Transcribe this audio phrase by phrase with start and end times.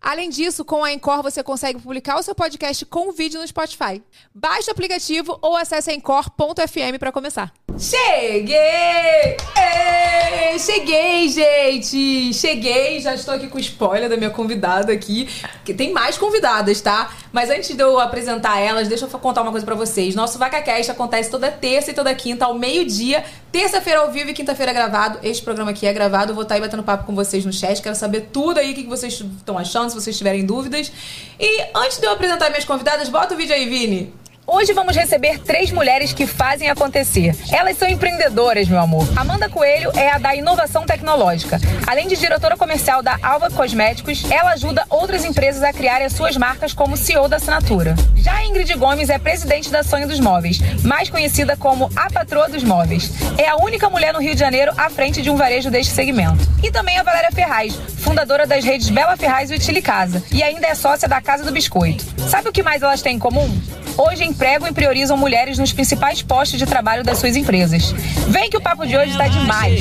[0.00, 4.02] Além disso, com a Encore você consegue publicar o seu podcast com vídeo no Spotify.
[4.34, 7.52] Baixe o aplicativo ou acesse encore.fm para começar.
[7.78, 9.36] Cheguei!
[9.56, 12.32] Ei, cheguei, gente!
[12.34, 15.28] Cheguei, já estou aqui com spoiler da minha convidada aqui.
[15.64, 17.10] Que tem mais convidadas, tá?
[17.32, 20.14] Mas antes de eu apresentar elas, deixa eu contar uma coisa para vocês.
[20.14, 23.24] Nosso VacaCast acontece toda terça e toda quinta, ao meio-dia.
[23.52, 25.18] Terça-feira ao vivo e quinta-feira gravado.
[25.22, 26.32] Este programa aqui é gravado.
[26.32, 27.80] Eu vou estar aí batendo papo com vocês no chat.
[27.80, 30.90] Quero saber tudo aí, o que vocês estão achando, se vocês tiverem dúvidas.
[31.38, 34.12] E antes de eu apresentar minhas convidadas, bota o vídeo aí, Vini.
[34.52, 37.36] Hoje vamos receber três mulheres que fazem acontecer.
[37.52, 39.08] Elas são empreendedoras, meu amor.
[39.14, 41.60] Amanda Coelho é a da inovação tecnológica.
[41.86, 46.36] Além de diretora comercial da Alva Cosméticos, ela ajuda outras empresas a criarem as suas
[46.36, 47.94] marcas como CEO da assinatura.
[48.16, 52.64] Já Ingrid Gomes é presidente da Sonho dos Móveis, mais conhecida como a patroa dos
[52.64, 53.08] móveis.
[53.38, 56.40] É a única mulher no Rio de Janeiro à frente de um varejo deste segmento.
[56.60, 60.66] E também a Valéria Ferraz, fundadora das redes Bela Ferraz e Utile Casa, e ainda
[60.66, 62.04] é sócia da Casa do Biscoito.
[62.28, 63.48] Sabe o que mais elas têm em comum?
[63.96, 67.92] Hoje empregam e priorizam mulheres nos principais postos de trabalho das suas empresas.
[68.28, 69.78] Vem que o papo de hoje está demais.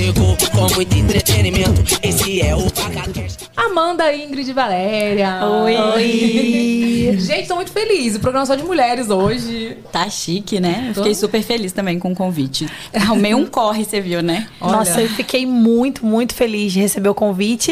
[3.56, 5.40] Amanda, Ingrid e Valéria.
[5.46, 5.78] Oi.
[5.78, 7.18] Oi.
[7.20, 8.18] Gente, tô muito feliz.
[8.18, 9.78] O programa é só de mulheres hoje.
[9.94, 10.92] Tá chique, né?
[10.94, 12.68] Fiquei super feliz também com o convite.
[12.94, 14.50] Arrumei um corre, você viu, né?
[14.60, 14.74] Olha.
[14.74, 17.72] Nossa, eu fiquei muito, muito feliz de receber o convite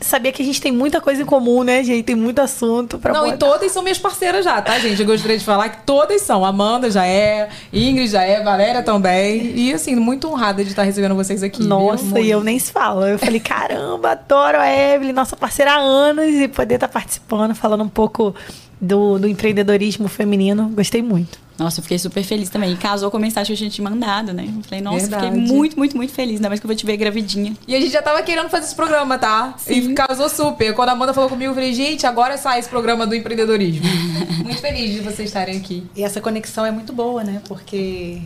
[0.00, 2.04] sabia que a gente tem muita coisa em comum, né, gente?
[2.04, 5.00] Tem muito assunto pra Não, e todas são minhas parceiras já, tá, gente?
[5.00, 6.44] Eu gostaria de falar que todas são.
[6.44, 9.52] Amanda já é, Ingrid já é, Valéria também.
[9.54, 11.62] E, assim, muito honrada de estar recebendo vocês aqui.
[11.62, 13.06] Nossa, e eu nem se falo.
[13.06, 17.84] Eu falei, caramba, adoro a Evelyn, nossa parceira há anos, e poder estar participando, falando
[17.84, 18.34] um pouco
[18.80, 20.70] do, do empreendedorismo feminino.
[20.74, 21.49] Gostei muito.
[21.60, 22.72] Nossa, eu fiquei super feliz também.
[22.72, 24.46] E casou com a mensagem que a gente tinha mandado, né?
[24.48, 25.26] Eu falei, nossa, Verdade.
[25.26, 26.36] fiquei muito, muito, muito feliz.
[26.36, 27.54] Ainda mais que eu vou te ver gravidinha.
[27.68, 29.52] E a gente já tava querendo fazer esse programa, tá?
[29.58, 29.90] Sim.
[29.90, 30.74] E casou super.
[30.74, 33.84] Quando a Amanda falou comigo, eu falei, gente, agora sai esse programa do empreendedorismo.
[34.42, 35.86] muito feliz de vocês estarem aqui.
[35.94, 37.42] E essa conexão é muito boa, né?
[37.46, 38.22] Porque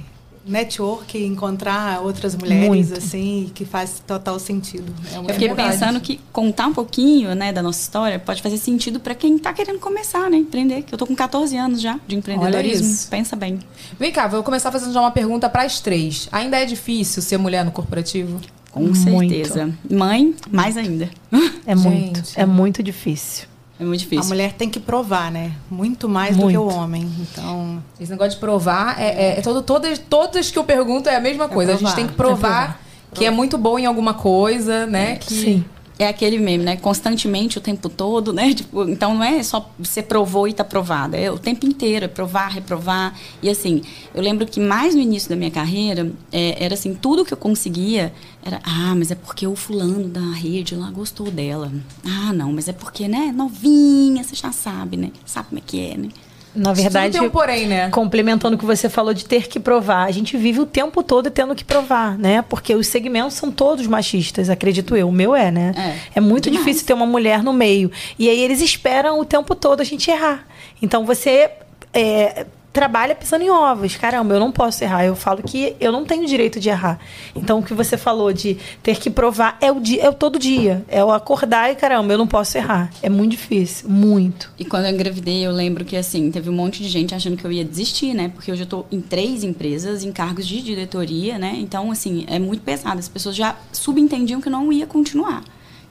[0.46, 2.94] network, encontrar outras mulheres, Muito.
[2.98, 4.92] assim, que faz total sentido.
[5.12, 5.72] É eu fiquei verdade.
[5.72, 9.52] pensando que contar um pouquinho, né, da nossa história pode fazer sentido para quem está
[9.52, 10.82] querendo começar, né, empreender.
[10.82, 13.08] Que eu tô com 14 anos já de empreendedorismo.
[13.10, 13.58] Pensa bem.
[13.98, 16.28] Vem cá, vou começar fazendo já uma pergunta para as três.
[16.30, 18.40] Ainda é difícil ser mulher no corporativo?
[18.70, 19.66] Com certeza.
[19.66, 19.94] Muito.
[19.94, 21.08] Mãe, mais ainda.
[21.66, 22.38] É muito, Gente.
[22.38, 23.46] é muito difícil.
[23.78, 24.24] É muito difícil.
[24.24, 25.52] A mulher tem que provar, né?
[25.68, 26.46] Muito mais muito.
[26.46, 27.10] do que o homem.
[27.20, 27.82] Então.
[27.98, 31.20] Esse negócio de provar é, é, é todo, todas, todas que eu pergunto é a
[31.20, 31.72] mesma coisa.
[31.72, 32.80] É a gente tem que provar, provar,
[33.12, 35.16] que é muito bom em alguma coisa, né?
[35.16, 35.64] Que, Sim
[35.98, 36.76] é aquele meme, né?
[36.76, 38.52] Constantemente, o tempo todo, né?
[38.54, 41.16] Tipo, então não é só você provou e tá provada.
[41.16, 43.14] É o tempo inteiro, é provar, reprovar.
[43.42, 43.82] E assim,
[44.14, 47.38] eu lembro que mais no início da minha carreira, é, era assim, tudo que eu
[47.38, 48.12] conseguia
[48.44, 51.72] era, ah, mas é porque o fulano da rede lá gostou dela.
[52.04, 55.10] Ah, não, mas é porque, né, novinha, você já sabe, né?
[55.24, 56.08] Sabe como é que é, né?
[56.54, 57.90] Na verdade, um porém, né?
[57.90, 61.30] complementando o que você falou de ter que provar, a gente vive o tempo todo
[61.30, 62.42] tendo que provar, né?
[62.42, 65.08] Porque os segmentos são todos machistas, acredito eu.
[65.08, 65.72] O meu é, né?
[65.76, 66.64] É, é muito demais.
[66.64, 67.90] difícil ter uma mulher no meio.
[68.18, 70.46] E aí eles esperam o tempo todo a gente errar.
[70.80, 71.50] Então você
[71.92, 73.96] é, trabalha pisando em ovos.
[73.96, 75.04] Caramba, eu não posso errar.
[75.04, 76.98] Eu falo que eu não tenho direito de errar.
[77.34, 80.40] Então, o que você falou de ter que provar é o, dia, é o todo
[80.40, 80.84] dia.
[80.88, 82.90] É o acordar e, caramba, eu não posso errar.
[83.00, 83.88] É muito difícil.
[83.88, 84.50] Muito.
[84.58, 87.44] E quando eu engravidei, eu lembro que, assim, teve um monte de gente achando que
[87.44, 88.28] eu ia desistir, né?
[88.28, 91.54] Porque hoje eu estou em três empresas, em cargos de diretoria, né?
[91.56, 92.98] Então, assim, é muito pesado.
[92.98, 95.44] As pessoas já subentendiam que eu não ia continuar.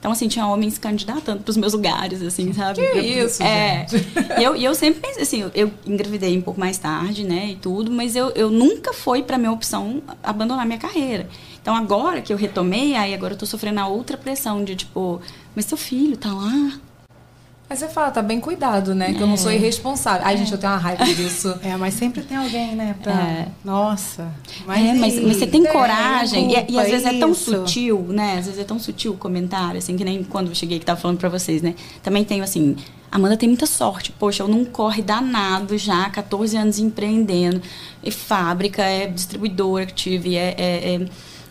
[0.04, 2.86] Então, assim, tinha homens candidatando para os meus lugares, assim, sabe?
[2.92, 3.86] Que isso, é.
[3.88, 4.06] gente.
[4.38, 7.56] E eu, e eu sempre pensei, assim, eu engravidei um pouco mais tarde, né, e
[7.56, 11.26] tudo, mas eu, eu nunca foi para minha opção abandonar minha carreira.
[11.62, 15.22] Então, agora que eu retomei, aí agora eu tô sofrendo a outra pressão de, tipo,
[15.56, 16.78] mas seu filho tá lá,
[17.68, 19.14] Aí você fala, tá bem cuidado, né?
[19.14, 19.56] Que eu não sou é.
[19.56, 20.20] irresponsável.
[20.24, 21.58] Ai, gente, eu tenho uma raiva disso.
[21.64, 22.94] É, mas sempre tem alguém, né?
[23.02, 23.12] Pra...
[23.12, 23.48] É.
[23.64, 24.30] Nossa.
[24.66, 26.52] Mas, é, mas, mas, você tem, tem coragem.
[26.52, 28.38] E, e, às vezes é tão sutil, né?
[28.38, 31.00] Às vezes é tão sutil o comentário, assim, que nem quando eu cheguei que tava
[31.00, 31.74] falando pra vocês, né?
[32.02, 32.76] Também tenho, assim,
[33.14, 34.10] Amanda tem muita sorte.
[34.10, 37.62] Poxa, eu não corre danado já, 14 anos empreendendo.
[38.02, 41.06] É fábrica, é distribuidora que tive, é, é, é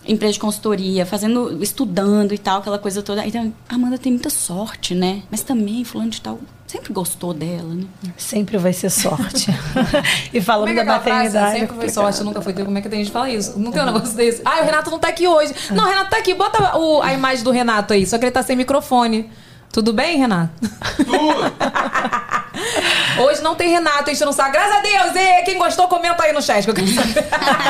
[0.06, 3.26] empresa de consultoria, fazendo, estudando e tal, aquela coisa toda.
[3.26, 5.24] Então, a Amanda tem muita sorte, né?
[5.32, 7.86] Mas também, fulano de tal, sempre gostou dela, né?
[8.18, 9.48] Sempre vai ser sorte.
[10.34, 11.60] e falando é da maternidade.
[11.60, 12.54] Sempre foi sorte, nunca foi.
[12.54, 13.58] Como é que tem gente que fala isso?
[13.58, 14.42] Não tem um negócio desse.
[14.44, 15.54] Ah, o Renato não tá aqui hoje.
[15.72, 16.34] Não, o Renato tá aqui.
[16.34, 19.30] Bota o, a imagem do Renato aí, só que ele tá sem microfone.
[19.72, 20.52] Tudo bem, Renato?
[20.98, 21.54] Tudo!
[23.20, 24.52] Hoje não tem Renato, a gente não sabe.
[24.52, 25.16] Graças a Deus!
[25.16, 27.28] E quem gostou, comenta aí no chat que eu quero saber.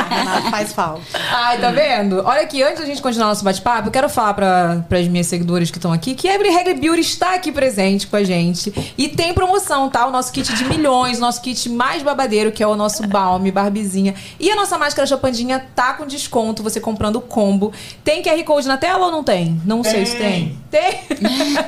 [0.09, 1.01] Renato faz falta.
[1.31, 2.21] Ai, tá vendo?
[2.25, 5.69] Olha aqui, antes da gente continuar nosso bate-papo, eu quero falar para as minhas seguidoras
[5.69, 8.73] que estão aqui que a Every Reggae Beauty está aqui presente com a gente.
[8.97, 10.07] E tem promoção, tá?
[10.07, 14.15] O nosso kit de milhões, nosso kit mais babadeiro, que é o nosso balme, barbizinha.
[14.39, 17.73] E a nossa máscara chapandinha tá com desconto, você comprando o combo.
[18.03, 19.61] Tem QR Code na tela ou não tem?
[19.65, 19.91] Não tem.
[19.91, 20.57] sei se tem.
[20.71, 21.03] Tem?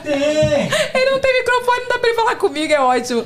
[0.04, 0.70] Tem!
[0.94, 3.26] Ele não tem microfone, não dá pra ele falar comigo, é ótimo.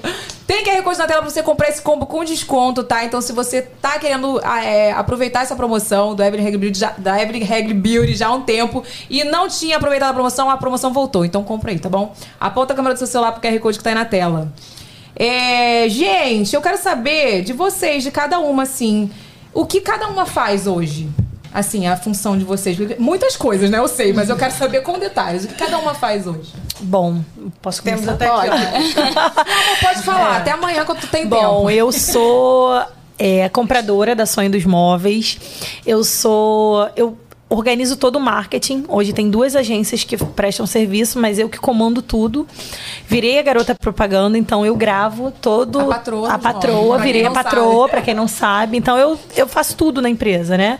[0.49, 3.05] Tem QR Code na tela pra você comprar esse combo com desconto, tá?
[3.05, 7.21] Então, se você tá querendo ah, é, aproveitar essa promoção do Evelyn Reggae Beauty da
[7.21, 10.91] Evelyn Reggae Beauty já há um tempo e não tinha aproveitado a promoção, a promoção
[10.91, 11.23] voltou.
[11.23, 12.15] Então, compra aí, tá bom?
[12.39, 14.51] Aponta a câmera do seu celular pro QR Code que tá aí na tela.
[15.15, 19.11] É, gente, eu quero saber de vocês, de cada uma, assim,
[19.53, 21.07] o que cada uma faz hoje?
[21.53, 22.77] Assim, a função de vocês?
[22.97, 23.79] Muitas coisas, né?
[23.79, 25.45] Eu sei, mas eu quero saber com detalhes.
[25.45, 26.53] O que cada uma faz hoje?
[26.79, 27.21] Bom,
[27.61, 28.47] posso Temos até aqui.
[28.95, 30.35] Não, pode falar.
[30.35, 30.37] É.
[30.37, 31.51] Até amanhã, quando tu tem Bom, tempo.
[31.51, 32.81] Bom, eu sou
[33.17, 35.39] é, compradora da Sonho dos Móveis.
[35.85, 36.89] Eu sou...
[36.95, 37.17] Eu
[37.49, 38.85] organizo todo o marketing.
[38.87, 42.47] Hoje tem duas agências que prestam serviço, mas eu que comando tudo.
[43.07, 45.79] Virei a garota propaganda, então eu gravo todo.
[45.79, 46.31] A patroa.
[46.31, 48.77] A patroa, virei a patroa, para quem não sabe.
[48.77, 50.79] Então eu, eu faço tudo na empresa, né?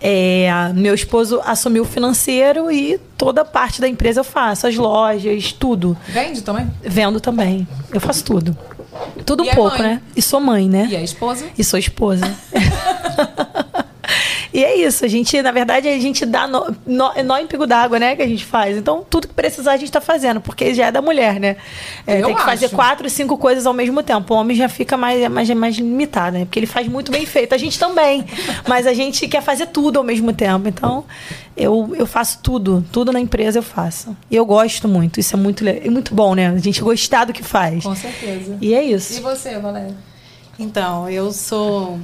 [0.00, 4.76] É, meu esposo assumiu o financeiro e toda a parte da empresa eu faço, as
[4.76, 5.96] lojas, tudo.
[6.08, 6.70] Vende também?
[6.82, 7.66] Vendo também.
[7.92, 8.56] Eu faço tudo.
[9.24, 10.00] Tudo e um pouco, né?
[10.14, 10.88] E sou mãe, né?
[10.90, 11.46] E a esposa?
[11.56, 12.34] E sou esposa.
[14.56, 17.66] E é isso, a gente, na verdade, a gente dá nó, nó, nó em pico
[17.66, 18.74] d'água, né, que a gente faz.
[18.74, 21.58] Então, tudo que precisar a gente tá fazendo, porque já é da mulher, né?
[22.06, 22.44] É, tem que acho.
[22.46, 24.32] fazer quatro, cinco coisas ao mesmo tempo.
[24.32, 26.46] O homem já fica mais, mais, mais limitado, né?
[26.46, 27.54] Porque ele faz muito bem feito.
[27.54, 28.24] A gente também.
[28.66, 30.66] Mas a gente quer fazer tudo ao mesmo tempo.
[30.66, 31.04] Então,
[31.54, 32.82] eu, eu faço tudo.
[32.90, 34.16] Tudo na empresa eu faço.
[34.30, 35.20] E eu gosto muito.
[35.20, 36.48] Isso é muito, é muito bom, né?
[36.48, 37.84] A gente gostar do que faz.
[37.84, 38.56] Com certeza.
[38.62, 39.18] E é isso.
[39.18, 39.94] E você, Valéria?
[40.58, 42.00] Então, eu sou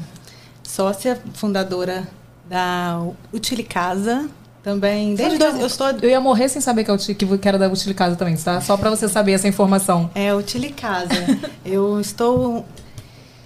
[0.63, 2.07] sócia fundadora
[2.53, 3.03] da
[3.33, 4.29] Utilicasa.
[4.63, 5.89] Também, desde dois, eu estou...
[5.89, 8.61] Eu ia morrer sem saber que, eu, que era da Utilicasa também, tá?
[8.61, 10.11] Só para você saber essa informação.
[10.15, 11.15] É, Utilicasa.
[11.65, 12.65] eu estou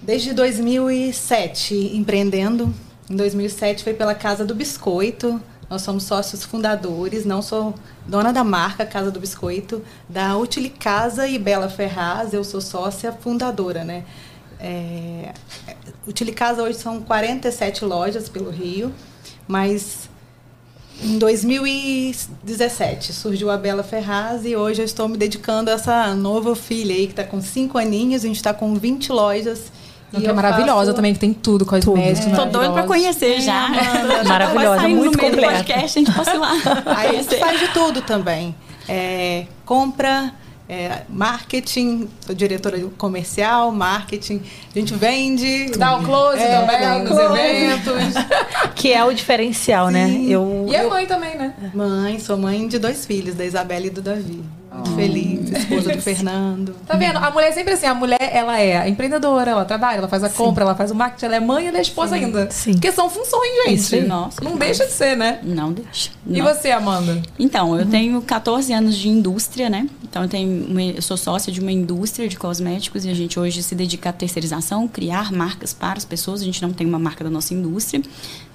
[0.01, 2.71] desde 2007 empreendendo.
[3.09, 5.41] Em 2007 foi pela Casa do Biscoito.
[5.69, 7.73] Nós somos sócios fundadores, não sou
[8.05, 13.83] dona da marca Casa do Biscoito, da Utilicasa e Bela Ferraz, eu sou sócia fundadora,
[13.83, 14.05] né?
[14.59, 15.33] É,
[16.07, 18.93] Utilicasa hoje são 47 lojas pelo Rio,
[19.47, 20.09] mas
[21.01, 26.55] em 2017 surgiu a Bela Ferraz e hoje eu estou me dedicando a essa nova
[26.55, 29.71] filha aí que está com 5 aninhos, a gente está com 20 lojas.
[30.13, 30.93] E é maravilhosa faço...
[30.95, 32.31] também, que tem tudo, cosméticos.
[32.31, 32.35] É.
[32.35, 33.67] Tô doida pra conhecer já.
[33.75, 35.51] É, maravilhosa, muito completa.
[35.51, 36.53] podcast, a gente pode ir lá.
[36.95, 38.55] Aí a gente faz de tudo também.
[38.87, 40.33] É, compra,
[40.69, 44.41] é, marketing, sou diretora comercial, marketing,
[44.75, 45.71] a gente vende.
[45.77, 47.39] Dá o close é, também nos close.
[47.39, 48.13] eventos.
[48.75, 50.07] Que é o diferencial, né?
[50.07, 50.27] Sim.
[50.27, 50.33] né?
[50.33, 51.53] Eu, e é mãe também, né?
[51.73, 54.43] Mãe, sou mãe de dois filhos, da Isabela e do Davi.
[54.77, 54.95] Muito oh.
[54.95, 56.75] feliz, esposa do Fernando.
[56.85, 57.17] Tá vendo?
[57.17, 60.29] A mulher é sempre assim, a mulher, ela é empreendedora, ela trabalha, ela faz a
[60.29, 60.35] Sim.
[60.35, 62.25] compra, ela faz o marketing, ela é mãe e ela é esposa Sim.
[62.25, 62.49] ainda.
[62.51, 62.73] Sim.
[62.73, 63.81] Porque são funções, gente.
[63.81, 64.01] Sim.
[64.01, 65.39] Nossa, não deixa de ser, né?
[65.43, 66.11] Não deixa.
[66.27, 67.21] E você, Amanda?
[67.39, 69.89] Então, eu tenho 14 anos de indústria, né?
[70.03, 73.39] Então, eu, tenho uma, eu sou sócia de uma indústria de cosméticos e a gente
[73.39, 76.41] hoje se dedica à terceirização, criar marcas para as pessoas.
[76.41, 78.01] A gente não tem uma marca da nossa indústria.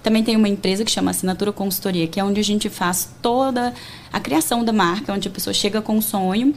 [0.02, 3.73] Também tem uma empresa que chama Assinatura Consultoria, que é onde a gente faz toda
[4.12, 6.54] a criação da marca, onde a pessoa chega com um sonho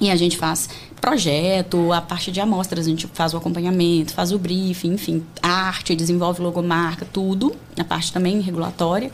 [0.00, 0.68] e a gente faz
[1.00, 5.94] projeto, a parte de amostras, a gente faz o acompanhamento, faz o briefing, enfim, arte,
[5.94, 9.10] desenvolve logomarca, tudo, a parte também regulatória.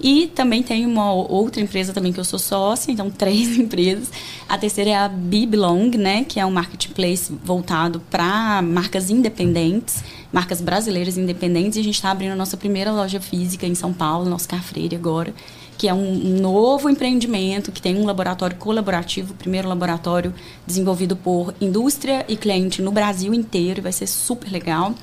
[0.00, 4.10] E também tem uma outra empresa também que eu sou sócia, então três empresas.
[4.48, 10.60] A terceira é a Biblong, né, que é um marketplace voltado para marcas independentes, marcas
[10.60, 11.76] brasileiras independentes.
[11.76, 14.96] E a gente está abrindo a nossa primeira loja física em São Paulo, nosso Carfreire
[14.96, 15.34] agora.
[15.76, 20.32] que é um novo empreendimento que tem um laboratório colaborativo, o primeiro laboratório
[20.64, 24.94] desenvolvido por indústria e cliente no Brasil inteiro, e vai ser super legal.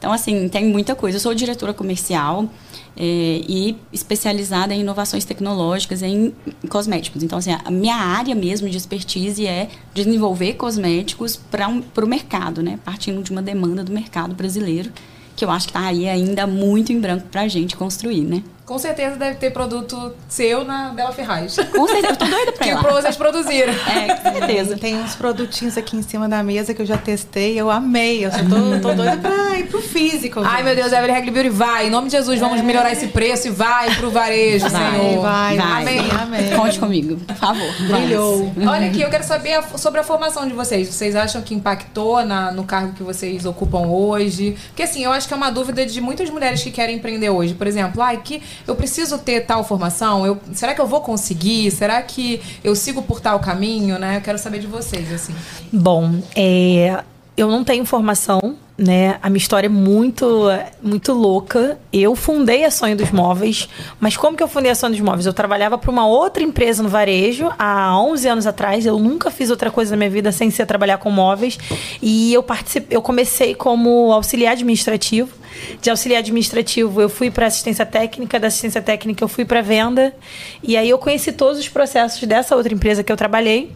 [0.00, 1.18] Então, assim, tem muita coisa.
[1.18, 2.48] Eu sou diretora comercial
[2.96, 6.32] é, e especializada em inovações tecnológicas em,
[6.70, 7.22] cosméticos.
[7.22, 12.62] Então, assim, a minha área mesmo de expertise é desenvolver cosméticos para um, o mercado,
[12.62, 12.78] né?
[12.82, 14.90] Partindo de uma demanda do mercado brasileiro,
[15.36, 18.42] que eu acho que está aí ainda muito em branco para a gente construir, né?
[18.70, 21.56] Com certeza deve ter produto seu na Bela Ferraz.
[21.56, 23.74] Com certeza, eu tô doida pra Que pra vocês produzirem.
[23.74, 24.78] É, com certeza.
[24.78, 28.24] Tem uns produtinhos aqui em cima da mesa que eu já testei, eu amei.
[28.24, 30.40] Eu só tô, tô doida pra ir pro físico.
[30.44, 31.88] Ai, meu Deus, Evelyn Hagley Beauty, vai.
[31.88, 32.62] Em nome de Jesus, vamos é.
[32.62, 35.20] melhorar esse preço e vai pro varejo, vai, Senhor.
[35.20, 35.82] Vai, vai.
[35.82, 36.10] Amém.
[36.22, 36.50] Amém.
[36.54, 37.74] Conte comigo, por favor.
[37.88, 38.52] Brilhou.
[38.68, 40.86] Olha aqui, eu quero saber a, sobre a formação de vocês.
[40.86, 44.56] Vocês acham que impactou na, no cargo que vocês ocupam hoje?
[44.68, 47.52] Porque assim, eu acho que é uma dúvida de muitas mulheres que querem empreender hoje.
[47.54, 50.26] Por exemplo, ai, que eu preciso ter tal formação?
[50.26, 51.70] Eu, será que eu vou conseguir?
[51.70, 54.16] Será que eu sigo por tal caminho, né?
[54.16, 55.34] Eu quero saber de vocês, assim.
[55.72, 57.02] Bom, é,
[57.36, 59.18] eu não tenho formação, né?
[59.22, 60.48] A minha história é muito,
[60.82, 61.78] muito louca.
[61.92, 63.68] Eu fundei a Sonho dos Móveis,
[64.00, 65.26] mas como que eu fundei a Sonho dos Móveis?
[65.26, 68.86] Eu trabalhava para uma outra empresa no varejo há 11 anos atrás.
[68.86, 71.58] Eu nunca fiz outra coisa na minha vida sem ser trabalhar com móveis.
[72.00, 75.38] E eu participei, eu comecei como auxiliar administrativo.
[75.82, 80.14] De auxiliar administrativo, eu fui para assistência técnica, da assistência técnica eu fui para venda.
[80.62, 83.72] E aí eu conheci todos os processos dessa outra empresa que eu trabalhei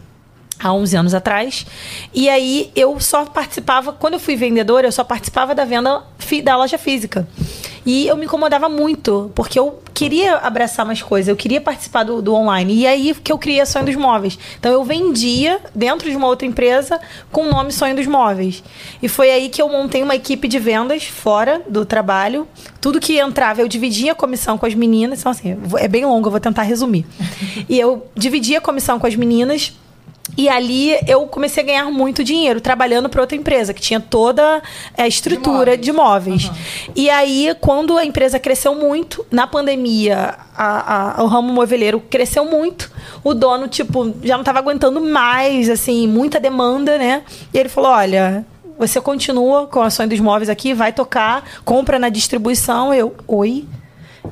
[0.59, 1.65] há 11 anos atrás.
[2.13, 6.03] E aí eu só participava, quando eu fui vendedora, eu só participava da venda
[6.43, 7.27] da loja física.
[7.85, 12.19] E eu me incomodava muito, porque eu queria abraçar mais coisas, eu queria participar do,
[12.19, 12.73] do online.
[12.73, 14.39] E aí que eu criei a Sonho dos Móveis.
[14.59, 16.99] Então eu vendia dentro de uma outra empresa
[17.31, 18.63] com o nome Sonho dos Móveis.
[19.03, 22.47] E foi aí que eu montei uma equipe de vendas fora do trabalho.
[22.81, 25.19] Tudo que entrava, eu dividia a comissão com as meninas.
[25.19, 27.05] Então, assim, é bem longo, eu vou tentar resumir.
[27.69, 29.73] e eu dividia a comissão com as meninas
[30.37, 34.61] e ali eu comecei a ganhar muito dinheiro trabalhando para outra empresa que tinha toda
[34.97, 36.41] a estrutura de móveis.
[36.41, 36.87] De móveis.
[36.87, 36.93] Uhum.
[36.95, 42.43] E aí, quando a empresa cresceu muito, na pandemia, a, a, o ramo moveleiro cresceu
[42.43, 42.91] muito.
[43.23, 47.23] O dono, tipo, já não estava aguentando mais, assim, muita demanda, né?
[47.53, 48.45] E ele falou: olha.
[48.77, 52.93] Você continua com a ações dos móveis aqui, vai tocar, compra na distribuição.
[52.93, 53.65] Eu, oi?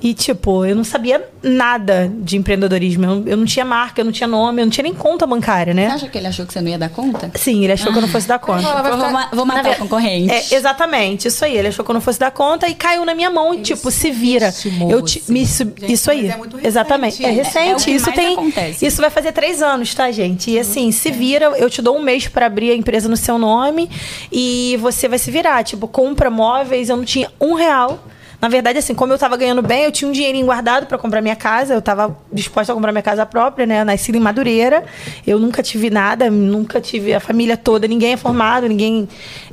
[0.01, 3.05] E, tipo, eu não sabia nada de empreendedorismo.
[3.05, 5.73] Eu, eu, não tinha marca, eu não tinha nome, eu não tinha nem conta bancária,
[5.73, 5.89] né?
[5.89, 7.31] Você acha que ele achou que você não ia dar conta?
[7.35, 7.91] Sim, ele achou ah.
[7.91, 8.61] que eu não fosse dar conta.
[8.61, 9.29] Vou, ficar...
[9.33, 10.31] vou, matar a concorrente.
[10.31, 11.57] É, exatamente, isso aí.
[11.57, 13.91] Ele achou que eu não fosse dar conta e caiu na minha mão e, tipo,
[13.91, 14.53] se vira.
[14.89, 16.29] Eu te, me, gente, isso aí.
[16.29, 17.23] É exatamente.
[17.23, 17.89] É recente.
[17.89, 18.33] É, é isso tem.
[18.33, 18.85] Acontece.
[18.85, 20.51] Isso vai fazer três anos, tá, gente?
[20.51, 23.37] E assim, se vira, eu te dou um mês para abrir a empresa no seu
[23.37, 23.89] nome
[24.31, 25.63] e você vai se virar.
[25.63, 28.03] Tipo, compra móveis, eu não tinha um real
[28.43, 31.21] na verdade, assim, como eu estava ganhando bem, eu tinha um dinheirinho guardado para comprar
[31.21, 31.75] minha casa.
[31.75, 33.79] Eu estava disposta a comprar minha casa própria, né?
[33.79, 34.83] Eu nasci em Madureira.
[35.25, 37.87] Eu nunca tive nada, nunca tive a família toda.
[37.87, 39.07] Ninguém é formado, ninguém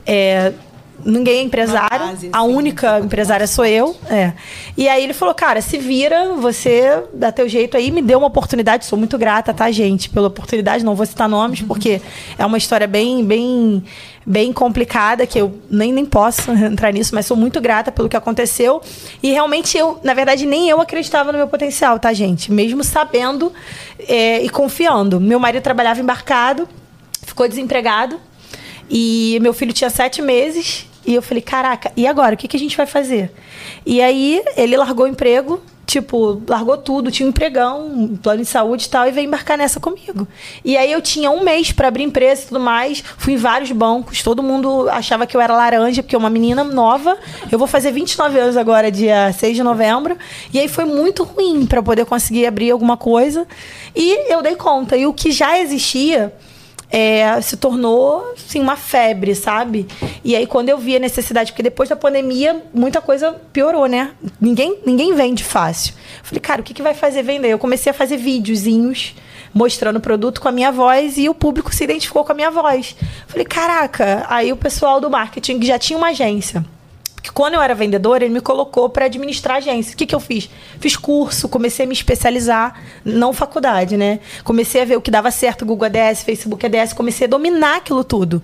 [0.04, 0.52] é,
[1.04, 3.96] ninguém é empresário, base, a única empresária sou eu.
[4.08, 4.32] É.
[4.76, 8.28] E aí ele falou, cara, se vira, você dá teu jeito aí, me deu uma
[8.28, 12.00] oportunidade, sou muito grata, tá, gente, pela oportunidade, não vou citar nomes, porque
[12.38, 13.82] é uma história bem, bem
[14.26, 18.16] bem complicada, que eu nem, nem posso entrar nisso, mas sou muito grata pelo que
[18.16, 18.80] aconteceu.
[19.22, 22.52] E realmente eu, na verdade, nem eu acreditava no meu potencial, tá, gente?
[22.52, 23.52] Mesmo sabendo
[24.06, 25.20] é, e confiando.
[25.20, 26.68] Meu marido trabalhava embarcado,
[27.22, 28.20] ficou desempregado.
[28.90, 30.86] E meu filho tinha sete meses.
[31.06, 32.34] E eu falei, caraca, e agora?
[32.34, 33.32] O que, que a gente vai fazer?
[33.84, 38.46] E aí ele largou o emprego, tipo, largou tudo, tinha um empregão, um plano de
[38.46, 40.26] saúde e tal, e veio embarcar nessa comigo.
[40.64, 43.72] E aí eu tinha um mês para abrir empresa e tudo mais, fui em vários
[43.72, 47.18] bancos, todo mundo achava que eu era laranja, porque é uma menina nova.
[47.50, 50.16] Eu vou fazer 29 anos agora, dia 6 de novembro.
[50.52, 53.44] E aí foi muito ruim para poder conseguir abrir alguma coisa.
[53.96, 54.96] E eu dei conta.
[54.96, 56.32] E o que já existia
[56.90, 59.86] é, se tornou assim, uma febre, sabe?
[60.24, 64.10] E aí, quando eu vi a necessidade, porque depois da pandemia, muita coisa piorou, né?
[64.40, 65.94] Ninguém, ninguém vende fácil.
[66.22, 67.48] falei, cara, o que, que vai fazer vender?
[67.48, 69.14] Eu comecei a fazer videozinhos
[69.52, 72.50] mostrando o produto com a minha voz e o público se identificou com a minha
[72.50, 72.96] voz.
[73.26, 76.64] falei, caraca, aí o pessoal do marketing que já tinha uma agência
[77.20, 79.92] porque quando eu era vendedora, ele me colocou para administrar agência.
[79.92, 80.48] O que, que eu fiz?
[80.80, 84.20] Fiz curso, comecei a me especializar, não faculdade, né?
[84.42, 88.02] Comecei a ver o que dava certo, Google ADS, Facebook ADS, comecei a dominar aquilo
[88.02, 88.42] tudo.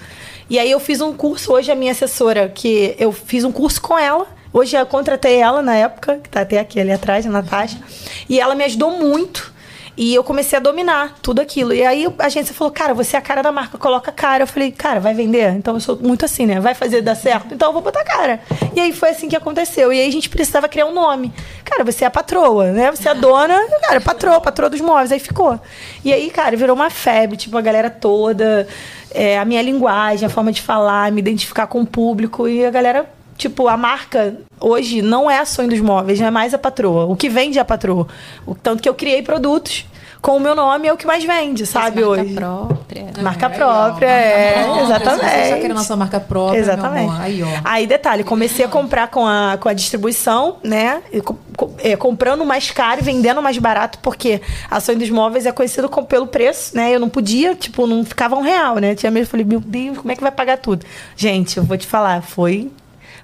[0.51, 3.81] E aí eu fiz um curso, hoje a minha assessora, que eu fiz um curso
[3.81, 7.31] com ela, Hoje eu contratei ela na época, que está até aqui ali atrás, a
[7.31, 7.79] Natasha,
[8.27, 9.53] e ela me ajudou muito
[9.97, 11.73] E eu comecei a dominar tudo aquilo.
[11.73, 14.43] E aí a agência falou, cara, você é a cara da marca, coloca cara.
[14.43, 15.53] Eu falei, cara, vai vender?
[15.53, 16.61] Então eu sou muito assim, né?
[16.61, 17.55] Vai fazer dar certo?
[17.55, 18.41] Então eu vou botar cara.
[18.75, 19.93] E aí foi assim que aconteceu.
[19.93, 21.33] E aí a gente precisava criar um nome.
[21.65, 22.91] Cara, você é a patroa, né?
[22.91, 25.13] Você é a dona, cara, patroa, patroa dos móveis.
[25.13, 25.59] Aí ficou.
[26.05, 28.69] E aí, cara, virou uma febre, tipo, a galera toda,
[29.11, 32.47] é, a minha linguagem, a forma de falar, me identificar com o público.
[32.47, 36.55] E a galera tipo, a marca hoje não é a sonho dos móveis, é mais
[36.55, 37.05] a patroa.
[37.07, 38.07] O que vende é a patroa.
[38.47, 39.85] O tanto que eu criei produtos
[40.27, 42.35] com o meu nome é o que mais vende, sabe, marca hoje.
[42.35, 43.07] Própria.
[43.23, 44.07] Marca é, própria.
[44.07, 45.25] é, marca exatamente.
[45.25, 47.13] Você já querendo a sua marca própria, Exatamente.
[47.21, 47.47] Aí, ó.
[47.63, 51.01] Aí, detalhe, comecei a comprar com a, com a distribuição, né?
[51.79, 55.89] É, comprando mais caro e vendendo mais barato, porque a Sonho dos Móveis é conhecido
[55.89, 56.93] com, pelo preço, né?
[56.93, 58.97] Eu não podia, tipo, não ficava um real, né?
[58.97, 60.85] Tinha mesmo, falei, meu Deus, como é que vai pagar tudo?
[61.17, 62.69] Gente, eu vou te falar, foi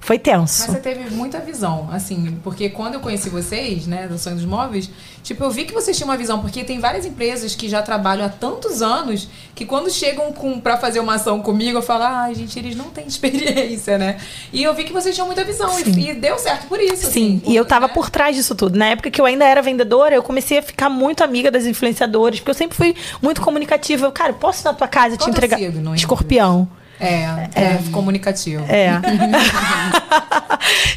[0.03, 0.65] foi tenso.
[0.67, 4.45] Mas você teve muita visão, assim, porque quando eu conheci vocês, né, do Sonho dos
[4.45, 4.91] Móveis,
[5.23, 8.27] tipo, eu vi que vocês tinham uma visão, porque tem várias empresas que já trabalham
[8.27, 12.29] há tantos anos que quando chegam com para fazer uma ação comigo, eu falo, ah,
[12.35, 14.17] gente, eles não têm experiência, né?
[14.53, 17.09] E eu vi que vocês tinham muita visão e, e, deu certo por isso.
[17.09, 17.95] Sim, assim, e eu tava né?
[17.95, 18.77] por trás disso tudo.
[18.77, 22.41] Na época que eu ainda era vendedora, eu comecei a ficar muito amiga das influenciadoras,
[22.41, 24.05] porque eu sempre fui muito comunicativa.
[24.05, 25.61] Eu, cara, posso ir na tua casa Qual te entregar?
[25.95, 26.69] Escorpião.
[27.03, 28.65] É, é, é comunicativo.
[28.69, 28.93] É.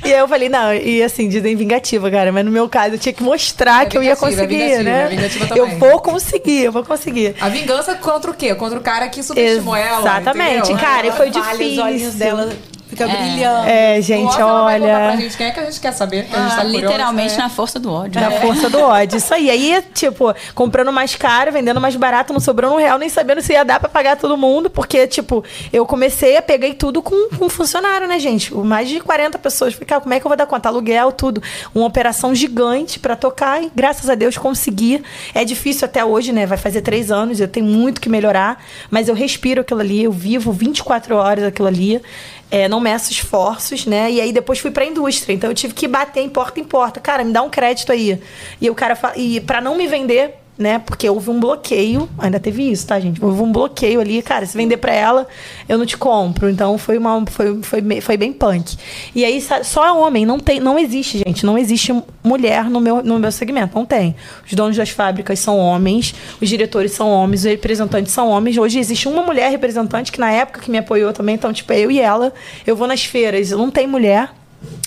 [0.05, 3.00] e aí eu falei, não, e assim, dizem vingativa, cara, mas no meu caso eu
[3.00, 5.09] tinha que mostrar é que eu ia é conseguir, é né?
[5.55, 7.35] eu vou conseguir, eu vou conseguir.
[7.41, 8.53] A vingança contra o quê?
[8.53, 10.01] Contra o cara que subestimou ela.
[10.01, 11.71] Exatamente, cara, e foi difícil.
[11.71, 12.53] Os olhos dela
[12.95, 13.07] fica é.
[13.07, 13.67] brilhando.
[13.67, 14.95] É, gente, olha.
[14.95, 15.37] Pra gente.
[15.37, 16.25] Quem é que a gente quer saber?
[16.25, 18.21] Que ah, a gente tá literalmente curioso, na força do ódio.
[18.21, 18.39] Na é.
[18.39, 19.17] força do ódio.
[19.17, 19.49] Isso aí.
[19.49, 23.53] Aí, tipo, comprando mais caro, vendendo mais barato, não sobrou um real, nem sabendo se
[23.53, 27.45] ia dar pra pagar todo mundo, porque, tipo, eu comecei a peguei tudo com, com
[27.45, 28.53] um funcionário, né, gente?
[28.53, 29.73] Mais de 40 pessoas.
[29.73, 30.69] Ficar, como é que eu vou dar conta?
[30.69, 31.43] Aluguel, tudo.
[31.73, 35.03] Uma operação gigante para tocar e, graças a Deus, consegui.
[35.33, 36.45] É difícil até hoje, né?
[36.45, 40.11] Vai fazer três anos, eu tenho muito que melhorar, mas eu respiro aquilo ali, eu
[40.11, 42.01] vivo 24 horas aquilo ali
[42.49, 44.11] é, não meço esforços, né?
[44.11, 45.33] E aí depois fui pra indústria.
[45.33, 46.99] Então eu tive que bater em porta em porta.
[46.99, 48.21] Cara, me dá um crédito aí.
[48.61, 50.79] E o cara e para não me vender, né?
[50.79, 53.24] Porque houve um bloqueio, ainda teve isso, tá, gente?
[53.24, 55.27] Houve um bloqueio ali, cara, se vender para ela,
[55.67, 56.50] eu não te compro.
[56.50, 58.77] Então foi uma foi, foi, foi bem punk.
[59.13, 61.93] E aí só homem, não tem, não existe, gente, não existe
[62.24, 64.15] mulher no meu no meu segmento, não tem.
[64.45, 68.57] Os donos das fábricas são homens, os diretores são homens, os representantes são homens.
[68.57, 71.91] Hoje existe uma mulher representante que na época que me apoiou também, então tipo, eu
[71.91, 72.34] e ela,
[72.65, 74.30] eu vou nas feiras, não tem mulher.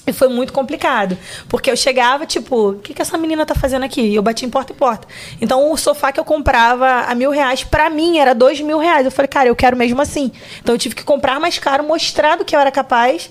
[0.06, 1.16] E foi muito complicado.
[1.48, 4.00] Porque eu chegava, tipo, o que, que essa menina tá fazendo aqui?
[4.00, 5.06] E eu bati em porta em porta.
[5.40, 9.04] Então, o sofá que eu comprava a mil reais, pra mim, era dois mil reais.
[9.04, 10.32] Eu falei, cara, eu quero mesmo assim.
[10.60, 13.30] Então, eu tive que comprar mais caro, mostrar do que eu era capaz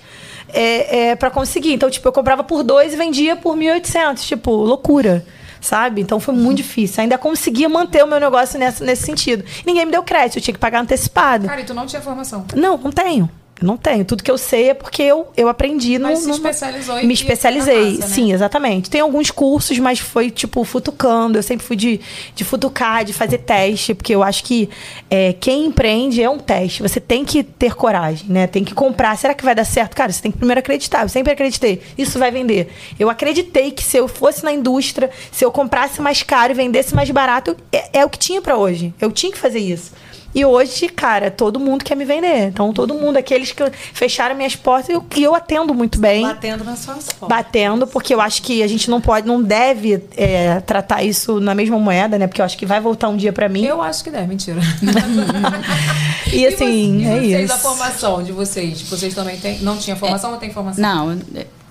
[0.50, 1.74] é, é, para conseguir.
[1.74, 4.26] Então, tipo, eu comprava por dois e vendia por mil e oitocentos.
[4.26, 5.26] Tipo, loucura
[5.60, 6.02] sabe?
[6.02, 7.02] Então foi muito difícil.
[7.02, 9.44] Ainda conseguia manter o meu negócio nessa, nesse sentido.
[9.66, 11.48] Ninguém me deu crédito, eu tinha que pagar antecipado.
[11.48, 12.46] Cara, e tu não tinha formação?
[12.56, 13.30] Não, não tenho.
[13.60, 14.06] Eu não tenho.
[14.06, 16.08] Tudo que eu sei é porque eu, eu aprendi no.
[16.08, 18.08] Mas se especializou Me especializei, massa, né?
[18.08, 18.90] sim, exatamente.
[18.90, 21.38] Tem alguns cursos, mas foi, tipo, futucando.
[21.38, 22.00] Eu sempre fui de,
[22.36, 24.70] de futucar, de fazer teste, porque eu acho que
[25.10, 26.82] é, quem empreende é um teste.
[26.82, 28.48] Você tem que ter coragem, né?
[28.48, 29.18] Tem que comprar.
[29.18, 29.96] Será que vai dar certo?
[29.96, 31.02] Cara, você tem que primeiro acreditar.
[31.04, 31.82] Eu sempre acreditei.
[31.98, 32.70] Isso vai vender.
[33.00, 36.94] Eu acreditei que se eu fosse na indústria, se eu comprasse mais caro e vendesse
[36.94, 38.94] mais barato, é, é o que tinha para hoje.
[39.02, 39.92] Eu tinha que fazer isso.
[40.38, 42.50] E hoje, cara, todo mundo quer me vender.
[42.50, 46.22] Então, todo mundo, aqueles que fecharam minhas portas, eu, eu atendo muito bem.
[46.22, 47.28] Batendo nas suas portas.
[47.28, 51.56] Batendo, porque eu acho que a gente não pode, não deve é, tratar isso na
[51.56, 52.28] mesma moeda, né?
[52.28, 53.66] Porque eu acho que vai voltar um dia para mim.
[53.66, 54.62] Eu acho que deve, mentira.
[56.32, 57.54] e assim, e você, é e vocês, isso.
[57.54, 58.82] a formação de vocês?
[58.84, 60.84] Vocês também têm, não tinha formação é, ou tem formação?
[60.84, 61.20] Não,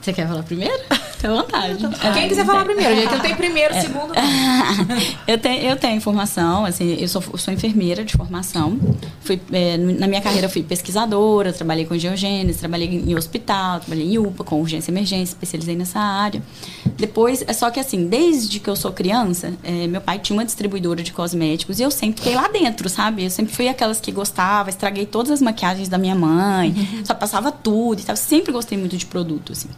[0.06, 0.78] você quer falar primeiro?
[1.16, 1.88] Fica à vontade.
[2.12, 3.12] Quem quiser falar primeiro, gente.
[3.12, 3.80] Eu tenho primeiro, é.
[3.80, 4.12] segundo.
[5.26, 8.78] eu, tenho, eu tenho formação, assim, eu sou, sou enfermeira de formação.
[9.20, 14.18] Fui, é, na minha carreira fui pesquisadora, trabalhei com geogênese, trabalhei em hospital, trabalhei em
[14.18, 16.42] UPA, com urgência e emergência, especializei nessa área.
[16.96, 20.44] Depois, é só que assim, desde que eu sou criança, é, meu pai tinha uma
[20.44, 23.24] distribuidora de cosméticos e eu sempre fiquei lá dentro, sabe?
[23.24, 27.50] Eu sempre fui aquelas que gostava, estraguei todas as maquiagens da minha mãe, só passava
[27.50, 28.16] tudo e tal.
[28.16, 29.68] Sempre gostei muito de produto, assim.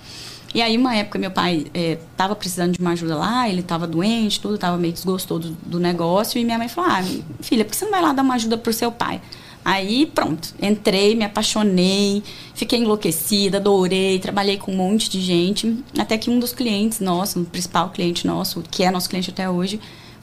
[0.54, 3.86] E aí, uma época, meu pai estava é, precisando de uma ajuda lá, ele estava
[3.86, 6.40] doente, tudo, estava meio desgostoso do, do, negócio.
[6.40, 7.02] E minha mãe falou: Ah,
[7.40, 9.20] filha, por que você não vai lá dar uma ajuda pro seu pai?
[9.64, 12.22] Aí, pronto, entrei, me apaixonei,
[12.54, 15.76] fiquei enlouquecida, adorei, trabalhei com um monte de gente.
[15.98, 19.50] Até que um dos clientes nossos, o principal cliente nosso, que é nosso cliente até
[19.50, 19.78] hoje,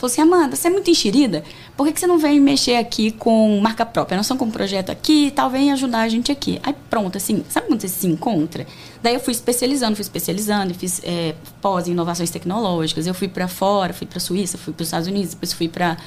[0.06, 1.44] falou assim, Amanda, você é muito enxerida,
[1.76, 4.16] por que, que você não vem mexer aqui com marca própria?
[4.16, 6.60] Nós estamos com um projeto aqui e tal, vem ajudar a gente aqui.
[6.64, 8.66] Aí pronto, assim, sabe quando você se encontra?
[9.02, 13.48] Daí eu fui especializando, fui especializando, fiz é, pós em inovações tecnológicas, eu fui para
[13.48, 15.98] fora, fui para Suíça, fui para os Estados Unidos, depois fui para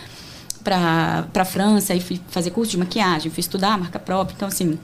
[0.65, 4.79] para França e fui fazer curso de maquiagem, fui estudar marca própria, então assim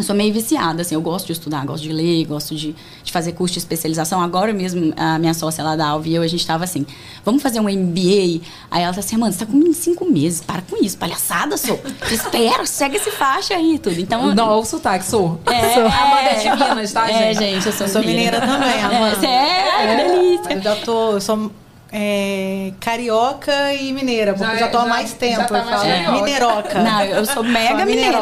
[0.00, 3.12] eu sou meio viciada, assim, eu gosto de estudar, gosto de ler, gosto de, de
[3.12, 4.20] fazer curso de especialização.
[4.20, 6.84] Agora mesmo, a minha sócia lá da Alvi e eu, a gente estava assim,
[7.24, 8.40] vamos fazer um MBA?
[8.70, 11.80] Aí ela tá assim, mano, você tá comigo cinco meses, para com isso, palhaçada, sou.
[12.10, 13.98] Espera, segue esse faixa aí tudo.
[13.98, 15.40] Então, Não, o sotaque, sou.
[15.46, 15.84] É, sou.
[15.84, 17.38] É, Amanda é de Minas, tá, é, gente?
[17.38, 19.26] gente, eu sou, Eu sou mineira também, Amanda.
[19.26, 20.52] É, é, que delícia.
[20.52, 21.50] Eu já tô, eu sou
[21.92, 25.36] é, carioca e mineira, porque Já eu já tô é- há já- mais tempo.
[25.40, 26.12] já tá eu mais falo carioca.
[26.24, 26.82] mineroca.
[26.82, 28.20] Não, eu sou mega mineira.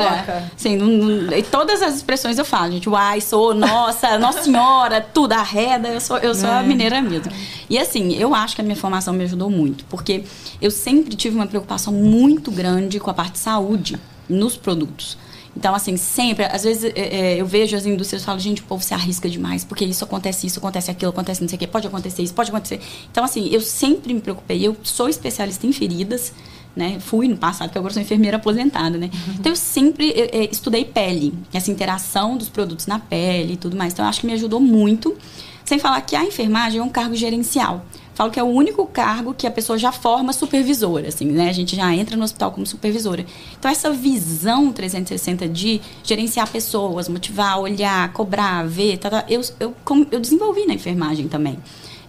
[0.64, 2.88] não- não- e todas as expressões eu falo, gente.
[2.88, 5.88] Uai, sou, nossa, nossa senhora, tudo arreda.
[5.88, 7.30] Eu sou, eu sou a mineira mesmo.
[7.68, 10.24] E assim, eu acho que a minha formação me ajudou muito, porque
[10.60, 15.18] eu sempre tive uma preocupação muito grande com a parte de saúde nos produtos.
[15.58, 18.64] Então, assim, sempre, às vezes é, é, eu vejo as indústrias e falo, gente, o
[18.64, 21.66] povo se arrisca demais, porque isso acontece, isso acontece aquilo, acontece não sei o quê,
[21.66, 22.80] pode acontecer isso, pode acontecer.
[23.10, 26.32] Então, assim, eu sempre me preocupei, eu sou especialista em feridas,
[26.76, 26.98] né?
[27.00, 29.10] Fui no passado, porque agora sou enfermeira aposentada, né?
[29.36, 33.76] Então, eu sempre eu, é, estudei pele, essa interação dos produtos na pele e tudo
[33.76, 33.92] mais.
[33.92, 35.16] Então, eu acho que me ajudou muito.
[35.64, 37.84] Sem falar que a enfermagem é um cargo gerencial.
[38.18, 41.48] Falo que é o único cargo que a pessoa já forma supervisora, assim, né?
[41.48, 43.24] A gente já entra no hospital como supervisora.
[43.56, 49.72] Então, essa visão 360 de gerenciar pessoas, motivar, olhar, cobrar, ver, tá, tá, eu, eu,
[50.10, 51.60] eu desenvolvi na enfermagem também.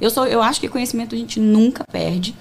[0.02, 2.34] Eu, sou, eu acho que conhecimento a gente nunca perde.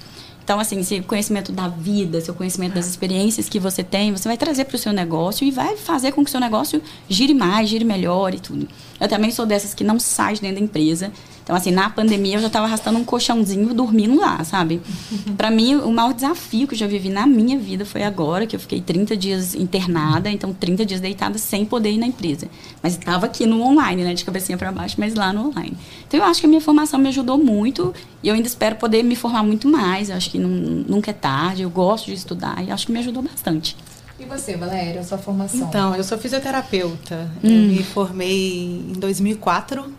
[0.43, 4.39] Então, assim, seu conhecimento da vida, seu conhecimento das experiências que você tem, você vai
[4.39, 7.69] trazer para o seu negócio e vai fazer com que o seu negócio gire mais,
[7.69, 8.67] gire melhor e tudo.
[8.99, 11.13] Eu também sou dessas que não sai de dentro da empresa.
[11.49, 14.83] Então, assim, na pandemia eu já estava arrastando um colchãozinho dormindo lá, sabe?
[15.35, 18.55] Para mim, o maior desafio que eu já vivi na minha vida foi agora, que
[18.55, 22.49] eu fiquei 30 dias internada, então 30 dias deitada sem poder ir na empresa.
[22.83, 24.13] Mas estava aqui no online, né?
[24.13, 25.75] De cabecinha para baixo, mas lá no online.
[26.07, 29.03] Então, eu acho que a minha formação me ajudou muito e eu ainda espero poder
[29.03, 30.11] me formar muito mais.
[30.11, 32.99] Eu acho que não- nunca é tarde, eu gosto de estudar e acho que me
[32.99, 33.75] ajudou bastante.
[34.21, 35.61] E você, Valéria, a sua formação?
[35.67, 37.31] Então, eu sou fisioterapeuta.
[37.43, 37.49] Hum.
[37.49, 39.91] Eu me formei em 2004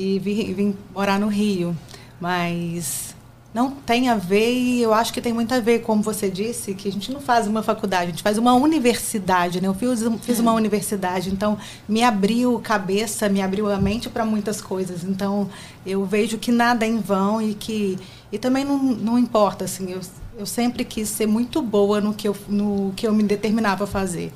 [0.00, 1.76] e vim, vim morar no Rio.
[2.18, 3.14] Mas
[3.52, 6.72] não tem a ver, e eu acho que tem muito a ver, como você disse,
[6.72, 9.68] que a gente não faz uma faculdade, a gente faz uma universidade, né?
[9.68, 11.58] Eu fiz, fiz uma universidade, então
[11.88, 15.04] me abriu cabeça, me abriu a mente para muitas coisas.
[15.04, 15.50] Então,
[15.84, 17.98] eu vejo que nada é em vão e que
[18.32, 20.00] e também não, não importa, assim, eu,
[20.38, 23.86] eu sempre quis ser muito boa no que eu, no que eu me determinava a
[23.86, 24.32] fazer.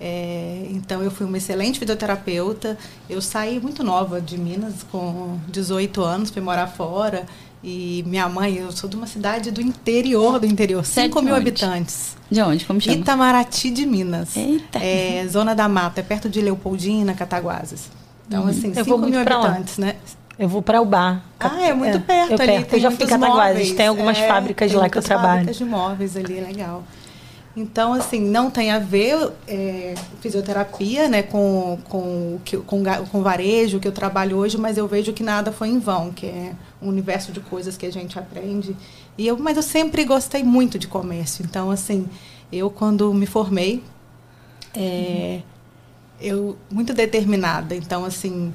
[0.00, 2.78] É, então, eu fui uma excelente fisioterapeuta.
[3.10, 7.26] Eu saí muito nova de Minas, com 18 anos, fui morar fora.
[7.64, 11.18] E minha mãe, eu sou de uma cidade do interior do interior, Você é 5
[11.18, 11.48] de mil onde?
[11.48, 12.16] habitantes.
[12.30, 12.64] De onde?
[12.64, 12.96] Como chama?
[12.98, 14.36] Itamaraty de Minas.
[14.36, 14.78] Eita.
[14.78, 17.90] É, Zona da Mata, é perto de Leopoldina, Cataguases.
[18.28, 19.96] Então, assim, Eu vou 5 mil habitantes, né?
[20.38, 21.20] Eu vou para o bar.
[21.40, 22.46] Ah, é muito perto eu ali.
[22.52, 22.68] Perto.
[22.68, 23.72] Tem eu já fui em Cataguases.
[23.72, 25.28] Tem algumas É, fábricas tem lá que eu trabalho.
[25.30, 26.84] fábricas de móveis ali, legal.
[27.58, 33.88] Então, assim, não tem a ver é, fisioterapia né, com, com, com, com varejo que
[33.88, 37.32] eu trabalho hoje, mas eu vejo que nada foi em vão, que é um universo
[37.32, 38.76] de coisas que a gente aprende.
[39.16, 41.44] E eu, mas eu sempre gostei muito de comércio.
[41.44, 42.08] Então, assim,
[42.52, 43.82] eu quando me formei,
[44.72, 45.40] é,
[46.20, 47.74] eu muito determinada.
[47.74, 48.54] Então, assim,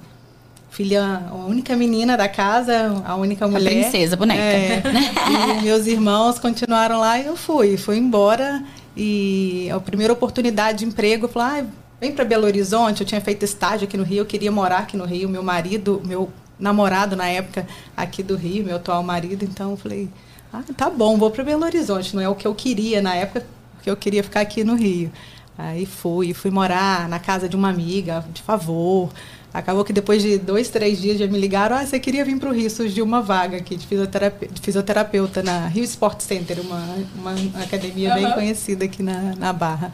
[0.72, 3.82] filha, a única menina da casa, a única mulher.
[3.82, 4.40] princesa, boneca.
[4.42, 4.82] É,
[5.60, 7.76] e meus irmãos continuaram lá e eu fui.
[7.76, 8.64] Fui embora
[8.96, 11.66] e a primeira oportunidade de emprego, eu falei, ah,
[12.00, 13.02] vem para Belo Horizonte.
[13.02, 15.28] Eu tinha feito estágio aqui no Rio, eu queria morar aqui no Rio.
[15.28, 19.44] Meu marido, meu namorado na época aqui do Rio, meu atual marido.
[19.44, 20.10] Então, eu falei,
[20.52, 22.16] ah, tá bom, vou para Belo Horizonte.
[22.16, 25.12] Não é o que eu queria na época, porque eu queria ficar aqui no Rio.
[25.58, 29.10] Aí fui, fui morar na casa de uma amiga, de favor.
[29.54, 32.50] Acabou que depois de dois, três dias já me ligaram, ah, você queria vir para
[32.50, 36.84] o Rio, surgiu uma vaga aqui de fisioterapeuta, de fisioterapeuta na Rio Sport Center, uma,
[37.16, 39.94] uma academia bem conhecida aqui na, na Barra.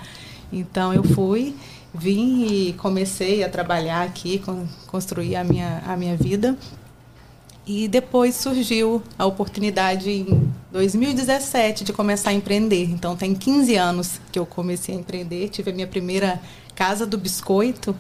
[0.52, 1.56] Então eu fui,
[1.94, 6.58] vim e comecei a trabalhar aqui, con- construir a minha, a minha vida.
[7.68, 12.86] E depois surgiu a oportunidade em 2017 de começar a empreender.
[12.86, 15.50] Então tem 15 anos que eu comecei a empreender.
[15.50, 16.42] Tive a minha primeira
[16.74, 17.96] casa do biscoito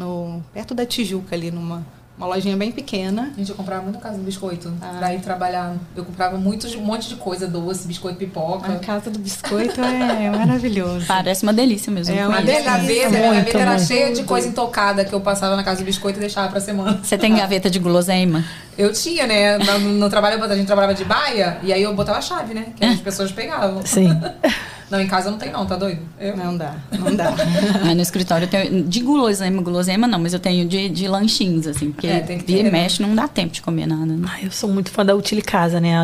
[0.00, 1.84] no perto da Tijuca ali numa
[2.16, 3.32] Uma lojinha bem pequena.
[3.36, 4.72] Gente, eu comprava muito casa do biscoito.
[4.80, 4.96] Ah.
[4.98, 5.76] Pra ir trabalhar.
[5.94, 8.72] Eu comprava muitos, um monte de coisa doce, biscoito, pipoca.
[8.72, 11.06] A casa do biscoito é maravilhoso.
[11.06, 12.14] Parece uma delícia mesmo.
[12.14, 12.62] É uma delícia.
[12.62, 15.84] Gaveta, muito, minha gaveta era cheia de coisa intocada que eu passava na casa do
[15.84, 17.00] biscoito e deixava pra semana.
[17.02, 18.44] Você tem gaveta de guloseima?
[18.76, 19.58] Eu tinha, né?
[19.58, 22.66] No, no trabalho, a gente trabalhava de baia e aí eu botava a chave, né?
[22.76, 23.84] Que as pessoas pegavam.
[23.84, 24.08] Sim.
[24.90, 26.00] Não, em casa não tem não, tá doido?
[26.18, 26.36] Eu?
[26.36, 27.32] Não dá, não dá.
[27.82, 31.66] ah, no escritório eu tenho de guloseima, guloseima não, mas eu tenho de, de lanchinhos,
[31.66, 34.06] assim, porque é, tem que via e mexe não dá tempo de comer nada.
[34.06, 34.28] Né?
[34.28, 35.94] Ah, eu sou muito fã da Utilicasa, né?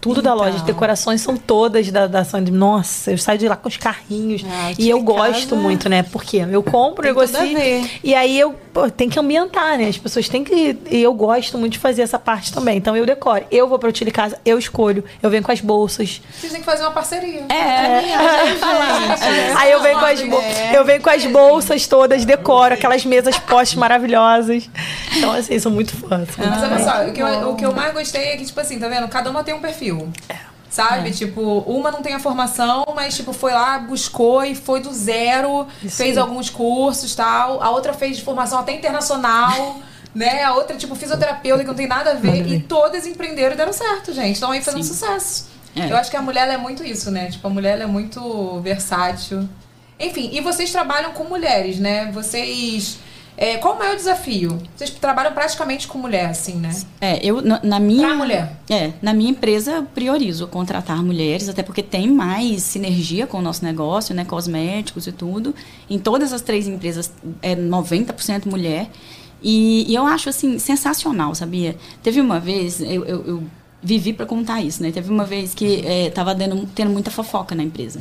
[0.00, 0.22] Tudo então.
[0.22, 2.50] da loja de decorações são todas da, da Sandy.
[2.50, 4.42] Nossa, eu saio de lá com os carrinhos.
[4.48, 6.02] Ah, e eu gosto muito, né?
[6.02, 7.90] Porque eu compro, tem negocio.
[8.02, 9.88] E aí eu pô, tem que ambientar, né?
[9.88, 10.78] As pessoas têm que.
[10.90, 12.78] E eu gosto muito de fazer essa parte também.
[12.78, 13.44] Então eu decoro.
[13.50, 15.04] Eu vou pra Utilicasa, eu escolho.
[15.22, 16.20] Eu venho com as bolsas.
[16.32, 17.44] Vocês têm que fazer uma parceria.
[17.48, 18.29] É, é.
[19.58, 20.20] Aí eu venho, com as,
[20.74, 24.68] eu venho com as bolsas todas, decoro aquelas mesas postes maravilhosas.
[25.16, 26.24] Então, assim, sou muito fã.
[26.38, 28.78] Mas olha só, o que, eu, o que eu mais gostei é que, tipo assim,
[28.78, 29.08] tá vendo?
[29.08, 30.08] Cada uma tem um perfil.
[30.28, 30.36] É.
[30.70, 31.08] Sabe?
[31.08, 31.12] É.
[31.12, 35.66] Tipo, uma não tem a formação, mas, tipo, foi lá, buscou e foi do zero,
[35.82, 37.60] Isso fez alguns cursos tal.
[37.62, 39.80] A outra fez formação até internacional.
[40.14, 40.42] né?
[40.42, 42.46] A outra, tipo, fisioterapeuta, que não tem nada a ver.
[42.46, 44.34] e todas empreenderam e deram certo, gente.
[44.34, 44.92] Estão aí fazendo Sim.
[44.92, 45.49] sucesso.
[45.74, 45.90] É.
[45.90, 47.30] Eu acho que a mulher é muito isso, né?
[47.30, 49.48] Tipo, a mulher é muito versátil.
[49.98, 52.10] Enfim, e vocês trabalham com mulheres, né?
[52.10, 52.98] Vocês.
[53.36, 54.58] É, qual o maior desafio?
[54.76, 56.70] Vocês trabalham praticamente com mulher, assim, né?
[57.00, 58.08] É, eu, na, na minha.
[58.08, 58.52] Pra mulher.
[58.68, 63.42] É, na minha empresa, eu priorizo contratar mulheres, até porque tem mais sinergia com o
[63.42, 64.24] nosso negócio, né?
[64.24, 65.54] Cosméticos e tudo.
[65.88, 68.88] Em todas as três empresas, é 90% mulher.
[69.42, 71.76] E, e, eu acho, assim, sensacional, sabia?
[72.02, 73.42] Teve uma vez, eu, eu, eu
[73.82, 74.90] vivi para contar isso, né?
[74.90, 78.00] Teve uma vez que é, tava dando, tendo muita fofoca na empresa.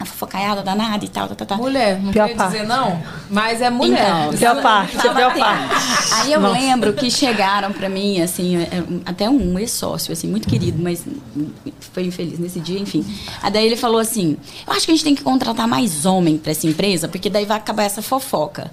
[0.00, 1.58] A fofocaiada danada e tal, tal, tal.
[1.58, 4.28] Mulher, não quer dizer não, mas é mulher.
[4.28, 6.14] Então, pior parte, pior parte.
[6.14, 6.56] Aí eu Nossa.
[6.56, 11.04] lembro que chegaram para mim, assim, é, até um ex-sócio, assim, muito querido, mas
[11.92, 13.04] foi infeliz nesse dia, enfim.
[13.42, 14.36] Aí daí ele falou assim,
[14.68, 17.44] eu acho que a gente tem que contratar mais homem para essa empresa, porque daí
[17.44, 18.70] vai acabar essa fofoca.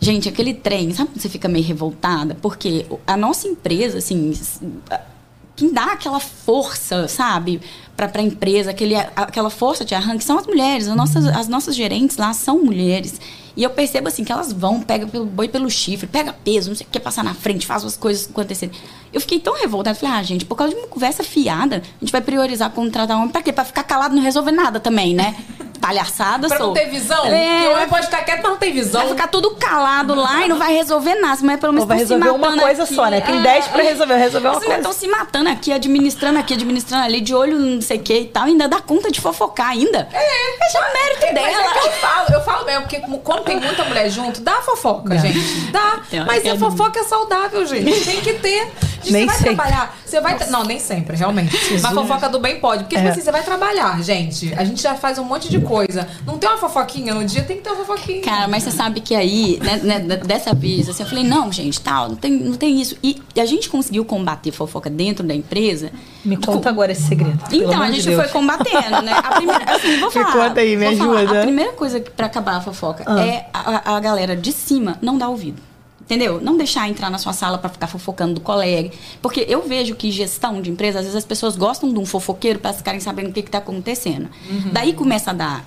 [0.00, 2.34] Gente, aquele trem, sabe quando você fica meio revoltada?
[2.40, 4.32] Porque a nossa empresa, assim,
[5.54, 7.60] quem dá aquela força, sabe,
[7.96, 10.88] para a empresa, aquele, aquela força de arranque são as mulheres.
[10.88, 13.20] As nossas, as nossas gerentes lá são mulheres.
[13.56, 16.76] E eu percebo assim que elas vão, pega pelo boi pelo chifre, pega peso, não
[16.76, 18.74] sei o que, passar na frente, faz as coisas acontecerem.
[19.12, 19.94] Eu fiquei tão revoltada.
[19.94, 23.28] Falei, ah, gente, por causa de uma conversa fiada, a gente vai priorizar contratar homem.
[23.28, 23.52] Pra quê?
[23.52, 25.36] Pra ficar calado e não resolver nada também, né?
[25.82, 26.68] Palhaçada, pra sou.
[26.68, 27.26] não ter visão?
[27.26, 29.00] É, o homem pode ficar quieto, mas não tem visão.
[29.00, 31.40] Vai ficar tudo calado lá e não vai resolver nada.
[31.42, 32.94] Mas pelo menos vai resolver uma coisa aqui.
[32.94, 33.20] só, né?
[33.20, 33.68] Tem 10 é.
[33.68, 34.76] pra resolver, resolver uma coisa.
[34.76, 38.26] estão se matando aqui, administrando aqui, administrando ali, de olho não sei o que e
[38.26, 38.44] tal.
[38.44, 40.08] Ainda dá conta de fofocar ainda.
[40.12, 41.48] É, é já é mérito é, dela.
[41.48, 43.00] Mas é que eu falo, eu falo mesmo, porque
[43.42, 45.70] quando tem muita mulher junto, dá fofoca, gente.
[45.70, 46.00] Dá.
[46.26, 48.04] Mas a fofoca é saudável, gente.
[48.04, 48.70] Tem que ter.
[49.10, 49.54] Nem você vai sempre.
[49.56, 49.98] trabalhar.
[50.04, 50.38] Você vai.
[50.50, 51.56] Não, nem sempre, realmente.
[51.56, 51.82] Jesus.
[51.82, 52.84] Mas fofoca do bem pode.
[52.84, 53.10] Porque, tipo é.
[53.10, 54.52] assim, você vai trabalhar, gente.
[54.54, 56.06] A gente já faz um monte de coisa.
[56.26, 58.22] Não tem uma fofoquinha no dia, tem que ter uma fofoquinha.
[58.22, 61.80] Cara, mas você sabe que aí, né, né, dessa vez, assim, eu falei, não, gente,
[61.80, 62.96] tal, não tem, não tem isso.
[63.02, 65.90] E a gente conseguiu combater fofoca dentro da empresa.
[66.24, 67.38] Me conta agora esse segredo.
[67.50, 69.12] Então, a gente de foi combatendo, né?
[69.12, 70.26] A primeira, assim, vou falar.
[70.26, 71.26] Me conta aí, me ajuda.
[71.26, 73.20] Falar, a primeira coisa pra acabar a fofoca ah.
[73.20, 75.60] é a, a galera de cima não dar ouvido.
[76.00, 76.40] Entendeu?
[76.40, 78.90] Não deixar entrar na sua sala para ficar fofocando do colega.
[79.22, 82.58] Porque eu vejo que gestão de empresa, às vezes as pessoas gostam de um fofoqueiro
[82.58, 84.28] para ficarem sabendo o que está acontecendo.
[84.50, 84.70] Uhum.
[84.72, 85.64] Daí começa a dar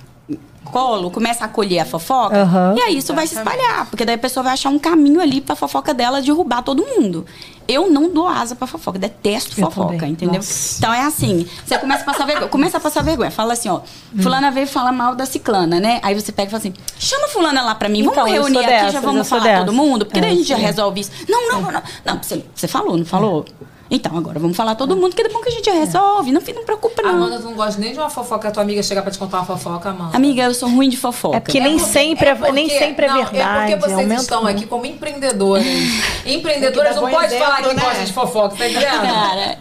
[0.66, 2.76] colo, começa a acolher a fofoca, uhum.
[2.76, 5.40] e aí isso vai se espalhar, porque daí a pessoa vai achar um caminho ali
[5.40, 7.24] pra fofoca dela derrubar todo mundo.
[7.68, 10.12] Eu não dou asa pra fofoca, detesto eu fofoca, também.
[10.12, 10.36] entendeu?
[10.36, 10.78] Nossa.
[10.78, 13.78] Então é assim, você começa a passar vergonha, começa a passar vergonha, fala assim, ó,
[13.78, 14.22] hum.
[14.22, 16.00] fulana veio falar mal da ciclana, né?
[16.02, 18.66] Aí você pega e fala assim, chama fulana lá pra mim, então, vamos reunir aqui,
[18.66, 19.64] dessa, já vamos falar dessa.
[19.64, 21.10] todo mundo, porque é, daí a gente já resolve isso.
[21.28, 23.44] Não, não, não, não, não você, você falou, não falou?
[23.90, 26.32] Então, agora vamos falar todo mundo, que é bom que a gente resolve.
[26.32, 27.10] Não, não preocupa, não.
[27.10, 29.38] Amanda, tu não gosta nem de uma fofoca, a tua amiga chegar pra te contar
[29.38, 30.16] uma fofoca, Amanda.
[30.16, 31.36] Amiga, eu sou ruim de fofoca.
[31.36, 33.72] É porque, é nem, porque, sempre é, porque, nem sempre é não, verdade.
[33.72, 34.56] É porque vocês estão muito.
[34.56, 35.66] aqui como empreendedoras.
[36.26, 37.82] empreendedoras não pode falar que né?
[37.82, 39.02] gosta de fofoca, tá entendendo?
[39.02, 39.58] Cara,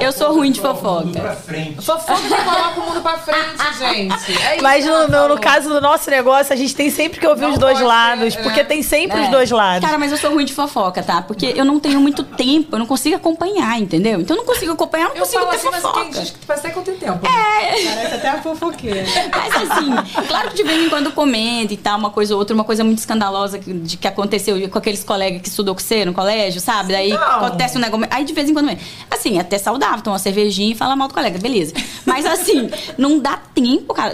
[0.00, 1.08] eu sou ruim de fofoca.
[1.80, 4.42] Fofoca que coloca o mundo pra frente, gente.
[4.42, 7.42] É Mas no, no, no, caso do nosso negócio, a gente tem sempre que ouvir
[7.42, 8.34] não os dois lados.
[8.34, 8.64] Ser, porque é.
[8.64, 9.86] tem sempre os dois lados.
[9.86, 11.22] Cara, mas eu sou ruim de fofoca, tá?
[11.22, 14.20] Porque eu não tenho muito tempo, eu não consigo acompanhar, entendeu?
[14.20, 15.98] Então não consigo acompanhar, não eu consigo ter assim, fofoca.
[16.04, 16.30] Mas quem diz
[16.72, 17.26] que eu tenho tempo.
[17.26, 17.84] É.
[17.84, 19.04] Parece até a fofoqueira.
[19.30, 22.54] Mas assim, claro que de vez em quando comenta e tal, uma coisa ou outra,
[22.54, 26.04] uma coisa muito escandalosa que, de que aconteceu com aqueles colegas que estudou com você
[26.04, 26.92] no colégio, sabe?
[26.92, 27.18] Daí não.
[27.18, 28.06] acontece um negócio.
[28.10, 28.76] Aí de vez em quando.
[29.10, 31.74] Assim, até saudável, toma uma cervejinha e fala mal do colega, beleza.
[32.04, 34.12] Mas assim, não dá tempo, cara.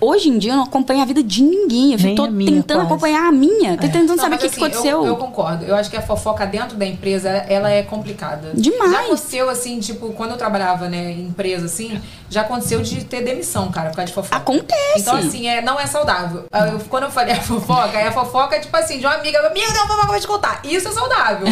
[0.00, 1.92] Hoje em dia eu não acompanho a vida de ninguém.
[1.92, 2.86] Eu Nem tô tentando quase.
[2.86, 3.76] acompanhar a minha.
[3.76, 3.88] Tô é.
[3.88, 4.98] tentando não, saber o que, assim, que aconteceu.
[4.98, 5.64] Eu, eu, concordo.
[5.64, 8.52] Eu acho que a fofoca dentro da empresa, ela é complicada.
[8.54, 8.89] Demais.
[8.90, 13.22] Já aconteceu, assim, tipo, quando eu trabalhava, né, em empresa, assim, já aconteceu de ter
[13.22, 14.36] demissão, cara, por causa de fofoca.
[14.36, 15.00] Acontece.
[15.00, 16.44] Então, assim, é, não é saudável.
[16.52, 19.66] Eu, quando eu falei a fofoca, é a fofoca, tipo assim, de uma amiga, amiga,
[19.72, 20.60] não, fofoca, vou te contar.
[20.64, 21.46] Isso é saudável.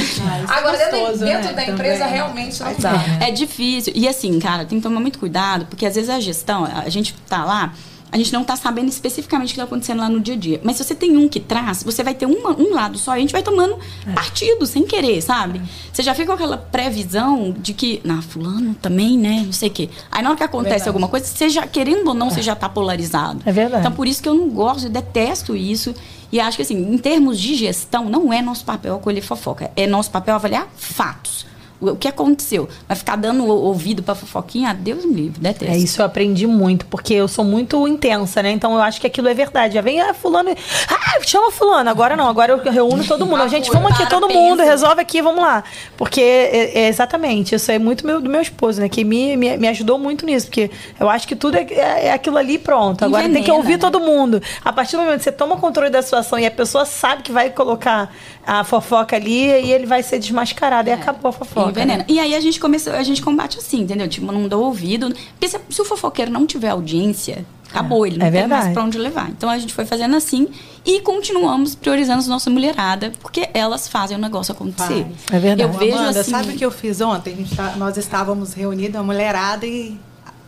[0.49, 1.53] Ah, Agora, é gostoso, dentro, dentro né?
[1.53, 2.15] da empresa, Também.
[2.15, 2.93] realmente não dá.
[2.93, 3.19] Né?
[3.29, 3.93] É difícil.
[3.97, 7.15] E assim, cara, tem que tomar muito cuidado, porque às vezes a gestão, a gente
[7.29, 7.73] tá lá
[8.11, 10.61] a gente não está sabendo especificamente o que está acontecendo lá no dia a dia.
[10.63, 13.19] Mas se você tem um que traz, você vai ter uma, um lado só e
[13.19, 14.13] a gente vai tomando é.
[14.13, 15.59] partido, sem querer, sabe?
[15.59, 15.63] É.
[15.93, 19.43] Você já fica com aquela previsão de que, na fulano também, né?
[19.45, 19.91] Não sei o quê.
[20.11, 20.89] Aí na hora que acontece verdade.
[20.89, 22.31] alguma coisa, você já, querendo ou não, é.
[22.31, 23.41] você já está polarizado.
[23.45, 23.81] É verdade.
[23.81, 25.95] Então por isso que eu não gosto, eu detesto isso.
[26.31, 29.71] E acho que assim, em termos de gestão, não é nosso papel acolher fofoca.
[29.77, 31.48] É nosso papel avaliar fatos
[31.81, 32.69] o que aconteceu?
[32.87, 34.71] Vai ficar dando ouvido pra fofoquinha?
[34.71, 35.73] Ah, Deus me livre, detesto.
[35.73, 38.51] É isso, eu aprendi muito, porque eu sou muito intensa, né?
[38.51, 39.75] Então eu acho que aquilo é verdade.
[39.75, 41.89] Já vem, ah, fulano, ah, chama fulano.
[41.89, 43.43] Agora não, agora eu reúno todo mundo.
[43.43, 45.63] A gente, vamos aqui, todo mundo, resolve aqui, vamos lá.
[45.97, 48.89] Porque, é, é exatamente, isso é muito meu, do meu esposo, né?
[48.89, 52.13] Que me, me, me ajudou muito nisso, porque eu acho que tudo é, é, é
[52.13, 53.05] aquilo ali pronto.
[53.05, 53.79] Agora Envenena, tem que ouvir né?
[53.79, 54.43] todo mundo.
[54.65, 57.31] A partir do momento que você toma controle da situação e a pessoa sabe que
[57.31, 58.13] vai colocar
[58.47, 60.89] a fofoca ali e ele vai ser desmascarado.
[60.89, 60.93] É.
[60.93, 61.68] E acabou a fofoca.
[61.71, 61.99] Envenena.
[61.99, 62.07] Né?
[62.09, 64.09] E aí a gente começou, a gente combate assim, entendeu?
[64.09, 65.15] Tipo, não dou ouvido.
[65.33, 68.63] Porque se, se o fofoqueiro não tiver audiência, acabou, ele não é tem verdade.
[68.65, 69.31] mais pra onde levar.
[69.31, 70.49] Então a gente foi fazendo assim
[70.85, 75.05] e continuamos priorizando a nossa mulherada, porque elas fazem o negócio acontecer.
[75.05, 75.33] Faz.
[75.33, 75.63] É verdade.
[75.63, 76.31] Eu vejo Amanda, assim...
[76.31, 77.47] sabe o que eu fiz ontem?
[77.55, 79.99] Tá, nós estávamos reunidos, a mulherada, e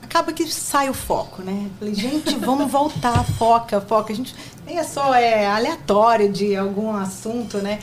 [0.02, 1.68] acaba que sai o foco, né?
[1.78, 4.12] Falei, gente, vamos voltar, foca, foca.
[4.12, 4.34] A gente
[4.66, 7.80] nem é só é aleatório de algum assunto, né?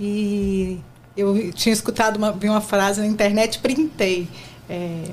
[0.00, 0.80] E
[1.16, 4.28] eu tinha escutado uma, vi uma frase na internet, printei.
[4.68, 5.10] É,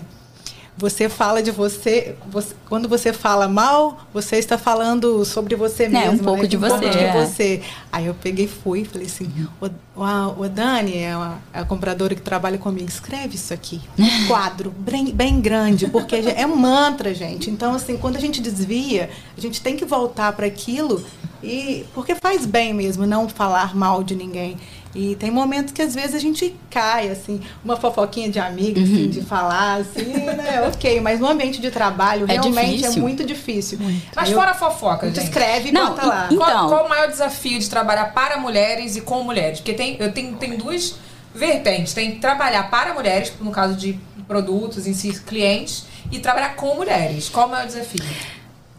[0.80, 6.08] você fala de você, você, quando você fala mal, você está falando sobre você mesmo.
[6.08, 6.48] É, um pouco né?
[6.48, 6.70] de um você.
[6.70, 7.12] Pouco de é.
[7.14, 7.62] você.
[7.92, 12.16] Aí eu peguei e fui, falei assim, o, o, o Dani, é a, a, compradora
[12.16, 17.14] que trabalha comigo, escreve isso aqui, um quadro bem, bem grande, porque é um mantra,
[17.14, 17.50] gente.
[17.50, 21.04] Então, assim, quando a gente desvia, a gente tem que voltar para aquilo,
[21.44, 24.58] e porque faz bem mesmo não falar mal de ninguém.
[24.94, 28.90] E tem momentos que às vezes a gente cai, assim, uma fofoquinha de amiga, assim,
[28.90, 29.00] uhum.
[29.02, 30.64] assim, de falar, assim, né?
[30.70, 32.98] Ok, mas no ambiente de trabalho é realmente é difícil.
[32.98, 33.80] é muito difícil.
[33.80, 34.08] Muito.
[34.16, 35.24] Mas fora a fofoca, gente.
[35.24, 36.28] Escreve e Não, bota lá.
[36.32, 39.60] Então, qual, qual, o maior desafio de trabalhar para mulheres e com mulheres?
[39.60, 40.96] Porque tem, eu tenho, tenho duas
[41.34, 41.94] vertentes.
[41.94, 46.76] Tem que trabalhar para mulheres, no caso de produtos em si, clientes, e trabalhar com
[46.76, 47.30] mulheres.
[47.30, 48.04] Qual o maior desafio?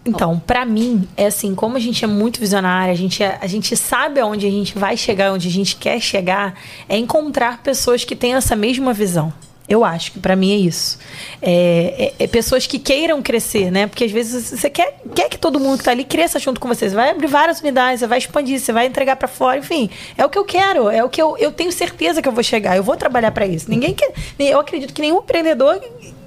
[0.04, 3.46] Então, para mim, é assim, como a gente é muito visionária, a gente, é, a
[3.46, 6.54] gente sabe aonde a gente vai chegar, onde a gente quer chegar,
[6.88, 9.32] é encontrar pessoas que têm essa mesma visão.
[9.68, 10.98] Eu acho que para mim é isso.
[11.40, 13.86] É, é, é, pessoas que queiram crescer, né?
[13.86, 16.66] Porque às vezes você quer, quer que todo mundo que tá ali cresça junto com
[16.66, 16.88] você.
[16.88, 19.88] Você vai abrir várias unidades, você vai expandir, você vai entregar para fora, enfim.
[20.18, 22.42] É o que eu quero, é o que eu, eu tenho certeza que eu vou
[22.42, 22.76] chegar.
[22.76, 23.70] Eu vou trabalhar para isso.
[23.70, 24.12] Ninguém quer.
[24.40, 25.80] Eu acredito que nenhum empreendedor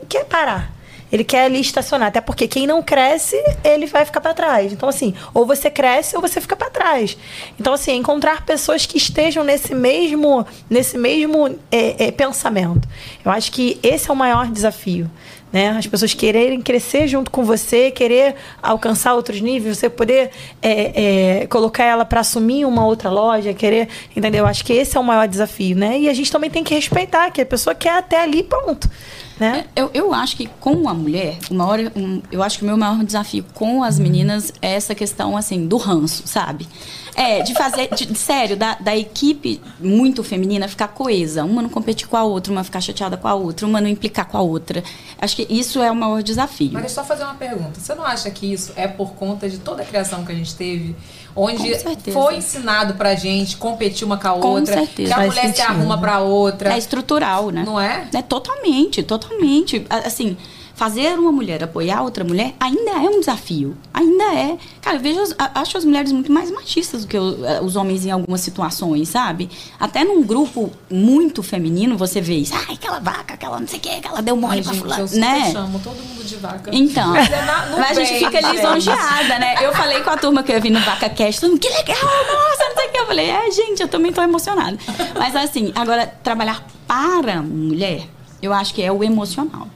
[0.07, 0.73] quer parar
[1.13, 2.07] ele quer ali estacionar.
[2.07, 4.73] Até porque quem não cresce, ele vai ficar para trás.
[4.73, 7.15] Então, assim, ou você cresce ou você fica para trás.
[7.59, 12.89] Então, assim, encontrar pessoas que estejam nesse mesmo, nesse mesmo é, é, pensamento.
[13.23, 15.07] Eu acho que esse é o maior desafio.
[15.51, 15.69] Né?
[15.69, 20.31] As pessoas quererem crescer junto com você, querer alcançar outros níveis, você poder
[20.63, 24.47] é, é, colocar ela para assumir uma outra loja, querer, entendeu?
[24.47, 25.99] Acho que esse é o maior desafio, né?
[25.99, 28.89] E a gente também tem que respeitar que a pessoa quer até ali, pronto.
[29.39, 29.65] Né?
[29.75, 32.67] É, eu, eu acho que com a mulher, o maior, um, eu acho que o
[32.67, 36.67] meu maior desafio com as meninas é essa questão assim do ranço, sabe?
[37.15, 41.43] É, de fazer, de, de, sério, da, da equipe muito feminina ficar coesa.
[41.43, 44.27] Uma não competir com a outra, uma ficar chateada com a outra, uma não implicar
[44.27, 44.83] com a outra.
[45.19, 46.71] Acho que isso é o maior desafio.
[46.73, 47.79] Mas deixa eu só fazer uma pergunta.
[47.79, 50.55] Você não acha que isso é por conta de toda a criação que a gente
[50.55, 50.95] teve?
[51.35, 51.73] Onde
[52.11, 55.13] foi ensinado pra gente competir uma com a outra, com certeza.
[55.15, 56.73] que a mulher se arruma pra outra.
[56.73, 57.63] É estrutural, né?
[57.65, 58.07] Não é?
[58.13, 59.85] É totalmente, totalmente.
[59.89, 60.37] Assim,
[60.75, 63.77] fazer uma mulher apoiar outra mulher ainda é um desafio.
[63.93, 64.57] Ainda é.
[64.81, 68.11] Cara, eu vejo, acho as mulheres muito mais machistas do que eh, os homens em
[68.11, 69.49] algumas situações, sabe?
[69.79, 72.53] Até num grupo muito feminino, você vê isso.
[72.55, 75.09] Ai, aquela vaca, aquela não sei o que, aquela deu mole Ai, pra fulano.
[75.13, 75.51] Eu né?
[75.51, 76.71] chamo todo mundo de vaca.
[76.73, 77.13] Então.
[77.13, 79.55] Mas, é na, mas a gente fica lisonjeada, né?
[79.61, 81.95] Eu falei com a turma que eu vi no Vaca Cast, todo mundo, que legal,
[81.95, 82.99] nossa, não sei o que.
[82.99, 84.77] Eu falei, é, gente, eu também tô emocionada.
[85.17, 88.07] Mas assim, agora, trabalhar para mulher,
[88.41, 89.67] eu acho que é o emocional.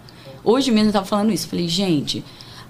[0.43, 1.47] Hoje mesmo eu estava falando isso.
[1.47, 2.23] Falei, gente,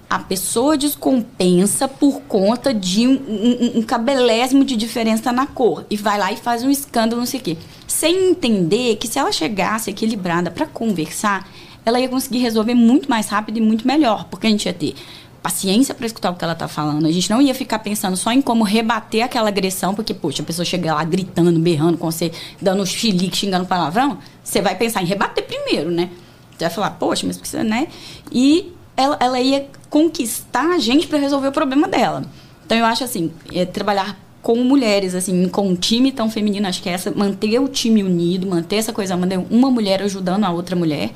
[0.08, 5.84] a pessoa descompensa por conta de um, um, um, cabelésimo de diferença na cor.
[5.90, 7.56] E vai lá e faz um escândalo, não sei o quê.
[7.86, 11.48] Sem entender que se ela chegasse equilibrada para conversar,
[11.84, 14.24] ela ia conseguir resolver muito mais rápido e muito melhor.
[14.24, 14.94] Porque a gente ia ter
[15.42, 17.06] paciência para escutar o que ela está falando.
[17.06, 20.44] A gente não ia ficar pensando só em como rebater aquela agressão, porque, poxa, a
[20.44, 24.18] pessoa chega lá gritando, berrando com você, dando chilique, xingando palavrão.
[24.42, 26.10] Você vai pensar em rebater primeiro, né?
[26.58, 27.86] Você vai falar, poxa, mas precisa, né?
[28.32, 32.24] E ela, ela ia conquistar a gente para resolver o problema dela.
[32.66, 36.82] Então eu acho assim, é, trabalhar com mulheres, assim, com um time tão feminino, acho
[36.82, 40.50] que é essa, manter o time unido, manter essa coisa, manter uma mulher ajudando a
[40.50, 41.10] outra mulher.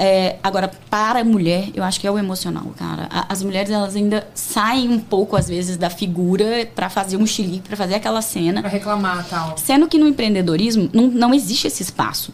[0.00, 3.08] É, agora, para a mulher, eu acho que é o emocional, cara.
[3.10, 7.66] As mulheres, elas ainda saem um pouco, às vezes, da figura para fazer um xilique,
[7.66, 8.60] para fazer aquela cena.
[8.60, 9.58] Pra reclamar tal.
[9.58, 12.32] Sendo que no empreendedorismo não, não existe esse espaço.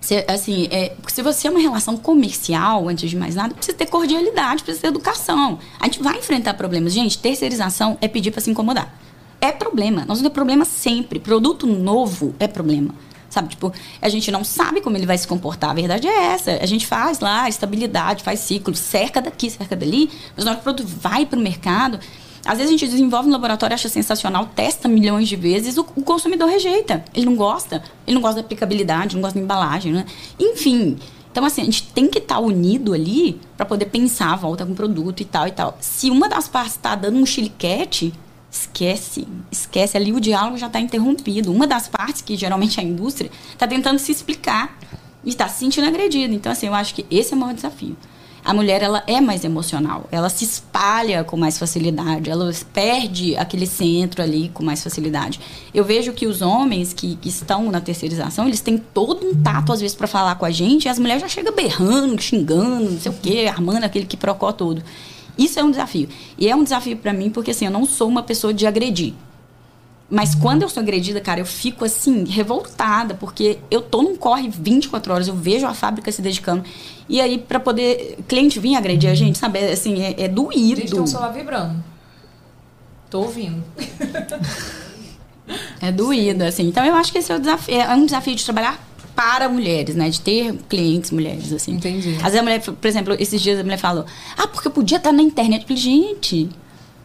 [0.00, 3.86] Se, assim, é, se você é uma relação comercial, antes de mais nada, precisa ter
[3.86, 5.58] cordialidade, precisa ter educação.
[5.78, 6.92] A gente vai enfrentar problemas.
[6.92, 8.94] Gente, terceirização é pedir para se incomodar.
[9.40, 10.00] É problema.
[10.00, 11.18] Nós vamos ter problema sempre.
[11.18, 12.94] Produto novo é problema.
[13.28, 13.72] Sabe, tipo,
[14.02, 15.70] a gente não sabe como ele vai se comportar.
[15.70, 16.50] A verdade é essa.
[16.60, 20.68] A gente faz lá estabilidade, faz ciclo, cerca daqui, cerca dali, mas na hora que
[20.68, 22.00] o produto vai para o mercado,
[22.44, 26.02] às vezes a gente desenvolve no laboratório, acha sensacional, testa milhões de vezes, o, o
[26.02, 27.04] consumidor rejeita.
[27.14, 27.82] Ele não gosta.
[28.06, 30.06] Ele não gosta da aplicabilidade, não gosta da embalagem, né?
[30.38, 30.96] Enfim.
[31.30, 34.72] Então, assim, a gente tem que estar tá unido ali para poder pensar volta com
[34.72, 35.76] o produto e tal e tal.
[35.80, 38.12] Se uma das partes está dando um chiliquete,
[38.50, 39.28] esquece.
[39.50, 39.96] Esquece.
[39.96, 41.52] Ali o diálogo já está interrompido.
[41.52, 44.76] Uma das partes, que geralmente é a indústria, está tentando se explicar
[45.22, 46.34] e está se sentindo agredida.
[46.34, 47.96] Então, assim, eu acho que esse é o maior desafio
[48.44, 53.66] a mulher ela é mais emocional, ela se espalha com mais facilidade, ela perde aquele
[53.66, 55.40] centro ali com mais facilidade.
[55.74, 59.72] Eu vejo que os homens que, que estão na terceirização, eles têm todo um tato
[59.72, 63.00] às vezes para falar com a gente, e as mulheres já chegam berrando, xingando, não
[63.00, 64.82] sei o quê, armando aquele que procó todo.
[65.36, 66.08] Isso é um desafio.
[66.38, 69.14] E é um desafio para mim porque assim, eu não sou uma pessoa de agredir.
[70.10, 74.48] Mas quando eu sou agredida, cara, eu fico assim, revoltada, porque eu tô num corre
[74.48, 76.64] 24 horas, eu vejo a fábrica se dedicando.
[77.08, 79.60] E aí, para poder cliente vir agredir a gente, sabe?
[79.60, 80.80] É, assim, é, é doído.
[80.80, 81.82] Gente, tem um celular vibrando.
[83.08, 83.62] Tô ouvindo.
[85.80, 86.66] é doído, assim.
[86.66, 88.84] Então, eu acho que esse é, o desafio, é um desafio de trabalhar
[89.14, 90.08] para mulheres, né?
[90.08, 91.74] De ter clientes mulheres, assim.
[91.74, 92.16] Entendi.
[92.16, 94.04] Às vezes a mulher, por exemplo, esses dias a mulher falou,
[94.36, 95.62] ah, porque eu podia estar na internet.
[95.62, 96.48] Eu falei, gente,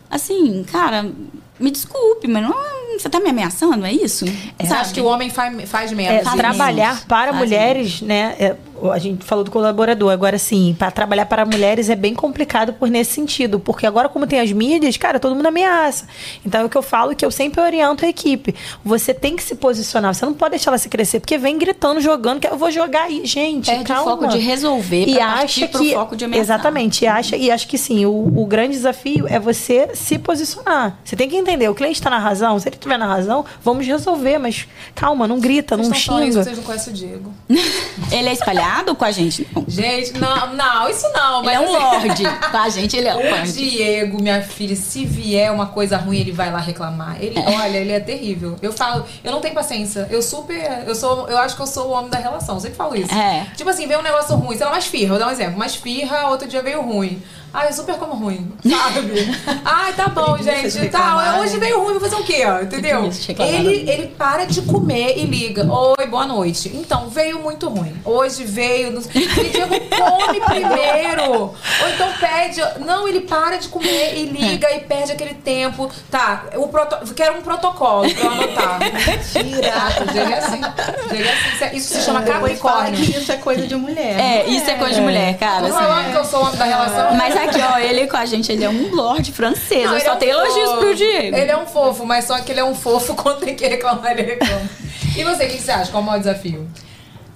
[0.10, 1.12] assim, cara,
[1.60, 2.54] me desculpe, mas não,
[2.98, 4.26] você está me ameaçando, é isso?
[4.58, 6.28] É, você acha que o homem faz, faz menos?
[6.28, 8.02] É, trabalhar para faz mulheres, menos.
[8.02, 8.36] né?
[8.40, 8.56] É,
[8.92, 12.90] a gente falou do colaborador, agora sim, para trabalhar para mulheres é bem complicado por
[12.90, 16.08] nesse sentido, porque agora como tem as mídias, cara, todo mundo ameaça.
[16.46, 18.56] Então é o que eu falo que eu sempre oriento a equipe.
[18.84, 22.00] Você tem que se posicionar, você não pode deixar ela se crescer, porque vem gritando,
[22.02, 24.02] jogando, que eu vou jogar aí, gente, Perde calma.
[24.14, 26.44] o foco de resolver e acha que foco de ameaçar.
[26.44, 30.98] Exatamente, e acha e acho que sim, o, o grande desafio é você se posicionar.
[31.04, 33.86] Você tem que entender, o cliente está na razão, se ele estiver na razão, vamos
[33.86, 36.26] resolver, mas calma, não grita, vocês não xinga.
[36.26, 37.34] Isso, vocês não conhecem o Diego.
[38.12, 39.48] ele é espalhado com a gente?
[39.54, 39.66] Não.
[39.68, 41.44] Gente, não, não, isso não.
[41.44, 42.24] Mas ele é um assim, lorde.
[42.52, 43.52] com a gente, ele é um o lorde.
[43.54, 47.18] Diego, minha filha, se vier uma coisa ruim, ele vai lá reclamar.
[47.20, 47.50] Ele, é.
[47.50, 48.56] olha, ele é terrível.
[48.62, 50.08] Eu falo, eu não tenho paciência.
[50.10, 52.56] Eu super, eu sou, eu acho que eu sou o homem da relação.
[52.56, 53.14] Eu sempre falo isso.
[53.14, 53.48] É.
[53.56, 55.58] Tipo assim, veio um negócio ruim, sei lá, mais firra, vou dar um exemplo.
[55.58, 57.22] Mais firra, outro dia veio ruim.
[57.56, 59.32] Ai, eu super como ruim, sabe?
[59.64, 60.90] Ai, tá bom, gente.
[60.90, 62.44] Tá, hoje veio ruim, vou fazer o quê?
[62.62, 63.10] Entendeu?
[63.40, 65.66] Ele, ele para de comer e liga.
[65.66, 66.70] Oi, boa noite.
[66.76, 67.96] Então, veio muito ruim.
[68.04, 68.92] Hoje veio.
[68.92, 69.00] No...
[69.00, 71.32] Diego, come primeiro.
[71.32, 72.62] Ou então pede.
[72.86, 75.90] Não, ele para de comer e liga e perde aquele tempo.
[76.12, 77.14] Tá, o proto...
[77.14, 78.80] quero um protocolo pra eu anotar.
[78.92, 80.12] Mentira.
[80.12, 80.62] Diego é assim.
[81.10, 81.78] Diego é assim.
[81.78, 83.00] Isso se chama capricórnio.
[83.00, 84.20] Isso é coisa de mulher.
[84.20, 85.70] É, isso é coisa de mulher, cara.
[85.70, 86.12] Falando assim.
[86.12, 87.16] que eu sou homem da relação.
[87.16, 89.86] Mas aqui, ó, ele com a gente, ele é um lord francês.
[89.86, 91.36] Não, eu só é um tenho elogios pro Diego.
[91.36, 94.12] Ele é um fofo, mas só que ele é um fofo quando tem que reclamar,
[94.12, 94.70] ele reclama.
[95.16, 95.92] E você, o que você acha?
[95.92, 96.68] Qual é o maior desafio?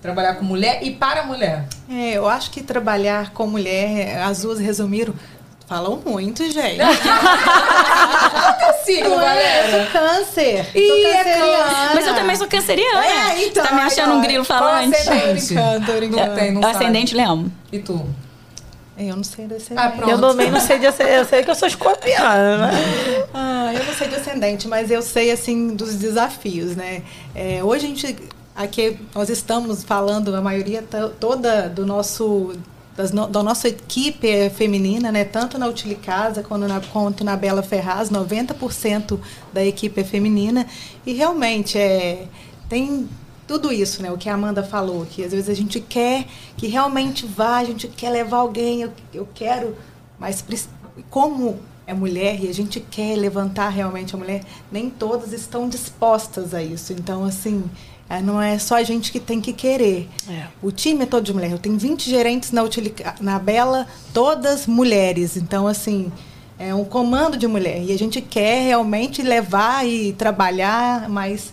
[0.01, 1.65] Trabalhar com mulher e para mulher.
[1.89, 5.13] É, eu acho que trabalhar com mulher, as duas resumiram,
[5.69, 6.79] Falam muito, gente.
[6.79, 9.67] Qual signo, galera?
[9.67, 10.65] Eu sou câncer.
[10.73, 11.91] Ih, sou é canceriana.
[11.93, 13.05] Mas eu também sou canceriana.
[13.05, 13.63] É, então.
[13.63, 14.95] Tá me achando um grilo falante?
[14.95, 15.53] Ascendente?
[15.53, 17.51] Não tem, não Ascendente leão.
[17.71, 18.03] E tu?
[18.99, 20.03] Eu não sei de ascendente.
[20.03, 21.15] Ah, eu também não sei de ascendente.
[21.15, 22.71] Eu sei que eu sou escorpiana, né?
[23.33, 27.03] Ah, eu não sei de ascendente, mas eu sei, assim, dos desafios, né?
[27.33, 28.15] É, hoje a gente...
[28.55, 30.83] Aqui nós estamos falando, a maioria
[31.17, 32.53] toda do nosso
[32.99, 35.23] das, da nossa equipe é feminina, né?
[35.23, 39.17] tanto na Utilicasa quanto na, quanto na Bela Ferraz, 90%
[39.53, 40.67] da equipe é feminina.
[41.05, 42.27] E realmente é,
[42.67, 43.07] tem
[43.49, 44.11] tudo isso, né?
[44.11, 47.63] O que a Amanda falou, que às vezes a gente quer que realmente vá, a
[47.63, 49.75] gente quer levar alguém, eu, eu quero
[50.19, 50.45] Mas
[51.09, 56.53] como é mulher e a gente quer levantar realmente a mulher, nem todas estão dispostas
[56.53, 56.93] a isso.
[56.93, 57.63] Então, assim,
[58.07, 60.07] é, não é só a gente que tem que querer.
[60.29, 60.45] É.
[60.61, 61.49] O time é todo de mulher.
[61.49, 62.61] Eu tenho 20 gerentes na,
[63.19, 65.35] na Bela, todas mulheres.
[65.35, 66.11] Então, assim,
[66.59, 67.81] é um comando de mulher.
[67.81, 71.51] E a gente quer realmente levar e trabalhar, mas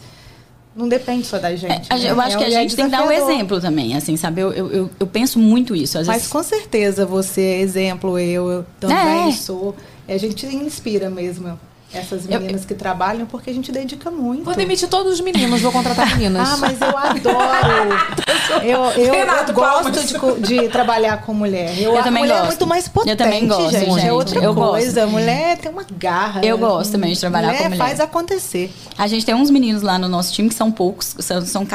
[0.77, 1.91] não depende só da gente.
[1.91, 2.11] É, né?
[2.11, 4.43] Eu acho é, que a gente é tem que dar um exemplo também, assim, sabe?
[4.43, 5.99] Eu, eu, eu penso muito isso.
[6.05, 9.33] Mas com certeza você é exemplo, eu, eu também é.
[9.33, 9.75] sou.
[10.07, 11.59] A gente inspira mesmo
[11.99, 14.45] essas meninas eu, que trabalham, porque a gente dedica muito.
[14.45, 16.49] Vou demitir todos os meninos, vou contratar meninas.
[16.49, 18.27] ah, mas eu adoro.
[18.63, 21.79] eu eu, Renato, eu gosto de, de, trabalhar com mulher.
[21.81, 22.45] Eu, eu também mulher gosto.
[22.45, 23.91] é muito mais potente, eu também gosto, gente.
[23.91, 24.07] gente.
[24.07, 25.01] É outra eu coisa.
[25.03, 25.13] Gosto.
[25.13, 26.45] Mulher tem uma garra.
[26.45, 27.79] Eu gosto também de trabalhar mulher com mulher.
[27.79, 28.73] faz acontecer.
[28.97, 31.67] A gente tem uns meninos lá no nosso time que são poucos, são, são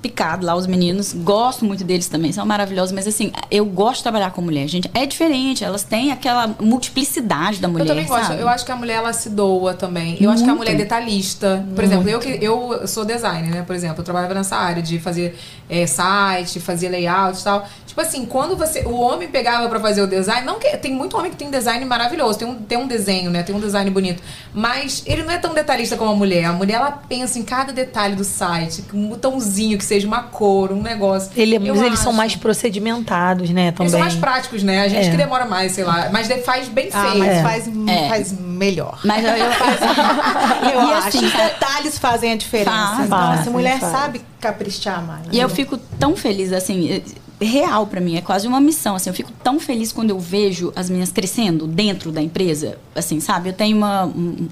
[0.00, 1.12] picados lá os meninos.
[1.12, 2.92] Gosto muito deles também, são maravilhosos.
[2.92, 4.66] Mas assim, eu gosto de trabalhar com mulher.
[4.68, 5.64] Gente, é diferente.
[5.64, 7.84] Elas têm aquela multiplicidade da mulher.
[7.84, 8.20] Eu também sabe?
[8.20, 8.32] gosto.
[8.34, 10.16] Eu acho que a mulher ela se doa também.
[10.20, 11.64] Eu acho que a mulher é detalhista.
[11.74, 13.62] Por exemplo, eu, eu sou designer, né?
[13.62, 15.38] Por exemplo, eu trabalhava nessa área de fazer
[15.68, 17.68] é, site, fazer layout e tal.
[17.98, 18.82] Tipo assim, quando você.
[18.82, 20.68] O homem pegava para fazer o design, não que.
[20.76, 23.42] Tem muito homem que tem design maravilhoso, tem um, tem um desenho, né?
[23.42, 24.22] Tem um design bonito.
[24.54, 26.44] Mas ele não é tão detalhista como a mulher.
[26.44, 30.70] A mulher, ela pensa em cada detalhe do site, um botãozinho que seja uma cor,
[30.70, 31.32] um negócio.
[31.34, 33.72] Ele, mas eles são mais procedimentados, né?
[33.72, 33.86] Também.
[33.86, 34.82] Eles são mais práticos, né?
[34.82, 35.10] A gente é.
[35.10, 36.08] que demora mais, sei lá.
[36.12, 37.18] Mas faz bem ah, feito.
[37.18, 37.42] Mas é.
[37.42, 38.08] faz, é.
[38.08, 39.00] faz melhor.
[39.02, 39.38] Mas eu, eu,
[40.72, 42.70] eu e acho assim, que detalhes fazem a diferença.
[42.70, 43.92] Faz, então, faz, essa mulher faz.
[43.92, 45.26] sabe caprichar mais.
[45.32, 47.02] E eu fico tão feliz, assim,
[47.40, 50.72] real para mim, é quase uma missão, assim, eu fico tão feliz quando eu vejo
[50.74, 53.50] as minhas crescendo dentro da empresa, assim, sabe?
[53.50, 54.48] Eu tenho uma, um,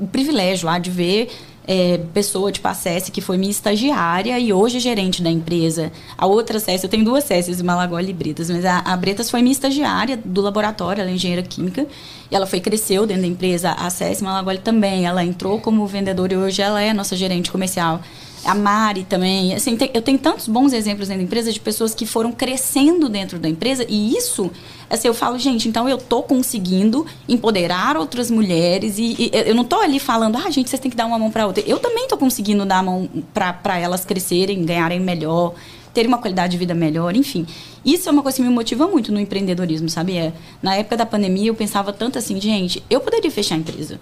[0.00, 1.30] um privilégio lá de ver
[1.66, 5.90] é, pessoa, tipo a Cécia, que foi minha estagiária e hoje gerente da empresa.
[6.16, 9.40] A outra Cécia, eu tenho duas Cécias, Malagoli e Bretas, mas a, a Bretas foi
[9.40, 11.86] minha estagiária do laboratório, ela é engenheira química,
[12.30, 13.70] e ela foi, cresceu dentro da empresa.
[13.72, 18.00] A Cécia Malagoli também, ela entrou como vendedora e hoje ela é nossa gerente comercial
[18.44, 19.54] a Mari também.
[19.54, 23.08] Assim, tem, eu tenho tantos bons exemplos dentro da empresa de pessoas que foram crescendo
[23.08, 24.50] dentro da empresa e isso,
[24.88, 29.64] assim, eu falo, gente, então eu tô conseguindo empoderar outras mulheres e, e eu não
[29.64, 31.62] tô ali falando, ah, gente, vocês têm que dar uma mão para outra.
[31.66, 35.54] Eu também tô conseguindo dar a mão para elas crescerem, ganharem melhor,
[35.92, 37.46] terem uma qualidade de vida melhor, enfim.
[37.84, 40.16] Isso é uma coisa que me motiva muito no empreendedorismo, sabe?
[40.16, 40.32] É,
[40.62, 44.00] na época da pandemia eu pensava tanto assim, gente, eu poderia fechar a empresa.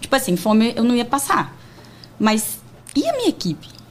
[0.00, 1.56] Tipo assim, fome eu não ia passar.
[2.18, 2.60] Mas
[2.94, 3.81] e a minha equipe?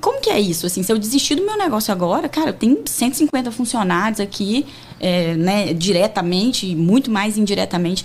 [0.00, 0.66] Como que é isso?
[0.66, 4.66] Assim, se eu desistir do meu negócio agora, cara, eu tenho 150 funcionários aqui,
[4.98, 8.04] é, né, diretamente, muito mais indiretamente.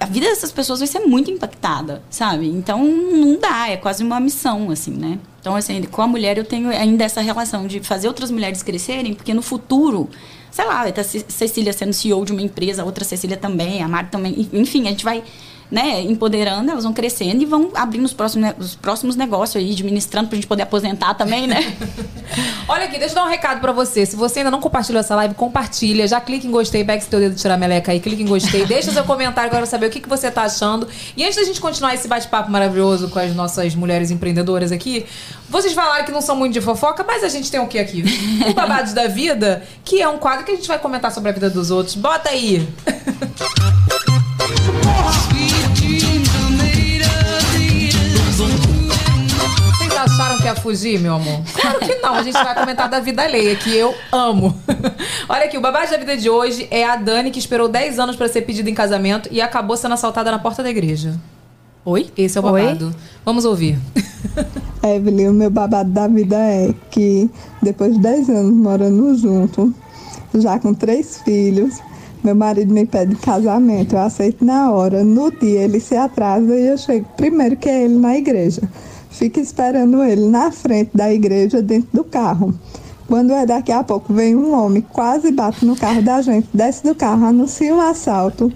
[0.00, 2.46] A vida dessas pessoas vai ser muito impactada, sabe?
[2.46, 5.18] Então, não dá, é quase uma missão, assim, né?
[5.40, 9.14] Então, assim, com a mulher eu tenho ainda essa relação de fazer outras mulheres crescerem,
[9.14, 10.08] porque no futuro,
[10.50, 14.48] sei lá, tá Cecília sendo CEO de uma empresa, outra Cecília também, a Mari também,
[14.52, 15.24] enfim, a gente vai
[15.70, 20.28] né, empoderando, elas vão crescendo e vão abrindo os próximos, os próximos negócios aí, administrando
[20.28, 21.76] pra gente poder aposentar também, né?
[22.66, 24.06] Olha aqui, deixa eu dar um recado pra você.
[24.06, 26.06] Se você ainda não compartilhou essa live, compartilha.
[26.06, 28.64] Já clica em gostei, pega esse teu dedo tirar meleca aí, clica em gostei.
[28.66, 30.88] deixa seu comentário, quero saber o que, que você tá achando.
[31.16, 35.06] E antes da gente continuar esse bate-papo maravilhoso com as nossas mulheres empreendedoras aqui,
[35.48, 38.04] vocês falaram que não são muito de fofoca, mas a gente tem o que aqui?
[38.48, 41.32] O Babados da Vida, que é um quadro que a gente vai comentar sobre a
[41.32, 41.94] vida dos outros.
[41.94, 42.68] Bota aí!
[49.98, 51.42] acharam que ia fugir, meu amor?
[51.54, 52.14] Claro que não.
[52.14, 54.56] A gente vai comentar da vida alheia, que eu amo.
[55.28, 58.16] Olha aqui, o babado da vida de hoje é a Dani, que esperou 10 anos
[58.16, 61.18] para ser pedida em casamento e acabou sendo assaltada na porta da igreja.
[61.84, 62.10] Oi?
[62.16, 62.86] Esse é o babado.
[62.86, 62.94] Oi?
[63.24, 63.78] Vamos ouvir.
[64.82, 67.28] Evelyn, o meu babado da vida é que
[67.62, 69.74] depois de 10 anos morando junto,
[70.34, 71.80] já com três filhos,
[72.22, 75.02] meu marido me pede casamento, eu aceito na hora.
[75.02, 78.62] No dia ele se atrasa e eu chego primeiro que é ele na igreja
[79.18, 82.54] fica esperando ele na frente da igreja, dentro do carro.
[83.08, 86.84] Quando é daqui a pouco, vem um homem, quase bate no carro da gente, desce
[86.84, 88.52] do carro, anuncia um assalto,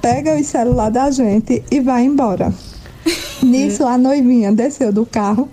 [0.00, 2.54] pega o celular da gente e vai embora.
[3.42, 5.48] Nisso, a noivinha desceu do carro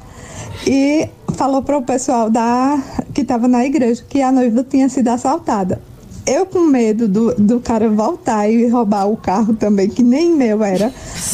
[0.68, 2.80] e falou para o pessoal da,
[3.14, 5.82] que estava na igreja que a noiva tinha sido assaltada
[6.26, 10.64] eu com medo do, do cara voltar e roubar o carro também, que nem meu
[10.64, 10.92] era,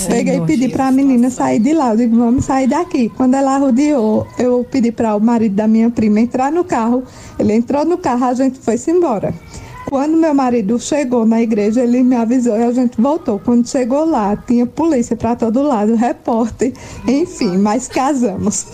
[0.07, 1.91] peguei e pedi para a menina sair de lá.
[1.91, 3.09] Eu digo, vamos sair daqui.
[3.09, 7.03] Quando ela rodeou, eu pedi para o marido da minha prima entrar no carro.
[7.37, 9.33] Ele entrou no carro, a gente foi-se embora.
[9.89, 13.39] Quando meu marido chegou na igreja, ele me avisou e a gente voltou.
[13.39, 16.73] Quando chegou lá, tinha polícia para todo lado, repórter,
[17.07, 18.67] enfim, mas casamos.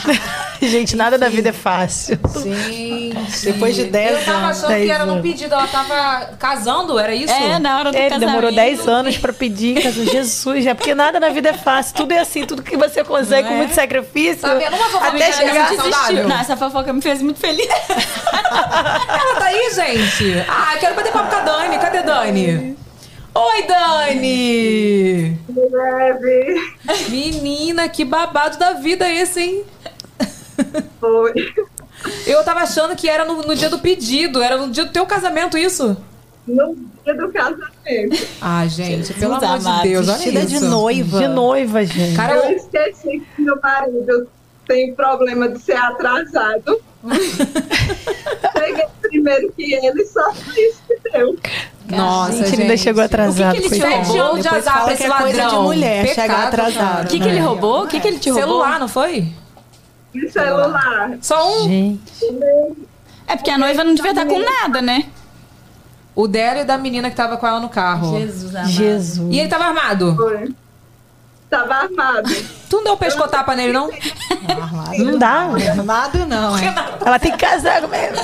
[0.62, 2.18] gente, nada da vida é fácil.
[2.42, 3.44] Gente.
[3.44, 4.26] Depois de 10 anos.
[4.26, 7.32] Eu tava achando que era num pedido, ela tava casando, era isso?
[7.32, 8.26] É, na hora do Ele casamento.
[8.26, 11.94] demorou 10 anos pra pedir, Jesus, é porque nada na vida é fácil.
[11.94, 14.40] Tudo é assim, tudo que você consegue com muito sacrifício.
[14.40, 14.74] Tá vendo?
[14.74, 15.74] Uma fofoca até que chegar.
[15.74, 16.28] saudável.
[16.28, 17.68] Não, essa fofoca me fez muito feliz.
[18.54, 20.44] Ela tá aí, gente?
[20.56, 21.78] Ah, eu quero bater papo com a Dani.
[21.78, 22.76] Cadê Dani?
[23.34, 25.38] Oi, Dani!
[27.08, 29.64] Menina, que babado da vida esse, hein?
[31.00, 31.32] Foi.
[32.26, 35.04] Eu tava achando que era no, no dia do pedido, era no dia do teu
[35.06, 35.96] casamento isso.
[36.46, 38.28] No dia do casamento.
[38.40, 40.48] Ah, gente, pelo amor de amado, Deus, olha Vestida isso.
[40.48, 41.18] de noiva.
[41.18, 42.14] De noiva, gente.
[42.16, 44.28] Cara, Eu eu- esqueci que meu marido
[44.68, 46.80] tem problema de ser atrasado.
[48.56, 48.84] Cheguei
[49.14, 51.38] primeiro que ele, só foi isso que deu.
[51.88, 52.54] nossa, gente, gente.
[52.54, 53.58] ele ainda chegou atrasado.
[53.58, 53.80] O que que ele.
[53.82, 55.48] Sete anos de azar pra esse é coisa ladrão.
[55.48, 57.04] de mulher, Pecado, chegar atrasado.
[57.04, 57.84] O que, que ele roubou?
[57.84, 58.48] O que, que ele te roubou?
[58.48, 59.28] Celular, não foi?
[60.12, 61.18] De celular.
[61.20, 61.68] Só um.
[61.68, 62.02] Gente.
[63.26, 65.06] É porque a noiva não devia estar com nada, né?
[66.14, 68.18] O dela e da menina que tava com ela no carro.
[68.18, 68.70] Jesus amado.
[68.70, 69.34] Jesus.
[69.34, 70.14] E ele tava armado?
[70.14, 70.54] Foi.
[71.50, 72.30] Tava armado.
[72.68, 73.90] Tu não deu pescotapa nele, não?
[74.98, 75.48] Não dá.
[75.70, 76.74] Armado não, é.
[77.04, 78.18] Ela tem que casar mesmo.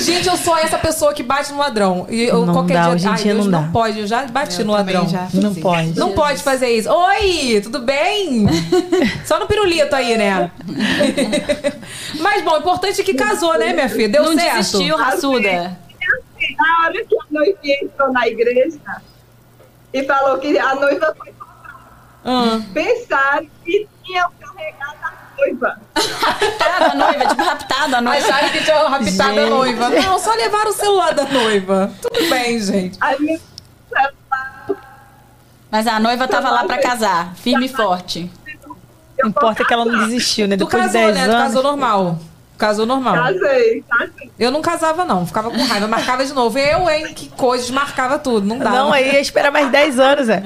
[0.00, 2.06] Gente, eu sou essa pessoa que bate no ladrão.
[2.10, 2.90] E eu, Não qualquer dá, dia.
[2.94, 3.98] hoje em Ai, dia Deus, não não pode.
[4.00, 5.28] Eu já bati no também ladrão.
[5.34, 5.98] Não pode.
[5.98, 6.90] Não pode fazer isso.
[6.90, 8.46] Oi, tudo bem?
[9.24, 10.50] Só no pirulito aí, né?
[12.20, 14.08] Mas bom, o importante é que casou, né, minha filha?
[14.08, 14.56] Deu Não certo.
[14.56, 15.48] desistiu, raçuda.
[15.48, 18.78] E assim, na hora que a noiva entrou na igreja
[19.92, 21.32] e falou que a noiva foi
[22.26, 22.60] Ah.
[22.72, 25.80] pensaram que tinham carregado a noiva.
[25.94, 28.26] Raptado a noiva, tipo, raptado a noiva.
[28.26, 29.88] Acharam que tinha raptado a noiva.
[29.90, 31.92] Não, só levaram o celular da noiva.
[32.00, 32.98] Tudo bem, gente.
[35.70, 38.30] Mas a noiva tava lá pra casar, firme e forte.
[39.18, 40.56] Não importa que ela não desistiu, né?
[40.56, 41.24] Tu Depois de casou, 10 né?
[41.24, 41.42] Tu anos.
[41.42, 42.18] casou normal.
[42.56, 43.14] Casou normal.
[43.14, 44.30] casei, casei.
[44.38, 45.26] Eu não casava, não.
[45.26, 45.88] Ficava com raiva.
[45.88, 46.56] Marcava de novo.
[46.58, 47.12] Eu, hein?
[47.14, 47.64] Que coisa.
[47.64, 48.46] Desmarcava tudo.
[48.46, 48.76] Não dava.
[48.76, 50.42] Não, aí ia esperar mais 10 anos, é.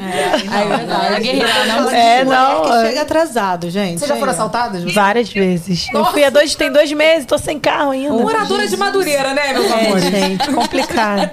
[0.50, 1.14] Aí, verdade.
[1.14, 2.62] A guerreira não É, não.
[2.62, 2.86] que é.
[2.86, 3.98] chega atrasado, gente.
[3.98, 4.82] Vocês já foram assaltadas?
[4.82, 4.92] Ju?
[4.92, 5.86] Várias vezes.
[5.92, 8.12] Eu fui há dois, tem dois meses, tô sem carro ainda.
[8.14, 10.04] Moradora de Madureira, né, meus É, amores?
[10.04, 11.30] gente, complicado.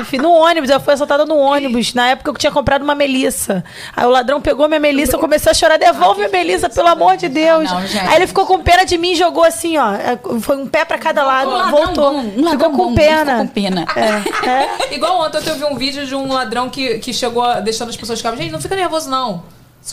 [0.00, 1.92] Enfim, no ônibus, eu fui assaltada no ônibus.
[1.94, 3.64] Na época eu tinha comprado uma melissa.
[3.96, 7.16] Aí o ladrão pegou minha melissa, eu comecei a chorar, devolve a melissa, pelo amor
[7.16, 7.68] de Deus.
[7.70, 7.78] Não.
[7.78, 9.90] Aí ele ficou com pena de mim e jogou assim, ó.
[10.40, 12.12] Foi um pé pra cada lado, Um ladrão voltou.
[12.12, 13.32] bom, um ladrão ficou com bom, pena.
[13.32, 13.86] ficou com pena.
[13.96, 14.94] É, é.
[14.94, 18.18] Igual ontem eu vi um vídeo de um ladrão que, que chegou deixando as pessoas
[18.18, 18.38] ficarem.
[18.38, 19.42] Gente, não fica nervoso, não.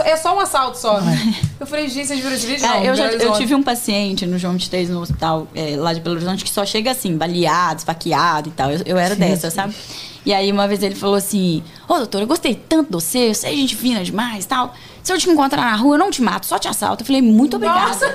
[0.04, 1.00] É só um assalto só.
[1.60, 2.62] Eu falei, gente, vocês viram esse vídeo?
[2.62, 5.94] Cara, Não, eu, já, eu tive um paciente no João 23 no hospital é, lá
[5.94, 8.70] de Belo Horizonte que só chega assim, baleado, esfaqueado e tal.
[8.70, 9.74] Eu, eu era dessa, sabe?
[10.26, 13.48] E aí uma vez ele falou assim: Ô doutor, eu gostei tanto de você, você
[13.48, 14.74] é gente fina demais e tal.
[15.08, 17.02] Se eu te encontrar na rua, eu não te mato, só te assalto.
[17.02, 17.80] Eu falei, muito obrigada.
[17.80, 18.12] Nossa,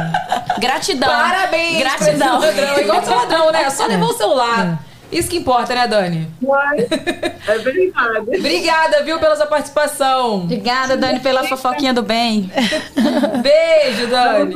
[0.58, 1.10] Gratidão.
[1.10, 1.78] parabéns!
[1.78, 2.40] Gratidão.
[2.40, 2.80] ladrão.
[2.80, 3.68] Igual seu ladrão, né?
[3.68, 4.82] Só levou o celular.
[5.12, 6.30] Isso que importa, né, Dani?
[6.40, 8.30] Mas é verdade.
[8.38, 10.44] Obrigada, viu, pela sua participação.
[10.44, 12.50] Obrigada, Dani, pela fofoquinha do bem.
[13.42, 14.54] Beijo, Dani.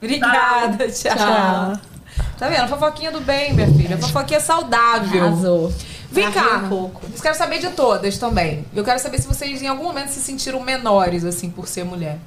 [0.00, 1.78] Obrigada, tchau.
[2.38, 2.68] Tá vendo?
[2.68, 3.98] Fofoquinha do bem, minha filha.
[3.98, 5.26] Fofoquinha saudável.
[5.26, 5.70] Arrasou.
[6.10, 6.62] Vem cá.
[6.64, 7.02] um pouco.
[7.04, 8.64] Eu quero saber de todas também.
[8.74, 12.18] Eu quero saber se vocês em algum momento se sentiram menores, assim, por ser mulher.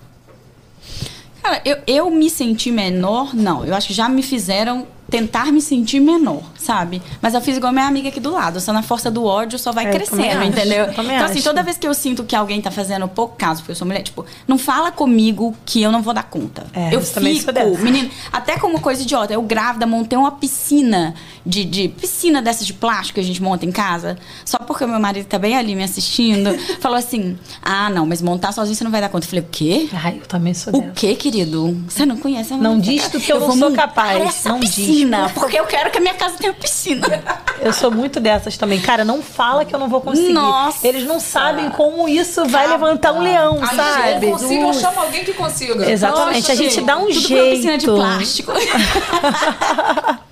[1.41, 3.65] Cara, eu, eu me senti menor, não.
[3.65, 7.01] Eu acho que já me fizeram tentar me sentir menor, sabe?
[7.21, 8.59] Mas eu fiz igual minha amiga aqui do lado.
[8.59, 10.85] Só na força do ódio só vai É, eu crescendo, entendeu?
[10.85, 11.43] eu Então, assim, acho.
[11.43, 14.01] toda vez que eu sinto que alguém tá fazendo pouco caso, porque eu sou mulher,
[14.03, 16.67] tipo, não fala comigo que eu não vou dar conta.
[16.73, 21.13] É, eu eu também fico, menino, até como coisa idiota, eu grávida montei uma piscina
[21.45, 24.87] de, de piscina dessas de plástico que a gente monta em casa, só porque o
[24.87, 28.83] meu marido tá bem ali me assistindo, falou assim: "Ah, não, mas montar sozinho você
[28.83, 29.25] não vai dar conta".
[29.25, 30.93] Eu falei: "O quê?" Ai, eu também sou O dessa.
[30.93, 31.75] que, querido?
[31.87, 34.43] Você não conhece a Não diz do que eu não vou sou capaz.
[34.45, 37.23] Não diz, piscina, porque eu quero que a minha casa tenha piscina.
[37.61, 38.79] Eu sou muito dessas também.
[38.79, 40.33] Cara, não fala que eu não vou conseguir.
[40.33, 40.87] Nossa.
[40.87, 44.27] Eles não sabem como isso vai levantar um leão, Ai, sabe?
[44.27, 45.89] eu consigo, eu chamo alguém que consiga.
[45.89, 47.43] Exatamente, a Nossa, gente dá um Tudo jeito.
[47.43, 48.51] pra piscina de plástico.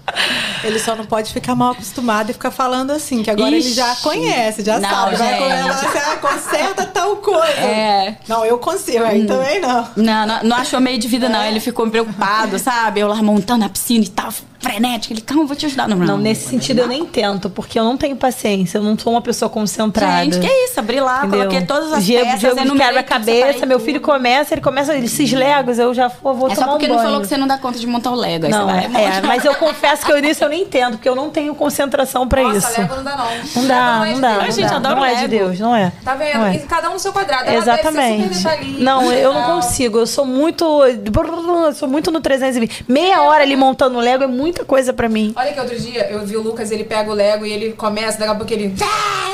[0.63, 3.73] Ele só não pode ficar mal acostumado e ficar falando assim, que agora ele Ixi.
[3.73, 5.15] já conhece, já Não, sabe.
[5.15, 7.59] Vai com ela, você conserta tal coisa.
[7.59, 8.17] É.
[8.27, 9.27] Não, eu consigo, aí hum.
[9.27, 9.87] também não.
[9.95, 11.43] Não, não, não achou meio de vida, não.
[11.43, 13.01] Ele ficou preocupado, sabe?
[13.01, 15.13] Eu lá montando a piscina e tal, frenética.
[15.13, 15.87] Ele, calma, vou te ajudar.
[15.87, 18.97] Não, não, não nesse sentido eu nem tento, porque eu não tenho paciência, eu não
[18.97, 20.23] sou uma pessoa concentrada.
[20.23, 20.79] Gente, que isso?
[20.79, 21.39] Abri lá, Entendeu?
[21.39, 25.79] coloquei todas as Diego, peças, Diego de quebra-cabeça, meu filho começa, ele começa, esses legos,
[25.79, 27.57] eu já vou, vou é tomar só porque um ele falou que você não dá
[27.57, 28.47] conta de montar o Lego.
[28.47, 31.29] Não, é, é, mas eu confesso que eu nisso eu nem entendo, porque eu não
[31.29, 32.81] tenho concentração pra Nossa, isso.
[32.81, 33.27] Lego não dá não.
[33.55, 34.33] Não dá, não, é não dá.
[34.33, 35.91] Não, gente, não é de Deus, não é.
[36.03, 36.45] Tá vendo?
[36.45, 36.57] É.
[36.59, 37.49] Cada um no seu quadrado.
[37.51, 38.43] Exatamente.
[38.79, 42.85] Não, eu não consigo, eu sou muito, eu sou muito no 320.
[42.87, 45.33] Meia hora ali montando o Lego é muita coisa pra mim.
[45.35, 48.17] Olha que outro dia eu vi o Lucas, ele pega o Lego e ele começa,
[48.17, 48.75] daqui a pouco ele.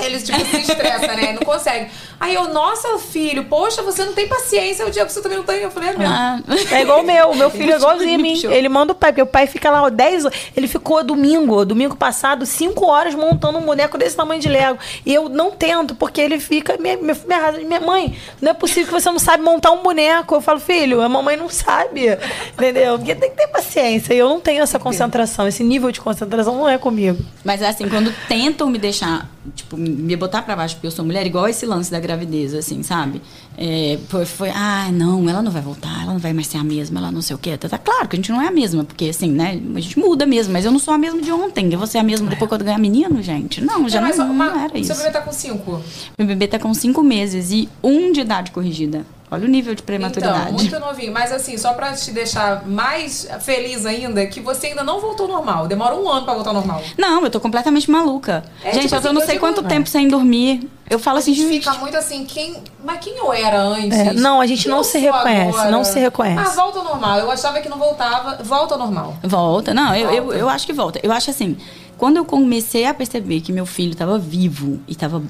[0.02, 1.34] Ele tipo se estressa, né?
[1.34, 1.88] Não consegue.
[2.20, 4.86] Aí eu, nossa, filho, poxa, você não tem paciência.
[4.86, 5.58] O dia que você também não tem.
[5.58, 6.14] Eu falei, é mesmo.
[6.14, 6.40] Ah.
[6.72, 7.32] É igual o meu.
[7.32, 8.42] O meu filho é igualzinho a mim.
[8.46, 10.26] Ele manda o pai, porque o pai fica lá 10
[10.56, 14.78] Ele ficou domingo, domingo passado, 5 horas montando um boneco desse tamanho de Lego.
[15.06, 16.78] E eu não tento, porque ele fica.
[16.78, 17.18] Minha, minha,
[17.66, 20.36] minha, mãe, não é possível que você não sabe montar um boneco.
[20.36, 22.18] Eu falo, filho, a mamãe não sabe.
[22.54, 22.98] Entendeu?
[22.98, 24.14] Porque tem que ter paciência.
[24.14, 25.48] E eu não tenho essa concentração.
[25.48, 27.24] Esse nível de concentração não é comigo.
[27.44, 31.26] Mas assim, quando tentam me deixar, tipo, me botar pra baixo porque eu sou mulher,
[31.26, 33.22] igual esse lance da gravidez, assim, sabe?
[33.58, 36.64] É, foi, foi, ah, não, ela não vai voltar, ela não vai mais ser a
[36.64, 37.56] mesma, ela não sei o quê.
[37.56, 39.62] Tá, tá, claro que a gente não é a mesma, porque assim, né?
[39.76, 41.72] A gente muda mesmo, mas eu não sou a mesma de ontem.
[41.72, 43.64] Eu vou ser a mesma depois que eu ganhar menino, gente.
[43.64, 44.94] Não, já não, não, não era isso.
[44.94, 45.82] Seu bebê tá com cinco?
[46.18, 49.06] Meu bebê tá com cinco meses e um de idade corrigida.
[49.34, 50.42] Olha o nível de prematuridade.
[50.42, 51.12] Então, muito novinho.
[51.12, 55.68] Mas assim, só pra te deixar mais feliz ainda, que você ainda não voltou normal.
[55.68, 56.84] Demora um ano pra voltar normal.
[56.96, 58.44] Não, eu tô completamente maluca.
[58.64, 59.92] É, gente, tipo eu tô assim, não sei quanto digo, tempo é.
[59.92, 60.70] sem dormir.
[60.88, 62.58] Eu falo a assim, gente fica muito assim, quem.
[62.84, 63.98] Mas quem eu era antes?
[63.98, 65.72] É, não, a gente não se reconhece, agora?
[65.72, 66.52] não se reconhece.
[66.52, 67.18] Ah, volta ao normal.
[67.18, 68.44] Eu achava que não voltava.
[68.44, 69.16] Volta ao normal.
[69.24, 71.00] Volta, não, eu, eu, eu acho que volta.
[71.02, 71.58] Eu acho assim,
[71.98, 75.24] quando eu comecei a perceber que meu filho estava vivo e estava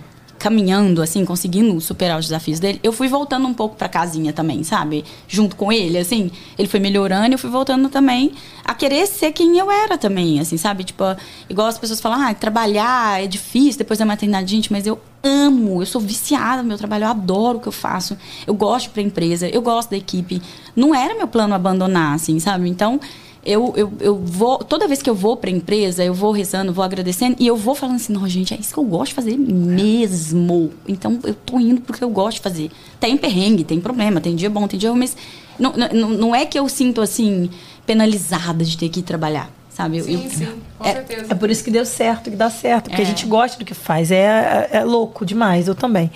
[0.43, 4.61] caminhando, assim, conseguindo superar os desafios dele, eu fui voltando um pouco pra casinha também,
[4.61, 5.05] sabe?
[5.25, 6.29] Junto com ele, assim.
[6.57, 8.33] Ele foi melhorando e eu fui voltando também
[8.65, 10.83] a querer ser quem eu era também, assim, sabe?
[10.83, 11.05] Tipo,
[11.49, 14.51] igual as pessoas falam, ah, trabalhar é difícil depois da maternidade.
[14.51, 17.71] Gente, mas eu amo, eu sou viciada no meu trabalho, eu adoro o que eu
[17.71, 18.17] faço.
[18.45, 20.41] Eu gosto pra empresa, eu gosto da equipe.
[20.75, 22.67] Não era meu plano abandonar, assim, sabe?
[22.67, 22.99] Então,
[23.45, 24.57] eu, eu, eu vou.
[24.59, 27.75] Toda vez que eu vou pra empresa, eu vou rezando, vou agradecendo e eu vou
[27.75, 30.71] falando assim, não, gente, é isso que eu gosto de fazer mesmo.
[30.87, 32.71] Então eu tô indo porque eu gosto de fazer.
[32.99, 35.17] Tem perrengue, tem problema, tem dia bom, tem dia ruim, mas
[35.59, 37.49] não, não, não é que eu sinto assim,
[37.85, 40.01] penalizada de ter que ir trabalhar sabe?
[40.01, 40.47] Sim, eu, sim,
[40.77, 41.25] com é, certeza.
[41.29, 43.05] É por isso que deu certo, que dá certo, porque é.
[43.05, 44.11] a gente gosta do que faz.
[44.11, 46.11] É, é, é, louco demais, eu também.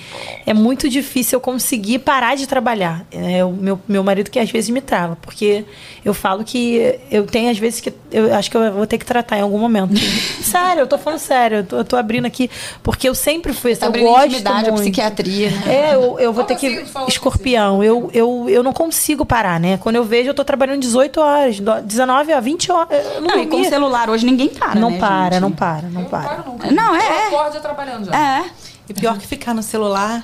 [0.46, 3.06] É muito difícil eu conseguir parar de trabalhar.
[3.12, 5.66] É o meu, meu marido que às vezes me trava, porque
[6.06, 9.06] eu falo que eu tenho às vezes que eu acho que eu vou ter que
[9.06, 9.94] tratar em algum momento.
[10.42, 12.50] sério, eu tô falando sério, eu tô, eu tô abrindo aqui,
[12.84, 14.82] porque eu sempre fui assim, tá eu gosto muito.
[14.82, 15.52] psiquiatria.
[15.68, 17.84] É, eu, eu vou ter que escorpião.
[17.84, 19.78] Eu, eu, eu não consigo parar, né?
[19.78, 23.06] Quando eu vejo, eu tô trabalhando 18 horas, 19 a 20 horas.
[23.16, 25.42] Eu não, não com celular hoje ninguém para, não né, para, gente?
[25.42, 26.22] não para, não eu para.
[26.22, 26.72] Não, paro nunca.
[26.72, 27.28] não é.
[27.32, 28.40] Eu acordo trabalhando já.
[28.40, 28.46] É.
[28.90, 30.24] E pior que ficar no celular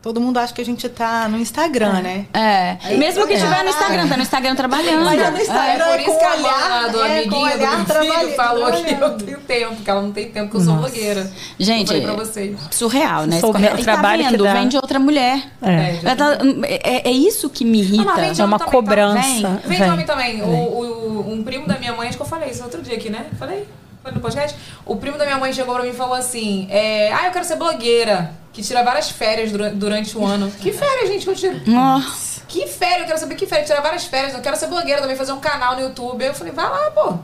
[0.00, 2.02] Todo mundo acha que a gente tá no Instagram, é.
[2.02, 2.26] né?
[2.32, 2.76] É.
[2.84, 3.62] Aí, Mesmo que estiver é.
[3.64, 5.04] no Instagram, tá no Instagram trabalhando.
[5.04, 5.84] Mas é no Instagram.
[5.84, 9.18] É, por isso que a Lana, do é, amiguinho do meu filho, falou que eu
[9.18, 10.88] tenho tempo, porque ela não tem tempo, que eu sou Nossa.
[10.88, 11.32] blogueira.
[11.58, 12.56] Gente, eu pra vocês.
[12.70, 13.40] surreal, né?
[13.40, 14.44] Sou o trabalho tá vendo?
[14.44, 15.42] Que vem de outra mulher.
[15.62, 15.98] É,
[16.84, 18.04] é, é isso que me irrita.
[18.04, 19.42] Não, é uma também, cobrança.
[19.42, 19.48] Tá?
[19.48, 19.90] Vem, vem, vem.
[19.90, 20.42] homem também.
[20.42, 23.10] O, o, um primo da minha mãe, acho que eu falei isso outro dia aqui,
[23.10, 23.26] né?
[23.36, 23.66] Falei?
[24.04, 24.56] No podcast?
[24.86, 27.44] O primo da minha mãe chegou pra mim e falou assim: é, Ah, eu quero
[27.44, 30.50] ser blogueira que tira várias férias durante, durante o ano.
[30.50, 31.60] Que férias, gente, que eu tiro?
[31.66, 32.37] Nossa.
[32.48, 33.00] Que férias?
[33.00, 33.68] Eu quero saber que férias.
[33.68, 34.32] Tirar várias férias.
[34.32, 36.24] Eu quero ser blogueira também, fazer um canal no YouTube.
[36.24, 37.14] Eu falei, vai lá, pô.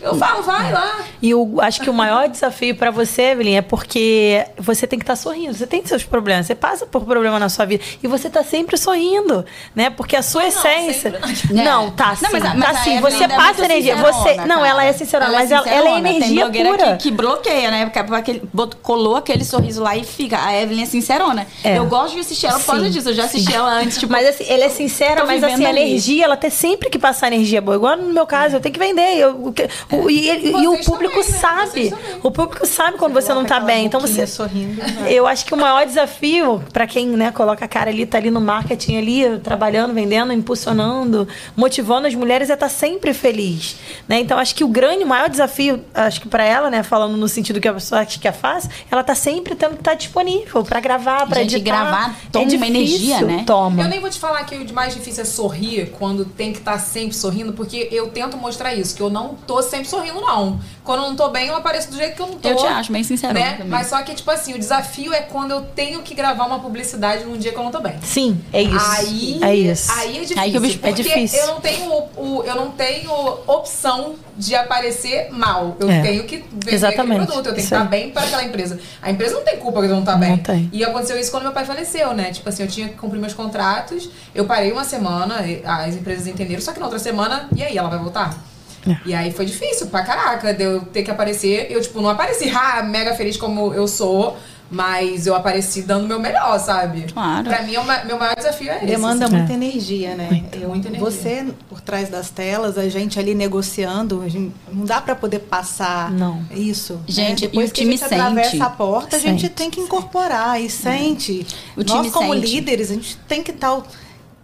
[0.00, 1.04] Eu falo, vai lá.
[1.20, 5.02] E eu acho que o maior desafio para você, Evelyn, é porque você tem que
[5.02, 5.54] estar tá sorrindo.
[5.54, 6.46] Você tem seus problemas.
[6.46, 7.84] Você passa por problema na sua vida.
[8.02, 9.90] E você tá sempre sorrindo, né?
[9.90, 11.20] Porque a sua não, essência.
[11.50, 12.24] Não, não, tá sim.
[12.24, 13.00] Não, mas, mas tá sim.
[13.00, 13.96] Você é passa energia.
[13.96, 14.34] Você...
[14.46, 16.96] Não, ela é sincera, ela mas é ela, ela é energia tem pura.
[16.96, 17.84] Que, que bloqueia, né?
[17.86, 18.42] Porque aquele,
[18.82, 20.42] colou aquele sorriso lá e fica.
[20.42, 21.46] A Evelyn é sincerona.
[21.62, 21.76] É.
[21.76, 23.10] Eu gosto de assistir ela por causa disso.
[23.10, 23.56] Eu já assisti sim.
[23.56, 23.98] ela antes.
[23.98, 27.28] Tipo, mas assim, ela é sincera, mas assim, a energia, ela tem sempre que passar
[27.28, 27.76] energia boa.
[27.76, 29.18] Igual no meu caso, eu tenho que vender.
[29.18, 29.54] Eu,
[29.92, 31.38] o, e, e, o público também, né?
[31.38, 31.94] sabe.
[32.22, 33.86] O público sabe quando você, você não tá bem.
[33.86, 34.26] Então você.
[34.26, 35.06] Sorrindo, né?
[35.08, 38.30] Eu acho que o maior desafio, para quem né, coloca a cara ali, tá ali
[38.30, 43.76] no marketing ali, trabalhando, vendendo, impulsionando, motivando as mulheres é estar tá sempre feliz.
[44.08, 44.20] Né?
[44.20, 47.28] Então, acho que o grande, o maior desafio, acho que para ela, né, falando no
[47.28, 49.96] sentido que a pessoa acha que é fácil, ela tá sempre tendo que estar tá
[49.96, 51.60] disponível para gravar, para editar.
[51.60, 53.44] gravar toma é uma energia, né?
[53.46, 53.82] Toma.
[53.82, 56.72] Eu nem vou te falar que o mais difícil é sorrir quando tem que estar
[56.72, 60.60] tá sempre sorrindo, porque eu tento mostrar isso, que eu não tô sempre sorrindo, não.
[60.84, 62.48] Quando eu não tô bem, eu apareço do jeito que eu não tô.
[62.48, 63.34] Eu te acho bem sincero.
[63.34, 63.60] Né?
[63.66, 67.24] Mas só que, tipo assim, o desafio é quando eu tenho que gravar uma publicidade
[67.24, 67.94] num dia que eu não tô bem.
[68.02, 68.90] Sim, é isso.
[68.90, 69.92] Aí é, isso.
[69.92, 70.40] Aí é difícil.
[70.40, 71.38] Aí que o bicho é difícil.
[71.40, 73.12] Eu não tenho, o, eu não tenho
[73.46, 75.76] opção de aparecer mal.
[75.78, 76.00] Eu é.
[76.00, 77.00] tenho que vender Exatamente.
[77.00, 77.36] aquele produto.
[77.36, 78.80] Eu tenho que estar bem para aquela empresa.
[79.02, 80.30] A empresa não tem culpa que eu não tá bem.
[80.30, 80.68] Não tem.
[80.72, 82.32] E aconteceu isso quando meu pai faleceu, né?
[82.32, 84.10] Tipo assim, eu tinha que cumprir meus contratos.
[84.34, 86.60] Eu parei uma semana, as empresas entenderam.
[86.60, 88.36] Só que na outra semana, e aí, ela vai voltar?
[88.84, 88.96] É.
[89.06, 91.68] E aí foi difícil pra caraca de eu ter que aparecer.
[91.70, 94.36] Eu, tipo, não apareci, ah, mega feliz como eu sou.
[94.72, 97.04] Mas eu apareci dando o meu melhor, sabe?
[97.12, 97.48] Claro.
[97.48, 98.86] Pra mim, o meu maior desafio é esse.
[98.86, 99.34] Demanda assim.
[99.34, 99.56] muita é.
[99.56, 100.28] energia, né?
[100.30, 101.10] Muito, eu, muita energia.
[101.10, 106.12] Você, por trás das telas, a gente ali negociando, gente, não dá pra poder passar
[106.12, 106.40] não.
[106.54, 106.94] isso.
[106.94, 107.00] Né?
[107.08, 107.48] Gente, né?
[107.48, 108.40] Depois e o time que a gente sente.
[108.40, 109.26] atravessa a porta, sente.
[109.26, 110.68] a gente tem que incorporar e é.
[110.68, 111.44] sente.
[111.76, 112.46] O time Nós, como sente.
[112.46, 113.82] líderes, a gente tem que estar o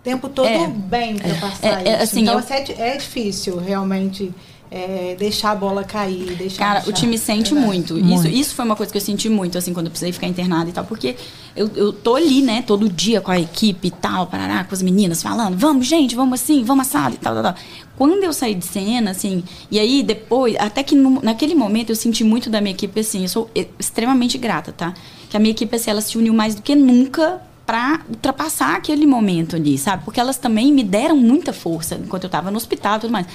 [0.06, 0.68] tempo todo É.
[0.68, 1.34] bem pra É.
[1.34, 2.02] passar É, é, isso.
[2.04, 4.32] assim, então, eu- assim, é, é difícil, realmente.
[4.68, 6.90] é, deixar a bola cair, deixar Cara, deixar.
[6.90, 7.66] o time sente Verdade.
[7.66, 7.94] muito.
[7.94, 8.26] Muito.
[8.26, 10.68] Isso, isso foi uma coisa que eu senti muito, assim, quando eu precisei ficar internada
[10.68, 10.84] e tal.
[10.84, 11.14] Porque
[11.54, 14.82] eu, eu tô ali, né, todo dia com a equipe e tal, parará, com as
[14.82, 17.54] meninas falando, vamos, gente, vamos assim, vamos assado e tal, tal, tal.
[17.96, 21.96] Quando eu saí de cena, assim, e aí depois, até que no- naquele momento eu
[21.96, 24.92] senti muito da minha equipe, assim, eu sou e- extremamente grata, tá?
[25.30, 29.06] Que a minha equipe, assim, ela se uniu mais do que nunca pra ultrapassar aquele
[29.06, 30.04] momento ali, sabe?
[30.04, 33.26] Porque elas também me deram muita força enquanto eu tava no hospital e tudo mais.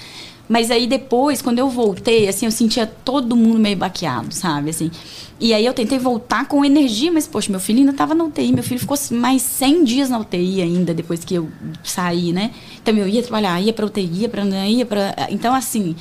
[0.48, 4.72] Mas aí depois, quando eu voltei, assim, eu sentia todo mundo meio baqueado, sabe?
[4.72, 4.92] Assim.
[5.40, 8.52] E aí eu tentei voltar com energia, mas, poxa, meu filho ainda estava na UTI.
[8.52, 11.50] Meu filho ficou mais 100 dias na UTI ainda, depois que eu
[11.84, 12.52] saí, né?
[12.82, 14.44] Então eu ia trabalhar, ia pra UTI, ia pra...
[14.46, 15.16] Ia pra...
[15.30, 15.96] Então, assim,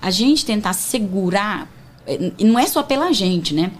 [0.00, 1.68] a gente tentar segurar...
[2.06, 3.72] eh, E não é só pela gente, né?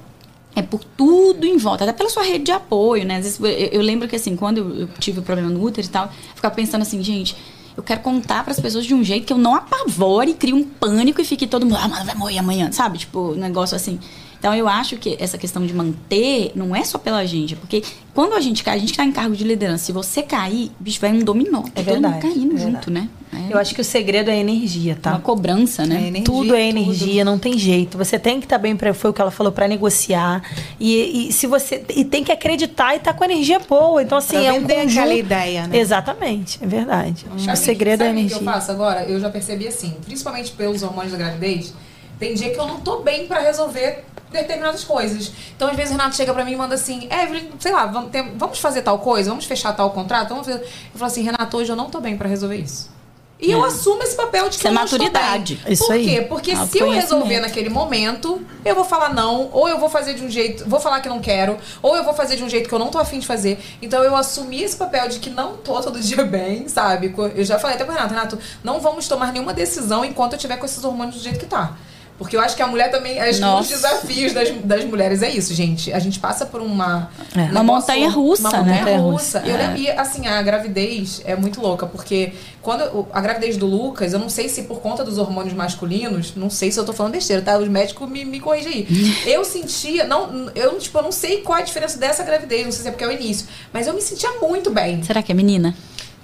[0.56, 3.18] É por tudo em volta, até pela sua rede de apoio, né?
[3.18, 5.90] Às vezes, eu, eu lembro que, assim, quando eu, tive o problema no útero e
[5.90, 7.36] tal, eu ficava pensando assim, gente,
[7.76, 10.64] eu quero contar para as pessoas de um jeito que eu não apavore, crie um
[10.64, 12.96] pânico e fique todo mundo, ah, mano, vai morrer amanhã, sabe?
[12.96, 14.00] Tipo, um negócio assim.
[14.38, 17.82] Então, eu acho que essa questão de manter não é só pela gente, porque
[18.14, 19.84] quando a gente cai, a gente está em cargo de liderança.
[19.86, 21.60] Se você cair, bicho, vai um dominó.
[21.74, 23.08] É todo mundo verdade, caindo é junto, né?
[23.32, 25.10] É Eu acho que o segredo é a energia, tá?
[25.10, 25.96] uma cobrança, né?
[25.96, 26.78] É energia, tudo é tudo.
[26.78, 27.98] energia, não tem jeito.
[27.98, 30.42] Você tem que estar bem para foi o que ela falou para negociar
[30.78, 34.02] e, e se você e tem que acreditar e estar com energia boa.
[34.02, 34.90] Então assim Pra é um conjunto...
[34.90, 35.76] aquela ideia, né?
[35.76, 37.26] Exatamente, é verdade.
[37.26, 38.38] Acho que o Sabe- segredo é a sabe o energia.
[38.38, 39.04] que eu faço agora?
[39.04, 41.74] Eu já percebi assim, principalmente pelos hormônios da gravidez,
[42.18, 45.30] tem dia que eu não tô bem pra resolver determinadas coisas.
[45.56, 48.10] Então, às vezes, o Renato chega pra mim e manda assim, Evelyn, sei lá, vamos,
[48.10, 50.60] ter- vamos fazer tal coisa, vamos fechar tal contrato, vamos fazer...
[50.60, 52.94] Eu falo assim, Renato, hoje eu não tô bem pra resolver isso.
[53.38, 55.56] E eu assumo esse papel de que Isso é eu não estou maturidade.
[55.62, 55.72] bem.
[55.74, 56.04] Isso Por aí.
[56.06, 56.22] quê?
[56.22, 60.24] Porque se eu resolver naquele momento, eu vou falar não, ou eu vou fazer de
[60.24, 62.74] um jeito, vou falar que não quero, ou eu vou fazer de um jeito que
[62.74, 63.62] eu não tô afim de fazer.
[63.82, 67.14] Então eu assumi esse papel de que não tô todo dia bem, sabe?
[67.34, 70.56] Eu já falei até pro Renato, Renato, não vamos tomar nenhuma decisão enquanto eu tiver
[70.56, 71.76] com esses hormônios do jeito que tá.
[72.18, 73.20] Porque eu acho que a mulher também.
[73.20, 73.74] Acho que um dos Nossa.
[73.74, 75.92] desafios das, das mulheres é isso, gente.
[75.92, 77.10] A gente passa por uma.
[77.36, 77.42] É.
[77.42, 78.58] um Uma montanha russa, uma né?
[78.58, 79.38] montanha Montanha-russa.
[79.40, 79.50] russa.
[79.50, 84.12] Eu lembro- E assim, a gravidez é muito louca, porque quando a gravidez do Lucas,
[84.14, 87.12] eu não sei se por conta dos hormônios masculinos, não sei se eu tô falando
[87.12, 87.58] besteira, tá?
[87.58, 89.14] Os médicos me, me corrigem aí.
[89.30, 92.72] eu sentia, não, eu, tipo, eu não sei qual é a diferença dessa gravidez, não
[92.72, 95.02] sei se é porque é o início, mas eu me sentia muito bem.
[95.02, 95.74] Será que é menina?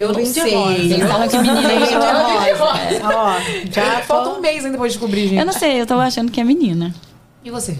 [0.03, 0.55] Eu não sei.
[0.55, 1.95] Eles falam que menina é de
[2.59, 2.81] rosa.
[3.05, 3.35] Ó,
[3.71, 5.39] já falta um mês ainda pra descobrir, gente.
[5.39, 6.93] Eu não sei, eu tô achando que é menina.
[7.45, 7.77] E você?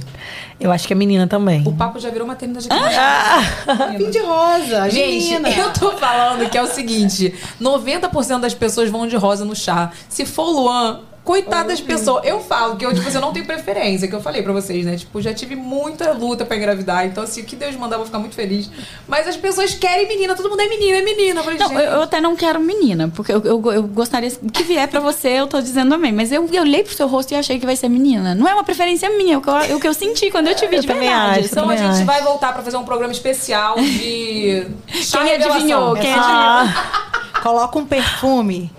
[0.59, 1.63] Eu acho que é menina também.
[1.67, 3.97] O papo já virou maternidade aqui.
[4.05, 5.51] Fim de rosa, Gente, menina.
[5.51, 9.91] eu tô falando que é o seguinte: 90% das pessoas vão de rosa no chá.
[10.09, 12.25] Se for Luan, coitada das pessoas.
[12.25, 14.85] Eu falo que eu, tipo, assim, eu não tenho preferência, que eu falei pra vocês,
[14.85, 14.97] né?
[14.97, 17.07] Tipo, já tive muita luta pra engravidar.
[17.07, 18.71] Então, assim, o que Deus mandar, eu vou ficar muito feliz.
[19.07, 21.41] Mas as pessoas querem menina, todo mundo é menina, é menina.
[21.41, 24.31] Eu falei, Não, gente, eu, eu até não quero menina, porque eu, eu, eu gostaria
[24.31, 26.13] que vier pra você, eu tô dizendo amém.
[26.13, 28.35] Mas eu, eu olhei pro seu rosto e achei que vai ser menina.
[28.35, 30.49] Não é uma preferência minha, é o que eu, é o que eu senti quando
[30.49, 31.41] eu te vi Eu de verdade.
[31.41, 31.49] acho.
[31.53, 32.05] Então a gente acho.
[32.05, 34.67] vai voltar pra fazer um programa especial de.
[35.13, 35.95] Quem adivinhou?
[35.95, 36.21] Quem adivinhou?
[36.21, 36.93] Ah,
[37.43, 38.71] Coloca um perfume.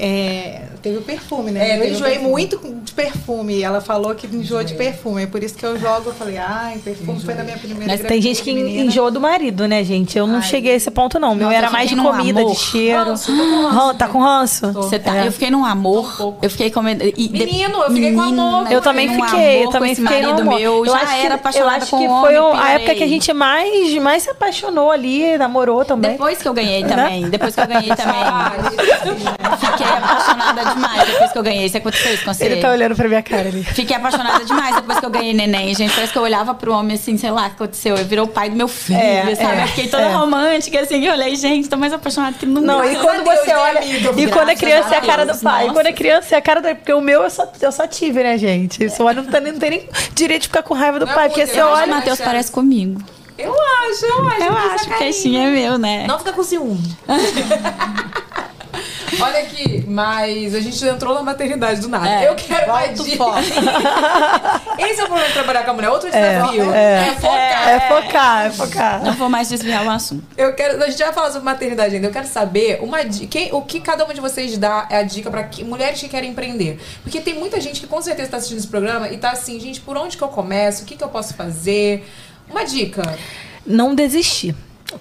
[0.00, 1.70] É, teve o perfume, né?
[1.70, 2.30] É, eu enjoei perfume.
[2.30, 3.62] muito de perfume.
[3.62, 5.22] Ela falou que enjoou de perfume.
[5.22, 6.10] É por isso que eu jogo.
[6.10, 8.84] Eu falei, ai, perfume foi na minha primeira Mas tem gente que menina.
[8.84, 10.16] enjoa do marido, né, gente?
[10.18, 10.42] Eu não Ai.
[10.42, 11.34] cheguei a esse ponto, não.
[11.34, 12.52] Meu era mais de comida, amor.
[12.52, 13.04] de cheiro.
[13.04, 14.72] Ranço, ranço, Ran- Tá com ranço?
[14.72, 15.26] Você tá, É.
[15.28, 16.16] Eu fiquei num amor.
[16.16, 16.38] pouco.
[16.44, 17.04] Eu fiquei comendo.
[17.04, 18.70] e Menino, eu fiquei com amor.
[18.72, 20.44] Eu também fiquei, eu também fiquei no amor.
[20.58, 20.84] meu.
[20.86, 24.22] eu já era apaixonada eu acho que foi a época que a gente mais, mais
[24.22, 26.12] se apaixonou ali, namorou também.
[26.12, 27.28] Depois que eu ganhei também.
[27.28, 28.18] Depois que eu ganhei também.
[28.28, 31.66] Ah, Fiquei apaixonada demais depois que eu ganhei.
[31.66, 32.44] Isso aconteceu isso com você?
[32.44, 33.62] Ele tá olhando pra minha cara ali.
[33.64, 35.94] Fiquei apaixonada demais depois que eu ganhei neném, gente.
[35.94, 37.96] Parece que eu olhava pro homem assim, sei lá, o que aconteceu.
[37.96, 39.60] Eu virou o pai do meu filho, é, sabe?
[39.60, 40.12] É, eu fiquei toda é.
[40.12, 41.04] romântica, assim.
[41.04, 42.66] Eu olhei, gente, tô mais apaixonada que nunca.
[42.66, 43.80] Não, e quando você olha.
[43.84, 45.68] e quando é criança é a cara do pai.
[45.68, 46.68] E quando é criança é a cara do.
[46.74, 48.88] Porque o meu eu só, eu só tive, né, gente?
[48.88, 51.28] Você olha, não, tá, não tem nem direito de ficar com raiva do não pai.
[51.28, 51.86] Porque você olha.
[51.86, 53.00] O Matheus parece comigo.
[53.38, 54.42] Eu acho, eu acho.
[54.42, 56.06] Eu acho que o peixinho é meu, né?
[56.08, 56.96] Não fica com ciúme.
[59.20, 62.08] Olha aqui, mas a gente entrou na maternidade do nada.
[62.08, 63.24] É, eu quero mais dica.
[64.78, 65.90] Esse é o problema de trabalhar com a mulher.
[65.90, 66.72] Outro é, desafio.
[66.72, 67.68] É, é, é focar.
[67.68, 69.04] É, focar, é focar.
[69.04, 70.24] Não vou mais desviar o assunto.
[70.36, 72.06] Eu quero, a gente vai falar sobre maternidade ainda.
[72.06, 75.30] Eu quero saber uma quem, o que cada uma de vocês dá é a dica
[75.30, 76.80] para mulheres que querem empreender.
[77.02, 79.80] Porque tem muita gente que com certeza está assistindo esse programa e tá assim, gente,
[79.80, 80.82] por onde que eu começo?
[80.82, 82.06] O que, que eu posso fazer?
[82.48, 83.02] Uma dica.
[83.66, 84.54] Não desistir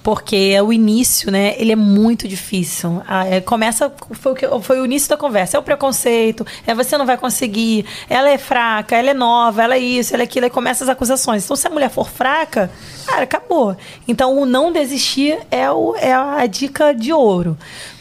[0.03, 3.01] porque o início, né, ele é muito difícil.
[3.07, 6.73] Ah, é, começa, foi o, que, foi o início da conversa, é o preconceito, é
[6.73, 10.25] você não vai conseguir, ela é fraca, ela é nova, ela é isso, ela é
[10.25, 11.45] aquilo, e começa as acusações.
[11.45, 12.69] Então, se a mulher for fraca,
[13.07, 13.75] cara, acabou.
[14.07, 17.57] Então, o não desistir é, o, é a dica de ouro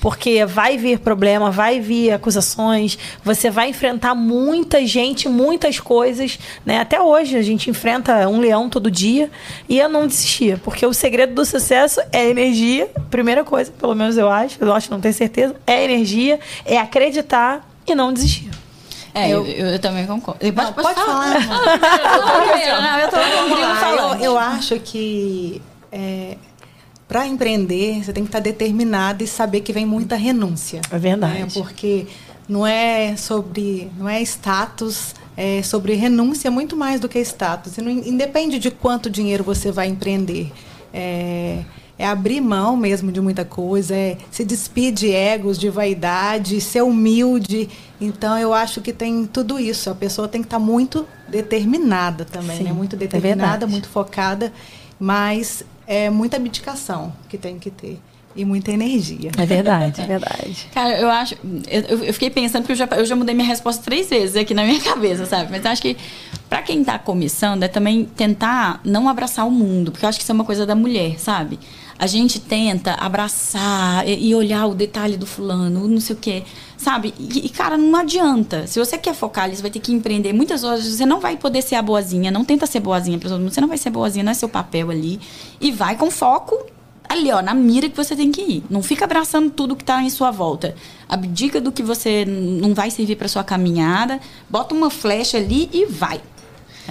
[0.06, 6.78] porque vai vir problema, vai vir acusações, você vai enfrentar muita gente, muitas coisas, né?
[6.78, 9.28] Até hoje a gente enfrenta um leão todo dia
[9.68, 14.16] e eu não desistia, porque o segredo do sucesso é energia, primeira coisa, pelo menos
[14.16, 18.48] eu acho, eu acho, não tenho certeza, é energia, é acreditar e não desistir.
[19.16, 20.40] É, eu, eu, eu, também concordo.
[20.40, 21.42] Pode, não, pode, falar.
[21.42, 23.00] falar.
[23.00, 24.22] eu tô falando.
[24.22, 26.36] Eu, eu acho que é,
[27.08, 30.82] para empreender, você tem que estar determinada e saber que vem muita renúncia.
[30.90, 31.40] É verdade.
[31.40, 31.48] Né?
[31.54, 32.06] Porque
[32.46, 37.78] não é sobre, não é status, é sobre renúncia muito mais do que status.
[37.78, 40.52] E não, independe de quanto dinheiro você vai empreender.
[40.92, 41.62] É,
[41.98, 46.82] é abrir mão mesmo de muita coisa, é se despir de egos, de vaidade, ser
[46.82, 47.68] humilde.
[48.00, 49.88] Então eu acho que tem tudo isso.
[49.88, 52.72] A pessoa tem que estar muito determinada também, Sim, né?
[52.72, 54.52] Muito é determinada, é muito focada,
[55.00, 57.98] mas é muita abdicação que tem que ter.
[58.38, 59.30] E muita energia.
[59.38, 60.68] É verdade, é verdade.
[60.74, 61.34] Cara, eu acho.
[61.66, 64.52] Eu, eu fiquei pensando, porque eu já, eu já mudei minha resposta três vezes aqui
[64.52, 65.50] na minha cabeça, sabe?
[65.50, 65.96] Mas eu acho que
[66.46, 70.22] para quem tá começando é também tentar não abraçar o mundo, porque eu acho que
[70.22, 71.58] isso é uma coisa da mulher, sabe?
[71.98, 76.42] A gente tenta abraçar e, e olhar o detalhe do fulano, não sei o quê,
[76.76, 77.14] sabe?
[77.18, 78.66] E, e, cara, não adianta.
[78.66, 80.32] Se você quer focar ali, você vai ter que empreender.
[80.32, 83.40] Muitas vezes você não vai poder ser a boazinha, não tenta ser boazinha para todo
[83.40, 83.52] mundo.
[83.52, 85.18] Você não vai ser boazinha, não é seu papel ali.
[85.60, 86.56] E vai com foco
[87.08, 88.64] ali, ó, na mira que você tem que ir.
[88.68, 90.74] Não fica abraçando tudo que está em sua volta.
[91.08, 95.86] Abdica do que você não vai servir para sua caminhada, bota uma flecha ali e
[95.86, 96.20] vai.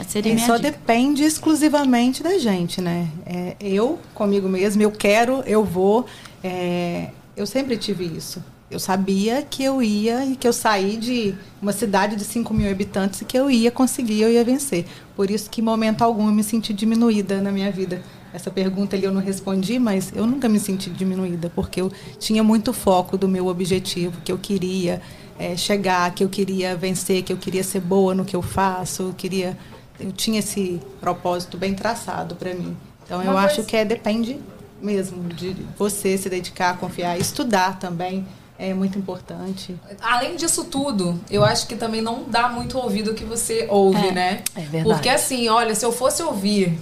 [0.04, 0.72] Seria é, só dica.
[0.72, 3.08] depende exclusivamente da gente, né?
[3.26, 6.06] É, eu, comigo mesmo, eu quero, eu vou.
[6.44, 8.44] É, eu sempre tive isso.
[8.70, 12.70] Eu sabia que eu ia e que eu saí de uma cidade de 5 mil
[12.70, 14.86] habitantes e que eu ia conseguir, eu ia vencer.
[15.16, 18.02] Por isso que, em momento algum, eu me senti diminuída na minha vida.
[18.34, 22.44] Essa pergunta ali eu não respondi, mas eu nunca me senti diminuída, porque eu tinha
[22.44, 25.02] muito foco do meu objetivo, que eu queria
[25.40, 29.04] é, chegar, que eu queria vencer, que eu queria ser boa no que eu faço,
[29.04, 29.58] eu queria
[30.00, 32.76] eu tinha esse propósito bem traçado para mim.
[33.06, 34.40] Então eu acho que é depende
[34.82, 38.26] mesmo de você se dedicar, confiar, estudar também
[38.58, 39.76] é muito importante.
[40.02, 44.08] Além disso tudo, eu acho que também não dá muito ouvido o que você ouve,
[44.08, 44.44] é, né?
[44.56, 44.84] É verdade.
[44.84, 46.78] Porque assim, olha, se eu fosse ouvir.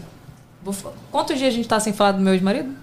[0.61, 0.73] Vou,
[1.11, 2.73] quantos dias a gente tá sem falar do meu ex-marido?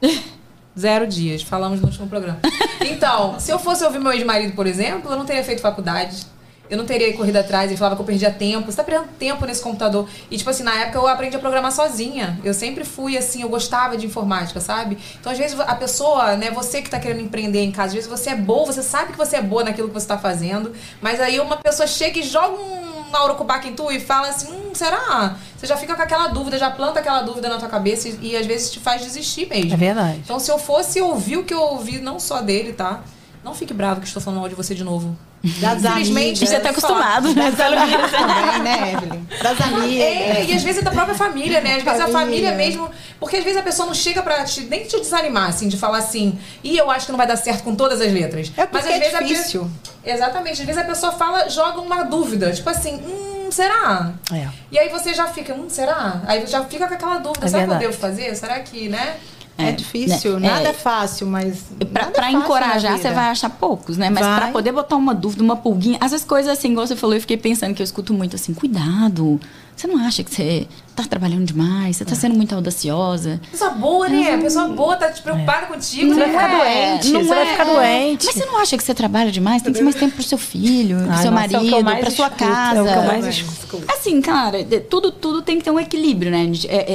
[0.78, 2.38] Zero dias, falamos no último programa.
[2.80, 6.26] Então, se eu fosse ouvir meu ex-marido, por exemplo, eu não teria feito faculdade
[6.68, 8.70] eu não teria corrido atrás, ele falava que eu perdia tempo.
[8.70, 10.08] Você tá perdendo tempo nesse computador.
[10.30, 12.38] E, tipo assim, na época eu aprendi a programar sozinha.
[12.42, 14.98] Eu sempre fui assim, eu gostava de informática, sabe?
[15.20, 18.08] Então, às vezes, a pessoa, né, você que tá querendo empreender em casa, às vezes
[18.08, 21.20] você é boa, você sabe que você é boa naquilo que você tá fazendo, mas
[21.20, 25.36] aí uma pessoa chega e joga um Naurocubaca em tu e fala assim, hum, será?
[25.56, 28.36] Você já fica com aquela dúvida, já planta aquela dúvida na tua cabeça e, e
[28.36, 29.72] às vezes te faz desistir mesmo.
[29.72, 30.20] É verdade.
[30.24, 33.02] Então, se eu fosse ouvir o que eu ouvi, não só dele, tá?
[33.44, 35.16] Não fique bravo que estou falando mal de você de novo.
[35.60, 37.34] Das Infelizmente, amigas, você tá acostumado.
[37.34, 39.26] Das amigas também, né, Evelyn?
[39.42, 40.00] Das amigas.
[40.00, 41.76] É, e às vezes é da própria família, né?
[41.76, 42.90] Às vezes a família mesmo.
[43.20, 45.98] Porque às vezes a pessoa não chega pra te, nem te desanimar, assim, de falar
[45.98, 48.52] assim, e eu acho que não vai dar certo com todas as letras.
[48.56, 49.70] É Mas às é vezes difícil.
[50.04, 50.60] A, exatamente.
[50.60, 52.52] Às vezes a pessoa fala, joga uma dúvida.
[52.52, 54.12] Tipo assim, hum, será?
[54.32, 54.48] É.
[54.70, 56.22] E aí você já fica, hum, será?
[56.26, 57.78] Aí já fica com aquela dúvida, é será verdade.
[57.80, 58.34] que eu devo fazer?
[58.34, 59.16] Será que, né?
[59.58, 60.48] É, é difícil, né?
[60.48, 61.64] nada é, é fácil, mas.
[62.12, 64.10] Para é encorajar, você vai achar poucos, né?
[64.10, 65.98] Mas para poder botar uma dúvida, uma pulguinha.
[66.00, 68.52] Às vezes, coisas assim, igual você falou, eu fiquei pensando que eu escuto muito assim:
[68.52, 69.40] cuidado,
[69.74, 70.66] Você não acha que você
[70.96, 71.96] tá trabalhando demais?
[71.96, 73.40] Você tá sendo muito audaciosa?
[73.50, 74.34] Pessoa boa, né?
[74.34, 74.40] Hum.
[74.40, 75.66] Pessoa boa tá te preocupada é.
[75.66, 76.14] contigo.
[76.14, 77.12] Você vai ficar é, doente.
[77.12, 77.34] Não você é.
[77.34, 78.26] vai ficar doente.
[78.26, 79.62] Mas você não acha que você trabalha demais?
[79.62, 82.30] Tem que ter mais tempo pro seu filho, pro seu nossa, marido, é pra sua
[82.30, 82.80] casa.
[82.80, 83.84] É o que eu mais escuto.
[83.88, 86.50] Assim, cara, tudo, tudo tem que ter um equilíbrio, né?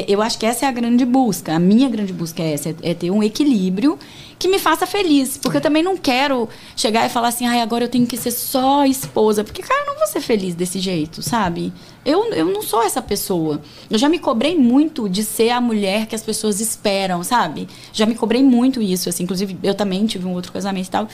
[0.07, 1.55] eu acho que essa é a grande busca.
[1.55, 2.75] A minha grande busca é essa.
[2.81, 3.99] É ter um equilíbrio
[4.41, 5.37] que me faça feliz.
[5.37, 8.31] Porque eu também não quero chegar e falar assim, ai, agora eu tenho que ser
[8.31, 9.43] só esposa.
[9.43, 11.71] Porque, cara, eu não vou ser feliz desse jeito, sabe?
[12.03, 13.61] Eu, eu não sou essa pessoa.
[13.89, 17.67] Eu já me cobrei muito de ser a mulher que as pessoas esperam, sabe?
[17.93, 19.23] Já me cobrei muito isso, assim.
[19.23, 21.07] Inclusive, eu também tive um outro casamento e tal.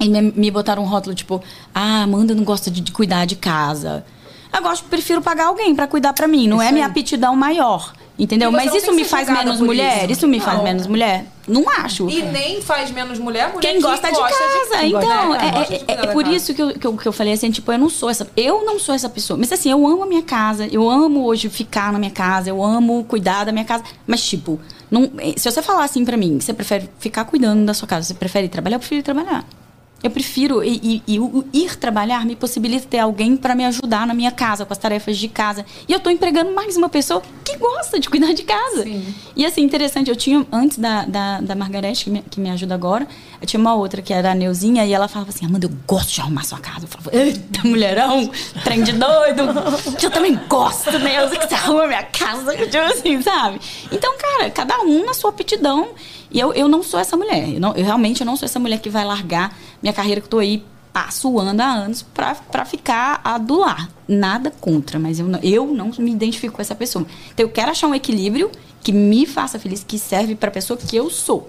[0.00, 1.42] E me, me botaram um rótulo, tipo,
[1.74, 4.04] ah, Amanda não gosta de, de cuidar de casa.
[4.52, 6.48] Eu gosto, prefiro pagar alguém para cuidar para mim.
[6.48, 6.72] Não isso é aí.
[6.72, 7.92] minha aptidão maior.
[8.18, 8.50] Entendeu?
[8.50, 10.04] Mas isso me faz menos mulher?
[10.04, 10.44] Isso, isso me não.
[10.44, 11.26] faz menos mulher?
[11.46, 12.10] Não acho.
[12.10, 14.78] E nem faz menos mulher, mulher Quem gosta, de casa.
[14.80, 17.32] De, então, é, é, é, é por isso que eu, que eu, que, eu, falei
[17.32, 18.28] assim, tipo, eu não sou essa.
[18.36, 19.38] Eu não sou essa pessoa.
[19.38, 20.66] Mas assim, eu amo a minha casa.
[20.66, 22.50] Eu amo hoje ficar na minha casa.
[22.50, 23.84] Eu amo cuidar da minha casa.
[24.04, 24.58] Mas, tipo,
[24.90, 28.14] não, se você falar assim pra mim, você prefere ficar cuidando da sua casa, você
[28.14, 29.44] prefere trabalhar, eu prefiro trabalhar.
[30.02, 34.14] Eu prefiro e, e, e, ir trabalhar me possibilita ter alguém para me ajudar na
[34.14, 35.66] minha casa, com as tarefas de casa.
[35.88, 38.84] E eu estou empregando mais uma pessoa que gosta de cuidar de casa.
[38.84, 39.12] Sim.
[39.34, 42.76] E assim, interessante, eu tinha, antes da, da, da Margarete, que me, que me ajuda
[42.76, 43.08] agora,
[43.40, 46.14] eu tinha uma outra que era a Neuzinha, e ela falava assim: Amanda, eu gosto
[46.14, 46.84] de arrumar sua casa.
[46.84, 48.30] Eu falava, eita, mulherão,
[48.62, 49.42] trem de doido.
[50.00, 52.56] Eu também gosto, Neuza, que você arruma minha casa.
[52.66, 53.60] Tipo assim, sabe?
[53.90, 55.88] Então, cara, cada um na sua aptidão.
[56.30, 57.48] E eu, eu não sou essa mulher.
[57.54, 60.26] Eu, não, eu realmente eu não sou essa mulher que vai largar minha carreira que
[60.26, 60.62] eu tô aí
[61.10, 63.88] suando há anos para ficar a do lar.
[64.06, 67.06] Nada contra, mas eu não, eu não me identifico com essa pessoa.
[67.32, 68.50] Então eu quero achar um equilíbrio
[68.82, 71.48] que me faça feliz, que serve para a pessoa que eu sou.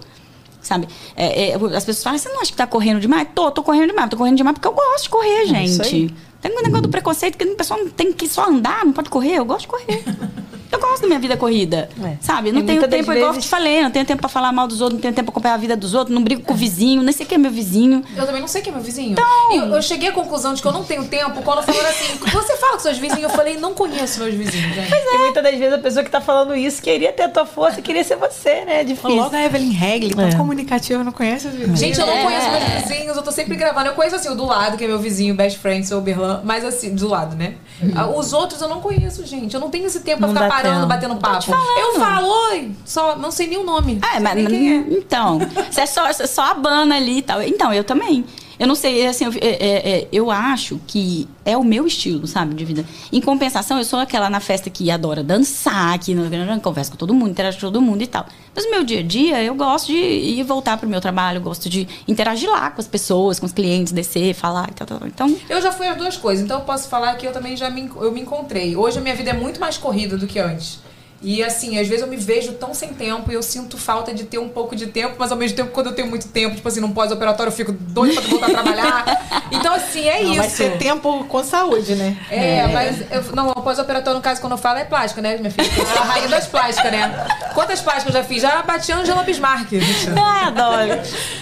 [0.62, 0.88] Sabe?
[1.16, 3.28] É, é, as pessoas falam, você não acha que tá correndo demais?
[3.34, 4.10] Tô, tô correndo demais.
[4.10, 6.14] Tô correndo demais porque eu gosto de correr, é gente.
[6.42, 9.36] Tem um negócio do preconceito que a pessoa tem que só andar, não pode correr.
[9.36, 10.04] Eu gosto de correr.
[10.72, 11.90] Eu gosto da minha vida corrida.
[12.04, 12.18] É.
[12.22, 12.52] Sabe?
[12.52, 13.16] Não tenho tempo, vezes...
[13.16, 15.32] igual eu te falei, não tenho tempo pra falar mal dos outros, não tenho tempo
[15.32, 17.40] pra acompanhar a vida dos outros, não brigo com o vizinho, nem sei quem é
[17.40, 18.04] meu vizinho.
[18.16, 19.14] Eu também não sei quem é meu vizinho.
[19.14, 19.26] Então...
[19.52, 22.56] Eu, eu cheguei à conclusão de que eu não tenho tempo quando falaram assim, você
[22.58, 24.90] fala com seus vizinhos, eu falei, não conheço meus vizinhos, gente.
[24.90, 25.16] Pois é.
[25.16, 27.82] E muitas das vezes a pessoa que tá falando isso queria ter a tua força,
[27.82, 28.82] queria ser você, né?
[28.82, 29.16] É difícil.
[29.16, 30.36] Logo a Evelyn Regli, tão é.
[30.36, 31.80] comunicativa, não conhece os vizinhos.
[31.80, 32.80] Gente, eu não conheço meus é.
[32.82, 33.88] vizinhos, eu tô sempre gravando.
[33.88, 36.66] Eu conheço assim o do lado, que é meu vizinho, best friend, seu Berlan, mas
[36.66, 37.56] assim, do lado, né?
[37.82, 38.18] Uhum.
[38.18, 39.54] Os outros eu não conheço, gente.
[39.54, 40.88] Eu não tenho esse tempo pra ficar parando, tempo.
[40.88, 41.52] batendo papo.
[41.52, 44.00] Eu falo, oi, só não sei nem o nome.
[44.14, 44.76] É, mas é.
[44.90, 47.42] então, você é só, só a banda ali e tal.
[47.42, 48.26] Então, eu também.
[48.60, 52.28] Eu não sei, assim, eu, é, é, é, eu acho que é o meu estilo,
[52.28, 52.86] sabe, de vida.
[53.12, 56.14] Em compensação, eu sou aquela na festa que adora dançar, que
[56.62, 58.26] conversa com todo mundo, interage com todo mundo e tal.
[58.54, 61.70] Mas no meu dia a dia, eu gosto de ir voltar pro meu trabalho, gosto
[61.70, 65.08] de interagir lá com as pessoas, com os clientes, descer, falar e tal, tal.
[65.08, 65.34] Então.
[65.48, 67.90] Eu já fui as duas coisas, então eu posso falar que eu também já me,
[67.96, 68.76] eu me encontrei.
[68.76, 70.80] Hoje a minha vida é muito mais corrida do que antes.
[71.22, 74.24] E assim, às vezes eu me vejo tão sem tempo e eu sinto falta de
[74.24, 76.68] ter um pouco de tempo, mas ao mesmo tempo, quando eu tenho muito tempo, tipo
[76.68, 79.30] assim, num pós-operatório, eu fico doido pra voltar a trabalhar.
[79.52, 80.38] Então, assim, é não, isso.
[80.38, 82.16] Vai ser tempo com saúde, né?
[82.30, 82.68] É, é.
[82.68, 85.68] mas eu, não, pós-operatório, no caso, quando eu falo, é plástica, né, minha filha?
[85.76, 87.28] Eu sou a rainha das plásticas, né?
[87.56, 88.44] Quantas plásticas eu já fiz?
[88.44, 89.72] Já bati Angela Bismarck.
[90.16, 91.02] Ah, adoro.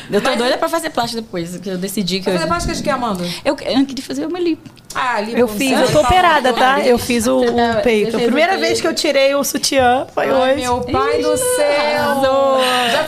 [0.10, 0.38] Eu tô mas...
[0.38, 2.26] doida pra fazer plástica depois, que eu decidi que.
[2.26, 2.38] Vai eu...
[2.38, 3.26] fazer plástica de que, Amanda?
[3.44, 4.70] Eu, eu queria fazer uma lipo.
[4.96, 5.38] Ah, lipo.
[5.38, 6.80] Eu fiz, eu tô operada, tá?
[6.80, 8.16] Eu fiz o, o peito.
[8.16, 9.67] A primeira vez que eu tirei o sutiã
[10.14, 10.62] foi hoje.
[10.62, 12.22] Meu pai do céu!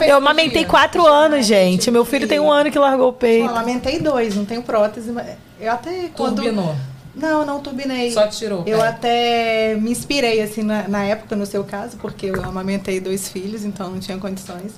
[0.07, 1.89] eu amamentei quatro anos, gente.
[1.91, 3.45] Meu filho tem um ano que largou o peito.
[3.45, 5.11] Eu amamentei dois, não tenho prótese.
[5.11, 5.27] Mas
[5.59, 6.41] eu até quando...
[6.41, 6.75] Turbinou?
[7.15, 8.11] Não, não turbinei.
[8.11, 8.63] Só tirou.
[8.65, 13.27] Eu até me inspirei, assim, na, na época, no seu caso, porque eu amamentei dois
[13.27, 14.73] filhos, então não tinha condições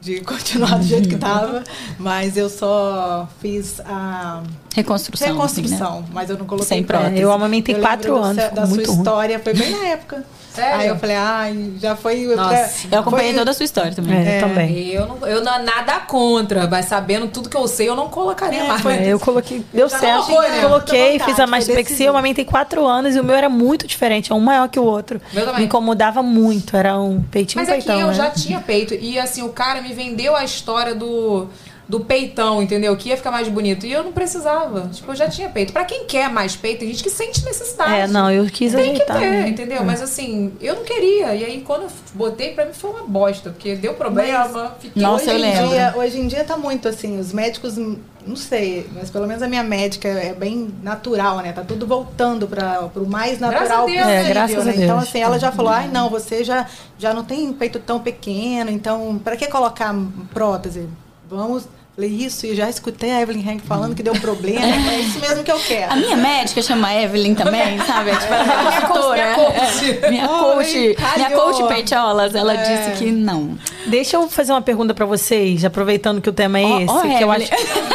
[0.00, 1.62] de continuar do jeito que estava,
[1.98, 4.42] mas eu só fiz a
[4.74, 6.08] reconstrução, reconstrução, assim, né?
[6.12, 7.20] mas eu não coloquei sem prótese.
[7.20, 8.36] Eu amamentei eu quatro anos.
[8.36, 10.24] Da, da sua história foi bem na época.
[10.54, 10.80] Sério?
[10.80, 12.26] Aí eu falei, ai, ah, já foi.
[12.36, 13.38] Nossa, eu acompanhei foi...
[13.38, 14.18] toda a sua história também.
[14.18, 14.40] É, é.
[14.40, 14.88] também.
[14.88, 18.64] Eu não, eu não nada contra, mas sabendo tudo que eu sei, eu não colocaria
[18.64, 18.84] é, mais.
[18.84, 20.26] É, eu coloquei, deu certo.
[20.26, 20.60] Colocou, né?
[20.60, 24.34] Coloquei, fiz a mastopexia, eu amamentei quatro anos e o meu era muito diferente, é
[24.34, 25.20] um maior que o outro.
[25.32, 25.60] Meu também.
[25.60, 27.96] Me incomodava muito, era um peitinho mas peitão.
[27.96, 28.30] Mas aqui eu né?
[28.30, 31.48] já tinha peito e assim, o cara me vendeu a história do
[31.88, 32.96] do peitão, entendeu?
[32.96, 33.84] Que ia ficar mais bonito.
[33.84, 34.88] E eu não precisava.
[34.92, 35.72] Tipo, eu já tinha peito.
[35.72, 37.92] Para quem quer mais peito, tem gente que sente necessidade.
[37.92, 39.18] É, não, eu quis tem ajeitar.
[39.18, 39.78] Tem que ter, entendeu?
[39.78, 39.84] É.
[39.84, 41.34] Mas assim, eu não queria.
[41.34, 43.50] E aí, quando eu botei, pra mim foi uma bosta.
[43.50, 45.02] Porque deu problema, fiquei...
[45.02, 45.68] Nossa, hoje eu lembro.
[45.68, 47.76] Dia, hoje em dia tá muito assim, os médicos...
[48.24, 51.52] Não sei, mas pelo menos a minha médica é bem natural, né?
[51.52, 54.08] Tá tudo voltando para o mais natural graças possível.
[54.08, 54.60] É, graças né?
[54.60, 54.84] a Deus.
[54.84, 58.70] Então, assim, ela já falou: ai, não, você já, já não tem peito tão pequeno,
[58.70, 59.92] então, para que colocar
[60.32, 60.88] prótese?
[61.32, 64.64] Vamos Falei, isso, e já escutei a Evelyn Hank falando que deu problema.
[64.64, 65.92] é isso mesmo que eu quero.
[65.92, 68.10] A minha médica chama Evelyn também, sabe?
[68.10, 69.22] É, tipo, ela é minha consultora.
[69.22, 70.08] Minha coach.
[70.08, 72.88] minha coach, minha coach Peitolas, ela é.
[72.88, 73.58] disse que não.
[73.86, 76.92] Deixa eu fazer uma pergunta pra vocês, aproveitando que o tema é esse.
[76.92, 77.50] Oh, oh, que eu acho...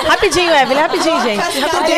[0.08, 1.60] rapidinho, Evelyn, rapidinho, gente.
[1.60, 1.98] Rapidinho.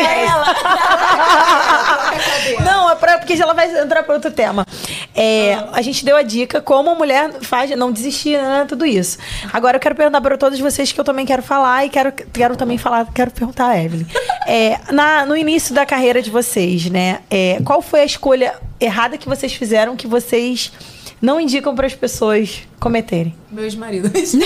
[2.64, 4.66] Não, é pra, porque ela vai entrar para outro tema.
[5.14, 8.64] É, a gente deu a dica como a mulher faz, não desistir, né?
[8.68, 9.18] Tudo isso.
[9.52, 12.56] Agora eu quero perguntar para todos vocês que eu também quero falar e quero, quero
[12.56, 14.06] também falar, quero perguntar a Evelyn.
[14.46, 17.20] É, na, no início da carreira de vocês, né?
[17.30, 20.72] É, qual foi a escolha errada que vocês fizeram que vocês
[21.20, 23.34] não indicam para as pessoas cometerem?
[23.50, 24.10] Meus maridos.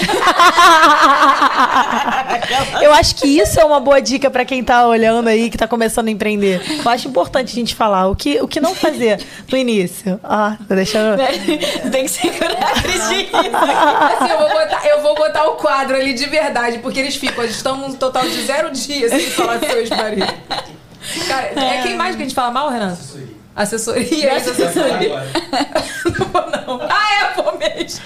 [2.83, 5.69] eu acho que isso é uma boa dica para quem tá olhando aí, que tá
[5.69, 6.61] começando a empreender.
[6.85, 9.21] Eu acho importante a gente falar o que, o que não fazer
[9.51, 10.19] no início.
[10.25, 11.17] Ah, tá deixando.
[11.93, 13.29] Tem que segurar a assim,
[14.31, 17.55] eu vou, botar, eu vou botar o quadro ali de verdade, porque eles ficam, eles
[17.57, 20.35] estão num total de zero dias sem falar com seus maridos.
[21.29, 22.97] Cara, é quem mais que a gente fala mal, Renan?
[23.55, 25.23] Assessoria, essa assessoria.
[26.19, 26.83] não vou, não.
[26.83, 28.05] Ah, é, vou mesmo.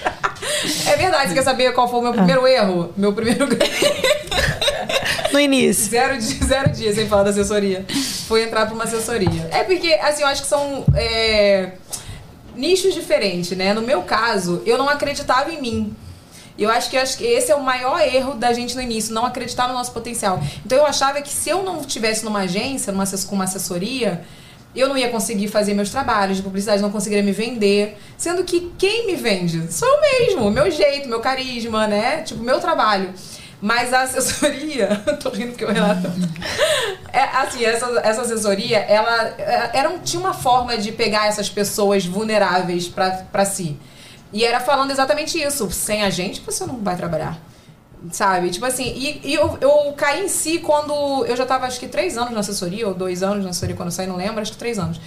[0.87, 2.49] É verdade, você quer saber qual foi o meu primeiro ah.
[2.49, 2.93] erro?
[2.95, 3.47] Meu primeiro.
[5.33, 5.89] no início.
[5.89, 7.85] Zero, zero dias sem falar da assessoria.
[8.27, 9.49] Foi entrar pra uma assessoria.
[9.51, 10.85] É porque, assim, eu acho que são.
[10.95, 11.71] É,
[12.55, 13.73] nichos diferentes, né?
[13.73, 15.95] No meu caso, eu não acreditava em mim.
[16.57, 19.25] Eu acho que, acho que esse é o maior erro da gente no início, não
[19.25, 20.43] acreditar no nosso potencial.
[20.65, 24.25] Então eu achava que se eu não estivesse numa agência, numa, com uma assessoria,
[24.75, 27.97] eu não ia conseguir fazer meus trabalhos de publicidade, não conseguiria me vender.
[28.17, 29.71] Sendo que quem me vende?
[29.73, 32.21] Sou eu mesmo, meu jeito, meu carisma, né?
[32.21, 33.13] Tipo, meu trabalho.
[33.61, 36.07] Mas a assessoria, tô rindo que o Renato.
[37.11, 42.05] É, assim, essa, essa assessoria, ela é, era, tinha uma forma de pegar essas pessoas
[42.05, 43.77] vulneráveis para si.
[44.31, 45.69] E era falando exatamente isso.
[45.71, 47.37] Sem a gente, você não vai trabalhar.
[48.11, 48.49] Sabe?
[48.49, 51.87] Tipo assim, e, e eu, eu caí em si quando eu já tava acho que
[51.87, 54.53] três anos na assessoria, ou dois anos na assessoria quando eu saí, não lembro, acho
[54.53, 55.01] que três anos.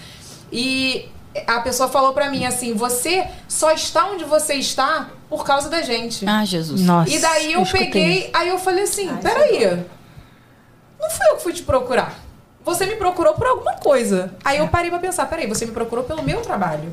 [0.53, 1.09] E
[1.47, 5.81] a pessoa falou para mim assim: você só está onde você está por causa da
[5.83, 6.27] gente.
[6.29, 6.83] Ah, Jesus.
[6.83, 7.11] Nossa.
[7.11, 9.85] E daí eu, eu peguei, aí eu falei assim: Ai, peraí,
[11.01, 12.19] não fui eu que fui te procurar.
[12.65, 14.35] Você me procurou por alguma coisa.
[14.45, 16.93] Aí eu parei pra pensar: peraí, você me procurou pelo meu trabalho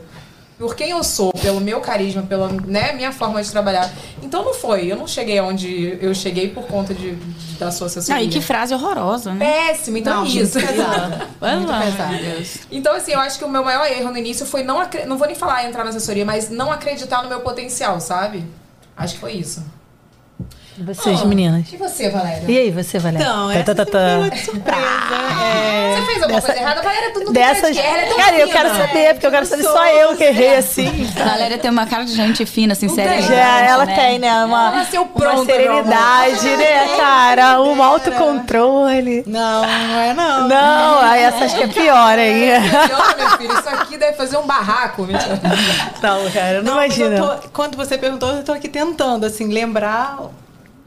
[0.60, 3.90] por quem eu sou, pelo meu carisma, pela né, minha forma de trabalhar.
[4.22, 4.92] Então não foi.
[4.92, 7.16] Eu não cheguei onde eu cheguei por conta de,
[7.58, 8.20] da sua assessoria.
[8.20, 9.68] Ah, e que frase horrorosa, né?
[9.68, 10.60] Péssimo, então não, isso.
[10.60, 11.28] Muito pesado.
[11.40, 12.66] muito pesado.
[12.70, 15.28] Então, assim, eu acho que o meu maior erro no início foi não não vou
[15.28, 18.44] nem falar entrar na assessoria, mas não acreditar no meu potencial, sabe?
[18.98, 19.64] Acho que foi isso.
[20.82, 21.72] Vocês, oh, meninas.
[21.74, 22.44] E você, Valéria?
[22.48, 23.26] E aí, você, Valéria?
[23.26, 24.30] Então, essa tá, tá, tá.
[24.30, 24.78] de surpresa.
[25.44, 25.96] é...
[25.96, 26.82] Você fez alguma dessa, coisa errada?
[26.82, 27.78] Valéria, tu não dessas...
[27.78, 31.04] quer, é Cara, eu quero saber, porque eu quero saber só eu que errei assim.
[31.18, 33.28] Valéria tem uma cara de gente fina, sinceramente.
[33.28, 33.96] Já, ela né?
[33.96, 34.46] tem, né?
[34.46, 37.62] Uma, uma serenidade, né, cara?
[37.62, 39.24] Um autocontrole.
[39.28, 40.48] Não, não é não.
[40.48, 42.52] Não, aí essa acho que é pior aí.
[42.52, 43.60] É pior, meu filho.
[43.60, 45.06] Isso aqui deve fazer um barraco.
[46.02, 47.40] Não, cara, não, não imagina.
[47.52, 50.20] Quando você perguntou, eu tô aqui tentando, assim, lembrar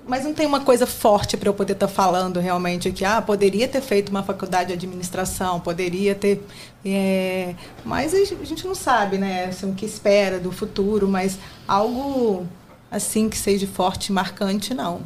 [0.06, 3.22] mas não tem uma coisa forte para eu poder estar tá falando realmente que ah
[3.22, 6.44] poderia ter feito uma faculdade de administração poderia ter
[6.84, 7.54] é,
[7.84, 12.46] mas a gente não sabe né assim, o que espera do futuro mas algo
[12.90, 15.00] assim que seja forte e marcante não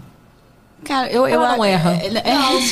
[0.85, 1.95] Cara, eu, eu não erra.
[1.95, 2.61] É, é, não, eu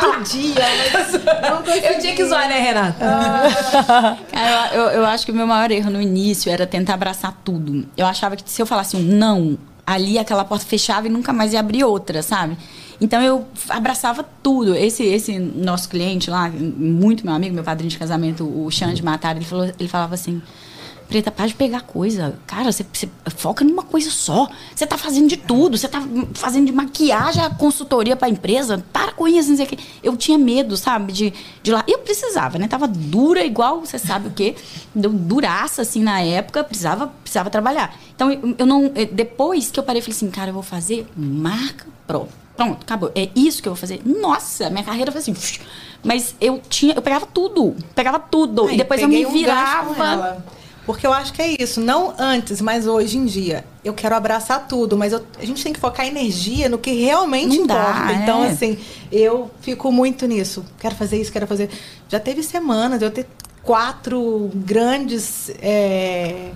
[0.00, 0.52] todo dia.
[1.90, 2.98] eu tinha que zoar, né, Renata?
[4.30, 7.86] Cara, eu, eu acho que o meu maior erro no início era tentar abraçar tudo.
[7.96, 9.56] Eu achava que se eu falasse um não,
[9.86, 12.56] ali aquela porta fechava e nunca mais ia abrir outra, sabe?
[13.00, 14.74] Então eu abraçava tudo.
[14.74, 19.36] Esse esse nosso cliente lá, muito meu amigo, meu padrinho de casamento, o Xande Matar,
[19.36, 20.42] ele falou, ele falava assim:
[21.08, 22.36] Preta, para de pegar coisa.
[22.46, 24.48] Cara, você, você, foca numa coisa só.
[24.74, 25.78] Você tá fazendo de tudo.
[25.78, 26.02] Você tá
[26.34, 28.84] fazendo de maquiagem a consultoria pra empresa.
[28.92, 29.78] Para com isso, não sei o quê.
[30.02, 31.84] Eu tinha medo, sabe, de, de lá.
[31.86, 32.66] Eu precisava, né?
[32.66, 34.56] Tava dura, igual você sabe o quê.
[34.94, 36.64] Duraça, assim, na época.
[36.64, 37.96] Precisava, precisava trabalhar.
[38.14, 38.90] Então, eu, eu não...
[38.96, 42.26] Eh, depois que eu parei, falei assim, cara, eu vou fazer marca pro.
[42.56, 43.12] Pronto, acabou.
[43.14, 44.00] É isso que eu vou fazer.
[44.04, 45.34] Nossa, minha carreira foi assim...
[46.02, 46.94] Mas eu tinha...
[46.94, 47.76] Eu pegava tudo.
[47.94, 48.66] Pegava tudo.
[48.66, 50.42] Ai, e depois eu me virava...
[50.52, 53.64] Um porque eu acho que é isso, não antes, mas hoje em dia.
[53.84, 57.56] Eu quero abraçar tudo, mas eu, a gente tem que focar energia no que realmente
[57.56, 58.04] não importa.
[58.04, 58.50] Dá, então, é.
[58.50, 58.78] assim,
[59.10, 60.64] eu fico muito nisso.
[60.78, 61.70] Quero fazer isso, quero fazer.
[62.08, 63.26] Já teve semanas, eu ter
[63.64, 65.50] quatro grandes.
[65.60, 66.52] É,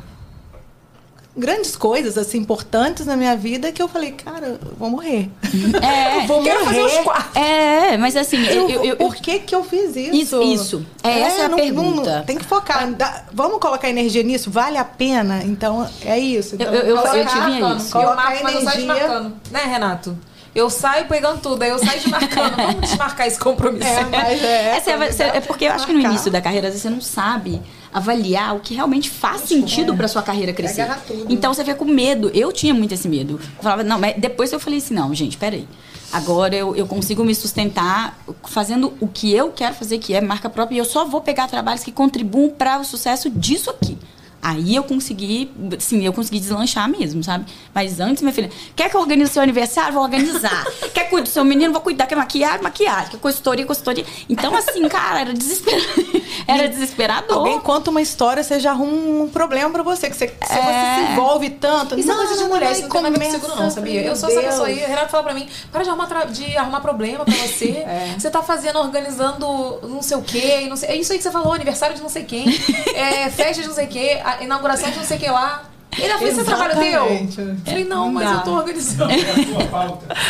[1.36, 5.30] grandes coisas assim importantes na minha vida que eu falei, cara, eu vou morrer.
[5.82, 6.80] É, eu vou Quero morrer.
[6.80, 7.38] fazer os quatro.
[7.40, 10.14] É, mas assim, eu, Eu- eu, eu- por que que eu fiz isso?
[10.14, 10.86] Isso, isso.
[11.02, 12.18] É, essa é a não- pergunta.
[12.18, 12.90] não- tem que focar.
[12.92, 14.50] Dá- vamos colocar energia nisso?
[14.50, 15.42] Vale a pena?
[15.44, 16.54] Então, é isso.
[16.56, 17.76] Então, Eu- eu- eu colocar- tive Marcando.
[17.78, 17.88] isso.
[17.96, 19.20] Eu Colocar marco, mas eu saio energia.
[19.50, 20.18] Né, Renato?
[20.52, 22.56] Eu saio pegando tudo, aí eu saio desmarcando.
[22.56, 23.86] Vamos desmarcar esse compromisso.
[23.86, 24.76] É, mas é.
[24.76, 26.90] Essa é, dá é porque eu acho que no início da carreira às vezes, você
[26.90, 30.86] não sabe avaliar o que realmente faz sentido pra sua carreira crescer.
[31.06, 31.26] tudo.
[31.28, 32.30] Então você fica com medo.
[32.34, 33.34] Eu tinha muito esse medo.
[33.34, 35.66] Eu falava, não, mas depois eu falei assim, não, gente, peraí.
[36.12, 40.50] Agora eu, eu consigo me sustentar fazendo o que eu quero fazer, que é marca
[40.50, 43.96] própria, e eu só vou pegar trabalhos que contribuam para o sucesso disso aqui.
[44.42, 47.44] Aí eu consegui, sim, eu consegui deslanchar mesmo, sabe?
[47.74, 49.92] Mas antes, minha filha, quer que eu organize seu aniversário?
[49.92, 50.64] Vou organizar.
[50.94, 51.72] quer que cuide do seu menino?
[51.72, 52.06] Vou cuidar.
[52.06, 52.62] Quer maquiagem?
[52.62, 53.10] Maquiagem.
[53.10, 53.66] Quer consultoria?
[53.66, 54.04] Consultoria.
[54.28, 56.04] Então, assim, cara, era desesperador.
[56.48, 57.38] era desesperador.
[57.38, 60.08] Alguém conta uma história, você já arruma um problema pra você.
[60.08, 61.98] Que você, se você se envolve tanto.
[61.98, 64.02] Isso é coisa de mulher, isso não tem nada a ver não, sabia?
[64.02, 64.52] Eu sou essa Deus.
[64.52, 64.82] pessoa aí.
[64.82, 67.84] O Renato fala pra mim: para de arrumar, tra- de arrumar problema pra você.
[68.18, 70.66] Você tá fazendo, organizando não sei o quê.
[70.68, 72.46] Não sei, é isso aí que você falou: aniversário de não sei quem,
[72.94, 75.62] é, festa de não sei o quê, a inauguração de não sei o que lá.
[75.98, 77.04] E ainda foi seu trabalho teu?
[77.04, 78.34] Eu Falei, não, Não mas dá.
[78.36, 79.12] eu tô organizando.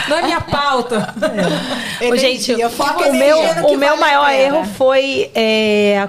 [0.08, 1.14] Não é minha pauta.
[2.10, 2.56] Ô, gente, o
[3.04, 4.38] energia meu, o meu maior pena.
[4.42, 5.30] erro foi.
[5.34, 6.08] é,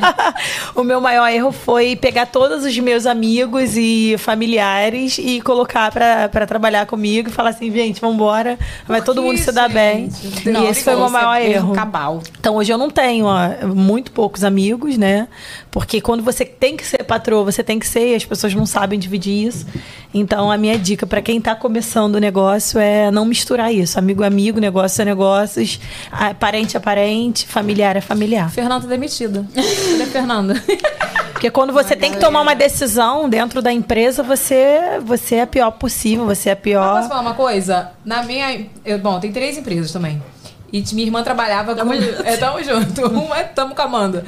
[0.74, 6.28] o meu maior erro foi pegar todos os meus amigos e familiares e colocar pra,
[6.28, 10.10] pra trabalhar comigo e falar assim, gente, vambora, vai todo mundo se dar bem.
[10.10, 10.48] gente?
[10.48, 11.74] E Não, esse foi o meu é maior erro.
[11.74, 12.22] Cabal.
[12.38, 15.28] Então hoje eu não tenho ó, muito poucos amigos, né?
[15.70, 18.64] Porque quando você tem que ser patroa, você tem que ser e as pessoas não
[18.64, 19.66] sabem dividir isso.
[20.14, 23.98] Então a minha dica para quem tá começando o negócio é não misturar isso.
[23.98, 25.80] Amigo é amigo, negócio é negócios,
[26.38, 28.48] parente é parente, familiar é familiar.
[28.50, 29.44] Fernanda demitida.
[29.52, 30.54] Cadê a Fernanda?
[31.34, 35.46] Porque quando você tem que tomar uma decisão dentro da empresa, você você é a
[35.46, 36.96] pior possível, você é a Mas pior.
[36.96, 37.90] posso falar uma coisa?
[38.04, 38.66] Na minha.
[38.84, 40.22] Eu, bom, tem três empresas também.
[40.72, 41.90] E minha irmã trabalhava com.
[42.24, 43.06] É, tamo junto.
[43.06, 44.24] Uma é tamo com a Amanda.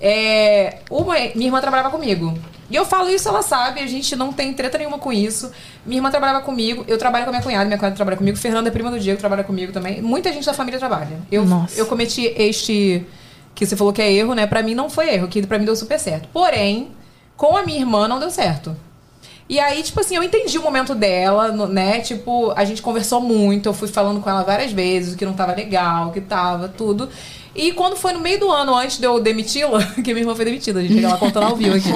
[0.00, 2.36] É, uma, minha irmã trabalhava comigo.
[2.70, 5.50] E eu falo isso, ela sabe, a gente não tem treta nenhuma com isso.
[5.84, 8.68] Minha irmã trabalhava comigo, eu trabalho com a minha cunhada, minha cunhada trabalha comigo, Fernanda
[8.68, 10.00] é prima do Diego, trabalha comigo também.
[10.00, 11.20] Muita gente da família trabalha.
[11.30, 11.78] Eu, Nossa.
[11.78, 13.04] eu cometi este.
[13.54, 14.46] Que você falou que é erro, né?
[14.46, 16.28] Pra mim não foi erro, que pra mim deu super certo.
[16.32, 16.92] Porém,
[17.36, 18.76] com a minha irmã não deu certo.
[19.48, 21.98] E aí, tipo assim, eu entendi o momento dela, né?
[21.98, 25.32] Tipo, a gente conversou muito, eu fui falando com ela várias vezes, o que não
[25.32, 27.08] tava legal, o que tava, tudo.
[27.54, 30.44] E quando foi no meio do ano, antes de eu demiti-la, que minha irmã foi
[30.44, 31.90] demitida, a gente chega lá contando ao vivo aqui.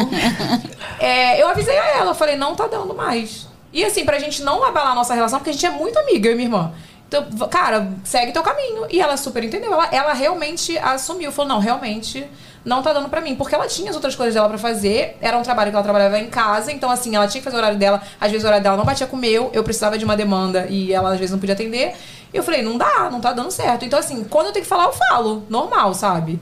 [0.99, 3.47] é, eu avisei a ela, eu falei, não tá dando mais.
[3.73, 6.29] E assim, pra gente não abalar a nossa relação, porque a gente é muito amiga,
[6.29, 6.73] eu e minha irmã.
[7.09, 8.87] Então, cara, segue teu caminho.
[8.91, 9.73] E ela super entendeu.
[9.73, 11.31] Ela, ela realmente assumiu.
[11.31, 12.27] Falou, não, realmente
[12.65, 13.35] não tá dando pra mim.
[13.35, 15.17] Porque ela tinha as outras coisas dela pra fazer.
[15.21, 16.73] Era um trabalho que ela trabalhava em casa.
[16.73, 18.03] Então, assim, ela tinha que fazer o horário dela.
[18.21, 19.51] Às vezes o horário dela não batia com o meu.
[19.53, 21.95] Eu precisava de uma demanda e ela às vezes não podia atender.
[22.33, 23.85] E eu falei, não dá, não tá dando certo.
[23.85, 25.45] Então, assim, quando eu tenho que falar, eu falo.
[25.49, 26.41] Normal, sabe?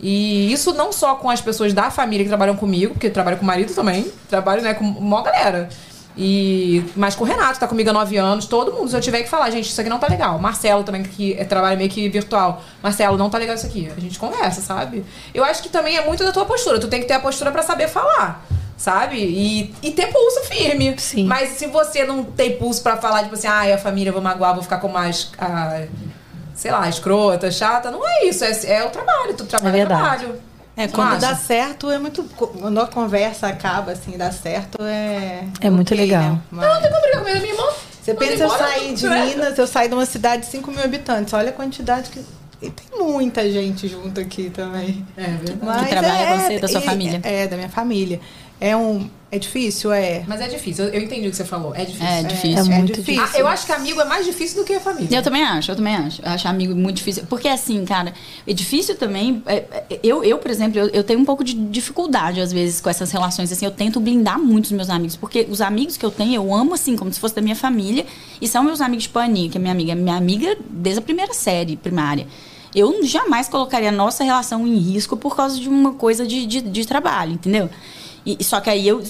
[0.00, 3.36] E isso não só com as pessoas da família que trabalham comigo, porque eu trabalho
[3.36, 4.10] com o marido também.
[4.28, 5.68] Trabalho, né, com uma galera.
[6.16, 9.22] E, mas com o Renato, tá comigo há nove anos, todo mundo, se eu tiver
[9.22, 10.38] que falar, gente, isso aqui não tá legal.
[10.38, 12.62] Marcelo também, que é, trabalha meio que virtual.
[12.82, 13.90] Marcelo, não tá legal isso aqui.
[13.96, 15.04] A gente conversa, sabe?
[15.34, 16.78] Eu acho que também é muito da tua postura.
[16.78, 18.44] Tu tem que ter a postura pra saber falar,
[18.76, 19.16] sabe?
[19.18, 20.94] E, e ter pulso firme.
[20.98, 21.24] Sim.
[21.26, 24.54] Mas se você não tem pulso pra falar, tipo assim, ai, a família, vou magoar,
[24.54, 25.32] vou ficar com mais.
[25.38, 25.82] ah,
[26.54, 28.44] sei lá, escrota, chata, não é isso.
[28.44, 29.34] É, é o trabalho.
[29.34, 30.24] Tu trabalha É é verdade.
[30.26, 30.40] trabalho.
[30.76, 31.20] É, quando acha?
[31.20, 32.24] dá certo é muito.
[32.24, 35.44] Quando a conversa acaba, assim, dá certo, é.
[35.60, 36.22] É muito ok, legal.
[36.32, 36.40] né?
[36.50, 37.64] Mas- Não tem como brigar com minha irmã.
[38.02, 39.08] Você pensa, eu saí de?
[39.08, 41.32] Minas, eu saí de uma cidade de 5 mil habitantes.
[41.32, 42.24] Olha a quantidade que.
[42.62, 45.06] E tem muita gente junto aqui também.
[45.16, 45.58] É verdade.
[45.62, 47.20] Mas trabalha com você, da sua e- família.
[47.22, 48.20] É, da minha família.
[48.60, 49.08] É um.
[49.34, 50.22] É difícil, é.
[50.28, 50.84] Mas é difícil.
[50.84, 51.74] Eu, eu entendi o que você falou.
[51.74, 52.06] É difícil.
[52.06, 52.72] É difícil.
[52.72, 55.18] É muito Ah, eu acho que amigo é mais difícil do que a família.
[55.18, 56.22] Eu também acho, eu também acho.
[56.22, 57.26] Eu acho amigo muito difícil.
[57.28, 58.14] Porque, assim, cara,
[58.46, 59.42] é difícil também.
[59.46, 62.80] é, é, eu, eu, por exemplo, eu, eu tenho um pouco de dificuldade, às vezes,
[62.80, 63.50] com essas relações.
[63.50, 65.16] Assim, eu tento blindar muito os meus amigos.
[65.16, 68.06] Porque os amigos que eu tenho, eu amo, assim, como se fosse da minha família.
[68.40, 69.96] E são meus amigos, tipo a Aninha, que é minha amiga.
[69.96, 72.24] Minha amiga desde a primeira série primária.
[72.72, 76.60] Eu jamais colocaria a nossa relação em risco por causa de uma coisa de, de,
[76.60, 77.68] de trabalho, entendeu?
[78.26, 79.02] E, só que aí eu.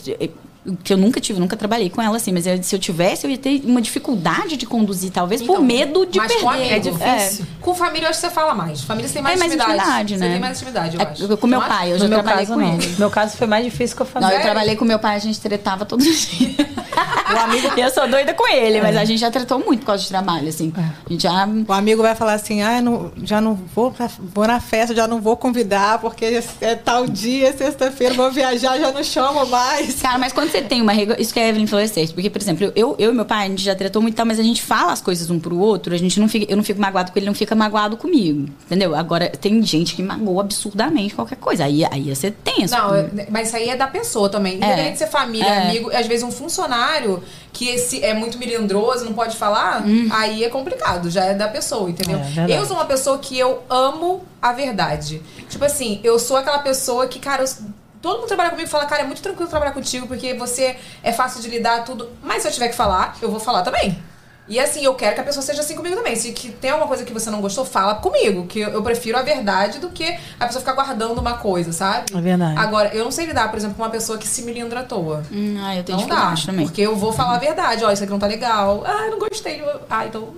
[0.82, 3.30] Que eu nunca tive, nunca trabalhei com ela assim, mas eu- se eu tivesse, eu
[3.30, 6.42] ia ter uma dificuldade de conduzir, talvez por Então, medo de mas perder.
[6.42, 7.46] com amigo, É difícil.
[7.60, 8.80] Com família, eu acho que você fala mais.
[8.82, 9.78] Família, você tem mais É mais intimidade.
[9.78, 10.30] intimidade, Você né?
[10.30, 11.36] tem mais intimidade, eu É, acho.
[11.36, 12.74] com meu Não pai, eu No já meu trabalhei caso, com não.
[12.74, 12.86] ele.
[12.92, 14.38] No meu caso foi mais difícil que eu Não, falei.
[14.38, 16.54] eu trabalhei com meu pai, a gente tretava todos os dias.
[17.34, 17.68] o amigo...
[17.78, 20.48] Eu sou doida com ele, mas a gente já tratou muito por causa de trabalho,
[20.48, 20.72] assim.
[20.76, 21.46] A gente já...
[21.68, 25.06] O amigo vai falar assim, ah, não, já não vou, pra, vou na festa, já
[25.06, 30.00] não vou convidar, porque é tal dia, sexta-feira, vou viajar, já não chamo mais.
[30.00, 30.94] Cara, mas quando você tem uma...
[31.18, 32.14] Isso que a Evelyn falou é certo.
[32.14, 34.42] Porque, por exemplo, eu, eu e meu pai, a gente já tratou muito, mas a
[34.42, 36.50] gente fala as coisas um pro outro, a gente não fica...
[36.50, 38.48] Eu não fico magoado com ele, não fica magoado comigo.
[38.66, 38.94] Entendeu?
[38.94, 41.64] Agora, tem gente que magoa absurdamente qualquer coisa.
[41.64, 42.90] Aí, aí você tem Não,
[43.30, 44.54] mas isso aí é da pessoa também.
[44.54, 44.56] É.
[44.56, 45.68] Independente de ser família, é.
[45.68, 47.22] amigo, às vezes um funcionário
[47.52, 50.08] que esse é muito melindroso, não pode falar, hum.
[50.10, 52.18] aí é complicado, já é da pessoa, entendeu?
[52.18, 55.22] É, eu sou uma pessoa que eu amo a verdade.
[55.48, 57.48] Tipo assim, eu sou aquela pessoa que, cara, eu,
[58.04, 61.10] todo mundo trabalha comigo e fala, cara, é muito tranquilo trabalhar contigo, porque você é
[61.10, 62.10] fácil de lidar, tudo.
[62.22, 63.98] Mas se eu tiver que falar, eu vou falar também.
[64.46, 66.14] E assim, eu quero que a pessoa seja assim comigo também.
[66.14, 68.46] Se que tem alguma coisa que você não gostou, fala comigo.
[68.46, 70.04] Que eu, prefiro a verdade do que
[70.38, 72.14] a pessoa ficar guardando uma coisa, sabe?
[72.14, 72.58] É verdade.
[72.58, 75.22] Agora, eu não sei lidar, por exemplo, com uma pessoa que se melindra à toa.
[75.32, 76.66] Hum, ah, eu tenho não dá, também.
[76.66, 77.86] Porque eu vou falar a verdade.
[77.86, 78.84] Ó, isso aqui não tá legal.
[78.86, 79.64] Ah, eu não gostei.
[79.88, 80.34] Ah, então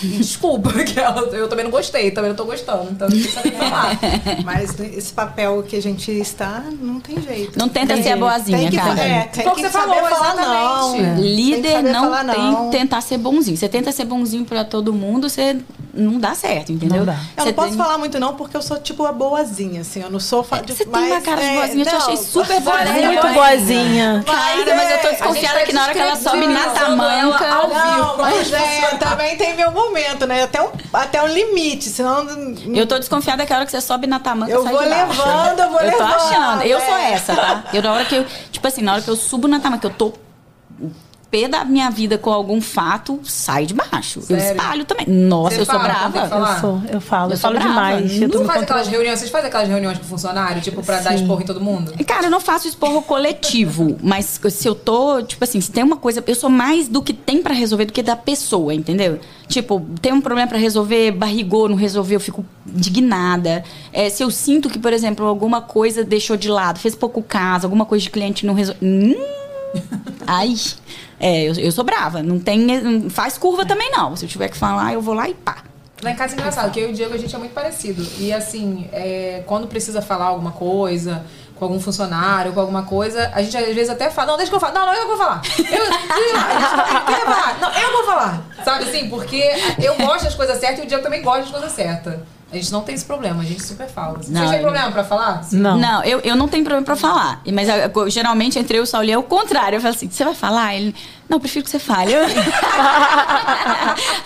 [0.18, 0.98] Desculpa, que
[1.36, 3.98] eu também não gostei, também não tô gostando, então não precisa falar.
[4.44, 7.58] Mas esse papel que a gente está, não tem jeito.
[7.58, 9.00] Não tenta tem ser a boazinha, que, cara.
[9.00, 10.96] É, tem que, que você falou, falar não.
[10.96, 11.14] É.
[11.16, 13.56] Líder tem não tem que tentar ser bonzinho.
[13.56, 15.56] Você tenta ser bonzinho pra todo mundo, você
[15.94, 16.98] não dá certo, entendeu?
[16.98, 17.18] Não dá.
[17.36, 20.20] Eu não posso falar muito não, porque eu sou tipo a boazinha, assim, eu não
[20.20, 20.42] sou...
[20.42, 20.62] Fa...
[20.66, 23.12] Você tem uma cara de é, boazinha, eu te achei super boazinha.
[23.12, 24.24] Muito boazinha.
[24.26, 27.48] Cara, mas eu tô desconfiada tá que na hora que ela sobe na tamanca...
[27.68, 30.42] Não, mas é, também tem meu momento, né?
[30.42, 32.26] Até um, até um limite, senão.
[32.74, 35.70] Eu tô desconfiada que a hora que você sobe na tamanca, eu vou levando, eu
[35.70, 35.92] vou eu levando.
[35.92, 36.62] Eu tô achando.
[36.62, 37.12] Eu sou é.
[37.12, 37.64] essa, tá?
[37.72, 38.26] Eu, na hora que eu.
[38.50, 40.12] Tipo assim, na hora que eu subo na tamanca, eu tô
[41.32, 44.20] romper da minha vida com algum fato, sai de baixo.
[44.20, 44.44] Sério?
[44.44, 45.06] Eu espalho também.
[45.08, 46.18] Nossa, Você eu sou brava.
[46.18, 48.20] Eu sou, eu falo, eu, eu falo demais.
[48.20, 51.04] Eu não faz aquelas reuniões, vocês fazem aquelas reuniões com funcionário, tipo, pra Sim.
[51.04, 51.92] dar esporro em todo mundo?
[52.06, 55.96] Cara, eu não faço esporro coletivo, mas se eu tô, tipo assim, se tem uma
[55.96, 59.18] coisa, eu sou mais do que tem para resolver do que da pessoa, entendeu?
[59.48, 63.64] Tipo, tem um problema para resolver, barrigou, não resolveu, eu fico indignada.
[63.92, 67.66] É, se eu sinto que, por exemplo, alguma coisa deixou de lado, fez pouco caso,
[67.66, 68.88] alguma coisa de cliente não resolveu.
[68.88, 69.14] Hum,
[70.26, 70.54] Ai,
[71.22, 72.20] é, eu, eu sou brava.
[72.20, 73.08] Não tem.
[73.08, 74.16] Faz curva também, não.
[74.16, 75.58] Se eu tiver que falar, eu vou lá e pá.
[76.02, 78.04] Lá em casa é engraçado, porque eu e o Diego a gente é muito parecido.
[78.18, 81.24] E assim, é, quando precisa falar alguma coisa,
[81.54, 84.56] com algum funcionário, com alguma coisa, a gente às vezes até fala, não, deixa que
[84.56, 84.74] eu falo.
[84.74, 85.40] Não, não, eu vou falar.
[85.58, 85.92] Eu, eu.
[87.60, 88.42] Não, eu vou falar.
[88.64, 89.08] Sabe assim?
[89.08, 89.48] Porque
[89.80, 92.18] eu gosto das coisas certas e o Diego também gosta das coisas certas.
[92.52, 94.20] A gente não tem esse problema, a gente super fala.
[94.28, 95.42] Não, Vocês têm problema pra falar?
[95.42, 95.56] Sim.
[95.56, 95.78] Não.
[95.78, 97.40] Não, eu, eu não tenho problema pra falar.
[97.50, 99.76] Mas eu, geralmente entre eu e o Saulinho é o contrário.
[99.76, 100.74] Eu falo assim: você vai falar?
[100.74, 100.94] Ele.
[101.30, 102.12] Não, eu prefiro que você fale.
[102.14, 102.26] Aí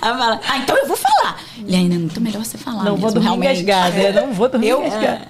[0.00, 1.40] fala, ah, então eu vou falar.
[1.56, 2.82] Ele ainda não, tô melhor você falar.
[2.82, 3.96] Não mesmo, vou dormir engasgada.
[3.96, 4.12] É.
[4.12, 4.82] Não vou dormir eu,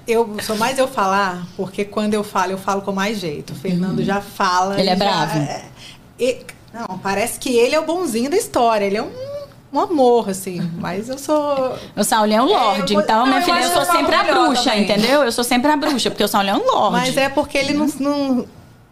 [0.08, 3.52] eu sou mais eu falar, porque quando eu falo, eu falo com mais jeito.
[3.52, 4.04] O Fernando uhum.
[4.04, 4.80] já fala.
[4.80, 5.38] Ele é já, bravo.
[5.38, 6.38] É,
[6.72, 8.86] não, parece que ele é o bonzinho da história.
[8.86, 9.35] Ele é um
[9.72, 10.60] um amor, assim.
[10.78, 11.76] Mas eu sou.
[11.96, 14.24] O Saulo é um lorde, é, então, não, minha filha, eu, eu sou sempre a
[14.24, 14.82] bruxa, também.
[14.82, 15.22] entendeu?
[15.22, 16.92] Eu sou sempre a bruxa, porque o Saulo é um lorde.
[16.92, 18.46] Mas é porque ele não, não.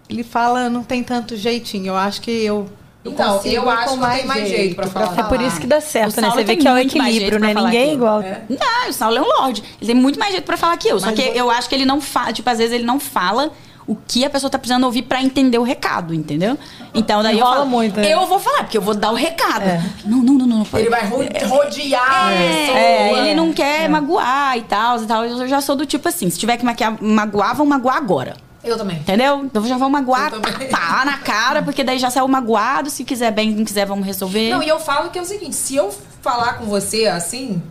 [0.09, 1.89] Ele fala, não tem tanto jeitinho.
[1.89, 2.69] Eu acho que eu.
[3.05, 5.19] então, eu acho que mais tem mais jeito pra falar.
[5.19, 6.31] É por isso que dá certo, né?
[6.31, 7.55] Você vê que é o equilíbrio, né?
[7.55, 8.21] Ninguém é igual.
[8.21, 8.43] É.
[8.49, 9.63] Não, o Saulo é um lorde.
[9.81, 10.99] Ele tem muito mais jeito pra falar que eu.
[11.01, 13.53] Só que eu acho que ele não fala, tipo, às vezes ele não fala
[13.87, 16.59] o que a pessoa tá precisando ouvir para entender o recado, entendeu?
[16.95, 18.13] Então daí eu falo, muito, né?
[18.13, 19.63] eu vou falar, porque eu vou dar o recado.
[19.63, 19.83] É.
[20.05, 20.67] Não, não, não, não.
[20.75, 23.89] Ele vai rodear é, é, ele não quer é.
[23.89, 25.25] magoar e tal, e tal.
[25.25, 26.65] Eu já sou do tipo assim, se tiver que
[27.01, 28.37] magoar, vão magoar agora.
[28.65, 28.97] Eu também.
[28.97, 29.45] Entendeu?
[29.45, 30.33] Então já vão magoar
[30.71, 32.89] pá, na cara, porque daí já saiu magoado.
[32.89, 34.51] Se quiser bem, não quiser, vamos resolver.
[34.51, 37.63] Não, e eu falo que é o seguinte: se eu falar com você assim,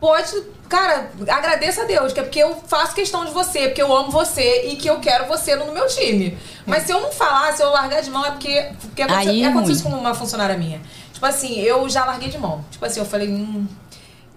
[0.00, 0.32] pode
[0.68, 4.10] Cara, agradeça a Deus, que é porque eu faço questão de você, porque eu amo
[4.10, 6.36] você e que eu quero você no meu time.
[6.64, 9.44] Mas se eu não falar, se eu largar de mão, é porque, porque aconteceu, Aí,
[9.44, 10.80] aconteceu isso com uma funcionária minha.
[11.12, 12.64] Tipo assim, eu já larguei de mão.
[12.70, 13.66] Tipo assim, eu falei, hum,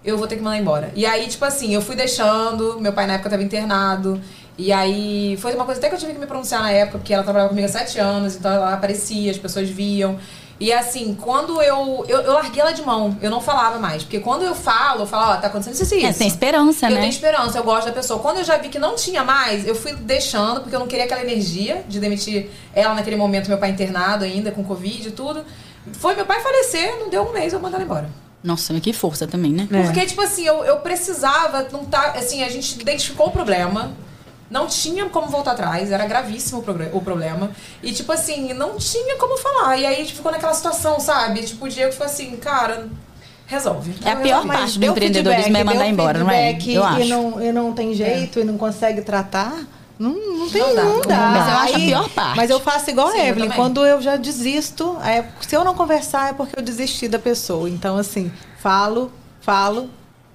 [0.04, 0.92] eu vou ter que mandar embora.
[0.94, 4.20] E aí, tipo assim, eu fui deixando, meu pai na época tava internado.
[4.56, 7.12] E aí, foi uma coisa até que eu tive que me pronunciar na época, porque
[7.12, 10.16] ela trabalhava comigo há sete anos, então ela aparecia, as pessoas viam.
[10.60, 12.20] E assim, quando eu, eu.
[12.20, 14.02] Eu larguei ela de mão, eu não falava mais.
[14.02, 16.06] Porque quando eu falo, eu falo, ó, tá acontecendo isso e isso.
[16.06, 16.96] É, tem esperança, eu né?
[16.96, 18.20] Eu tenho esperança, eu gosto da pessoa.
[18.20, 21.06] Quando eu já vi que não tinha mais, eu fui deixando, porque eu não queria
[21.06, 25.46] aquela energia de demitir ela naquele momento, meu pai internado ainda, com Covid e tudo.
[25.94, 28.10] Foi meu pai falecer, não deu um mês, eu mandei ela embora.
[28.44, 29.66] Nossa, que força também, né?
[29.70, 30.06] Porque, é.
[30.06, 32.12] tipo assim, eu, eu precisava, não tá.
[32.16, 33.92] Assim, a gente identificou o problema.
[34.50, 37.52] Não tinha como voltar atrás, era gravíssimo o problema.
[37.80, 39.76] E, tipo assim, não tinha como falar.
[39.76, 41.42] E aí a gente ficou naquela situação, sabe?
[41.42, 42.88] Tipo, o Diego ficou assim, cara,
[43.46, 43.94] resolve.
[44.04, 46.58] É a pior parte do empreendedorismo é mandar embora, não é?
[46.66, 47.00] Eu acho.
[47.00, 48.42] E não, e não tem jeito é.
[48.42, 49.66] e não consegue tratar.
[49.96, 50.82] Não, não tem, não dá.
[50.82, 51.30] Não dá.
[51.30, 52.36] Mas eu acho a pior parte.
[52.36, 53.50] Mas eu faço igual Sim, a Evelyn.
[53.50, 57.18] Eu quando eu já desisto, é, se eu não conversar é porque eu desisti da
[57.18, 57.68] pessoa.
[57.68, 59.12] Então, assim, falo,
[59.42, 59.90] falo,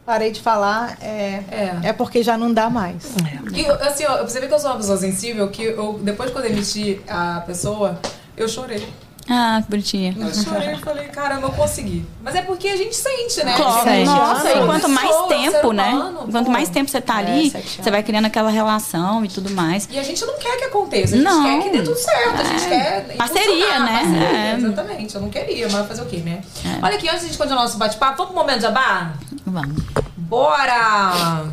[0.06, 1.80] parei de falar, é, é.
[1.86, 3.16] é porque já não dá mais.
[3.26, 3.60] É.
[3.60, 6.38] E, assim, ó, você vê que eu sou uma pessoa sensível, que eu, depois que
[6.38, 8.00] eu demiti a pessoa,
[8.38, 8.88] eu chorei.
[9.28, 10.16] Ah, que bonitinha.
[10.18, 12.06] Eu chorei e falei, cara, eu consegui.
[12.22, 13.56] Mas é porque a gente sente, né?
[13.56, 13.90] Claro.
[13.90, 15.90] Gente, Nossa, e quanto mais tempo, né?
[15.90, 16.52] Humano, quanto pô.
[16.52, 19.90] mais tempo você tá é, ali, você vai criando aquela relação e tudo mais.
[19.92, 21.44] E a gente não quer que aconteça, a gente não.
[21.44, 22.70] quer que dê tudo certo, a gente é.
[22.70, 23.18] quer...
[23.18, 24.00] Parceria, né?
[24.04, 24.56] Parceria, é.
[24.58, 26.44] Exatamente, eu não queria, mas fazer o quê, né?
[26.64, 26.86] É.
[26.86, 29.14] Olha aqui, antes de a gente continuar nosso bate-papo, vamos pro momento de jabá?
[29.46, 29.84] Vamos.
[30.18, 31.46] Bora!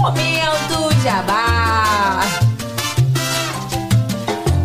[0.00, 2.57] Momento jabá!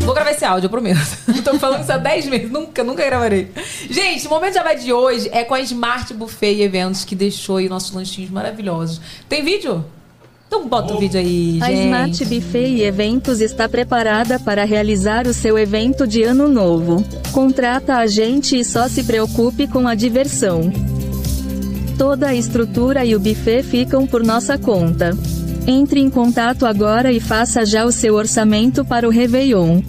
[0.05, 0.99] Vou gravar esse áudio, eu prometo.
[1.43, 3.49] Tô falando isso há 10 meses, nunca, nunca gravarei.
[3.89, 7.57] Gente, o momento jabá de hoje é com a Smart Buffet e Eventos, que deixou
[7.57, 8.99] aí nossos lanchinhos maravilhosos.
[9.29, 9.85] Tem vídeo?
[10.47, 11.63] Então bota o vídeo aí, gente.
[11.63, 17.03] A Smart Buffet e Eventos está preparada para realizar o seu evento de ano novo.
[17.31, 20.71] Contrata a gente e só se preocupe com a diversão.
[21.97, 25.17] Toda a estrutura e o buffet ficam por nossa conta.
[25.65, 29.81] Entre em contato agora e faça já o seu orçamento para o Réveillon.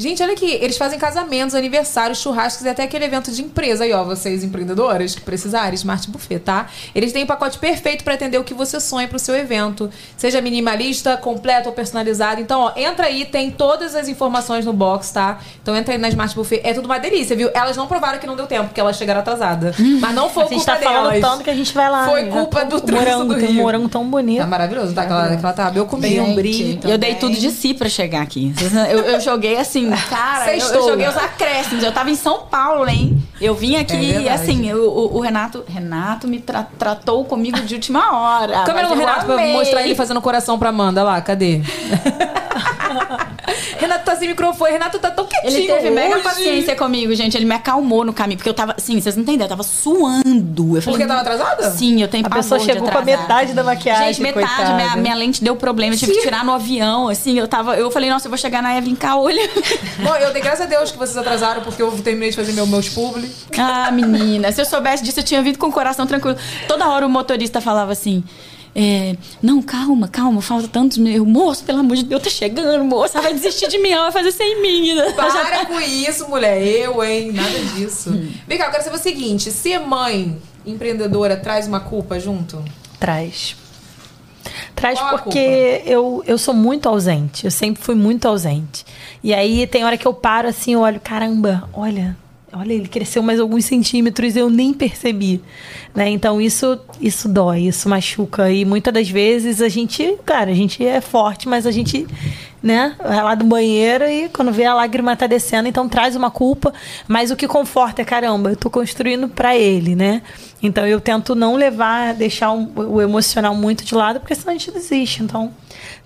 [0.00, 3.92] Gente, olha aqui, eles fazem casamentos, aniversários, churrascos e até aquele evento de empresa aí,
[3.92, 6.68] ó, vocês empreendedoras que precisarem, Smart Buffet, tá?
[6.94, 9.90] Eles têm o um pacote perfeito para atender o que você sonha pro seu evento,
[10.16, 12.40] seja minimalista, completo ou personalizado.
[12.40, 15.38] Então, ó, entra aí, tem todas as informações no box, tá?
[15.62, 17.50] Então entra aí na Smart Buffet, é tudo uma delícia, viu?
[17.52, 19.76] Elas não provaram que não deu tempo, porque elas chegaram atrasadas.
[19.78, 20.94] Mas não foi culpa tá delas.
[20.94, 22.08] falando tanto que a gente vai lá.
[22.08, 23.50] Foi culpa do trânsito morango, do Rio.
[23.50, 24.38] Um morango tão bonito.
[24.38, 25.02] Tá maravilhoso, tá?
[25.02, 26.80] Aquela, aquela tá, eu comi um brilho.
[26.88, 28.54] Eu dei tudo de si para chegar aqui.
[28.90, 31.84] Eu, eu joguei assim, cara, eu, eu, joguei os acréscimos.
[31.84, 33.22] Eu tava em São Paulo, hein?
[33.40, 35.64] Eu vim aqui é e assim, o, o, Renato.
[35.66, 38.64] Renato me tra tratou comigo de última hora.
[38.64, 39.52] Câmera do Renato amei.
[39.52, 41.62] pra mostrar ele fazendo coração pra Amanda lá, cadê?
[43.78, 44.72] Renato tá sem microfone.
[44.72, 45.52] Renato tá tão quietinho.
[45.52, 45.90] Ele teve hoje.
[45.90, 47.36] mega paciência comigo, gente.
[47.36, 48.38] Ele me acalmou no caminho.
[48.38, 48.74] Porque eu tava.
[48.78, 49.42] Sim, vocês não entendem.
[49.42, 50.76] Eu tava suando.
[50.76, 51.70] Eu falei, porque tava atrasada?
[51.70, 54.14] Sim, eu tenho A pessoa chegou com a metade da maquiagem.
[54.14, 54.74] Gente, metade.
[54.74, 55.94] Minha, minha, lente deu problema.
[55.94, 57.08] Eu tive que tirar no avião.
[57.08, 57.76] Assim, eu tava.
[57.76, 59.50] Eu falei, nossa, eu vou chegar na Evelyn Caolha.
[60.02, 62.66] Bom, eu dei graças a Deus que vocês atrasaram, porque eu terminei de fazer meu,
[62.66, 63.30] meus publi.
[63.58, 64.52] Ah, menina.
[64.52, 66.36] Se eu soubesse disso, eu tinha vindo com o coração tranquilo.
[66.66, 68.24] Toda hora o motorista falava assim.
[68.82, 71.30] É, não, calma, calma, falta tantos minutos.
[71.30, 73.18] Moço, pelo amor de Deus, tá chegando, moça.
[73.18, 74.96] Ela vai desistir de mim, ela vai fazer sem mim.
[75.14, 75.66] Para já...
[75.66, 76.66] com isso, mulher.
[76.66, 77.30] Eu, hein?
[77.30, 78.08] Nada disso.
[78.08, 78.32] Hum.
[78.48, 82.64] Vem cá, eu quero saber o seguinte: ser mãe empreendedora traz uma culpa junto?
[82.98, 83.54] Traz.
[84.74, 87.44] Traz Qual porque eu, eu sou muito ausente.
[87.44, 88.86] Eu sempre fui muito ausente.
[89.22, 92.16] E aí tem hora que eu paro assim, eu olho, caramba, olha,
[92.52, 95.40] olha, ele cresceu mais alguns centímetros, eu nem percebi,
[95.94, 96.08] né?
[96.08, 100.84] Então isso isso dói, isso machuca e muitas das vezes a gente, cara, a gente
[100.84, 102.06] é forte, mas a gente,
[102.62, 106.30] né, vai lá do banheiro e quando vê a lágrima tá descendo, então traz uma
[106.30, 106.72] culpa,
[107.06, 110.22] mas o que conforta é caramba, eu tô construindo para ele, né?
[110.62, 114.70] Então eu tento não levar, deixar o emocional muito de lado, porque senão a gente
[114.70, 115.22] desiste.
[115.22, 115.52] Então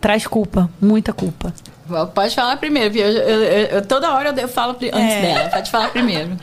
[0.00, 1.52] traz culpa, muita culpa.
[2.14, 5.20] Pode falar primeiro, eu, eu, eu, toda hora eu falo antes é.
[5.20, 5.50] dela.
[5.50, 6.36] Pode falar primeiro.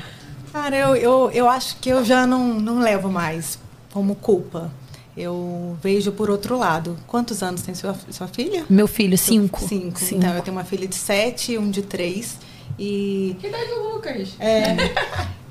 [0.51, 3.57] Cara, eu, eu, eu acho que eu já não, não levo mais
[3.91, 4.72] como culpa.
[5.15, 6.97] Eu vejo por outro lado.
[7.07, 8.65] Quantos anos tem sua, sua filha?
[8.69, 9.59] Meu filho, cinco.
[9.59, 9.99] Cinco.
[9.99, 10.15] cinco.
[10.15, 12.38] Então, eu tenho uma filha de sete e um de três.
[12.77, 13.35] E...
[13.39, 14.35] Que idade do Lucas?
[14.39, 14.76] É.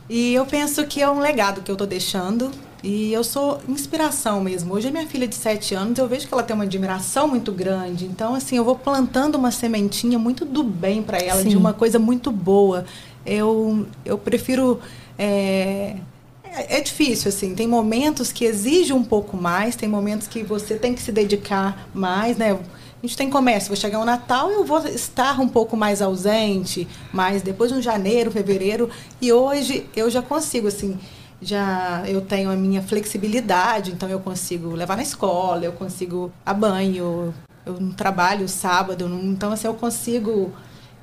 [0.08, 2.50] e eu penso que é um legado que eu tô deixando
[2.82, 4.74] e eu sou inspiração mesmo.
[4.74, 7.52] Hoje a minha filha de 7 anos, eu vejo que ela tem uma admiração muito
[7.52, 8.06] grande.
[8.06, 11.50] Então, assim, eu vou plantando uma sementinha muito do bem para ela, Sim.
[11.50, 12.84] de uma coisa muito boa.
[13.24, 14.80] Eu, eu prefiro.
[15.18, 15.96] É,
[16.42, 17.54] é, é difícil, assim.
[17.54, 21.88] Tem momentos que exigem um pouco mais, tem momentos que você tem que se dedicar
[21.92, 22.52] mais, né?
[22.52, 26.86] A gente tem comércio, vou chegar o Natal, eu vou estar um pouco mais ausente,
[27.10, 28.90] mas depois no janeiro, fevereiro,
[29.22, 30.98] e hoje eu já consigo, assim,
[31.40, 36.52] já eu tenho a minha flexibilidade, então eu consigo levar na escola, eu consigo a
[36.52, 37.34] banho,
[37.64, 40.52] eu não trabalho sábado, não, então assim eu consigo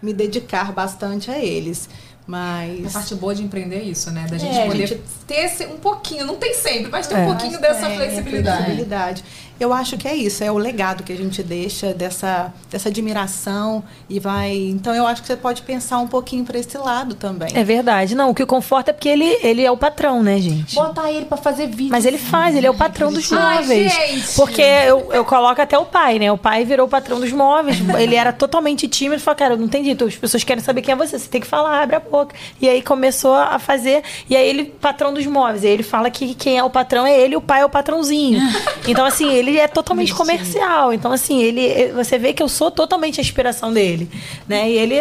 [0.01, 1.89] me dedicar bastante a eles.
[2.27, 2.85] Mas.
[2.93, 4.27] A parte boa de empreender é isso, né?
[4.29, 5.01] Da gente é, poder gente...
[5.25, 7.19] ter um pouquinho, não tem sempre, mas ter é.
[7.19, 8.57] um pouquinho dessa flexibilidade.
[8.57, 9.23] flexibilidade.
[9.59, 13.83] Eu acho que é isso, é o legado que a gente deixa dessa, dessa admiração
[14.09, 14.55] e vai.
[14.55, 17.49] Então eu acho que você pode pensar um pouquinho para esse lado também.
[17.53, 18.15] É verdade.
[18.15, 20.75] Não, o que conforta é porque ele, ele é o patrão, né, gente?
[20.75, 21.91] Botar ele para fazer vídeo.
[21.91, 23.93] Mas ele faz, ele é o patrão dos móveis.
[23.97, 26.31] Ai, porque eu, eu coloco até o pai, né?
[26.31, 27.77] O pai virou o patrão dos móveis.
[27.99, 29.91] ele era totalmente tímido e falou, cara, eu não entendi.
[30.03, 31.17] As pessoas querem saber quem é você.
[31.17, 32.35] Você tem que falar, abre a boca.
[32.61, 34.03] E aí começou a fazer.
[34.29, 35.63] E aí ele, patrão dos móveis.
[35.63, 37.65] E aí ele fala que quem é o patrão é ele e o pai é
[37.65, 38.39] o patrãozinho.
[38.87, 40.91] então, assim, ele é totalmente comercial.
[40.91, 41.91] Então, assim, ele.
[41.93, 44.09] Você vê que eu sou totalmente a inspiração dele.
[44.47, 44.69] Né?
[44.69, 44.95] E ele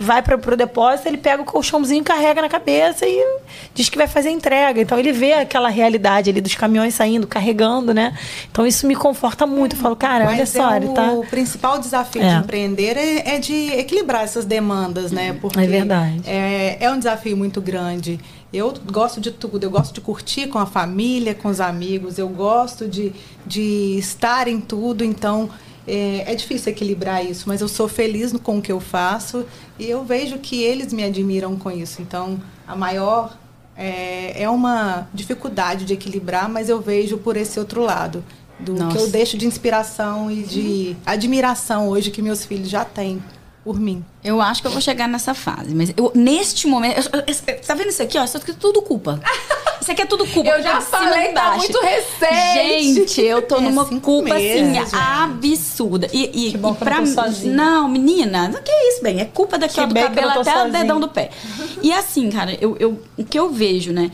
[0.00, 3.38] vai para pro depósito, ele pega o colchãozinho, carrega na cabeça e
[3.74, 4.80] diz que vai fazer entrega.
[4.80, 8.16] Então ele vê aquela realidade ali dos caminhões saindo, carregando, né?
[8.50, 9.74] Então isso me conforta muito.
[9.76, 11.12] Eu falo, cara, Mas olha só, é ele tá.
[11.12, 12.34] O principal desafio é.
[12.34, 15.36] de empreender é, é, de equilibrar essas demandas, né?
[15.40, 16.22] Porque é verdade.
[16.26, 18.18] É, é um desafio muito grande.
[18.52, 22.28] Eu gosto de tudo, eu gosto de curtir com a família, com os amigos, eu
[22.28, 23.12] gosto de,
[23.44, 25.50] de estar em tudo, então
[25.86, 29.44] é, é, difícil equilibrar isso, mas eu sou feliz com o que eu faço
[29.78, 32.02] e eu vejo que eles me admiram com isso.
[32.02, 33.36] Então, a maior
[33.76, 38.24] é, é uma dificuldade de equilibrar, mas eu vejo por esse outro lado.
[38.58, 38.96] Do Nossa.
[38.96, 43.22] que eu deixo de inspiração e de admiração hoje que meus filhos já têm
[43.66, 44.04] por mim.
[44.22, 46.98] Eu acho que eu vou chegar nessa fase, mas eu, neste momento.
[47.12, 48.16] Eu, eu, tá vendo isso aqui?
[48.16, 49.20] Ó, isso aqui é tudo culpa.
[49.78, 50.50] Isso aqui é tudo culpa.
[50.50, 52.94] Eu já falei, tá muito recente.
[52.94, 56.08] Gente, eu tô é numa culpa meses, assim, absurda.
[56.12, 57.14] E, e, que bom e pra mim.
[57.44, 59.20] Não, menina, o que é isso, bem?
[59.20, 60.64] É culpa daqui ó, do cabelo até sozinha.
[60.64, 61.30] o dedão do pé.
[61.82, 64.10] E assim, cara, eu, eu, o que eu vejo, né?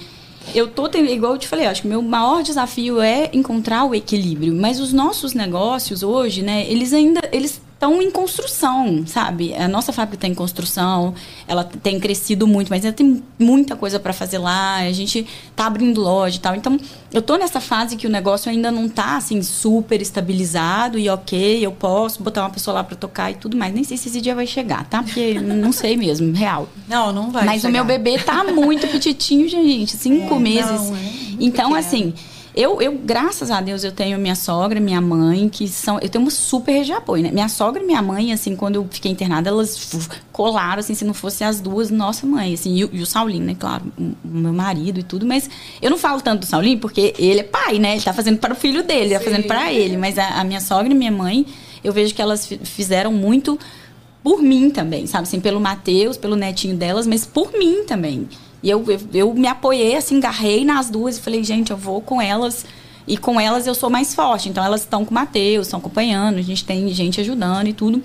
[0.54, 3.84] Eu tô tendo, igual eu te falei, acho que o meu maior desafio é encontrar
[3.84, 4.52] o equilíbrio.
[4.52, 9.52] Mas os nossos negócios hoje, né, eles ainda eles estão em construção, sabe?
[9.54, 11.14] A nossa fábrica está em construção,
[11.48, 14.76] ela tem crescido muito, mas ainda tem muita coisa para fazer lá.
[14.76, 16.54] A gente está abrindo loja e tal.
[16.54, 16.78] Então,
[17.12, 21.66] eu estou nessa fase que o negócio ainda não está assim super estabilizado e ok,
[21.66, 23.74] eu posso botar uma pessoa lá para tocar e tudo mais.
[23.74, 25.02] Nem sei se esse dia vai chegar, tá?
[25.02, 26.68] Porque não sei mesmo, real.
[26.88, 27.44] Não, não vai.
[27.44, 27.68] Mas chegar.
[27.68, 30.70] o meu bebê tá muito petitinho, gente, cinco é, meses.
[30.70, 31.00] Não, é
[31.40, 31.74] então, pequeno.
[31.74, 32.14] assim
[32.54, 35.98] eu, eu, graças a Deus, eu tenho minha sogra, minha mãe, que são.
[36.00, 37.30] Eu tenho uma super rede de apoio, né?
[37.30, 39.90] Minha sogra e minha mãe, assim, quando eu fiquei internada, elas
[40.30, 43.56] colaram, assim, se não fossem as duas, nossa mãe, assim, e, e o Saulinho, né?
[43.58, 45.48] Claro, o, meu marido e tudo, mas
[45.80, 47.94] eu não falo tanto do Saulinho porque ele é pai, né?
[47.94, 49.14] Ele tá fazendo para o filho dele, Sim.
[49.14, 49.96] tá fazendo para ele.
[49.96, 51.46] Mas a, a minha sogra e minha mãe,
[51.82, 53.58] eu vejo que elas fizeram muito
[54.22, 55.22] por mim também, sabe?
[55.24, 58.28] Assim, pelo Matheus, pelo netinho delas, mas por mim também.
[58.62, 62.00] E eu, eu, eu me apoiei, assim, garrei nas duas e falei, gente, eu vou
[62.00, 62.64] com elas.
[63.06, 64.48] E com elas eu sou mais forte.
[64.48, 68.00] Então elas estão com o Matheus, estão acompanhando, a gente tem gente ajudando e tudo.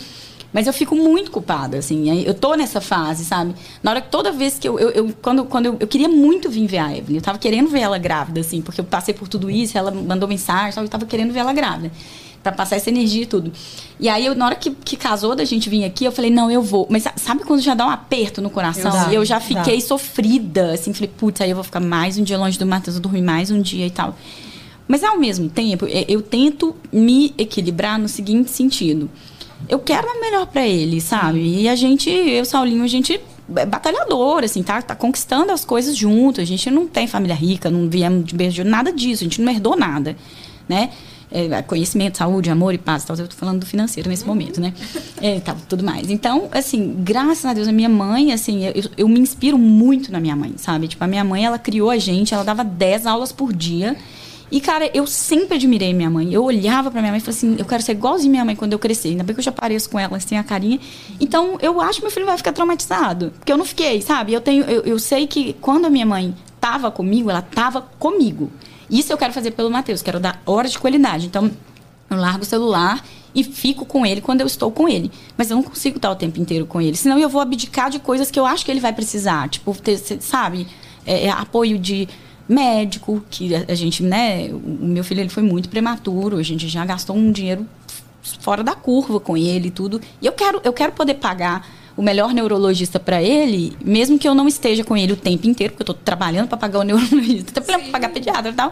[0.52, 2.10] Mas eu fico muito culpada, assim.
[2.24, 3.54] Eu tô nessa fase, sabe?
[3.84, 4.80] Na hora que toda vez que eu.
[4.80, 7.18] eu, eu quando quando eu, eu, queria muito vir ver a Evelyn.
[7.18, 10.28] Eu tava querendo ver ela grávida, assim, porque eu passei por tudo isso, ela mandou
[10.28, 11.92] mensagem, eu tava querendo ver ela grávida
[12.48, 13.52] para passar essa energia e tudo.
[14.00, 16.50] E aí, eu, na hora que, que casou da gente vir aqui, eu falei, não,
[16.50, 16.88] eu vou.
[16.90, 18.92] Mas sabe quando já dá um aperto no coração?
[19.08, 19.86] Eu e eu já fiquei dá.
[19.86, 23.02] sofrida, assim, falei, putz, aí eu vou ficar mais um dia longe do Matheus, eu
[23.02, 24.16] dormir mais um dia e tal.
[24.88, 29.10] Mas ao mesmo tempo, é, eu tento me equilibrar no seguinte sentido.
[29.68, 31.40] Eu quero o melhor para ele, sabe?
[31.40, 33.20] E a gente, eu, Saulinho, a gente
[33.56, 36.40] é batalhador, assim, tá, tá conquistando as coisas junto.
[36.40, 39.52] A gente não tem família rica, não viemos de beijo, nada disso, a gente não
[39.52, 40.16] herdou nada,
[40.70, 40.92] né?
[41.32, 43.04] É, conhecimento, saúde, amor e paz.
[43.04, 43.16] Tal.
[43.18, 44.74] Eu estou falando do financeiro nesse momento, né?
[45.22, 46.10] É, tal, tudo mais.
[46.10, 50.20] Então, assim, graças a Deus, a minha mãe, assim, eu, eu me inspiro muito na
[50.20, 50.88] minha mãe, sabe?
[50.88, 53.96] Tipo, a minha mãe, ela criou a gente, ela dava 10 aulas por dia.
[54.50, 56.34] E, cara, eu sempre admirei minha mãe.
[56.34, 58.74] Eu olhava pra minha mãe e falei assim, eu quero ser igualzinho minha mãe quando
[58.74, 59.10] eu crescer.
[59.10, 60.80] Ainda bem que eu já pareço com ela, assim, a carinha.
[61.20, 63.34] Então, eu acho que meu filho vai ficar traumatizado.
[63.38, 64.34] Porque eu não fiquei, sabe?
[64.34, 68.50] Eu, tenho, eu, eu sei que quando a minha mãe tava comigo, ela tava comigo.
[68.90, 71.26] Isso eu quero fazer pelo Matheus, quero dar horas de qualidade.
[71.26, 71.52] Então,
[72.10, 73.04] eu largo o celular
[73.36, 75.12] e fico com ele quando eu estou com ele.
[75.38, 76.96] Mas eu não consigo estar o tempo inteiro com ele.
[76.96, 79.50] Senão eu vou abdicar de coisas que eu acho que ele vai precisar.
[79.50, 80.68] Tipo, ter, sabe,
[81.06, 82.08] é, é, apoio de
[82.48, 84.50] médico, que a, a, gente, né?
[84.52, 87.68] O meu filho ele foi muito prematuro, a gente já gastou um dinheiro
[88.40, 90.02] fora da curva com ele e tudo.
[90.22, 91.68] E eu quero, eu quero poder pagar
[91.98, 95.74] o melhor neurologista para ele, mesmo que eu não esteja com ele o tempo inteiro,
[95.74, 98.72] porque eu estou trabalhando para pagar o neurologista, para pagar pediatra e tal,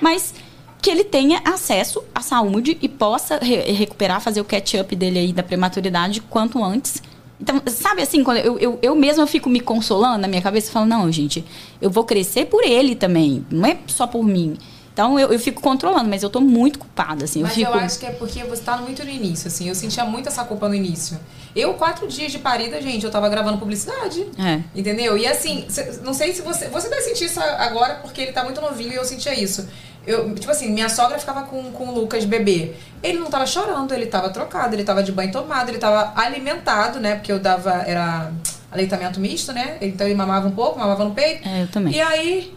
[0.00, 0.34] mas
[0.82, 5.32] que ele tenha acesso à saúde e possa re recuperar, fazer o catch-up dele aí
[5.32, 7.02] da prematuridade quanto antes.
[7.40, 10.90] Então, sabe assim, quando eu, eu, eu mesma fico me consolando na minha cabeça, falando,
[10.90, 11.44] não, gente,
[11.80, 14.56] eu vou crescer por ele também, não é só por mim.
[14.96, 17.42] Então eu, eu fico controlando, mas eu tô muito culpada, assim.
[17.42, 17.70] Mas eu, fico...
[17.70, 19.68] eu acho que é porque você tá muito no início, assim.
[19.68, 21.20] Eu sentia muito essa culpa no início.
[21.54, 24.26] Eu, quatro dias de parida, gente, eu tava gravando publicidade.
[24.38, 24.62] É.
[24.74, 25.18] Entendeu?
[25.18, 25.66] E assim,
[26.02, 26.68] não sei se você.
[26.68, 29.68] Você deve sentir isso agora porque ele tá muito novinho e eu sentia isso.
[30.06, 32.72] Eu, tipo assim, minha sogra ficava com, com o Lucas bebê.
[33.02, 36.98] Ele não tava chorando, ele tava trocado, ele tava de banho tomado, ele tava alimentado,
[36.98, 37.16] né?
[37.16, 37.84] Porque eu dava.
[37.86, 38.32] Era
[38.72, 39.76] aleitamento misto, né?
[39.82, 41.46] Então ele mamava um pouco, mamava no peito.
[41.46, 41.92] É, eu também.
[41.92, 42.55] E aí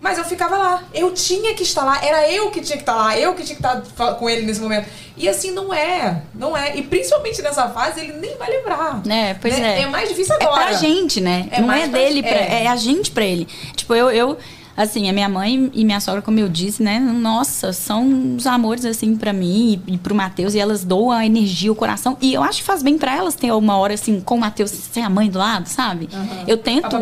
[0.00, 0.82] Mas eu ficava lá.
[0.94, 2.02] Eu tinha que estar lá.
[2.02, 3.18] Era eu que tinha que estar lá.
[3.18, 4.88] Eu que tinha que estar com ele nesse momento.
[5.16, 6.22] E assim, não é.
[6.34, 6.74] Não é.
[6.76, 9.02] E principalmente nessa fase, ele nem vai lembrar.
[9.06, 9.80] É, pois né?
[9.80, 9.82] é.
[9.82, 10.62] É mais difícil agora.
[10.62, 11.46] É pra gente, né?
[11.50, 12.64] É não é dele, pra, é.
[12.64, 13.46] é a gente pra ele.
[13.76, 14.38] Tipo, eu, eu
[14.82, 16.98] assim, a minha mãe e minha sogra, como eu disse, né?
[16.98, 20.54] Nossa, são os amores, assim, para mim e, e pro Matheus.
[20.54, 22.16] E elas doam a energia, o coração.
[22.20, 24.70] E eu acho que faz bem para elas ter uma hora, assim, com o Matheus,
[24.70, 26.08] sem a mãe do lado, sabe?
[26.12, 26.44] Uhum.
[26.46, 26.96] Eu tento...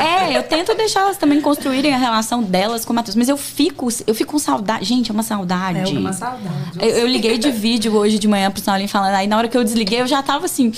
[0.00, 3.16] É, eu tento deixar elas também construírem a relação delas com o Matheus.
[3.16, 4.84] Mas eu fico, eu fico com saudade.
[4.84, 5.96] Gente, é uma saudade.
[5.96, 6.78] É uma saudade.
[6.78, 9.14] Eu, eu liguei de vídeo hoje de manhã pro Saulinho falando.
[9.14, 10.72] Aí na hora que eu desliguei, eu já tava assim...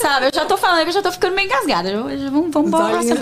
[0.00, 1.92] Sabe, eu já tô falando eu já tô ficando meio engasgada.
[1.92, 3.14] vamos, vamos embora nossa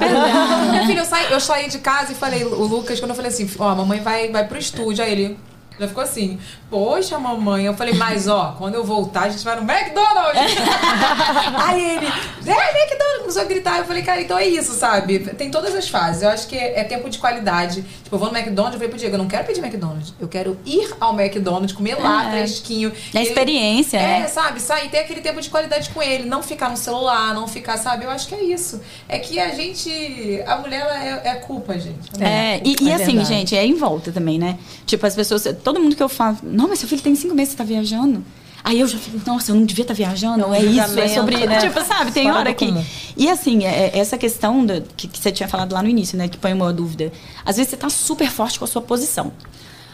[0.71, 3.31] Minha filha, eu saí, eu saí de casa e falei, o Lucas, quando eu falei
[3.31, 5.03] assim, ó, a mamãe vai, vai pro estúdio.
[5.03, 5.37] Aí ele,
[5.79, 6.39] já ficou assim,
[6.71, 7.67] poxa, mamãe.
[7.67, 10.39] Eu falei, mas ó, quando eu voltar, a gente vai no McDonald's.
[11.67, 13.79] Aí ele, é, McDonald's, começou a gritar.
[13.79, 15.19] Eu falei, cara, então é isso, sabe?
[15.21, 16.23] Tem todas as fases.
[16.23, 17.83] Eu acho que é, é tempo de qualidade.
[18.03, 20.15] Tipo, eu vou no McDonald's, eu falei pro Diego, eu não quero pedir McDonald's.
[20.19, 22.31] Eu quero ir ao McDonald's, comer lá, é.
[22.31, 22.93] fresquinho.
[23.15, 24.27] É experiência, É, né?
[24.27, 24.61] sabe?
[24.61, 26.29] Sair, ter aquele tempo de qualidade com ele.
[26.29, 28.05] Não ficar no celular, não ficar, sabe?
[28.05, 28.81] Eu acho que é isso.
[29.09, 32.11] É que a gente, a mulher, ela é, é culpa, gente.
[32.21, 33.29] É, é e, e assim, verdade.
[33.29, 34.59] gente, é em volta também, né?
[34.87, 37.53] Tipo, as pessoas todo mundo que eu falo, não, mas seu filho tem cinco meses,
[37.53, 38.25] você tá viajando.
[38.65, 41.09] Aí eu já fico, nossa, eu não devia estar tá viajando, é, é isso, é
[41.09, 41.47] sobre.
[41.47, 41.59] Né?
[41.61, 42.67] Tipo, sabe, tem Fora hora que.
[42.67, 42.85] Comum.
[43.17, 46.17] E assim, é, é, essa questão do, que, que, você tinha falado lá no início,
[46.17, 46.27] né?
[46.27, 47.13] Que põe uma dúvida.
[47.45, 49.31] Às vezes você tá super forte com a sua posição.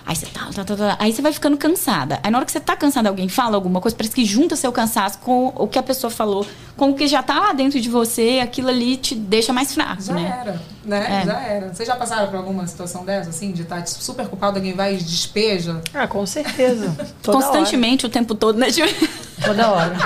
[0.06, 2.20] Aí você tá, tá, tá, tá, aí você vai ficando cansada.
[2.22, 4.70] Aí na hora que você tá cansada, alguém fala alguma coisa, parece que junta seu
[4.70, 7.88] cansaço com o que a pessoa falou, com o que já tá lá dentro de
[7.88, 10.38] você, aquilo ali te deixa mais fraco, já né?
[10.42, 11.22] Era, né?
[11.22, 11.24] É.
[11.24, 11.74] Já era.
[11.74, 14.94] Vocês já passaram por alguma situação dessa, assim, de estar tá super culpado, alguém vai
[14.94, 15.80] e despeja?
[15.94, 16.94] Ah, com certeza.
[17.24, 18.10] Constantemente, hora.
[18.10, 18.66] o tempo todo, né?
[19.42, 19.96] Toda hora.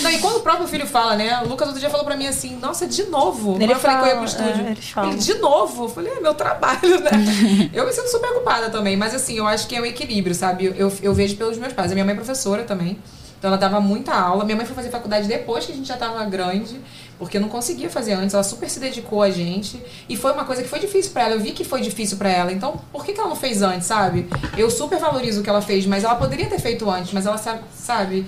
[0.00, 1.42] Não, e quando o próprio filho fala, né?
[1.42, 3.56] O Lucas outro dia falou pra mim assim, nossa, de novo.
[3.60, 4.66] Ele eu falei que eu ia pro estúdio.
[4.66, 5.84] É, ele, de novo.
[5.84, 7.10] Eu falei, é meu trabalho, né?
[7.72, 10.66] eu me sinto super ocupada também, mas assim, eu acho que é um equilíbrio, sabe?
[10.66, 11.90] Eu, eu, eu vejo pelos meus pais.
[11.90, 12.98] A minha mãe é professora também.
[13.42, 14.44] Então ela dava muita aula.
[14.44, 16.80] Minha mãe foi fazer faculdade depois que a gente já estava grande,
[17.18, 18.34] porque eu não conseguia fazer antes.
[18.34, 19.82] Ela super se dedicou a gente.
[20.08, 21.34] E foi uma coisa que foi difícil para ela.
[21.34, 22.52] Eu vi que foi difícil para ela.
[22.52, 24.28] Então, por que, que ela não fez antes, sabe?
[24.56, 27.36] Eu super valorizo o que ela fez, mas ela poderia ter feito antes, mas ela
[27.36, 28.24] sabe, sabe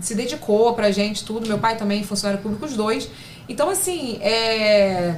[0.00, 1.46] se dedicou pra gente, tudo.
[1.46, 3.08] Meu pai também, funcionário público, os dois.
[3.48, 5.16] Então, assim, é...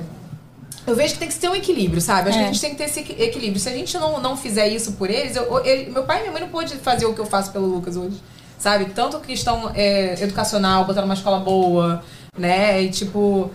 [0.86, 2.28] Eu vejo que tem que ter um equilíbrio, sabe?
[2.28, 2.42] Acho é.
[2.42, 3.58] que a gente tem que ter esse equilíbrio.
[3.58, 6.32] Se a gente não, não fizer isso por eles, eu, ele, meu pai e minha
[6.32, 8.20] mãe não pôde fazer o que eu faço pelo Lucas hoje.
[8.58, 8.86] Sabe?
[8.86, 12.02] Tanto questão é, educacional, botar numa escola boa,
[12.36, 12.82] né?
[12.82, 13.50] E tipo,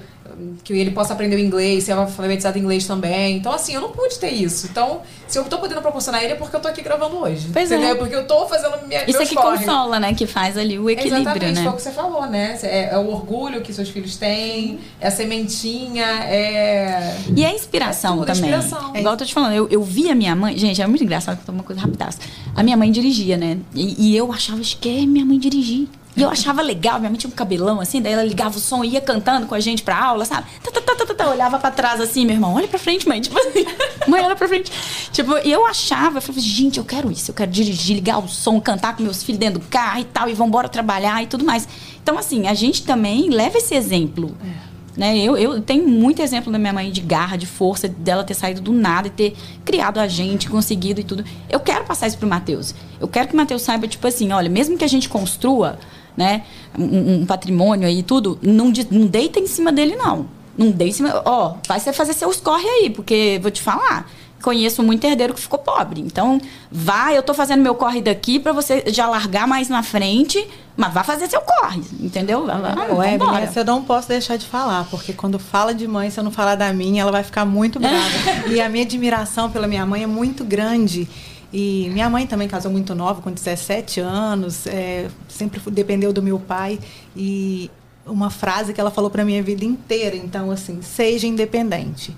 [0.64, 3.38] que ele possa aprender o inglês, ser alfabetizado em inglês também.
[3.38, 4.68] Então, assim, eu não pude ter isso.
[4.68, 7.50] Então, se eu tô podendo proporcionar ele é porque eu tô aqui gravando hoje.
[7.52, 7.76] Pois é.
[7.76, 7.96] entendeu?
[7.96, 7.98] é.
[7.98, 10.14] Porque eu tô fazendo minha Isso é que consola, né?
[10.14, 11.64] Que faz ali o equilíbrio, Exatamente, né?
[11.64, 12.58] foi o que você falou, né?
[12.64, 17.16] É, é, o orgulho que seus filhos têm, é a sementinha, é...
[17.36, 18.52] E a inspiração é também.
[18.52, 18.96] Inspiração.
[18.96, 20.58] Igual eu tô te falando, eu, eu vi a minha mãe...
[20.58, 22.20] Gente, é muito engraçado, uma coisa rapidaça.
[22.56, 23.58] A minha mãe dirigia, né?
[23.74, 25.88] E, e eu achava que é minha mãe dirigir.
[26.20, 28.84] E eu achava legal, minha mãe tinha um cabelão assim, daí ela ligava o som
[28.84, 30.48] e ia cantando com a gente pra aula, sabe?
[30.62, 33.22] Tá, tá, tá, olhava pra trás assim, meu irmão, olha pra frente, mãe.
[33.24, 33.66] Tipo assim,
[34.06, 34.70] mãe, olha pra frente.
[35.14, 38.28] Tipo, e eu achava, eu falava, gente, eu quero isso, eu quero dirigir, ligar o
[38.28, 41.46] som, cantar com meus filhos dentro do carro e tal, e vambora trabalhar e tudo
[41.46, 41.66] mais.
[42.04, 44.36] Então, assim, a gente também leva esse exemplo.
[44.44, 45.00] É.
[45.00, 45.18] Né?
[45.20, 48.60] Eu, eu tenho muito exemplo da minha mãe de garra, de força, dela ter saído
[48.60, 51.24] do nada e ter criado a gente, conseguido e tudo.
[51.50, 52.76] Eu quero passar isso pro Matheus.
[53.00, 55.80] Eu quero que o Matheus saiba, tipo assim, olha, mesmo que a gente construa
[56.20, 56.44] né,
[56.78, 60.28] um, um patrimônio aí e tudo, não, não deita em cima dele, não.
[60.58, 61.22] Não deita em cima.
[61.24, 64.06] Ó, vai você fazer seus corre aí, porque vou te falar.
[64.42, 66.02] Conheço muito herdeiro que ficou pobre.
[66.02, 66.40] Então,
[66.70, 70.94] vai, eu tô fazendo meu corre daqui para você já largar mais na frente, mas
[70.94, 72.46] vá fazer seu corre, entendeu?
[72.46, 73.18] Não, é,
[73.56, 76.56] eu não posso deixar de falar, porque quando fala de mãe, se eu não falar
[76.56, 77.98] da minha, ela vai ficar muito brava.
[78.52, 81.08] e a minha admiração pela minha mãe é muito grande.
[81.52, 86.40] E minha mãe também casou muito nova, com 17 anos, é, sempre dependeu do meu
[86.40, 86.80] pai.
[87.16, 87.72] E
[88.06, 92.16] uma frase que ela falou para minha vida inteira, então assim, seja independente.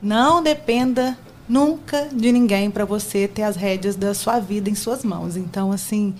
[0.00, 1.16] Não dependa
[1.48, 5.36] nunca de ninguém para você ter as rédeas da sua vida em suas mãos.
[5.36, 6.14] Então assim,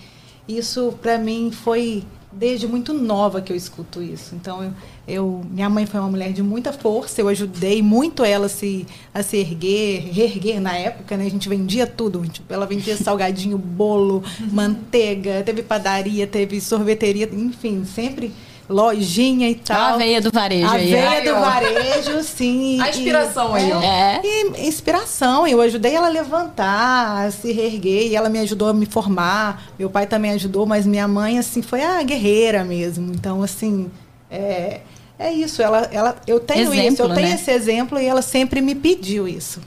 [0.49, 2.05] isso para mim foi
[2.37, 4.35] desde muito nova que eu escuto isso.
[4.35, 4.73] Então, eu,
[5.09, 8.87] eu, minha mãe foi uma mulher de muita força, eu ajudei muito ela a se,
[9.13, 11.27] a se erguer, reerguer na época, né?
[11.27, 12.27] A gente vendia tudo.
[12.29, 14.23] Tipo, ela vendia salgadinho, bolo,
[14.53, 18.33] manteiga, teve padaria, teve sorveteria, enfim, sempre
[18.69, 19.95] lojinha e tal.
[19.95, 20.67] A veia do varejo.
[20.67, 22.81] A aí, veia do varejo, sim.
[22.81, 23.83] A inspiração e, aí, ó.
[23.83, 24.21] É.
[24.25, 25.47] E inspiração.
[25.47, 28.09] Eu ajudei ela a levantar, a se reerguer.
[28.09, 29.71] E ela me ajudou a me formar.
[29.79, 33.13] Meu pai também ajudou, mas minha mãe, assim, foi a guerreira mesmo.
[33.13, 33.91] Então, assim,
[34.31, 34.81] é,
[35.19, 37.35] é isso, ela, ela, eu tenho exemplo, isso, eu tenho né?
[37.35, 39.61] esse exemplo e ela sempre me pediu isso.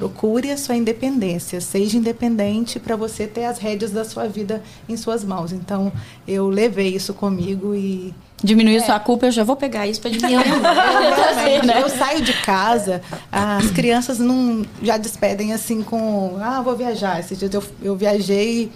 [0.00, 4.96] Procure a sua independência, seja independente para você ter as rédeas da sua vida em
[4.96, 5.52] suas mãos.
[5.52, 5.92] Então,
[6.26, 8.80] eu levei isso comigo e Diminuir é.
[8.80, 10.46] sua culpa, eu já vou pegar isso para diminuir.
[11.50, 11.82] Eu, né?
[11.82, 17.20] eu, saio de casa, as crianças não já despedem assim com, ah, vou viajar.
[17.20, 18.70] Esses dias eu, eu viajei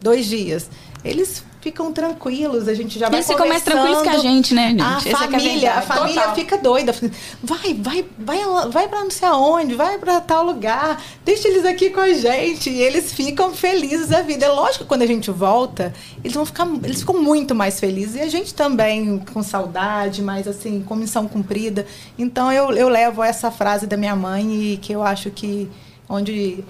[0.00, 0.68] dois dias.
[1.04, 4.68] Eles ficam tranquilos, a gente já vai Eles ficam mais tranquilos que a gente, né,
[4.68, 4.82] gente?
[4.82, 6.34] A Esse família, é a, a família Total.
[6.36, 6.94] fica doida.
[7.42, 8.38] Vai, vai, vai,
[8.70, 12.70] vai para não sei aonde, vai para tal lugar, deixa eles aqui com a gente.
[12.70, 14.46] E eles ficam felizes da vida.
[14.46, 18.14] É lógico que quando a gente volta, eles vão ficar, eles ficam muito mais felizes.
[18.14, 21.84] E a gente também com saudade, mas assim, com missão cumprida.
[22.16, 25.68] Então eu, eu levo essa frase da minha mãe e que eu acho que
[26.08, 26.64] onde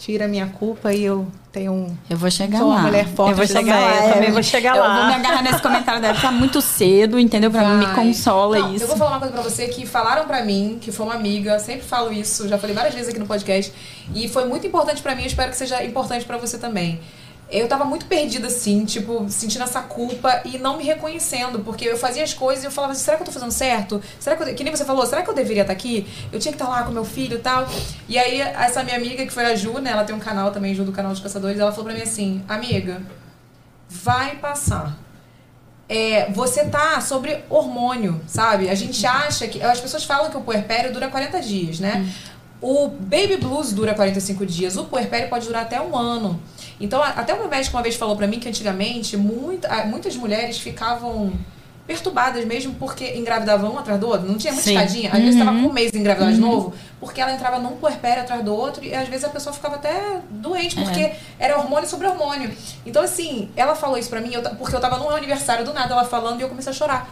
[0.00, 1.96] tira a minha culpa e eu tenho um.
[2.08, 2.76] Eu vou chegar sou lá.
[2.76, 3.32] uma mulher forte.
[3.32, 4.06] Eu vou chegar lá.
[4.06, 4.88] Eu também vou chegar eu lá.
[4.88, 6.18] Eu vou me agarrar nesse comentário dela.
[6.18, 7.50] Tá muito cedo, entendeu?
[7.50, 8.84] Pra mim, me consola Não, isso.
[8.84, 11.58] Eu vou falar uma coisa pra você que falaram pra mim, que foi uma amiga,
[11.58, 13.70] sempre falo isso, já falei várias vezes aqui no podcast.
[14.14, 16.98] E foi muito importante pra mim, eu espero que seja importante pra você também
[17.50, 21.96] eu tava muito perdida, assim, tipo, sentindo essa culpa e não me reconhecendo, porque eu
[21.96, 24.00] fazia as coisas e eu falava assim, será que eu tô fazendo certo?
[24.18, 26.06] Será que eu, que nem você falou, será que eu deveria estar tá aqui?
[26.32, 27.68] Eu tinha que estar tá lá com meu filho e tal.
[28.08, 30.74] E aí, essa minha amiga, que foi a Ju, né, ela tem um canal também,
[30.74, 33.02] Ju do canal dos Caçadores, ela falou pra mim assim, amiga,
[33.88, 34.96] vai passar.
[35.88, 38.68] É, você tá sobre hormônio, sabe?
[38.68, 39.60] A gente acha que.
[39.60, 42.06] As pessoas falam que o puerpério dura 40 dias, né?
[42.06, 42.30] Hum.
[42.62, 46.40] O baby blues dura 45 dias, o puerpério pode durar até um ano.
[46.80, 50.58] Então, até o meu médico uma vez falou para mim que antigamente muita, muitas mulheres
[50.58, 51.32] ficavam
[51.86, 54.26] perturbadas mesmo porque engravidavam um atrás do outro.
[54.26, 54.76] Não tinha muita Sim.
[54.76, 55.10] escadinha.
[55.10, 55.24] Às uhum.
[55.24, 56.34] vezes estava com um mês de engravidar uhum.
[56.34, 59.52] de novo, porque ela entrava num puerpério atrás do outro e às vezes a pessoa
[59.52, 61.18] ficava até doente, porque é.
[61.38, 62.50] era hormônio sobre hormônio.
[62.86, 65.92] Então, assim, ela falou isso pra mim, eu, porque eu tava num aniversário do nada,
[65.92, 67.10] ela falando e eu comecei a chorar.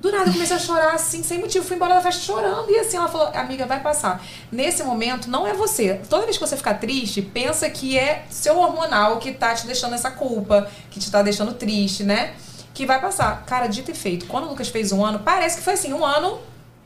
[0.00, 1.64] Do nada eu comecei a chorar assim, sem motivo.
[1.64, 2.70] Fui embora da festa chorando.
[2.70, 4.24] E assim, ela falou: Amiga, vai passar.
[4.50, 6.00] Nesse momento, não é você.
[6.08, 9.94] Toda vez que você ficar triste, pensa que é seu hormonal que tá te deixando
[9.94, 12.34] essa culpa, que te tá deixando triste, né?
[12.72, 13.44] Que vai passar.
[13.44, 14.26] Cara, dito e feito.
[14.26, 16.38] Quando o Lucas fez um ano, parece que foi assim: um ano,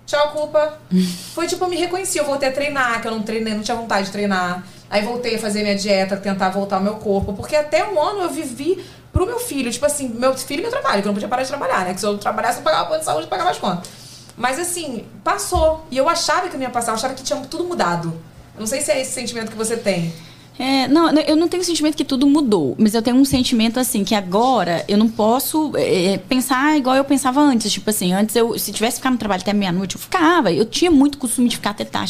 [0.06, 0.78] tchau, culpa.
[1.34, 2.16] Foi tipo, eu me reconheci.
[2.16, 4.64] Eu voltei a treinar, que eu não treinei, não tinha vontade de treinar.
[4.88, 7.32] Aí voltei a fazer minha dieta, tentar voltar ao meu corpo.
[7.32, 9.70] Porque até um ano eu vivi pro meu filho.
[9.70, 11.94] Tipo assim, meu filho e meu trabalho, que eu não podia parar de trabalhar, né?
[11.94, 13.90] Que se eu trabalhasse, eu pagava plano de saúde pagava as contas.
[14.36, 15.86] Mas assim, passou.
[15.90, 18.08] E eu achava que não ia passar, eu achava que tinha tudo mudado.
[18.54, 20.12] Eu não sei se é esse sentimento que você tem.
[20.58, 23.80] É, não, eu não tenho o sentimento que tudo mudou, mas eu tenho um sentimento
[23.80, 27.72] assim que agora eu não posso é, é pensar igual eu pensava antes.
[27.72, 30.52] Tipo assim, antes eu, se tivesse ficado no trabalho até meia-noite, eu ficava.
[30.52, 32.02] Eu tinha muito costume de ficar até tarde.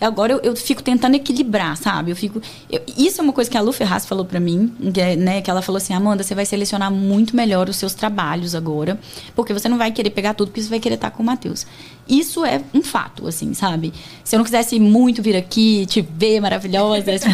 [0.00, 2.10] E agora eu, eu, fico tentando equilibrar, sabe?
[2.10, 2.42] Eu fico.
[2.70, 5.40] Eu, isso é uma coisa que a Lu Ferraz falou para mim, que, é, né?
[5.40, 8.98] Que ela falou assim: Amanda, você vai selecionar muito melhor os seus trabalhos agora,
[9.36, 11.66] porque você não vai querer pegar tudo, porque você vai querer estar com o Matheus.
[12.08, 13.92] Isso é um fato, assim, sabe?
[14.22, 17.28] Se eu não quisesse muito vir aqui, te ver maravilhosa, esse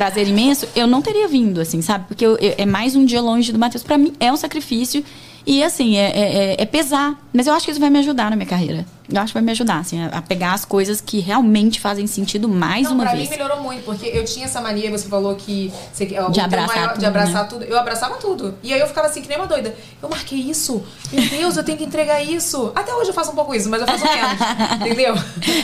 [0.00, 2.06] prazer imenso, eu não teria vindo, assim, sabe?
[2.08, 3.82] Porque eu, eu, é mais um dia longe do Matheus.
[3.82, 5.04] para mim, é um sacrifício.
[5.46, 7.20] E, assim, é, é, é, é pesar.
[7.34, 8.86] Mas eu acho que isso vai me ajudar na minha carreira.
[9.10, 12.48] Eu acho que vai me ajudar, assim, a, pegar as coisas que realmente fazem sentido
[12.48, 13.28] mais não, uma pra vez.
[13.28, 15.72] Pra mim melhorou muito, porque eu tinha essa mania, você falou que...
[15.92, 17.48] Você, de abraçar maior, tudo, De abraçar né?
[17.48, 17.64] tudo.
[17.64, 18.54] Eu abraçava tudo.
[18.62, 19.74] E aí eu ficava assim, que nem uma doida.
[20.02, 20.82] Eu marquei isso.
[21.12, 22.72] Meu Deus, eu tenho que entregar isso.
[22.74, 24.80] Até hoje eu faço um pouco isso, mas eu faço menos.
[24.80, 25.14] entendeu?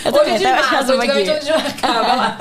[0.04, 2.38] Eu hoje eu desmarco, antigamente eu desmarcava lá.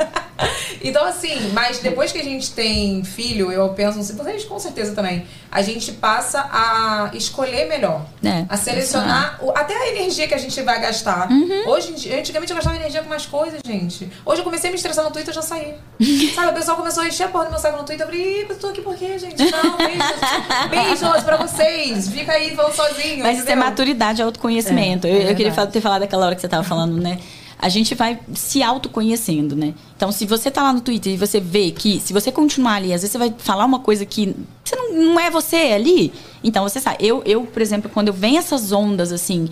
[0.84, 5.26] Então, assim, mas depois que a gente tem filho, eu penso, vocês com certeza também,
[5.52, 8.06] a gente passa a escolher melhor.
[8.24, 10.95] É, a selecionar o, até a energia que a gente vai gastar.
[11.32, 11.70] Uhum.
[11.70, 14.10] Hoje em dia, antigamente eu gastava energia com mais coisas, gente.
[14.26, 15.76] Hoje eu comecei a me estressar no Twitter e já saí.
[16.36, 18.06] Sabe, o pessoal começou a encher a porra do meu saco no Twitter.
[18.06, 19.38] Eu falei, eu tô aqui por quê, gente?
[19.52, 20.70] Não, beijos.
[21.02, 22.10] beijos pra vocês.
[22.10, 23.24] Fica aí falando sozinho.
[23.24, 25.08] Mas isso é maturidade, autoconhecimento.
[25.08, 27.20] É, eu, eu queria ter falado daquela hora que você tava falando, né?
[27.58, 29.74] a gente vai se autoconhecendo, né?
[29.96, 32.94] Então, se você tá lá no Twitter e você vê que, se você continuar ali,
[32.94, 36.14] às vezes você vai falar uma coisa que você não, não é você ali,
[36.44, 36.98] então você sabe.
[37.00, 39.50] Eu, eu, por exemplo, quando eu venho essas ondas, assim,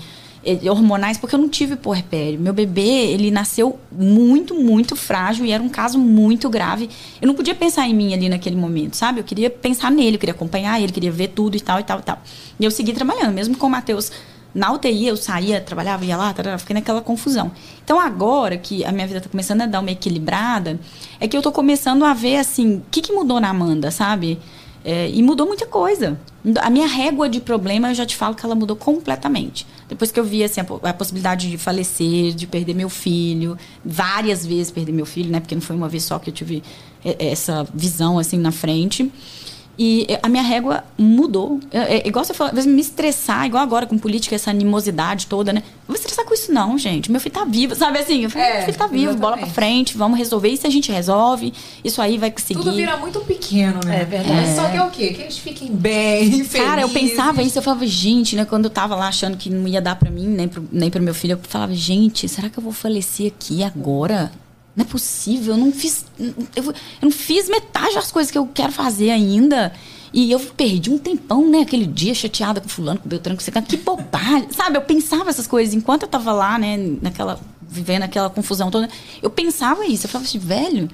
[0.69, 2.39] hormonais, porque eu não tive puerpério.
[2.39, 6.89] Meu bebê, ele nasceu muito, muito frágil e era um caso muito grave.
[7.21, 9.19] Eu não podia pensar em mim ali naquele momento, sabe?
[9.19, 11.99] Eu queria pensar nele, eu queria acompanhar ele, queria ver tudo e tal e tal
[11.99, 12.21] e tal.
[12.59, 14.11] E eu segui trabalhando, mesmo com o Matheus
[14.53, 17.51] na UTI eu saía, trabalhava, ia lá, tarara, fiquei naquela confusão.
[17.83, 20.79] Então agora que a minha vida está começando a dar uma equilibrada,
[21.19, 24.39] é que eu estou começando a ver assim, o que, que mudou na Amanda, sabe?
[24.85, 26.19] É, e mudou muita coisa.
[26.61, 29.65] A minha régua de problema, eu já te falo que ela mudou completamente.
[29.87, 34.45] Depois que eu vi assim, a, a, possibilidade de falecer, de perder meu filho, várias
[34.45, 35.39] vezes perder meu filho, né?
[35.39, 36.61] Porque não foi uma vez só que eu tive
[37.03, 39.09] essa visão assim na frente.
[39.77, 41.59] E a minha régua mudou.
[41.71, 45.25] É, é, igual você falou, às vezes me estressar, igual agora com política, essa animosidade
[45.25, 45.63] toda, né?
[45.65, 47.11] Não vou estressar com isso, não, gente.
[47.11, 48.23] Meu filho tá vivo, sabe assim?
[48.23, 49.21] Eu falei, é, meu filho tá vivo, exatamente.
[49.21, 50.49] bola pra frente, vamos resolver.
[50.49, 52.59] Isso a gente resolve, isso aí vai seguir.
[52.59, 54.01] Tudo vira muito pequeno, né?
[54.01, 54.49] É verdade.
[54.49, 54.55] É.
[54.55, 55.13] Só que é o quê?
[55.13, 56.53] Que eles fiquem bem, felizes.
[56.53, 58.45] Cara, eu pensava isso, eu falava, gente, né?
[58.45, 61.01] Quando eu tava lá achando que não ia dar pra mim, nem pro, nem pro
[61.01, 64.31] meu filho, eu falava, gente, será que eu vou falecer aqui agora?
[64.75, 66.05] Não é possível, eu não fiz.
[66.19, 69.71] Eu, eu não fiz metade das coisas que eu quero fazer ainda.
[70.11, 71.61] E eu perdi um tempão, né?
[71.61, 74.47] Aquele dia chateada com fulano, com Beltrano, com você Que bobagem.
[74.53, 75.73] Sabe, eu pensava essas coisas.
[75.73, 76.77] Enquanto eu tava lá, né?
[77.01, 77.39] Naquela...
[77.61, 78.87] Vivendo aquela confusão toda.
[79.21, 80.05] Eu pensava isso.
[80.05, 80.89] Eu falava assim, velho...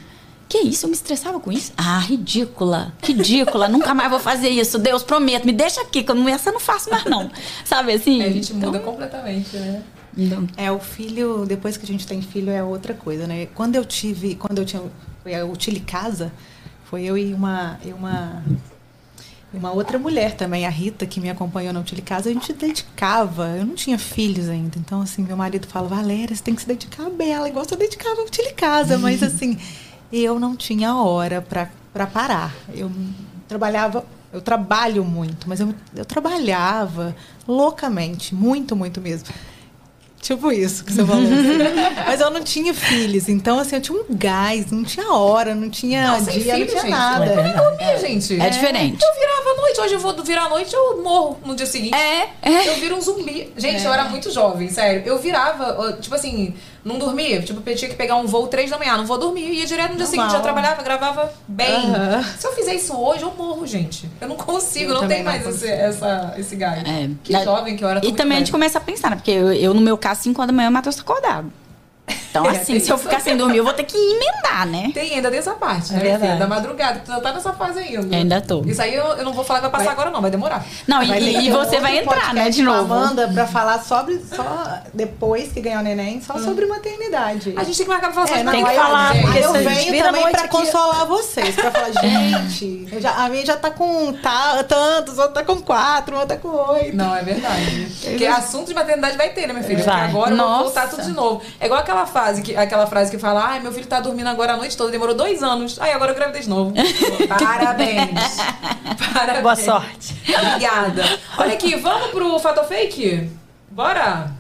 [0.48, 0.86] Que isso?
[0.86, 1.72] Eu me estressava com isso?
[1.78, 2.92] Ah, ridícula.
[3.04, 3.68] Ridícula.
[3.70, 4.80] Nunca mais vou fazer isso.
[4.80, 5.46] Deus, prometo.
[5.46, 7.30] Me deixa aqui, que eu não, essa eu não faço mais, não.
[7.64, 8.20] Sabe assim?
[8.24, 8.82] É, a gente muda então...
[8.82, 9.84] completamente, né?
[10.18, 10.48] Então.
[10.58, 13.48] É, o filho, depois que a gente tem filho, é outra coisa, né?
[13.54, 14.82] Quando eu tive, quando eu tinha,
[15.24, 16.32] foi a Utile Casa,
[16.86, 18.44] foi eu e uma, e uma
[19.52, 23.48] uma outra mulher também, a Rita, que me acompanhou na Utile Casa, a gente dedicava.
[23.58, 24.78] Eu não tinha filhos ainda.
[24.78, 27.76] Então, assim, meu marido fala, Valéria, você tem que se dedicar a Bela, igual você
[27.76, 28.98] dedicava a Utile Casa.
[29.00, 29.58] Mas, assim,
[30.14, 32.56] eu não tinha hora para parar.
[32.76, 32.92] Eu
[33.48, 37.16] trabalhava, eu trabalho muito, mas eu, eu trabalhava
[37.48, 39.30] loucamente, muito, muito mesmo.
[40.22, 41.24] Tipo isso que você falou.
[41.24, 42.04] Assim.
[42.06, 45.70] Mas eu não tinha filhos, então assim, eu tinha um gás, não tinha hora, não
[45.70, 47.26] tinha não, dia, filho, não tinha gente, nada.
[47.26, 48.40] Eu nem dormia, gente.
[48.40, 49.04] É, é, diferente.
[49.04, 51.96] Eu virava à noite, hoje eu vou virar à noite, eu morro no dia seguinte.
[51.96, 52.70] É, é.
[52.70, 53.52] Eu viro um zumbi.
[53.56, 53.88] Gente, é.
[53.88, 55.04] eu era muito jovem, sério.
[55.06, 57.42] Eu virava, tipo assim, não dormia.
[57.42, 59.52] Tipo, eu tinha que pegar um voo três da manhã, não vou dormir.
[59.52, 60.08] Ia direto no dia Normal.
[60.08, 61.86] seguinte, já trabalhava, gravava bem.
[61.86, 62.24] Uhum.
[62.38, 64.10] Se eu fizer isso hoje, eu morro, gente.
[64.20, 66.84] Eu não consigo, eu não tenho mais esse, essa, esse gás.
[66.88, 67.10] É.
[67.24, 67.44] Que da...
[67.44, 68.06] jovem que era.
[68.06, 69.16] E também a gente começa a pensar, né?
[69.16, 71.52] Porque eu, eu, no meu caso, 5 horas da manhã, o Matheus tá acordado.
[72.30, 74.92] Então, é, assim, se eu ficar sem dormir, eu vou ter que emendar, né?
[74.94, 76.00] Tem ainda dessa parte, né?
[76.00, 76.40] É verdade.
[76.40, 78.16] Da madrugada, tu tá nessa fase ainda.
[78.16, 78.64] Ainda tô.
[78.66, 79.94] Isso aí eu, eu não vou falar que vai passar vai.
[79.94, 80.66] agora, não, vai demorar.
[80.88, 82.94] Não, vai e, e você vai entrar, né, de novo.
[82.94, 86.44] Amanda, pra falar sobre, só depois que ganhou o neném, só hum.
[86.44, 87.54] sobre maternidade.
[87.58, 89.30] A gente tem que marcar pra falar sobre é, Tem que falar, gente.
[89.30, 93.72] Aí eu venho também pra consolar vocês, pra falar, gente, já, a minha já tá
[93.72, 96.96] com tá, tantos, outra tá com quatro, outra tá com oito.
[96.96, 97.88] Não, é verdade.
[98.04, 99.84] Porque assunto de maternidade vai ter, né, minha filha?
[99.84, 101.42] Porque agora eu vou voltar tudo de novo.
[101.60, 104.54] É igual aquela fase, que, aquela frase que fala: ai, meu filho tá dormindo agora
[104.54, 105.80] a noite toda, demorou dois anos.
[105.80, 106.74] Ai, agora eu gravidez novo.
[107.28, 108.38] Parabéns.
[109.14, 109.44] Parabéns.
[109.44, 110.16] Boa sorte.
[110.28, 111.04] Obrigada.
[111.38, 113.30] Olha aqui, vamos pro Fato Fake?
[113.72, 114.32] Bora!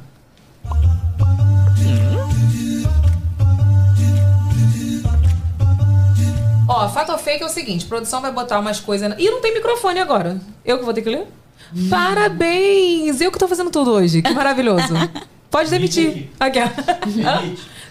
[6.68, 9.12] Ó, fato ou fake é o seguinte: produção vai botar umas coisas.
[9.18, 10.40] Ih, não tem microfone agora.
[10.64, 11.28] Eu que vou ter que ler?
[11.76, 11.90] Hum.
[11.90, 13.20] Parabéns!
[13.22, 14.22] Eu que tô fazendo tudo hoje.
[14.22, 14.94] Que maravilhoso.
[15.50, 16.30] Pode demitir.
[16.40, 16.60] Aqui.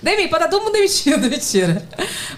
[0.01, 1.83] Demite, pode estar todo mundo demitido, mentira.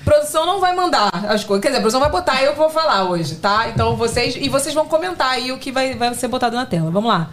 [0.05, 1.63] Produção não vai mandar as coisas.
[1.63, 3.69] Quer dizer, a produção vai botar eu que vou falar hoje, tá?
[3.69, 4.37] Então vocês.
[4.37, 6.91] E vocês vão comentar aí o que vai, vai ser botado na tela.
[6.91, 7.31] Vamos lá.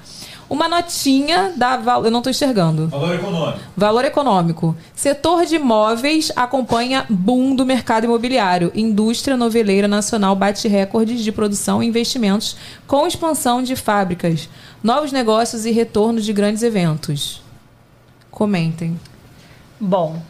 [0.49, 1.79] Uma notinha da.
[2.03, 2.87] Eu não estou enxergando.
[2.87, 3.59] Valor econômico.
[3.75, 4.75] Valor econômico.
[4.95, 8.71] Setor de imóveis acompanha boom do mercado imobiliário.
[8.75, 12.55] Indústria noveleira nacional bate recordes de produção e investimentos
[12.85, 14.49] com expansão de fábricas,
[14.81, 17.46] novos negócios e retorno de grandes eventos.
[18.37, 18.99] Comentem.
[19.79, 20.21] Bom,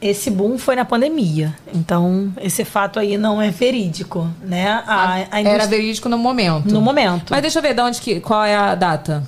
[0.00, 1.54] esse boom foi na pandemia.
[1.74, 4.82] Então, esse fato aí não é verídico, né?
[4.86, 5.50] A, a indústria...
[5.50, 6.72] Era verídico no momento.
[6.72, 7.28] No momento.
[7.28, 9.22] Mas deixa eu ver de onde que, qual é a data.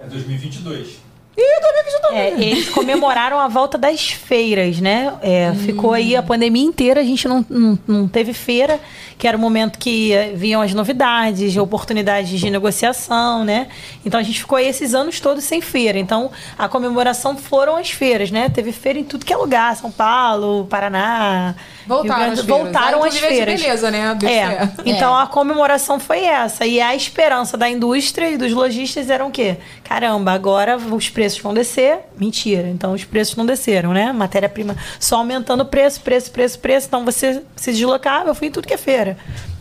[0.00, 1.02] É 2022.
[1.36, 2.14] Ih, 2022.
[2.14, 5.12] É, eles comemoraram a volta das feiras, né?
[5.20, 5.54] É, hum.
[5.54, 8.80] Ficou aí a pandemia inteira, a gente não, não, não teve feira
[9.22, 13.68] que era o momento que vinham as novidades, oportunidades de negociação, né?
[14.04, 15.96] Então a gente ficou aí esses anos todos sem feira.
[15.96, 18.48] Então a comemoração foram as feiras, né?
[18.48, 21.54] Teve feira em tudo que é lugar, São Paulo, Paraná.
[21.86, 22.62] Voltaram Grande, as feiras.
[22.62, 23.60] Voltaram as feiras.
[23.60, 24.18] beleza, né?
[24.24, 24.68] É.
[24.84, 25.22] Então é.
[25.22, 26.66] a comemoração foi essa.
[26.66, 29.56] E a esperança da indústria e dos lojistas eram o quê?
[29.84, 32.00] Caramba, agora os preços vão descer.
[32.18, 32.66] Mentira.
[32.66, 34.12] Então os preços não desceram, né?
[34.12, 36.88] Matéria-prima só aumentando o preço, preço, preço, preço.
[36.88, 39.11] Então você se deslocava, eu fui em tudo que é feira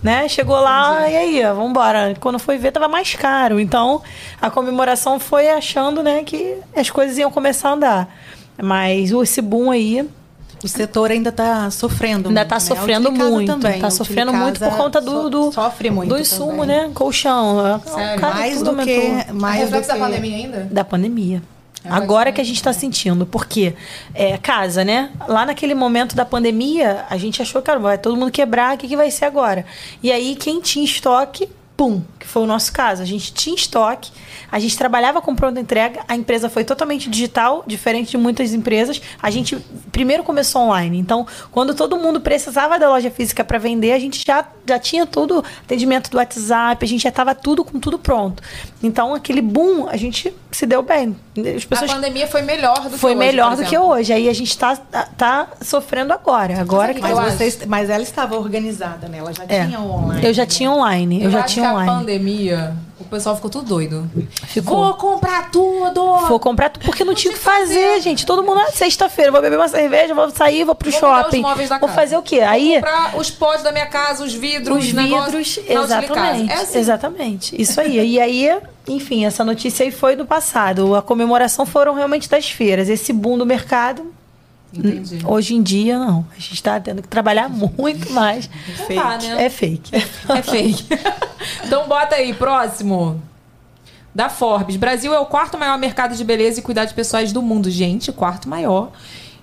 [0.01, 0.27] né?
[0.27, 2.13] Chegou lá e aí, ó, vambora.
[2.19, 3.59] Quando foi ver, tava mais caro.
[3.59, 4.01] Então,
[4.41, 8.15] a comemoração foi achando, né, que as coisas iam começar a andar.
[8.61, 10.07] Mas esse boom aí...
[10.63, 12.59] O setor ainda está sofrendo Ainda está né?
[12.59, 13.67] sofrendo muito.
[13.67, 16.91] Está sofrendo muito por conta do, do, sofre muito do insumo, né?
[16.93, 17.81] Colchão.
[17.83, 18.21] Sério?
[18.21, 19.33] Mais do que...
[19.33, 19.87] Mais do que...
[19.87, 20.67] da pandemia ainda?
[20.71, 21.41] Da pandemia.
[21.83, 23.73] É Agora que a gente está sentindo, porque
[24.13, 25.11] é, casa, né?
[25.27, 28.87] Lá naquele momento da pandemia, a gente achou que vai todo mundo quebrar, o que,
[28.87, 29.65] que vai ser agora?
[30.03, 31.49] E aí, quem tinha estoque
[31.81, 33.01] pum, que foi o nosso caso.
[33.01, 34.11] A gente tinha estoque,
[34.51, 39.01] a gente trabalhava com pronta entrega, a empresa foi totalmente digital, diferente de muitas empresas.
[39.19, 39.57] A gente
[39.91, 40.99] primeiro começou online.
[40.99, 45.07] Então, quando todo mundo precisava da loja física para vender, a gente já, já tinha
[45.07, 48.43] todo atendimento do WhatsApp, a gente já estava tudo com tudo pronto.
[48.83, 51.15] Então, aquele boom, a gente se deu bem.
[51.55, 51.89] As pessoas...
[51.89, 52.99] A pandemia foi melhor do foi que hoje.
[52.99, 54.13] Foi melhor do que hoje.
[54.13, 56.59] Aí a gente está tá sofrendo agora.
[56.59, 59.19] Agora mas, que mas, vocês, mas ela estava organizada, né?
[59.19, 59.65] Ela já é.
[59.65, 60.25] tinha online.
[60.25, 61.19] Eu já tinha online.
[61.19, 61.89] Eu, eu já tinha online.
[61.89, 64.09] A pandemia o pessoal ficou tudo doido.
[64.45, 64.77] Ficou.
[64.77, 66.19] Vou comprar tudo!
[66.27, 68.25] Vou comprar tudo porque não, tinha o que fazer, fazer, gente.
[68.25, 71.41] Todo mundo, ah, sexta-feira, vou beber uma cerveja, vou sair, vou pro vou shopping.
[71.41, 71.87] Vou casa.
[71.89, 72.39] fazer o quê?
[72.39, 72.75] Vou Aí.
[72.75, 75.59] comprar os potes da minha casa, os vidros, os vidros.
[75.67, 76.51] Exatamente.
[76.51, 76.79] É assim.
[76.79, 77.61] Exatamente.
[77.61, 78.11] Isso aí.
[78.11, 80.95] e aí, enfim, essa notícia aí foi do passado.
[80.95, 82.87] A comemoração foram realmente das feiras.
[82.87, 84.13] Esse boom do mercado
[84.73, 85.19] Entendi.
[85.25, 86.25] Hoje em dia, não.
[86.31, 88.49] A gente está tendo que trabalhar muito mais.
[88.69, 89.01] É fake.
[89.01, 89.45] Tá, né?
[89.45, 89.91] É fake.
[90.29, 90.85] É fake.
[91.65, 93.21] então bota aí, próximo.
[94.13, 94.75] Da Forbes.
[94.75, 97.69] Brasil é o quarto maior mercado de beleza e cuidados pessoais do mundo.
[97.69, 98.91] Gente, quarto maior.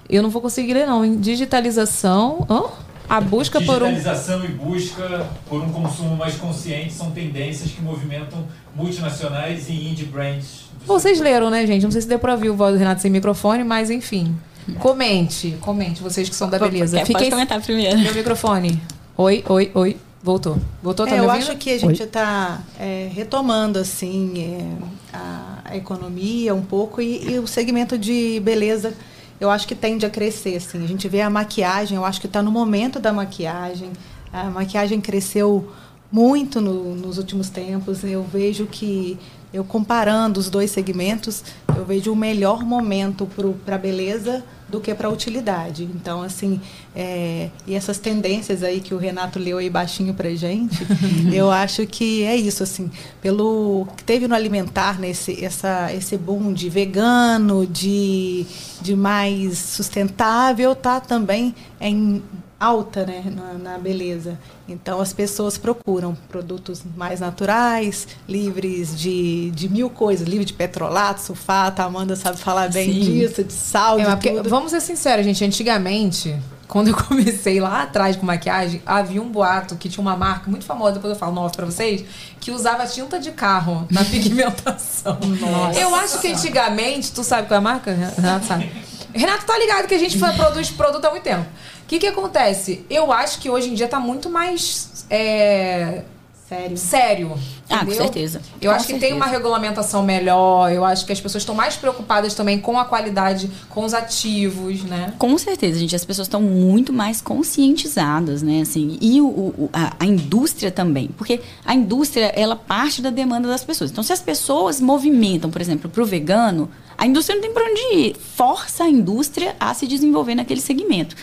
[0.08, 1.04] Eu não vou conseguir ler, não.
[1.04, 2.46] Em digitalização.
[2.48, 2.64] Hã?
[3.08, 3.88] A busca por um.
[3.88, 8.46] Digitalização e busca por um consumo mais consciente são tendências que movimentam
[8.76, 10.68] multinacionais e indie brands.
[10.86, 11.82] Vocês leram, né, gente?
[11.82, 14.36] Não sei se deu pra ouvir o voz do Renato sem microfone, mas enfim.
[14.74, 16.98] Comente, comente, vocês que são da beleza.
[17.00, 17.14] Fiquem...
[17.14, 17.98] Pode comentar primeiro.
[17.98, 18.80] Meu microfone.
[19.16, 19.96] Oi, oi, oi.
[20.22, 20.58] Voltou.
[20.82, 25.76] Voltou, tá é, Eu acho que a gente está é, retomando assim é, a, a,
[25.76, 28.94] economia um pouco e, e, o segmento de beleza
[29.40, 30.56] eu acho que tende a crescer.
[30.56, 30.82] Assim.
[30.82, 33.90] A gente vê a maquiagem, eu acho que está no momento da maquiagem.
[34.32, 35.70] A maquiagem cresceu
[36.10, 38.02] muito no, nos últimos tempos.
[38.02, 39.16] Eu vejo que
[39.52, 41.44] eu comparando os dois segmentos,
[41.76, 43.28] eu vejo o melhor momento
[43.64, 45.84] para a beleza do que para utilidade.
[45.84, 46.60] Então, assim,
[46.94, 50.86] é, e essas tendências aí que o Renato leu aí baixinho para gente,
[51.32, 52.90] eu acho que é isso, assim,
[53.22, 58.44] pelo que teve no alimentar, nesse essa, esse boom de vegano, de,
[58.80, 62.22] de mais sustentável, tá também em
[62.58, 64.38] alta né, na, na, beleza.
[64.68, 71.20] Então as pessoas procuram produtos mais naturais, livres de, de mil coisas, livre de petrolato,
[71.20, 73.00] sulfato, a Amanda sabe falar bem Sim.
[73.00, 74.48] disso, de sal, é, de tudo.
[74.48, 76.36] Vamos ser sinceros, gente, antigamente,
[76.66, 80.64] quando eu comecei lá atrás com maquiagem, havia um boato que tinha uma marca muito
[80.64, 82.04] famosa, depois eu falo nova pra vocês,
[82.40, 85.18] que usava tinta de carro na pigmentação.
[85.40, 85.80] Nossa.
[85.80, 87.92] Eu acho que antigamente, tu sabe qual é a marca?
[87.92, 88.70] Renato sabe.
[89.14, 91.46] Renato tá ligado que a gente produz produto há muito tempo
[91.88, 92.84] que, que acontece?
[92.90, 95.06] Eu acho que hoje em dia está muito mais.
[95.08, 96.02] É,
[96.46, 96.76] sério.
[96.76, 97.38] Sério.
[97.70, 98.42] Ah, com certeza.
[98.60, 99.06] Eu com acho certeza.
[99.06, 100.70] que tem uma regulamentação melhor.
[100.70, 104.82] Eu acho que as pessoas estão mais preocupadas também com a qualidade, com os ativos,
[104.84, 105.14] né?
[105.18, 105.96] Com certeza, gente.
[105.96, 108.60] As pessoas estão muito mais conscientizadas, né?
[108.60, 111.08] Assim, e o, o a, a, indústria também.
[111.16, 113.90] Porque a indústria, ela parte da demanda das pessoas.
[113.90, 117.70] Então, se as pessoas movimentam, por exemplo, para o vegano, a indústria não tem para
[117.70, 118.16] onde ir.
[118.16, 121.16] Força a indústria a se desenvolver naquele segmento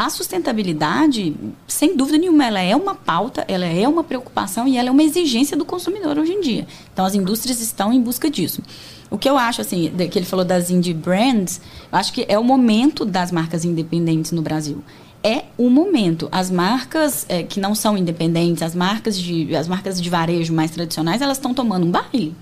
[0.00, 1.36] a sustentabilidade,
[1.68, 5.02] sem dúvida nenhuma, ela é uma pauta, ela é uma preocupação e ela é uma
[5.02, 6.66] exigência do consumidor hoje em dia.
[6.90, 8.62] Então, as indústrias estão em busca disso.
[9.10, 11.60] O que eu acho, assim, que ele falou das indie brands,
[11.92, 14.82] eu acho que é o momento das marcas independentes no Brasil.
[15.22, 16.30] É o momento.
[16.32, 20.70] As marcas é, que não são independentes, as marcas de, as marcas de varejo mais
[20.70, 22.34] tradicionais, elas estão tomando um baile.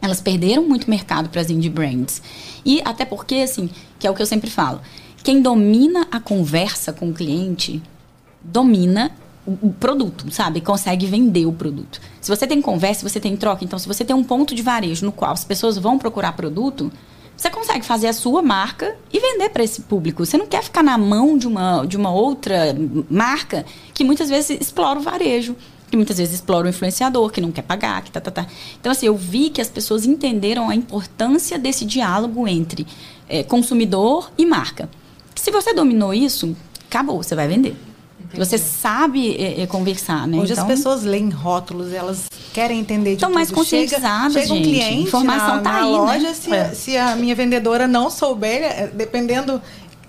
[0.00, 2.22] Elas perderam muito mercado para as indie brands.
[2.64, 3.68] E até porque, assim,
[3.98, 4.80] que é o que eu sempre falo,
[5.22, 7.82] quem domina a conversa com o cliente
[8.42, 9.12] domina
[9.62, 10.60] o, produto, sabe?
[10.60, 12.00] Consegue vender o produto.
[12.20, 13.64] Se você tem conversa, você tem troca.
[13.64, 16.92] Então, se você tem um ponto de varejo no qual as pessoas vão procurar produto,
[17.34, 20.26] você consegue fazer a sua marca e vender para esse público.
[20.26, 22.76] Você não quer ficar na mão de uma, de uma outra
[23.08, 23.64] marca
[23.94, 25.56] que muitas vezes explora o varejo,
[25.90, 28.46] que muitas vezes explora o influenciador, que não quer pagar, que tá, tá, tá.
[28.80, 32.86] Então, assim, eu vi que as pessoas entenderam a importância desse diálogo entre
[33.28, 34.88] é, consumidor e marca.
[35.34, 36.56] Se você dominou isso,
[36.86, 37.76] acabou, você vai vender.
[38.20, 38.44] Entendi.
[38.44, 40.38] Você sabe é, é, conversar, né?
[40.38, 44.58] Hoje então, as pessoas leem rótulos, elas querem entender de Estão mais conscientizadas, chega, chega
[44.58, 46.34] um cliente informação na, tá na aí, loja, né?
[46.34, 46.74] se, é.
[46.74, 49.62] se a minha vendedora não souber, é, dependendo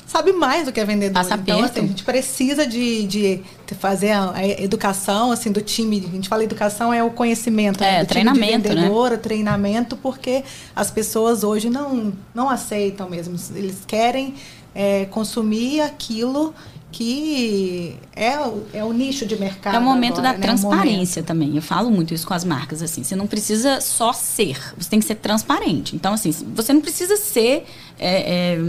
[0.10, 1.24] sabe mais do que a vendedora.
[1.24, 3.42] Passa então, assim, a gente precisa de, de
[3.80, 6.04] fazer a, educação assim do time.
[6.06, 8.04] A gente fala educação é o conhecimento, é, né?
[8.04, 9.22] do treinamento, time de vendedora, né?
[9.22, 10.44] treinamento, porque
[10.76, 13.36] as pessoas hoje não não aceitam mesmo.
[13.56, 14.34] Eles querem
[14.74, 16.54] é, consumir aquilo
[16.92, 18.34] que é,
[18.74, 19.76] é o nicho de mercado.
[19.76, 20.40] É o momento agora, da né?
[20.40, 21.56] transparência também.
[21.56, 23.04] Eu falo muito isso com as marcas, assim.
[23.04, 25.96] Você não precisa só ser, você tem que ser transparente.
[25.96, 27.66] Então, assim, você não precisa ser,
[28.00, 28.60] é, é,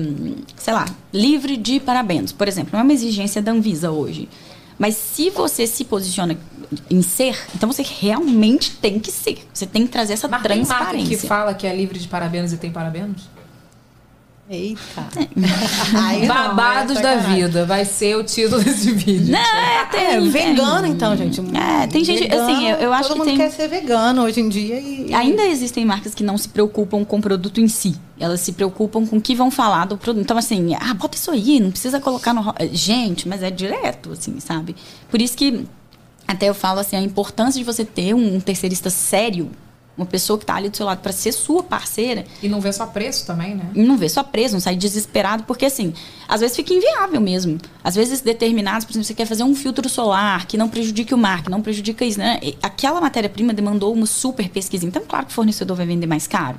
[0.57, 2.33] sei lá, livre de parabéns.
[2.33, 4.29] Por exemplo, não é uma exigência da Anvisa hoje.
[4.79, 6.39] Mas se você se posiciona
[6.89, 9.47] em ser, então você realmente tem que ser.
[9.53, 10.89] Você tem que trazer essa Mas transparência.
[10.89, 13.29] Tem marca que fala que é livre de parabenos e tem parabenos?
[14.52, 15.06] Eita.
[15.94, 17.64] Aí Babados não, é da vida.
[17.64, 19.31] Vai ser o título desse vídeo.
[19.31, 21.40] Não, é, tem, é vegano, então, gente.
[21.56, 22.24] É, tem gente.
[22.24, 23.36] Vegano, assim, eu, eu acho todo que mundo tem.
[23.36, 24.81] quer ser vegano hoje em dia.
[24.81, 25.14] E...
[25.14, 27.94] Ainda existem marcas que não se preocupam com o produto em si.
[28.18, 30.24] Elas se preocupam com o que vão falar do produto.
[30.24, 32.52] Então, assim, ah, bota isso aí, não precisa colocar no.
[32.72, 34.74] Gente, mas é direto, assim, sabe?
[35.09, 35.64] Por isso que
[36.27, 39.48] até eu falo assim, a importância de você ter um terceirista sério
[40.01, 42.24] uma pessoa que está ali do seu lado para ser sua parceira.
[42.43, 43.70] E não vê só preço também, né?
[43.74, 45.93] Não vê só preço, não sai desesperado, porque assim,
[46.28, 47.59] às vezes fica inviável mesmo.
[47.85, 51.18] Às vezes determinados, por exemplo, você quer fazer um filtro solar que não prejudique o
[51.18, 52.39] mar, que não prejudica isso, né?
[52.43, 54.86] E aquela matéria-prima demandou uma super pesquisa.
[54.86, 56.59] Então, claro que o fornecedor vai vender mais caro.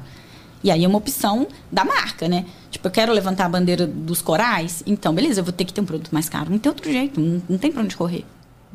[0.64, 2.46] E aí é uma opção da marca, né?
[2.70, 5.82] Tipo, eu quero levantar a bandeira dos corais, então, beleza, eu vou ter que ter
[5.82, 6.52] um produto mais caro.
[6.52, 8.24] Não tem outro jeito, não, não tem para onde correr.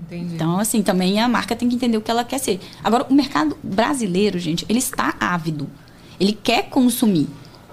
[0.01, 0.35] Entendi.
[0.35, 2.60] Então, assim, também a marca tem que entender o que ela quer ser.
[2.85, 5.68] Agora, o mercado brasileiro, gente, ele está ávido.
[6.20, 7.28] Ele quer consumir.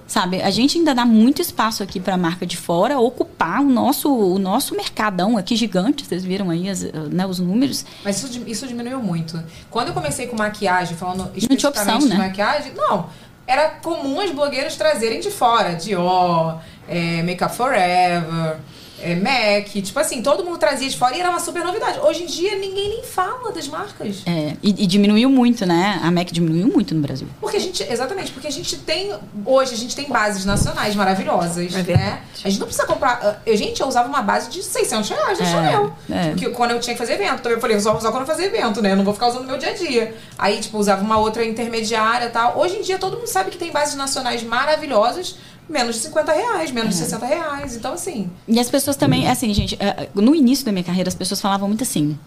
[0.05, 3.69] Sabe, a gente ainda dá muito espaço aqui para a marca de fora ocupar o
[3.69, 6.05] nosso, o nosso mercadão aqui gigante.
[6.05, 7.85] Vocês viram aí as, né, os números.
[8.03, 9.41] Mas isso, isso diminuiu muito.
[9.71, 12.17] Quando eu comecei com maquiagem, falando especificamente opção, de né?
[12.17, 13.09] maquiagem, não.
[13.47, 15.73] Era comum as blogueiras trazerem de fora.
[15.73, 18.59] Dior, é, Makeup Forever
[19.03, 21.99] é, Mac, tipo assim, todo mundo trazia de fora e era uma super novidade.
[21.99, 24.23] Hoje em dia ninguém nem fala das marcas.
[24.25, 25.99] É, e, e, diminuiu muito, né?
[26.01, 27.27] A Mac diminuiu muito no Brasil.
[27.41, 29.13] Porque a gente, exatamente, porque a gente tem,
[29.45, 32.21] hoje a gente tem bases nacionais maravilhosas, é né?
[32.43, 35.39] A gente não precisa comprar, ah, eu, gente, eu usava uma base de 600 reais
[35.39, 35.93] no é, Chanel.
[36.09, 36.33] É.
[36.35, 38.27] Que, quando eu tinha que fazer evento, também eu falei, eu só usar quando eu
[38.27, 38.91] fazer evento, né?
[38.91, 40.15] Eu não vou ficar usando no meu dia a dia.
[40.37, 42.57] Aí, tipo, usava uma outra intermediária e tal.
[42.57, 45.35] Hoje em dia todo mundo sabe que tem bases nacionais maravilhosas
[45.69, 47.75] menos de 50 reais, menos de 60 reais.
[47.75, 48.29] Então, assim.
[48.47, 51.67] E as pessoas também, assim, gente, é, no início da minha carreira, as pessoas falavam
[51.67, 52.17] muito assim.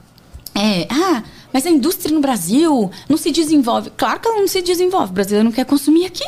[0.55, 1.23] É, ah,
[1.53, 3.91] mas a indústria no Brasil não se desenvolve.
[3.97, 5.11] Claro que ela não se desenvolve.
[5.11, 6.25] O brasileiro não quer consumir aqui.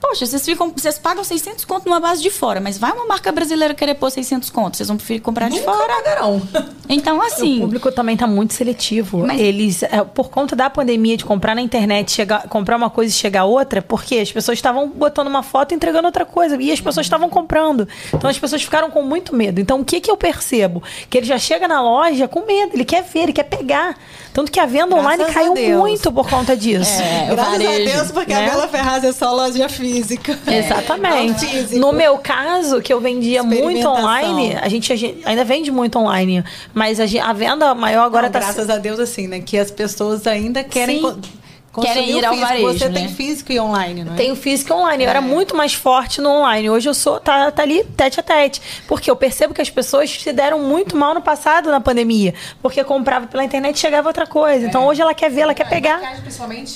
[0.00, 3.32] Poxa, vocês, ficam, vocês pagam 600 conto numa base de fora, mas vai uma marca
[3.32, 5.94] brasileira querer pôr 600 conto, vocês vão preferir comprar Nunca de fora.
[5.94, 6.42] pagarão.
[6.88, 7.58] Então, assim...
[7.58, 9.26] O público também está muito seletivo.
[9.26, 9.40] Mas...
[9.40, 13.16] Eles, é, por conta da pandemia, de comprar na internet, chegar, comprar uma coisa e
[13.16, 16.80] chegar outra, porque as pessoas estavam botando uma foto e entregando outra coisa, e as
[16.80, 17.88] pessoas estavam comprando.
[18.12, 19.60] Então, as pessoas ficaram com muito medo.
[19.60, 20.82] Então, o que, que eu percebo?
[21.08, 23.96] Que ele já chega na loja com medo, ele quer ver, ele quer pegar.
[24.36, 27.00] Tanto que a venda Graças online caiu muito por conta disso.
[27.00, 28.44] É, Graças varejo, a Deus, porque né?
[28.44, 30.38] a Bela Ferraz é só loja física.
[30.46, 30.58] É.
[30.58, 31.78] Exatamente.
[31.78, 35.98] No meu caso, que eu vendia muito online, a gente, a gente, ainda vende muito
[35.98, 36.44] online,
[36.74, 38.40] mas a, a venda maior agora está...
[38.40, 39.40] Graças a Deus, assim, né?
[39.40, 41.00] Que as pessoas ainda querem...
[41.00, 41.45] Sim
[41.82, 42.48] querem ir ao físico.
[42.48, 42.78] varejo.
[42.78, 43.00] Você né?
[43.00, 44.16] tem físico e online, não é?
[44.16, 45.04] Tenho físico e online.
[45.04, 46.70] Eu era muito mais forte no online.
[46.70, 48.60] Hoje eu sou, tá, tá ali tete a tete.
[48.86, 52.34] Porque eu percebo que as pessoas se deram muito mal no passado, na pandemia.
[52.62, 54.64] Porque comprava pela internet e chegava outra coisa.
[54.64, 54.68] É.
[54.68, 56.00] Então hoje ela quer ver, ela quer pegar.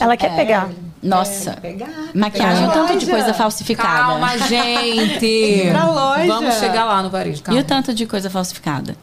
[0.01, 0.37] Ela quer é.
[0.37, 0.71] pegar.
[1.03, 3.89] Nossa, pegar, maquiagem, pegar tanto de coisa falsificada.
[3.89, 5.69] Calma, gente.
[5.71, 6.27] pra loja.
[6.27, 7.43] Vamos chegar lá no varejo.
[7.43, 7.59] Calma.
[7.59, 8.95] E o tanto de coisa falsificada?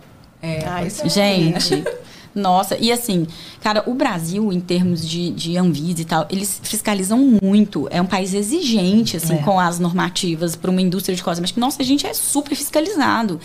[0.41, 1.83] É, Ai, gente.
[2.37, 3.25] Nossa, e assim,
[3.61, 7.87] cara, o Brasil, em termos de, de Anvisa e tal, eles fiscalizam muito.
[7.89, 9.41] É um país exigente, assim, é.
[9.41, 11.59] com as normativas para uma indústria de cosméticos.
[11.59, 13.39] Nossa, a gente é super fiscalizado.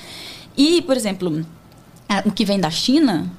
[0.56, 1.44] E, por exemplo,
[2.26, 3.30] o que vem da China.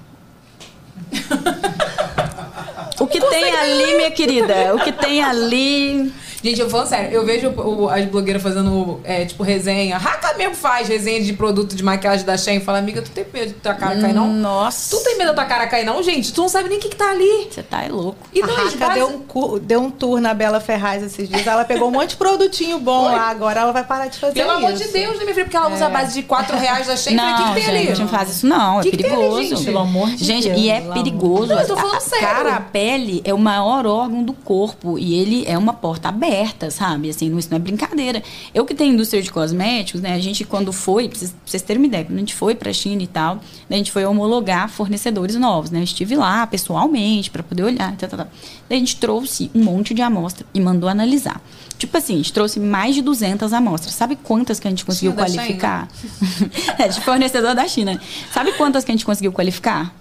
[3.00, 6.12] o que tem ali, minha querida, o que tem ali.
[6.44, 9.98] Gente, eu falo sério, eu vejo o, as blogueiras fazendo, é, tipo, resenha.
[9.98, 12.60] Raca mesmo faz resenha de produto de maquiagem da Shein.
[12.60, 14.28] Fala, amiga, tu tem medo de tua cara cair, não?
[14.28, 14.96] Nossa.
[14.96, 16.34] Tu tem medo da tua cara cair, não, gente?
[16.34, 17.48] Tu não sabe nem o que, que tá ali.
[17.50, 18.18] Você tá é louco.
[18.34, 18.94] E a Raca base...
[18.96, 21.48] deu, um, deu um tour na Bela Ferraz esses dias.
[21.48, 23.14] Ela pegou um monte de produtinho bom Foi?
[23.14, 23.30] lá.
[23.30, 24.58] Agora ela vai parar de fazer Pelo isso.
[24.58, 25.46] Pelo amor de Deus, né, minha filha?
[25.46, 25.74] Porque ela é.
[25.74, 27.16] usa a base de 4 reais da Shein.
[27.16, 28.00] Não, o que, que tem gente, ali?
[28.00, 28.80] não faz isso não.
[28.80, 29.16] É que perigoso.
[29.16, 29.66] Que tem ali, gente?
[29.66, 30.60] Pelo amor de gente, Deus.
[30.60, 31.48] e é perigoso.
[31.48, 32.28] Não, eu tô falando a, sério.
[32.28, 35.00] Cara, a pele é o maior órgão do corpo.
[35.00, 36.33] E ele é uma porta aberta,
[36.72, 37.10] sabe?
[37.10, 38.24] Assim, não, isso não é brincadeira.
[38.54, 40.14] Eu que tenho indústria de cosméticos, né?
[40.14, 42.72] A gente, quando foi, pra vocês, vocês terem uma ideia, quando a gente foi pra
[42.74, 43.36] China e tal,
[43.70, 45.80] né, a gente foi homologar fornecedores novos, né?
[45.80, 48.28] Eu estive lá pessoalmente para poder olhar, tal, tal, tal.
[48.70, 51.42] Daí a gente trouxe um monte de amostra e mandou analisar.
[51.78, 53.94] Tipo assim, a gente trouxe mais de 200 amostras.
[53.94, 55.88] Sabe quantas que a gente conseguiu China qualificar?
[56.80, 58.00] é, de fornecedor da China.
[58.32, 59.94] Sabe quantas que a gente conseguiu qualificar?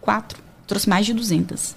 [0.00, 0.38] Quatro.
[0.66, 1.74] Trouxe mais de 200.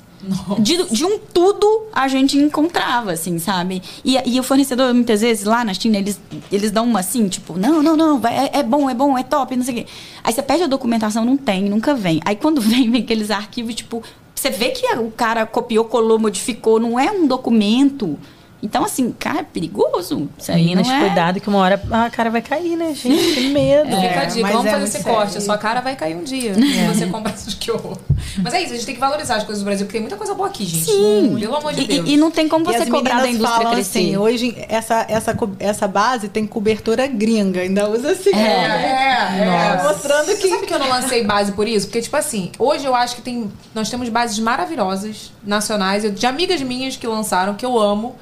[0.60, 3.81] De, de, um tudo a gente encontrava, assim, sabe?
[4.06, 6.22] E, e, o fornecedor, muitas vezes, lá na China, eles,
[6.52, 9.56] eles dão uma assim, tipo, não, não, não, é, é, bom, é bom, é top,
[9.56, 9.88] não sei o quê.
[10.23, 12.22] Aí você pede a documentação, não tem, nunca vem.
[12.23, 14.03] Aí quando vem, vem aqueles arquivos, tipo,
[14.35, 18.18] você vê que o cara copiou, colou, modificou, não é um documento
[18.63, 20.29] Então, assim, cara, é perigoso.
[20.38, 20.99] Isso aí Meninas, não é...
[20.99, 23.33] cuidado que uma hora a cara vai cair, né, gente?
[23.33, 23.89] Que medo.
[23.89, 25.17] Fica a É, dica, mas vamos é fazer muito esse sério.
[25.17, 25.38] corte.
[25.38, 26.53] A sua cara vai cair um dia.
[26.61, 27.97] Se você comprar isso que horror.
[28.43, 30.15] Mas é isso, a gente tem que valorizar as coisas do Brasil, porque tem muita
[30.15, 30.85] coisa boa aqui, gente.
[30.85, 31.38] Sim.
[31.39, 32.07] Pelo amor de E- Deus.
[32.09, 33.99] E, e não tem como E você cobrar da indústria falam crescer.
[33.99, 38.29] assim, hoje essa, essa, essa base tem cobertura gringa, ainda usa assim.
[38.35, 39.83] É, é, é.
[39.83, 40.49] Mostrando Você que.
[40.49, 41.88] sabe que eu não lancei base por isso?
[41.88, 43.51] Porque, tipo assim, hoje eu acho que tem.
[43.73, 48.15] Nós temos bases maravilhosas, nacionais, de amigas minhas que lançaram, que eu amo.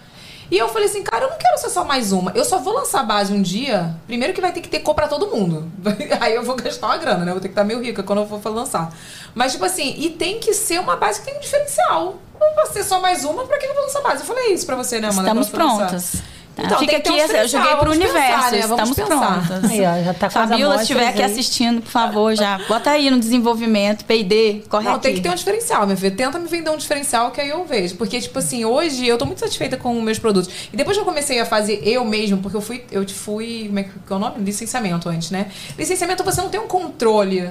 [0.52, 2.32] E eu falei assim, cara, eu não quero ser só mais uma.
[2.34, 3.96] Eu só vou lançar base um dia.
[4.08, 5.72] Primeiro que vai ter que ter cor pra todo mundo.
[6.20, 7.32] Aí eu vou gastar uma grana, né?
[7.32, 8.92] Eu vou ter que estar meio rica quando eu for lançar.
[9.36, 12.18] Mas, tipo assim, e tem que ser uma base que tem um diferencial.
[12.40, 14.22] Não vai ser só mais uma, pra que eu vou lançar base?
[14.22, 15.22] Eu falei isso pra você, né, Amanda?
[15.22, 16.24] Estamos for lançar.
[16.60, 16.78] Prontas.
[16.78, 16.84] Tá?
[16.84, 18.52] Então, Fica aqui, eu joguei pro pensar, universo.
[18.52, 18.68] né?
[18.68, 19.48] Vamos Estamos pensar.
[19.48, 19.72] prontas.
[19.72, 21.32] Aí, ó, já tá Fabiola, se estiver aqui aí.
[21.32, 25.04] assistindo, por favor, já bota aí no desenvolvimento, P&D, corre Não, aqui.
[25.04, 26.12] tem que ter um diferencial, minha filha.
[26.12, 27.96] Tenta me vender um diferencial que aí eu vejo.
[27.96, 30.50] Porque, tipo assim, hoje eu tô muito satisfeita com os meus produtos.
[30.72, 33.80] E depois que eu comecei a fazer eu mesmo, porque eu fui, eu fui, como
[33.80, 34.44] é que é o nome?
[34.44, 35.48] Licenciamento antes, né?
[35.78, 37.50] Licenciamento você não tem um controle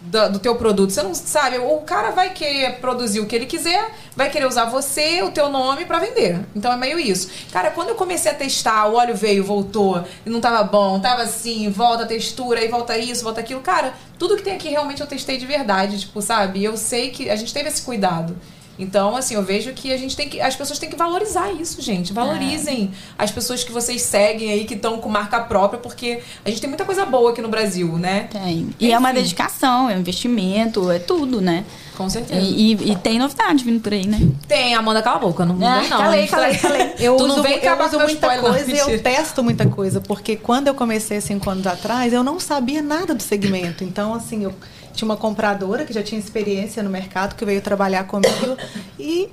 [0.00, 0.90] do, do teu produto.
[0.90, 4.66] Você não sabe, o cara vai querer produzir o que ele quiser, vai querer usar
[4.66, 6.40] você, o teu nome pra vender.
[6.54, 7.28] Então é meio isso.
[7.52, 11.22] Cara, quando eu comecei a testar, o óleo veio, voltou, e não tava bom, tava
[11.22, 13.60] assim, volta a textura, aí volta isso, volta aquilo.
[13.60, 16.62] Cara, tudo que tem aqui realmente eu testei de verdade, tipo, sabe?
[16.62, 18.36] Eu sei que a gente teve esse cuidado.
[18.78, 20.40] Então, assim, eu vejo que a gente tem que.
[20.40, 22.12] As pessoas têm que valorizar isso, gente.
[22.12, 26.60] Valorizem as pessoas que vocês seguem aí, que estão com marca própria, porque a gente
[26.60, 28.28] tem muita coisa boa aqui no Brasil, né?
[28.30, 28.70] Tem.
[28.78, 29.20] E é uma Enfim.
[29.22, 31.64] dedicação, é um investimento, é tudo, né?
[31.96, 32.40] Com certeza.
[32.40, 34.20] E, e- e tem novidade vindo por aí, né?
[34.46, 35.44] Tem, Amanda, cala a boca.
[35.44, 35.98] Não, não Ah, não.
[35.98, 36.94] calei, tá- calei.
[37.00, 38.50] Eu Tu uso, não vem eu acabar uso muita spoiler, não.
[38.50, 42.38] coisa e eu testo muita coisa, porque quando eu comecei cinco anos atrás, eu não
[42.38, 43.82] sabia nada do segmento.
[43.82, 44.54] Então, assim, eu
[44.98, 48.56] tinha uma compradora que já tinha experiência no mercado, que veio trabalhar comigo
[48.98, 49.28] e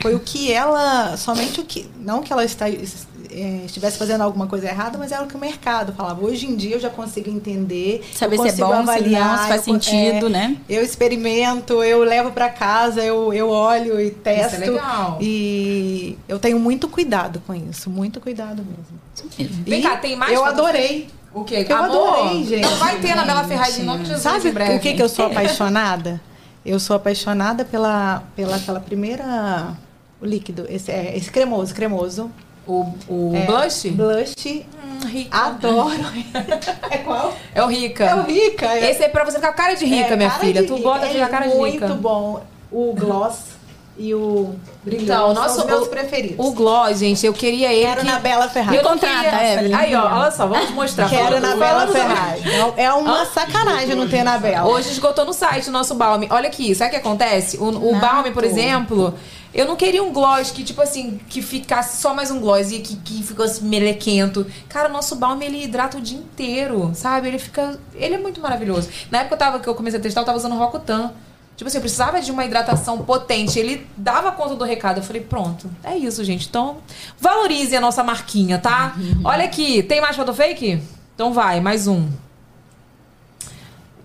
[0.00, 4.46] foi o que ela, somente o que, não que ela está, eh, estivesse fazendo alguma
[4.46, 6.24] coisa errada, mas era o que o mercado falava.
[6.24, 9.36] Hoje em dia eu já consigo entender, Saber eu se é consigo bom, se avaliar,
[9.36, 10.56] não, se faz eu sentido, é, né?
[10.68, 14.60] Eu experimento, eu levo para casa, eu, eu olho e testo.
[14.60, 15.18] legal.
[15.20, 19.00] E eu tenho muito cuidado com isso, muito cuidado mesmo.
[19.14, 19.64] Isso mesmo.
[19.64, 21.08] Vem E cá, tem mais Eu adorei.
[21.34, 21.66] O quê?
[21.68, 22.62] Eu Amor, adorei, gente.
[22.62, 24.76] Não vai ter na Bela Ferragem em nome de Jesus Sabe breve.
[24.76, 26.20] o que, que eu sou apaixonada?
[26.64, 29.74] Eu sou apaixonada pela, pela aquela primeira
[30.22, 32.30] o líquido, esse, é, esse cremoso, cremoso.
[32.66, 33.90] O, o É, blush?
[33.90, 34.34] Blush.
[34.46, 35.36] Hum, rica.
[35.36, 35.92] Adoro.
[36.90, 37.34] é qual?
[37.54, 38.04] É o rica.
[38.04, 38.66] É o rica.
[38.66, 40.66] é- Esse é pra você ficar com cara de rica, é, minha filha.
[40.66, 40.88] Tu rica.
[40.88, 41.88] gosta de ficar é cara de rica.
[41.88, 42.42] Muito bom.
[42.72, 43.53] O gloss
[43.96, 46.44] e o brilhoso Então, são nosso, os meus o, preferidos.
[46.44, 48.06] o gloss, gente, eu queria ele Quero que...
[48.06, 48.76] na Bela Ferrari.
[48.76, 49.74] Não contrata, Evelyn.
[49.74, 51.08] Aí, ó, olha só, vamos mostrar.
[51.08, 52.42] Quero na Bela Ferrari.
[52.76, 54.68] É uma sacanagem não ter na Bela.
[54.68, 56.26] Hoje esgotou no site o nosso balme.
[56.30, 57.56] Olha aqui, sabe o que acontece?
[57.58, 59.14] O, o balme, por exemplo,
[59.54, 62.80] eu não queria um gloss que, tipo assim, que ficasse só mais um gloss e
[62.80, 64.44] que, que ficasse melequento.
[64.68, 67.28] Cara, o nosso balme, ele hidrata o dia inteiro, sabe?
[67.28, 67.78] Ele fica...
[67.94, 68.88] Ele é muito maravilhoso.
[69.10, 71.12] Na época eu tava, que eu comecei a testar, eu tava usando Rocutan.
[71.56, 73.58] Tipo assim, eu precisava de uma hidratação potente.
[73.58, 74.98] Ele dava conta do recado.
[74.98, 76.48] Eu falei, pronto, é isso, gente.
[76.48, 76.78] Então,
[77.20, 78.94] valorize a nossa marquinha, tá?
[79.22, 80.82] Olha aqui, tem mais foto fake?
[81.14, 82.08] Então vai, mais um.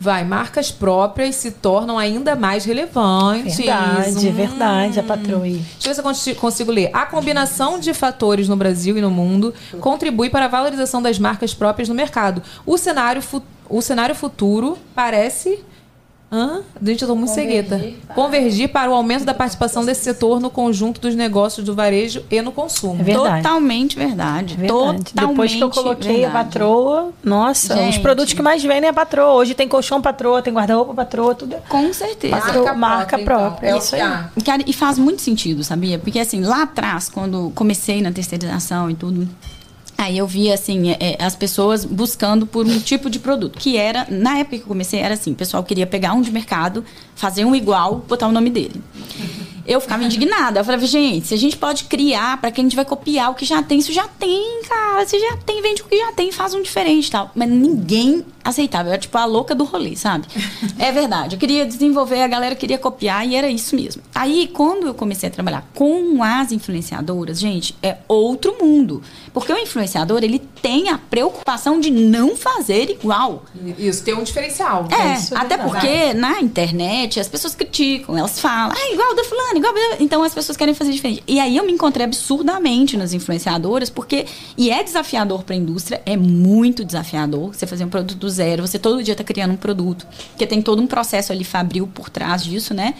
[0.02, 3.58] Vai, marcas próprias se tornam ainda mais relevantes.
[3.58, 4.32] Verdade, Hum.
[4.34, 5.56] verdade, a patroa aí.
[5.58, 6.90] Deixa eu ver se eu consi- consigo ler.
[6.94, 11.54] A combinação de fatores no Brasil e no mundo contribui para a valorização das marcas
[11.54, 12.42] próprias no mercado.
[12.66, 13.22] O cenário,
[13.68, 15.60] o cenário futuro parece.
[16.32, 16.62] Hã?
[16.82, 17.82] Gente, eu tô muito cegueta.
[18.14, 22.40] Convergir para o aumento da participação desse setor no conjunto dos negócios do varejo e
[22.42, 23.02] no consumo.
[23.02, 23.42] É verdade.
[23.44, 24.56] Totalmente verdade.
[24.56, 24.68] Verdade.
[25.06, 26.46] Totalmente Depois que eu coloquei a verdade.
[26.46, 28.00] patroa, nossa, os Gente.
[28.00, 29.34] produtos que mais vendem é a patroa.
[29.34, 31.56] Hoje tem colchão patroa, tem guarda-roupa patroa, tudo.
[31.56, 32.36] é Com certeza.
[32.36, 33.68] Marca, marca própria.
[33.70, 33.80] então.
[33.80, 34.44] É isso aí.
[34.44, 35.98] Cara, e faz muito sentido, sabia?
[35.98, 39.28] Porque assim, lá atrás, quando comecei na terceirização e tudo,
[40.00, 43.60] aí eu vi assim, é, é, as pessoas buscando por um tipo de produto.
[43.60, 46.32] Que era, na época que eu comecei, era assim, o pessoal queria pegar um de
[46.32, 46.86] mercado,
[47.20, 48.82] fazer um igual, botar o nome dele.
[49.68, 50.62] Eu ficava indignada.
[50.62, 53.36] Eu falava, gente, se a gente pode criar, para que a gente vai copiar o
[53.36, 53.78] que já tem?
[53.78, 55.06] Isso já tem, cara.
[55.06, 57.30] Você já tem, vende o que já tem, faz um diferente e tal.
[57.36, 58.90] Mas ninguém aceitava.
[58.90, 60.26] Eu era tipo a louca do rolê, sabe?
[60.80, 61.36] é verdade.
[61.36, 64.02] Eu queria desenvolver, a galera queria copiar e era isso mesmo.
[64.14, 69.02] Aí, quando eu comecei a trabalhar com as influenciadoras, gente, é outro mundo.
[69.34, 73.46] Porque o influenciador, ele tem a preocupação de não fazer igual.
[73.78, 74.88] Isso, tem um diferencial.
[74.90, 75.70] É, Isso até verdade.
[75.70, 79.74] porque na internet as pessoas criticam, elas falam, ah, igual da fulana, igual.
[79.74, 81.24] da-" Então as pessoas querem fazer diferente.
[81.26, 84.26] E aí eu me encontrei absurdamente nas influenciadoras, porque.
[84.58, 88.68] E é desafiador para a indústria, é muito desafiador você fazer um produto do zero,
[88.68, 92.10] você todo dia tá criando um produto, porque tem todo um processo ali fabril por
[92.10, 92.96] trás disso, né?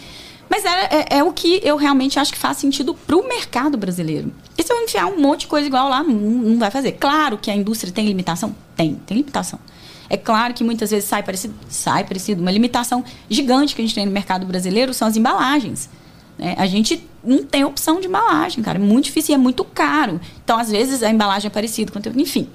[0.48, 4.32] Mas é, é, é, o que eu realmente acho que faz sentido pro mercado brasileiro.
[4.58, 6.92] E se eu enfiar um monte de coisa igual lá, não, não vai fazer.
[6.92, 8.52] Claro que a indústria tem limitação?
[8.74, 9.60] Tem, tem limitação.
[10.10, 12.42] É claro que muitas vezes sai parecido, sai parecido.
[12.42, 15.88] Uma limitação gigante que a gente tem no mercado brasileiro são as embalagens.
[16.36, 16.56] Né?
[16.58, 18.76] A gente não tem opção de embalagem, cara.
[18.76, 20.20] É muito difícil e é muito caro.
[20.42, 22.48] Então, às vezes, a embalagem é parecida, enfim.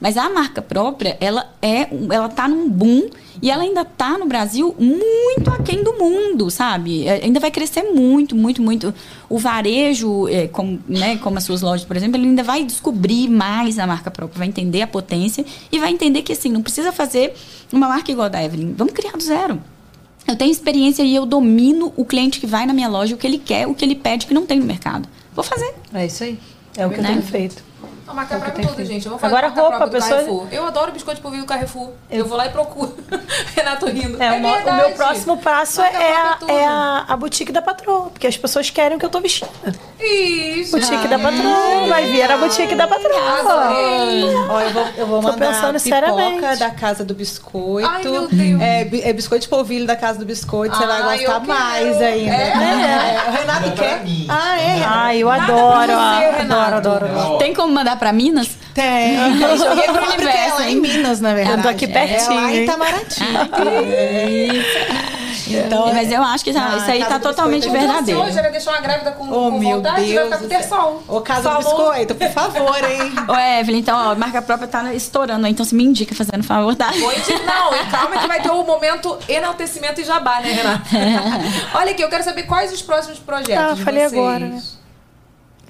[0.00, 3.08] Mas a marca própria, ela é, ela tá num boom
[3.40, 7.06] e ela ainda tá no Brasil muito aquém do mundo, sabe?
[7.06, 8.94] É, ainda vai crescer muito, muito, muito.
[9.28, 13.28] O varejo, é, como, né, como as suas lojas, por exemplo, ele ainda vai descobrir
[13.28, 16.92] mais a marca própria, vai entender a potência e vai entender que assim, não precisa
[16.92, 17.34] fazer
[17.72, 18.74] uma marca igual a da Evelyn.
[18.74, 19.60] Vamos criar do zero.
[20.26, 23.26] Eu tenho experiência e eu domino o cliente que vai na minha loja, o que
[23.26, 25.08] ele quer, o que ele pede que não tem no mercado.
[25.34, 25.72] Vou fazer.
[25.94, 26.38] É isso aí.
[26.76, 27.10] É o que né?
[27.10, 27.62] eu tenho feito.
[28.06, 29.04] A marca própria toda, gente.
[29.04, 30.16] Eu vou fazer Agora roupa, a pessoa...
[30.16, 30.46] Carrefour.
[30.52, 31.90] Eu adoro biscoito de polvilho do Carrefour.
[32.08, 32.18] Eu...
[32.18, 32.94] eu vou lá e procuro.
[33.54, 34.22] Renato rindo.
[34.22, 38.10] É, é o, meu próximo passo é, a, é a, a, boutique da patroa.
[38.10, 39.50] Porque as pessoas querem o que eu tô vestindo.
[39.98, 40.70] Isso.
[40.70, 41.86] Boutique da patroa.
[41.88, 43.16] Vai vir a boutique da patroa.
[44.50, 47.88] Ó, eu vou, eu vou tô mandar pensando pipoca da Casa do Biscoito.
[47.88, 48.60] Ai, meu Deus.
[48.60, 50.76] É, é biscoito de polvilho da Casa do Biscoito.
[50.76, 52.34] Você vai gostar mais ainda.
[52.34, 53.16] É.
[53.16, 53.28] é.
[53.28, 54.02] O Renato quer.
[54.28, 54.84] Ah, é?
[54.86, 55.92] Ah, eu adoro.
[55.92, 57.38] Adoro, adoro, adoro.
[57.38, 58.48] Tem como mandar pra Minas?
[58.74, 59.16] Tem.
[59.16, 60.62] Eu joguei pro universo.
[60.62, 61.58] É em Minas, na verdade.
[61.58, 62.38] Eu tô aqui pertinho.
[62.38, 63.20] É lá em Itamaraty.
[65.48, 68.20] Então, mas eu acho que já, ah, isso aí tá totalmente verdadeiro.
[68.20, 71.02] Hoje ela deixou uma grávida com, oh, com meu vontade, Deus vai ficar com sol.
[71.06, 73.12] Ô, Casa do Biscoito, por favor, hein?
[73.28, 76.74] Ô, Evelyn, então, ó, a marca própria tá estourando, então você me indica fazendo favor,
[76.74, 76.90] tá?
[76.92, 80.84] Não, e calma que vai ter o momento enaltecimento e jabá, né, Renata?
[81.74, 84.12] Olha aqui, eu quero saber quais os próximos projetos ah, falei vocês.
[84.12, 84.62] agora, né?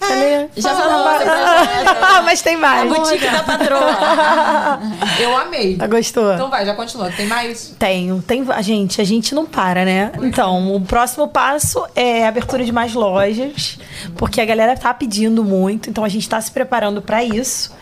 [0.01, 1.07] É, já falou.
[2.09, 2.91] Ah, mas tem mais.
[2.91, 4.81] A boutique da patroa.
[5.21, 5.77] Eu amei.
[5.79, 6.35] Ah, gostou?
[6.35, 7.11] Então vai, já continua.
[7.11, 7.75] Tem mais?
[7.79, 8.23] Tenho.
[8.23, 10.13] Tem, a gente, a gente não para, né?
[10.23, 13.79] Então, o próximo passo é a abertura de mais lojas,
[14.17, 17.75] porque a galera tá pedindo muito, então a gente tá se preparando para isso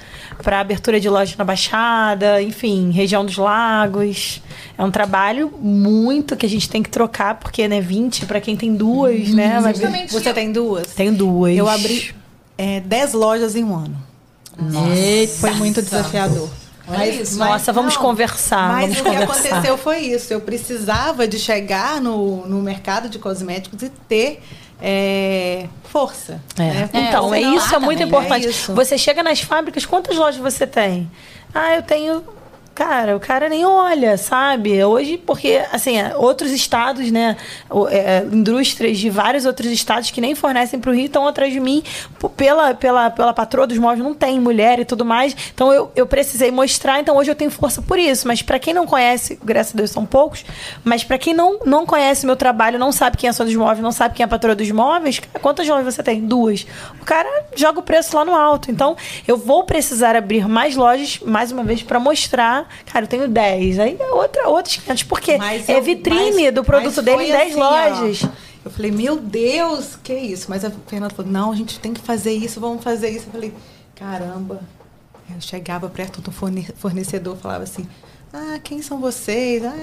[0.42, 4.42] para abertura de loja na Baixada, enfim, região dos lagos.
[4.76, 8.56] É um trabalho muito que a gente tem que trocar, porque, né, 20 para quem
[8.56, 9.34] tem duas, uhum.
[9.36, 9.60] né?
[9.60, 9.78] Mas
[10.10, 10.88] você tem duas?
[10.94, 11.56] Tenho duas.
[11.56, 12.14] Eu abri
[12.58, 13.96] é, 10 lojas em um ano.
[14.56, 15.38] Nossa.
[15.40, 16.48] Foi muito desafiador.
[16.86, 18.68] Mas, isso, mas, nossa, vamos não, conversar.
[18.68, 19.42] Mas vamos o conversar.
[19.42, 20.32] que aconteceu foi isso.
[20.32, 24.42] Eu precisava de chegar no, no mercado de cosméticos e ter
[24.80, 26.40] é, força.
[26.58, 26.62] É.
[26.62, 26.90] Né?
[26.92, 28.48] Então, é isso, é muito também, importante.
[28.48, 31.10] É você chega nas fábricas, quantas lojas você tem?
[31.54, 32.24] Ah, eu tenho
[32.74, 34.82] cara, o cara nem olha, sabe?
[34.82, 37.36] Hoje, porque, assim, é, outros estados, né?
[37.90, 41.60] É, indústrias de vários outros estados que nem fornecem para o Rio estão atrás de
[41.60, 41.82] mim
[42.36, 45.36] pela, pela, pela patroa dos móveis, não tem mulher e tudo mais.
[45.54, 48.26] Então, eu, eu precisei mostrar, então hoje eu tenho força por isso.
[48.26, 50.44] Mas para quem não conhece, graças a Deus são poucos,
[50.82, 53.54] mas para quem não, não conhece meu trabalho, não sabe quem é a sua dos
[53.54, 56.20] móveis, não sabe quem é a patroa dos móveis, quantas lojas você tem?
[56.20, 56.66] Duas.
[57.00, 58.70] O cara joga o preço lá no alto.
[58.70, 58.96] Então,
[59.28, 63.78] eu vou precisar abrir mais lojas, mais uma vez, para mostrar cara, eu tenho 10.
[63.78, 67.50] Aí é outra, outros 500, porque mas é vitrine mas, do produto dele em 10
[67.50, 68.24] assim, lojas.
[68.24, 68.28] Ó.
[68.64, 70.46] Eu falei, meu Deus, que isso?
[70.48, 73.26] Mas a Fernanda falou, não, a gente tem que fazer isso, vamos fazer isso.
[73.26, 73.54] Eu falei,
[73.94, 74.60] caramba.
[75.34, 77.86] Eu chegava perto do fornecedor, falava assim,
[78.32, 79.62] ah, quem são vocês?
[79.64, 79.74] Ah,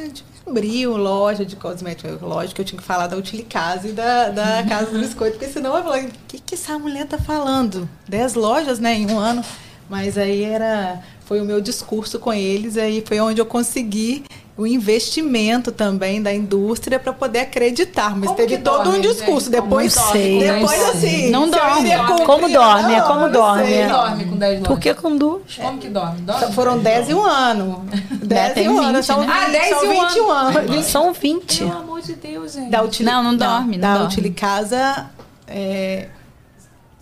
[0.45, 2.19] abriu loja de cosméticos.
[2.21, 5.51] Lógico que eu tinha que falar da Utilicase e da, da Casa do Biscoito, porque
[5.51, 7.87] senão eu falei, o que, que essa mulher tá falando?
[8.07, 9.43] Dez lojas, né, em um ano.
[9.89, 11.01] Mas aí era
[11.31, 14.25] foi o meu discurso com eles, aí foi onde eu consegui
[14.57, 18.13] o investimento também da indústria para poder acreditar.
[18.17, 19.45] Mas como teve todo dorme, um discurso.
[19.49, 19.61] Gente?
[19.61, 21.29] Depois, sei, depois assim.
[21.29, 21.89] Não dorme.
[21.89, 22.93] Cumprir, como dorme?
[22.93, 23.83] É como dorme.
[23.83, 25.55] Não dorme com 10 Por que com duas?
[25.55, 26.19] Como que dorme?
[26.19, 26.41] dorme?
[26.41, 27.85] Então, foram 10 e um ano.
[28.11, 29.01] 10 e um ano.
[29.01, 30.85] São, 20, ah, 10 são 21 anos.
[30.85, 31.59] São 20.
[31.59, 32.69] Pelo amor de Deus, gente.
[32.69, 33.77] Da Utili, não, não dorme.
[33.77, 34.07] Não, da dorme.
[34.07, 35.09] Utilicasa.
[35.47, 36.09] É,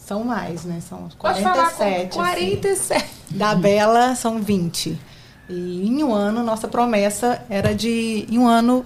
[0.10, 0.82] são mais, né?
[0.82, 2.16] São 47.
[2.16, 2.96] 47.
[2.98, 3.38] Assim.
[3.38, 5.00] Da Bela são 20.
[5.48, 8.84] E em um ano, nossa promessa era de, em um ano,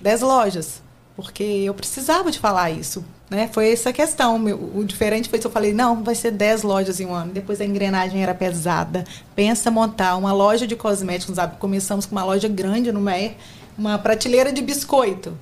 [0.00, 0.80] 10 lojas.
[1.16, 3.04] Porque eu precisava de falar isso.
[3.28, 3.50] Né?
[3.52, 4.42] Foi essa questão.
[4.74, 7.32] O diferente foi que eu falei, não, vai ser 10 lojas em um ano.
[7.32, 9.04] Depois a engrenagem era pesada.
[9.34, 11.56] Pensa montar uma loja de cosméticos, sabe?
[11.56, 13.34] Começamos com uma loja grande no Meier,
[13.76, 15.36] uma prateleira de biscoito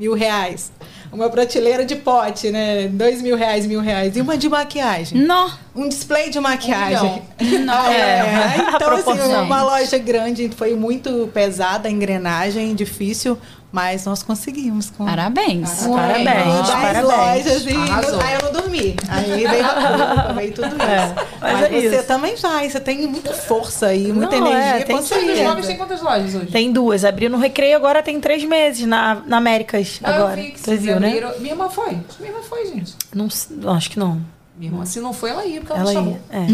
[0.00, 0.72] mil reais.
[1.12, 2.88] Uma prateleira de pote, né?
[2.88, 4.16] Dois mil reais, mil reais.
[4.16, 5.20] E uma de maquiagem.
[5.20, 5.52] Não.
[5.76, 7.22] Um display de maquiagem.
[7.64, 7.86] Não.
[7.92, 8.00] é.
[8.00, 8.54] é.
[8.74, 13.36] Então, assim, uma loja grande foi muito pesada, a engrenagem, difícil.
[13.72, 14.90] Mas nós conseguimos.
[14.90, 15.04] Com...
[15.04, 15.86] Parabéns.
[15.86, 16.24] Parabéns.
[16.24, 16.70] Parabéns.
[16.70, 17.04] parabéns.
[17.04, 18.96] lojas e aí eu não dormi.
[19.08, 20.82] Aí veio a culpa, veio tudo isso.
[20.82, 22.06] É, mas, mas é você isso.
[22.06, 24.80] também vai, você tem muita força e muita não, energia.
[24.80, 26.46] É, tem quantos lojas tem quantas lojas hoje?
[26.46, 27.04] Tem duas.
[27.04, 30.00] Abriu no Recreio agora tem três meses na, na Américas.
[30.02, 30.40] Ah, agora.
[30.40, 31.20] Eu vi que Você viu, né?
[31.38, 31.98] Minha irmã foi.
[32.18, 32.94] Minha irmã foi, gente.
[33.14, 33.28] Não,
[33.76, 34.20] acho que não.
[34.60, 36.02] Minha irmã, se não foi, ela ia, porque ela, ela.
[36.02, 36.46] Ia, é.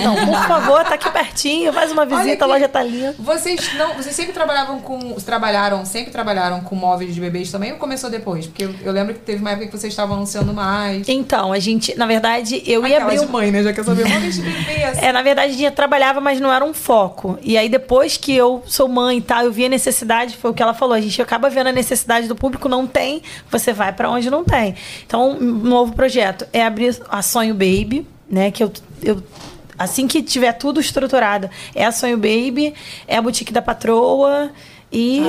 [0.00, 3.12] Então, por favor, tá aqui pertinho, faz uma visita, a loja tá ali.
[3.18, 7.76] Vocês não, vocês sempre trabalhavam com, trabalharam, sempre trabalharam com móveis de bebês também ou
[7.76, 8.46] começou depois?
[8.46, 11.06] Porque eu, eu lembro que teve uma época que vocês estavam anunciando mais.
[11.06, 13.28] Então, a gente, na verdade, eu ia abrir um...
[13.28, 14.98] mãe, né, já quer saber móveis de bebês.
[15.02, 17.38] É, na verdade, a gente trabalhava, mas não era um foco.
[17.42, 20.54] E aí depois que eu sou mãe e tal, eu vi a necessidade, foi o
[20.54, 23.92] que ela falou, a gente acaba vendo a necessidade do público, não tem, você vai
[23.92, 24.74] para onde não tem.
[25.06, 27.20] Então, um novo projeto é abrir a
[27.50, 28.50] Sonho Baby, né?
[28.50, 28.72] Que eu,
[29.02, 29.22] eu
[29.78, 32.74] assim que tiver tudo estruturado, é a Sonho Baby,
[33.08, 34.50] é a boutique da patroa
[34.92, 35.20] e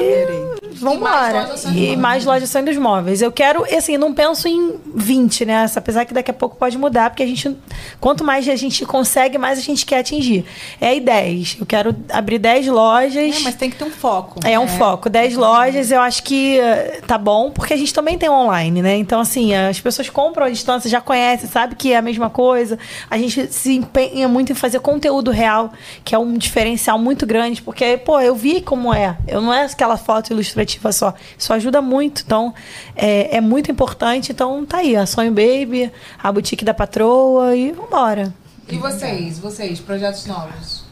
[0.79, 1.53] vamos embora.
[1.75, 3.21] E mais lojas dos móveis.
[3.21, 5.65] Eu quero, assim, não penso em 20, né?
[5.75, 7.55] Apesar que daqui a pouco pode mudar, porque a gente,
[7.99, 10.45] quanto mais a gente consegue, mais a gente quer atingir.
[10.79, 11.57] É aí 10.
[11.59, 13.37] Eu quero abrir 10 lojas.
[13.37, 14.39] É, mas tem que ter um foco.
[14.43, 14.67] É um é.
[14.67, 15.09] foco.
[15.09, 18.97] 10 lojas, eu acho que uh, tá bom, porque a gente também tem online, né?
[18.97, 22.79] Então, assim, as pessoas compram à distância, já conhecem, sabe que é a mesma coisa.
[23.09, 25.71] A gente se empenha muito em fazer conteúdo real,
[26.03, 29.15] que é um diferencial muito grande, porque, pô, eu vi como é.
[29.27, 31.13] Eu não não é aquela foto ilustrativa só.
[31.37, 32.23] Isso ajuda muito.
[32.25, 32.53] Então,
[32.95, 34.31] é, é muito importante.
[34.31, 35.91] Então, tá aí, a Sonho Baby,
[36.23, 38.33] a boutique da patroa e vambora.
[38.69, 40.83] E vocês, vocês, projetos novos?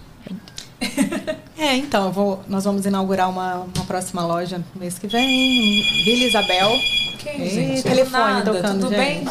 [1.62, 6.24] É, então, vou, nós vamos inaugurar uma, uma próxima loja no mês que vem, Vila
[6.24, 6.72] Isabel.
[7.18, 7.84] Quem, e gente?
[7.84, 8.98] telefone Nada, tocando, tudo gente.
[8.98, 9.26] bem?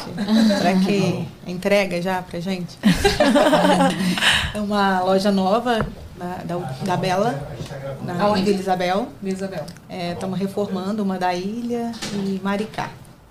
[0.59, 2.76] Para que entrega já pra gente.
[4.55, 5.86] é uma loja nova
[6.19, 7.49] da, da, da Bela,
[8.03, 9.09] na Vila Isabel.
[9.23, 9.65] Vila Isabel.
[10.12, 12.90] Estamos é, reformando uma da Ilha e Maricá.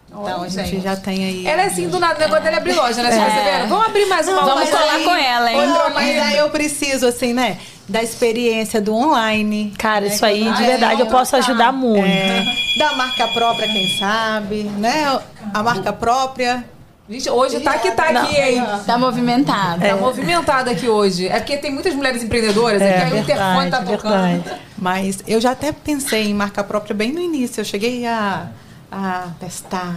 [0.09, 1.45] Então a gente, gente, já tem aí.
[1.45, 3.63] Ela é assim do nada, o negócio dele é abrir loja, né?
[3.63, 3.65] É.
[3.67, 5.67] Vamos abrir mais uma Não, Vamos colar aí, com ela, hein?
[5.67, 7.59] Não, mas aí eu preciso, assim, né?
[7.89, 9.73] Da experiência do online.
[9.77, 10.07] Cara, né?
[10.07, 12.05] isso aí, de verdade, eu posso ajudar muito.
[12.05, 12.43] É,
[12.79, 15.19] da marca própria, quem sabe, né?
[15.53, 16.65] A marca própria
[17.09, 18.61] Gente, hoje tá que tá aqui, hein?
[18.85, 19.79] Tá movimentado.
[19.79, 19.95] Tá é.
[19.95, 21.27] movimentado aqui hoje.
[21.27, 24.43] É porque tem muitas mulheres empreendedoras, é, aqui, o interfone tá tocando.
[24.77, 27.61] Mas eu já até pensei em marca própria bem no início.
[27.61, 28.49] Eu cheguei a,
[28.91, 29.95] a testar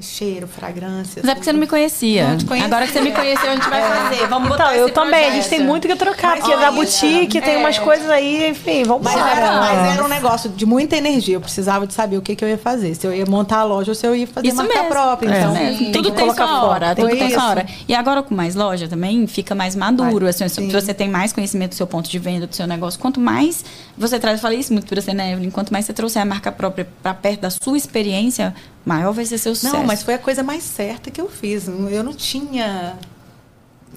[0.00, 1.20] cheiro, fragrância.
[1.22, 2.28] Mas é porque você não me conhecia.
[2.28, 3.84] Não Agora que você me conheceu, a gente vai é.
[3.84, 4.26] fazer.
[4.28, 5.26] Vamos botar então, eu também.
[5.26, 7.40] A gente tem muito que trocar, mas porque olha, da boutique é.
[7.40, 11.36] tem umas coisas aí, enfim, vamos mas era, mas era um negócio de muita energia.
[11.36, 12.94] Eu precisava de saber o que, que eu ia fazer.
[12.94, 14.88] Se eu ia montar a loja ou se eu ia fazer Isso marca mesmo.
[14.88, 15.28] própria.
[15.28, 15.74] Então, é.
[15.74, 16.94] tem tudo tem sua hora.
[16.94, 17.66] Tudo tem sua hora.
[17.88, 20.26] E agora com mais loja também fica mais maduro.
[20.26, 22.98] Assim, você tem mais conhecimento do seu ponto de venda, do seu negócio.
[23.00, 23.64] Quanto mais
[23.96, 25.50] você traz, eu falei isso muito para você, né, Evelyn?
[25.50, 28.54] Quanto mais você trouxer a marca própria para perto da sua experiência,
[28.88, 29.76] maior vai ser seu sucesso.
[29.76, 31.68] Não, mas foi a coisa mais certa que eu fiz.
[31.68, 32.98] Eu não tinha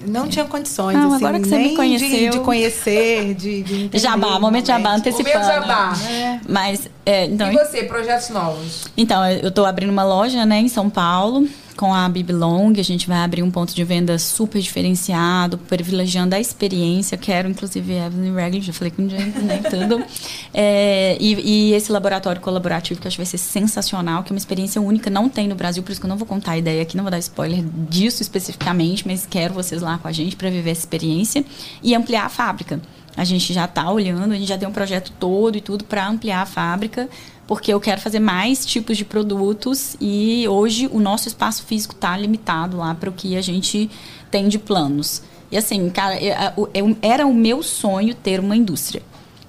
[0.06, 2.08] não tinha condições, não, assim, agora que você me conheceu.
[2.08, 3.98] De, de conhecer, de, de entender.
[3.98, 5.38] Jabá, momento jabá, antecipando.
[5.38, 5.92] Momento jabá.
[6.08, 6.40] É.
[6.48, 8.88] Mas, é, então, e você, projetos novos?
[8.96, 13.06] Então, eu estou abrindo uma loja, né, em São Paulo com a Biblong, a gente
[13.06, 17.16] vai abrir um ponto de venda super diferenciado, privilegiando a experiência.
[17.16, 19.58] Quero, inclusive, Evelyn Regler, já falei com o James, né?
[19.68, 20.02] Tudo.
[20.54, 24.34] É, e, e, esse laboratório colaborativo que eu acho que vai ser sensacional, que é
[24.34, 26.58] uma experiência única, não tem no Brasil, por isso que eu não vou contar a
[26.58, 30.36] ideia aqui, não vou dar spoiler disso especificamente, mas quero vocês lá com a gente
[30.36, 31.42] para viver essa experiência
[31.82, 32.82] e ampliar a fábrica.
[33.16, 36.06] A gente já está olhando, a gente já tem um projeto todo e tudo para
[36.06, 37.08] ampliar a fábrica
[37.52, 42.16] porque eu quero fazer mais tipos de produtos e hoje o nosso espaço físico está
[42.16, 43.90] limitado lá para o que a gente
[44.30, 45.22] tem de planos.
[45.50, 49.02] E assim, cara, eu, eu, era o meu sonho ter uma indústria.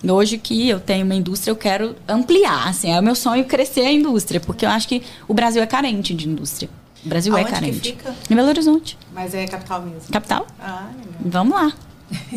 [0.06, 3.86] Hoje que eu tenho uma indústria, eu quero ampliar, assim, é o meu sonho crescer
[3.86, 6.70] a indústria, porque eu acho que o Brasil é carente de indústria.
[7.06, 7.80] O Brasil é Aonde é carente.
[7.80, 8.14] Que fica?
[8.30, 8.98] Em Belo Horizonte.
[9.14, 10.12] Mas é capital mesmo.
[10.12, 10.46] Capital?
[10.60, 11.14] Ah, legal.
[11.22, 11.74] Vamos lá.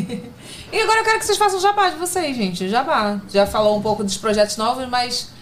[0.72, 2.68] e agora eu quero que vocês façam jabá de vocês, gente.
[2.68, 3.20] Jabá.
[3.28, 5.34] Já falou um pouco dos projetos novos, mas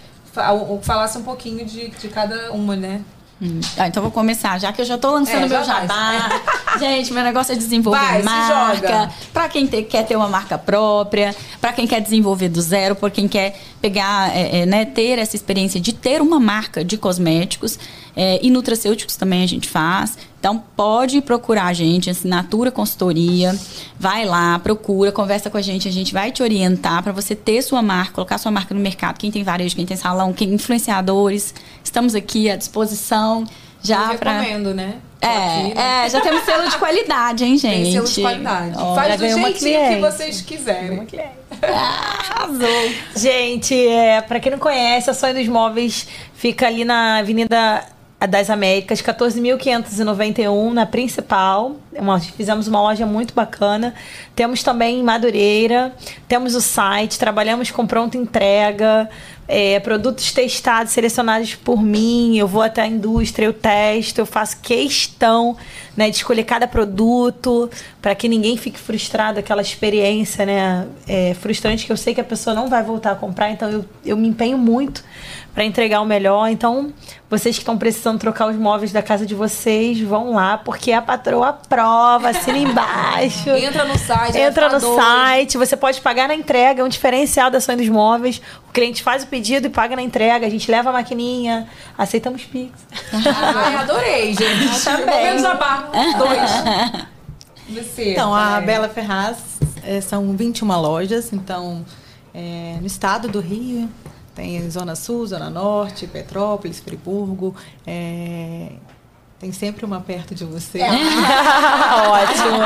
[0.81, 3.01] falasse um pouquinho de, de cada uma, né?
[3.41, 3.59] Hum.
[3.77, 6.41] Ah, então vou começar, já que eu já tô lançando é, meu jabá.
[6.79, 9.11] Gente, meu negócio é desenvolver vai, marca.
[9.33, 13.11] Para quem te, quer ter uma marca própria, para quem quer desenvolver do zero, por
[13.11, 17.77] quem quer pegar, é, é, né, ter essa experiência de ter uma marca de cosméticos.
[18.15, 20.17] É, e nutracêuticos também a gente faz.
[20.45, 23.57] Então, pode procurar a gente, assinatura consultoria.
[23.99, 25.87] Vai lá, procura, conversa com a gente.
[25.87, 29.17] A gente vai te orientar para você ter sua marca, colocar sua marca no mercado.
[29.17, 31.51] Quem tem varejo, quem tem salão, quem influenciadores.
[31.83, 33.43] Estamos aqui à disposição.
[33.81, 34.39] Já Eu pra...
[34.39, 34.97] recomendo, né?
[35.19, 36.05] É, aqui, né?
[36.05, 37.83] é, já temos selo de qualidade, hein, gente?
[37.83, 38.77] Tem selo de qualidade.
[38.77, 41.07] Olha, Faz do jeitinho que vocês quiserem.
[41.63, 42.93] Arrasou.
[43.15, 47.94] Gente, é, para quem não conhece, a Sonho dos Móveis fica ali na Avenida
[48.27, 51.75] das Américas, 14.591 na principal.
[51.93, 53.93] Uma, fizemos uma loja muito bacana.
[54.35, 55.93] Temos também em Madureira,
[56.27, 59.09] temos o site, trabalhamos com pronta entrega,
[59.47, 62.37] é, produtos testados, selecionados por mim.
[62.37, 65.55] Eu vou até a indústria, eu testo, eu faço questão
[65.95, 67.69] né, de escolher cada produto
[68.01, 72.25] para que ninguém fique frustrado, aquela experiência né, é, frustrante que eu sei que a
[72.25, 73.51] pessoa não vai voltar a comprar.
[73.51, 75.03] Então eu, eu me empenho muito
[75.55, 76.49] para entregar o melhor.
[76.49, 76.93] Então,
[77.29, 81.01] vocês que estão precisando trocar os móveis da casa de vocês, vão lá, porque a
[81.01, 83.49] patroa aprova, assina embaixo.
[83.51, 84.37] Entra no site.
[84.37, 85.57] Entra no site.
[85.57, 88.41] Você pode pagar na entrega, é um diferencial da Sonho dos Móveis.
[88.67, 90.45] O cliente faz o pedido e paga na entrega.
[90.45, 91.67] A gente leva a maquininha,
[91.97, 92.73] aceitamos Pix.
[93.13, 94.83] Ai, adorei, gente.
[94.83, 95.37] Também.
[95.37, 95.89] Vou bar.
[96.17, 97.05] Dois.
[97.69, 99.37] Você, então, a Bela Ferraz
[99.83, 101.83] é, são 21 lojas, então,
[102.33, 103.89] é, no estado do Rio,
[104.35, 107.55] tem Zona Sul, Zona Norte, Petrópolis, Friburgo.
[107.87, 108.73] É...
[109.39, 110.79] Tem sempre uma perto de você.
[110.79, 110.89] É.
[112.07, 112.61] Ótimo,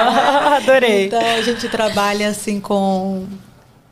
[0.56, 1.08] adorei.
[1.08, 3.28] Então a gente trabalha assim com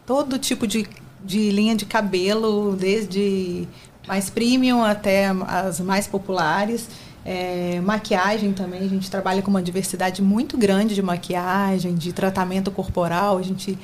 [0.05, 0.87] todo tipo de,
[1.23, 3.67] de linha de cabelo, desde
[4.07, 6.87] mais premium até as mais populares.
[7.25, 12.71] É, maquiagem também, a gente trabalha com uma diversidade muito grande de maquiagem, de tratamento
[12.71, 13.37] corporal.
[13.37, 13.77] A gente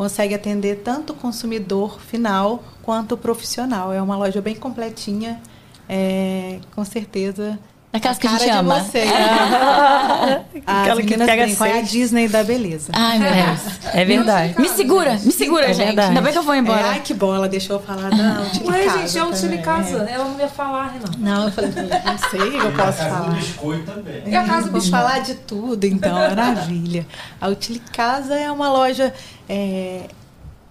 [0.00, 3.92] consegue atender tanto o consumidor final quanto o profissional.
[3.92, 5.38] É uma loja bem completinha,
[5.86, 7.58] é, com certeza.
[7.92, 8.80] Aquelas que a gente ama.
[8.80, 9.10] De vocês.
[9.10, 10.42] É.
[10.64, 12.92] Aquela que pega brincam, é a Disney da beleza.
[12.92, 13.60] Ai, meu Deus.
[13.92, 14.54] É, é verdade.
[14.60, 15.86] Me segura, me segura, é gente.
[15.86, 16.08] Verdade.
[16.08, 16.80] Ainda bem que eu vou embora.
[16.80, 19.96] É, ai, que bom, ela deixou eu falar da Utile Ué, gente, é Utile Casa.
[20.08, 21.10] Ela não ia falar, Renan.
[21.18, 23.08] Não, eu falei, não sei o que eu posso falar.
[23.08, 24.22] A casa do biscoito também.
[24.24, 24.90] E a casa do biscoito.
[24.90, 27.06] falar de tudo, então, maravilha.
[27.40, 29.12] A Utile Casa é uma loja...
[29.48, 30.04] É,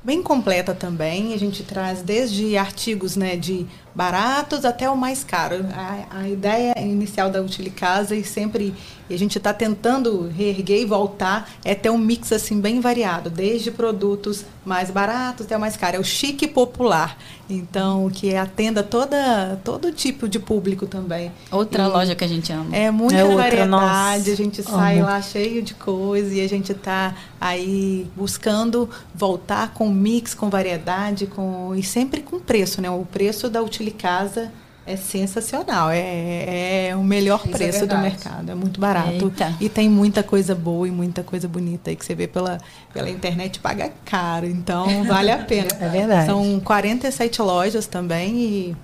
[0.02, 1.34] bem completa também.
[1.34, 3.68] A gente traz desde artigos né, de
[4.00, 5.66] baratos até o mais caro.
[5.74, 8.74] A, a ideia inicial da Utilicasa e sempre
[9.10, 13.30] e a gente está tentando reerguer e voltar é ter um mix assim bem variado,
[13.30, 15.96] desde produtos mais baratos até mais caros.
[15.96, 17.18] É o chique popular,
[17.50, 21.32] então que atenda toda todo tipo de público também.
[21.52, 22.76] Outra e loja que a gente ama.
[22.76, 23.70] É muita é variedade.
[23.70, 29.74] Nossa, a gente sai lá cheio de coisa e a gente está aí buscando voltar
[29.74, 32.92] com mix, com variedade, com e sempre com preço, né?
[32.92, 34.52] O preço da Utilicasa Casa
[34.90, 35.92] é sensacional.
[35.92, 38.52] É, é o melhor Isso é preço é do mercado.
[38.52, 39.26] É muito barato.
[39.26, 39.54] Eita.
[39.62, 42.58] E tem muita coisa boa e muita coisa bonita aí que você vê pela,
[42.92, 44.48] pela internet paga caro.
[44.48, 45.70] Então vale a pena.
[45.80, 46.26] É verdade.
[46.26, 48.78] São 47 lojas também e.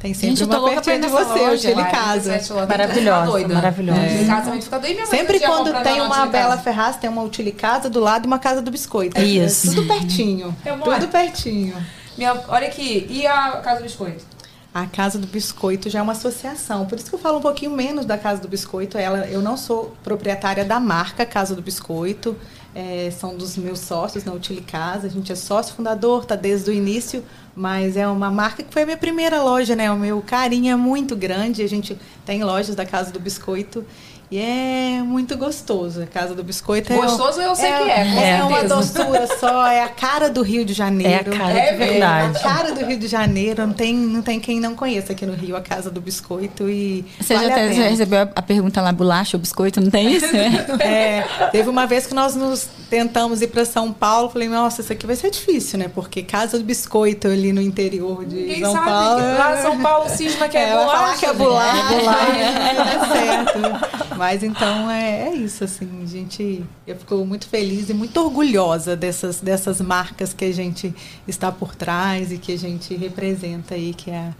[0.00, 2.38] Tem sempre Gente, uma pertinho de você, Chile Casa.
[2.68, 4.00] Maravilhosa, maravilhosa.
[4.00, 4.26] É.
[4.26, 8.38] Casa sempre quando tem uma Bela Ferraz, tem uma Utile Casa do lado e uma
[8.38, 9.18] Casa do Biscoito.
[9.18, 9.74] Isso.
[9.74, 10.54] Tudo pertinho.
[10.82, 11.74] Tudo pertinho.
[12.18, 14.33] Minha, olha aqui, e a Casa do Biscoito?
[14.74, 17.70] A Casa do Biscoito já é uma associação, por isso que eu falo um pouquinho
[17.70, 18.98] menos da Casa do Biscoito.
[18.98, 22.36] Ela, eu não sou proprietária da marca Casa do Biscoito,
[22.74, 25.06] é, são dos meus sócios na Utile Casa.
[25.06, 27.22] A gente é sócio fundador, está desde o início,
[27.54, 29.92] mas é uma marca que foi a minha primeira loja, né?
[29.92, 31.62] O meu carinho é muito grande.
[31.62, 31.96] A gente
[32.26, 33.84] tem lojas da Casa do Biscoito
[34.30, 36.02] e é muito gostoso.
[36.02, 36.96] A Casa do Biscoito é.
[36.96, 38.30] Gostoso eu sei é, que é.
[38.38, 41.32] É uma doçura só, é a cara do Rio de Janeiro.
[41.32, 42.36] É a cara é, de verdade.
[42.36, 43.66] É a cara do Rio de Janeiro.
[43.66, 46.68] Não tem, não tem quem não conheça aqui no Rio a Casa do Biscoito.
[46.68, 49.80] E Você vale já até, recebeu a pergunta lá, bolacha ou biscoito?
[49.80, 50.34] Não tem isso?
[50.80, 54.30] é, teve uma vez que nós nos tentamos ir para São Paulo.
[54.30, 55.90] Falei, nossa, isso aqui vai ser difícil, né?
[55.92, 59.20] Porque Casa do Biscoito ali no interior de Ninguém São sabe Paulo.
[59.20, 60.96] Que lá São Paulo cisma que é, é bolacha.
[60.96, 61.94] falar que é bolacha.
[61.94, 62.34] É bolacha.
[62.84, 64.13] é certo.
[64.16, 66.64] Mas então é, é, isso, assim, gente.
[66.86, 70.94] Eu fico muito feliz e muito orgulhosa dessas, dessas marcas que a gente
[71.26, 74.32] está por trás e que a gente representa aí, que é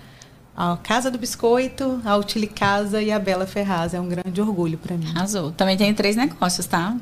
[0.57, 3.95] a Casa do Biscoito, a Utili Casa e a Bela Ferraz.
[3.95, 5.09] É um grande orgulho para mim.
[5.15, 5.53] Arrasou.
[5.53, 6.97] Também tem três negócios, tá?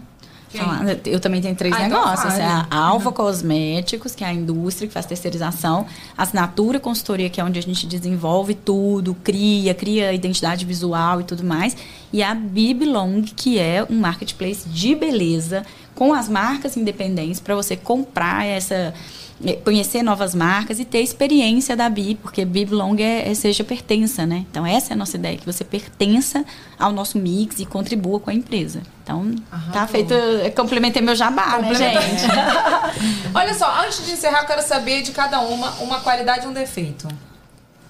[1.07, 2.35] Eu também tenho três ah, então negócios.
[2.35, 3.15] Então é a Alva uhum.
[3.15, 5.87] Cosméticos, que é a indústria que faz terceirização.
[6.17, 11.45] Assinatura Consultoria, que é onde a gente desenvolve tudo, cria, cria identidade visual e tudo
[11.45, 11.77] mais.
[12.13, 15.65] E a Biblong, que é um marketplace de beleza
[15.95, 18.95] com as marcas independentes para você comprar essa
[19.65, 24.45] conhecer novas marcas e ter experiência da Bi, porque Biblong é, é seja pertença, né?
[24.51, 26.45] Então essa é a nossa ideia, que você pertença
[26.79, 28.83] ao nosso mix e contribua com a empresa.
[29.03, 30.15] Então, Aham, tá feito,
[30.55, 32.25] complementei meu jabá, né, gente?
[33.35, 36.53] Olha só, antes de encerrar, eu quero saber de cada uma uma qualidade e um
[36.53, 37.09] defeito.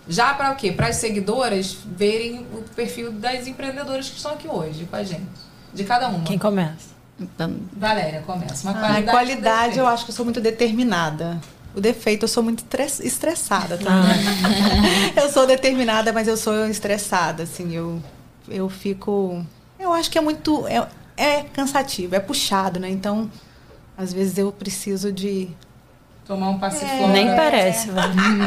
[0.09, 0.73] Já para o quê?
[0.73, 5.53] Para as seguidoras verem o perfil das empreendedoras que estão aqui hoje com a gente.
[5.73, 6.25] De cada uma.
[6.25, 6.92] Quem começa?
[7.23, 7.57] Então...
[7.77, 8.69] Valéria, começa.
[8.69, 9.09] Uma qualidade.
[9.09, 11.41] Ah, qualidade, eu acho que eu sou muito determinada.
[11.75, 12.65] O defeito, eu sou muito
[13.03, 13.91] estressada, tá?
[13.91, 15.13] Ah.
[15.21, 18.03] eu sou determinada, mas eu sou estressada, assim, eu,
[18.49, 19.45] eu fico...
[19.79, 20.67] Eu acho que é muito...
[20.67, 20.87] É,
[21.17, 22.91] é cansativo, é puxado, né?
[22.91, 23.31] Então,
[23.97, 25.49] às vezes eu preciso de
[26.27, 27.03] tomar um passiflora.
[27.05, 27.89] É, nem parece,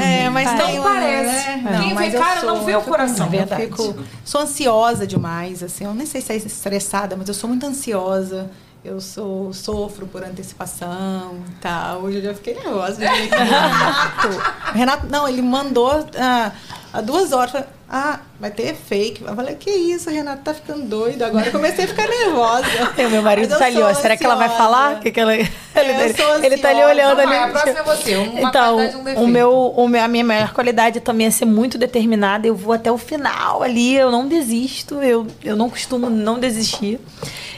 [0.01, 1.47] É, mas não tem, parece.
[1.47, 1.61] Né?
[1.63, 3.29] Não, Quem mas vê cara sou, não vê o coração.
[3.33, 5.83] Eu fico, sou ansiosa demais, assim.
[5.83, 8.49] Eu nem sei se é estressada, mas eu sou muito ansiosa.
[8.85, 12.01] Eu sou, sofro por antecipação e tal.
[12.03, 13.03] Hoje eu já fiquei nervosa.
[13.03, 14.27] Renato,
[14.75, 16.51] Renato, não, ele mandou ah,
[16.93, 17.63] há duas horas.
[17.89, 19.23] Ah, vai ter fake.
[19.23, 21.23] Eu falei, que isso, Renato tá ficando doido.
[21.23, 22.67] Agora eu comecei a ficar nervosa.
[22.95, 23.91] E o meu marido tá ali, ó.
[23.95, 24.99] Será que ela vai falar?
[24.99, 25.33] Que que ela...
[25.33, 25.49] ele,
[26.43, 27.35] ele tá ali olhando ali.
[27.35, 28.15] A próxima é você.
[28.17, 28.77] Uma então,
[29.17, 32.45] um o meu, o meu, a minha maior qualidade também é ser muito determinada.
[32.45, 35.01] Eu vou até o final ali, eu não desisto.
[35.01, 36.99] Eu, eu não costumo não desistir.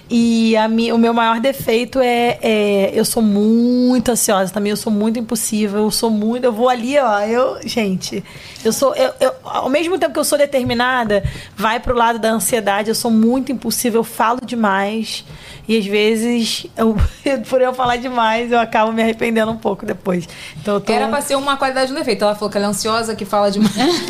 [0.10, 4.78] E a minha, o meu maior defeito é, é, eu sou muito ansiosa também, eu
[4.78, 8.24] sou muito impossível, eu sou muito, eu vou ali, ó, eu, gente,
[8.64, 11.24] eu sou, eu, eu, ao mesmo tempo que eu sou determinada,
[11.58, 15.26] vai pro lado da ansiedade, eu sou muito impulsiva, eu falo demais.
[15.68, 16.96] E às vezes, eu,
[17.50, 20.30] por eu falar demais, eu acabo me arrependendo um pouco depois.
[20.56, 20.94] Então, tô...
[20.94, 22.24] Era pra ser uma qualidade no defeito.
[22.24, 23.76] Ela falou que ela é ansiosa, que fala demais.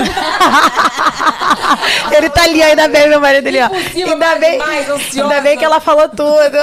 [2.15, 3.67] Ele tá ali, ainda bem, meu marido ali, ó.
[3.67, 5.23] Ainda bem, mais ansiosa.
[5.23, 6.57] ainda bem que ela falou tudo.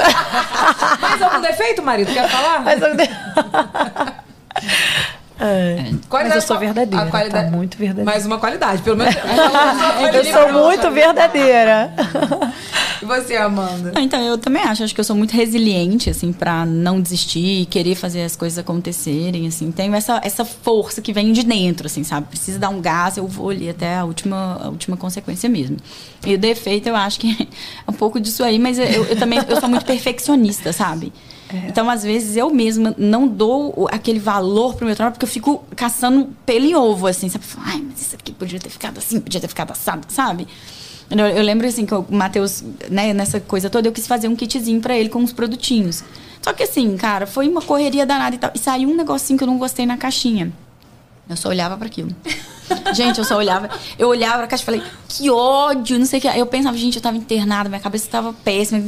[1.01, 2.13] Mais algum defeito, marido?
[2.13, 2.61] Quer falar?
[2.61, 3.15] Mais algum defeito.
[5.39, 5.91] É.
[6.11, 7.03] Mas eu sou verdadeira.
[7.03, 7.11] A tá?
[7.11, 7.51] qualidade...
[7.51, 8.11] Tá muito verdadeira.
[8.11, 9.15] Mais uma qualidade, pelo menos.
[10.15, 11.93] eu sou muito verdadeira.
[13.03, 13.93] E você, Amanda?
[14.01, 14.83] Então, eu também acho.
[14.83, 19.47] Acho que eu sou muito resiliente, assim, pra não desistir, querer fazer as coisas acontecerem,
[19.47, 19.71] assim.
[19.71, 22.29] Tenho essa, essa força que vem de dentro, assim, sabe?
[22.29, 25.77] Precisa dar um gás, eu vou ali até a última, a última consequência mesmo.
[26.25, 27.31] E o defeito, eu acho que
[27.87, 31.13] é um pouco disso aí, mas eu, eu também eu sou muito perfeccionista, sabe?
[31.53, 31.69] É.
[31.69, 35.65] Então, às vezes, eu mesma não dou aquele valor pro meu trabalho, porque eu fico
[35.77, 37.45] caçando pelo em ovo, assim, sabe?
[37.59, 40.47] Ai, mas isso aqui podia ter ficado assim, podia ter ficado assado, sabe?
[41.11, 44.35] Eu, eu lembro, assim, que o Matheus, né, nessa coisa toda, eu quis fazer um
[44.35, 46.03] kitzinho para ele com uns produtinhos.
[46.41, 48.51] Só que, assim, cara, foi uma correria danada e tal.
[48.55, 50.53] E saiu um negocinho que eu não gostei na caixinha.
[51.29, 52.15] Eu só olhava para aquilo.
[52.95, 53.71] Gente, eu só olhava.
[53.99, 54.83] Eu olhava pra caixa e falei,
[55.17, 56.27] que ódio, não sei o que.
[56.27, 58.83] Aí eu pensava, gente, eu tava internada, minha cabeça tava péssima.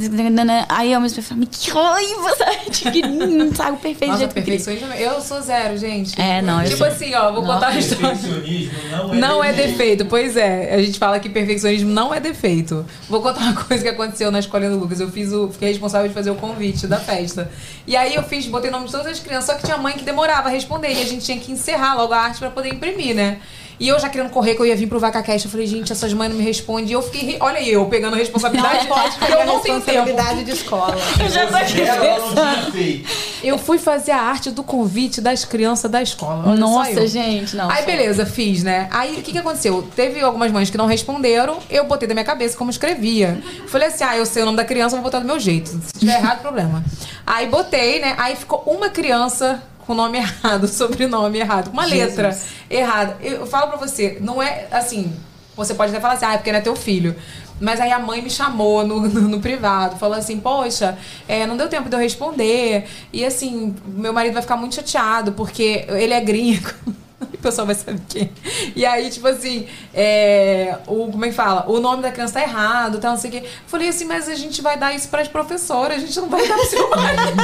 [0.67, 3.01] Aí eu mesmo falei, que raiva, sabe?
[3.01, 6.19] Não sabe o perfeito Nossa, perfeições Eu sou zero, gente.
[6.19, 6.61] É, não.
[6.65, 8.09] Tipo eu assim, ó, vou Nossa, contar a história.
[8.09, 10.75] Perfeccionismo não é Não é defeito, pois é.
[10.75, 12.85] A gente fala que perfeccionismo não é defeito.
[13.07, 14.99] Vou contar uma coisa que aconteceu na escolinha do Lucas.
[14.99, 15.49] Eu fiz o.
[15.49, 17.49] Fiquei responsável de fazer o convite da festa.
[17.85, 19.93] E aí eu fiz, botei o nome de todas as crianças, só que tinha mãe
[19.93, 20.89] que demorava a responder.
[20.89, 23.39] E a gente tinha que encerrar logo a arte pra poder imprimir, né?
[23.79, 25.45] E eu já querendo correr, que eu ia vir pro VacaCast.
[25.45, 26.89] Eu falei, gente, essas mães não me respondem.
[26.89, 28.87] E eu fiquei, olha aí, eu pegando a responsabilidade.
[28.87, 30.95] Não pode pegar eu não responsabilidade de escola.
[31.19, 33.05] eu já tô aqui
[33.43, 36.55] Eu fui fazer a arte do convite das crianças da escola.
[36.55, 37.69] Nossa, gente, não.
[37.69, 38.87] Aí, beleza, fiz, né?
[38.91, 39.87] Aí, o que que aconteceu?
[39.95, 41.59] Teve algumas mães que não responderam.
[41.69, 43.41] Eu botei da minha cabeça como escrevia.
[43.67, 45.69] Falei assim, ah, eu sei o nome da criança, vou botar do meu jeito.
[45.69, 46.83] Se tiver errado, problema.
[47.25, 48.15] Aí, botei, né?
[48.17, 52.09] Aí, ficou uma criança com nome errado, sobrenome errado, uma Jesus.
[52.09, 52.37] letra
[52.69, 53.17] errada.
[53.21, 55.15] Eu falo pra você, não é assim.
[55.55, 57.15] Você pode até falar assim, ah, é porque não é teu filho.
[57.59, 60.95] Mas aí a mãe me chamou no, no, no privado, falou assim, poxa,
[61.27, 62.85] é, não deu tempo de eu responder.
[63.11, 66.69] E assim, meu marido vai ficar muito chateado, porque ele é gringo.
[67.33, 68.31] o pessoal vai saber quem.
[68.75, 71.65] E aí, tipo assim, é, o, como é que fala?
[71.67, 73.43] O nome da criança tá errado, tá, não sei o quê.
[73.65, 76.55] Falei assim, mas a gente vai dar isso pras professoras, a gente não vai dar
[76.55, 77.41] pro seu marido.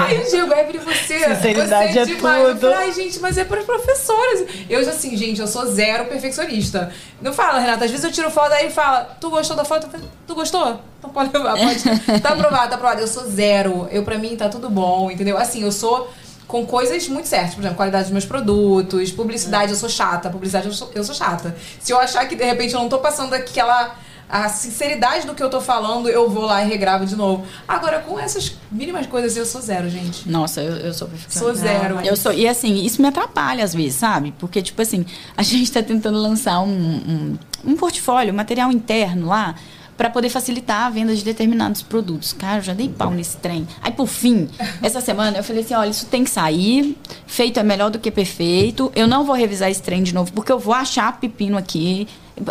[0.00, 1.34] aí o Diego, Evelyn, você.
[1.36, 2.28] Sinceridade você é, é tudo.
[2.28, 4.46] Eu falei, ai, gente, mas é pras professoras.
[4.68, 6.92] Eu assim, gente, eu sou zero perfeccionista.
[7.20, 9.88] Não fala, Renata, às vezes eu tiro foto aí e fala, tu gostou da foto?
[10.26, 10.80] Tu gostou?
[10.98, 11.82] Então pode levar, pode.
[12.20, 13.00] tá aprovado, tá aprovado.
[13.00, 13.88] Eu sou zero.
[13.90, 15.36] Eu, pra mim, tá tudo bom, entendeu?
[15.36, 16.10] Assim, eu sou
[16.48, 17.54] com coisas muito certas.
[17.54, 20.30] Por exemplo, qualidade dos meus produtos, publicidade, eu sou chata.
[20.30, 21.54] Publicidade, eu sou, eu sou chata.
[21.78, 23.94] Se eu achar que de repente eu não tô passando aquela
[24.30, 27.46] a sinceridade do que eu tô falando, eu vou lá e regravo de novo.
[27.66, 30.28] Agora, com essas mínimas coisas, eu sou zero, gente.
[30.28, 31.38] Nossa, eu, eu sou perfeita.
[31.38, 31.94] Sou zero.
[31.94, 32.06] Mas...
[32.06, 34.34] Eu sou, e assim, isso me atrapalha às vezes, sabe?
[34.38, 39.28] Porque, tipo assim, a gente tá tentando lançar um, um, um portfólio, um material interno
[39.28, 39.54] lá,
[39.98, 42.32] para poder facilitar a venda de determinados produtos.
[42.32, 43.66] Cara, eu já dei pau nesse trem.
[43.82, 44.48] Aí, por fim,
[44.80, 46.96] essa semana eu falei assim: olha, isso tem que sair.
[47.26, 48.92] Feito é melhor do que perfeito.
[48.94, 52.06] Eu não vou revisar esse trem de novo, porque eu vou achar pepino aqui.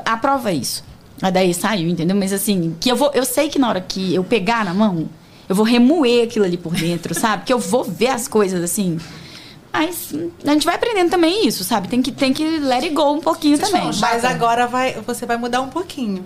[0.05, 0.83] Aprova isso.
[1.21, 2.17] Aí daí saiu, entendeu?
[2.17, 3.11] Mas assim, que eu vou.
[3.13, 5.09] Eu sei que na hora que eu pegar na mão,
[5.47, 7.45] eu vou remoer aquilo ali por dentro, sabe?
[7.45, 8.99] Que eu vou ver as coisas assim.
[9.71, 10.13] Mas
[10.45, 11.87] a gente vai aprendendo também isso, sabe?
[11.87, 13.89] Tem que, tem que let it go um pouquinho Vocês também.
[14.01, 16.25] Mas agora vai, você vai mudar um pouquinho.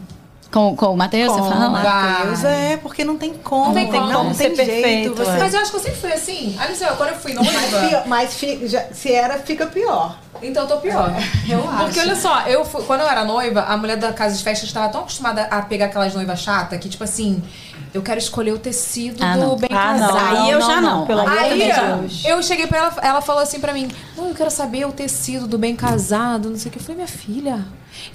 [0.51, 1.69] Com, com o Matheus, você fala?
[1.69, 3.67] Matheus é porque não tem como.
[3.67, 4.57] Não tem como, não, não tem jeito.
[4.57, 5.31] Perfeito, você...
[5.37, 6.57] Mas eu acho que eu sempre fui assim.
[6.59, 7.51] Olha só, quando eu fui noiva...
[8.05, 10.17] Mas, mas já, se era, fica pior.
[10.41, 11.09] Então eu tô pior.
[11.09, 11.83] É, eu acho.
[11.85, 14.65] Porque olha só, eu fui, quando eu era noiva, a mulher da casa de festa
[14.65, 17.41] estava tão acostumada a pegar aquelas noivas chatas que, tipo assim,
[17.93, 20.37] eu quero escolher o tecido ah, do bem ah, casado.
[20.37, 21.05] Aí eu já não.
[21.05, 22.23] Pelo amor de Deus.
[22.25, 25.47] Eu cheguei pra ela, ela falou assim pra mim: Não, eu quero saber o tecido
[25.47, 26.79] do bem casado, não sei o que.
[26.79, 27.65] Eu falei, minha filha,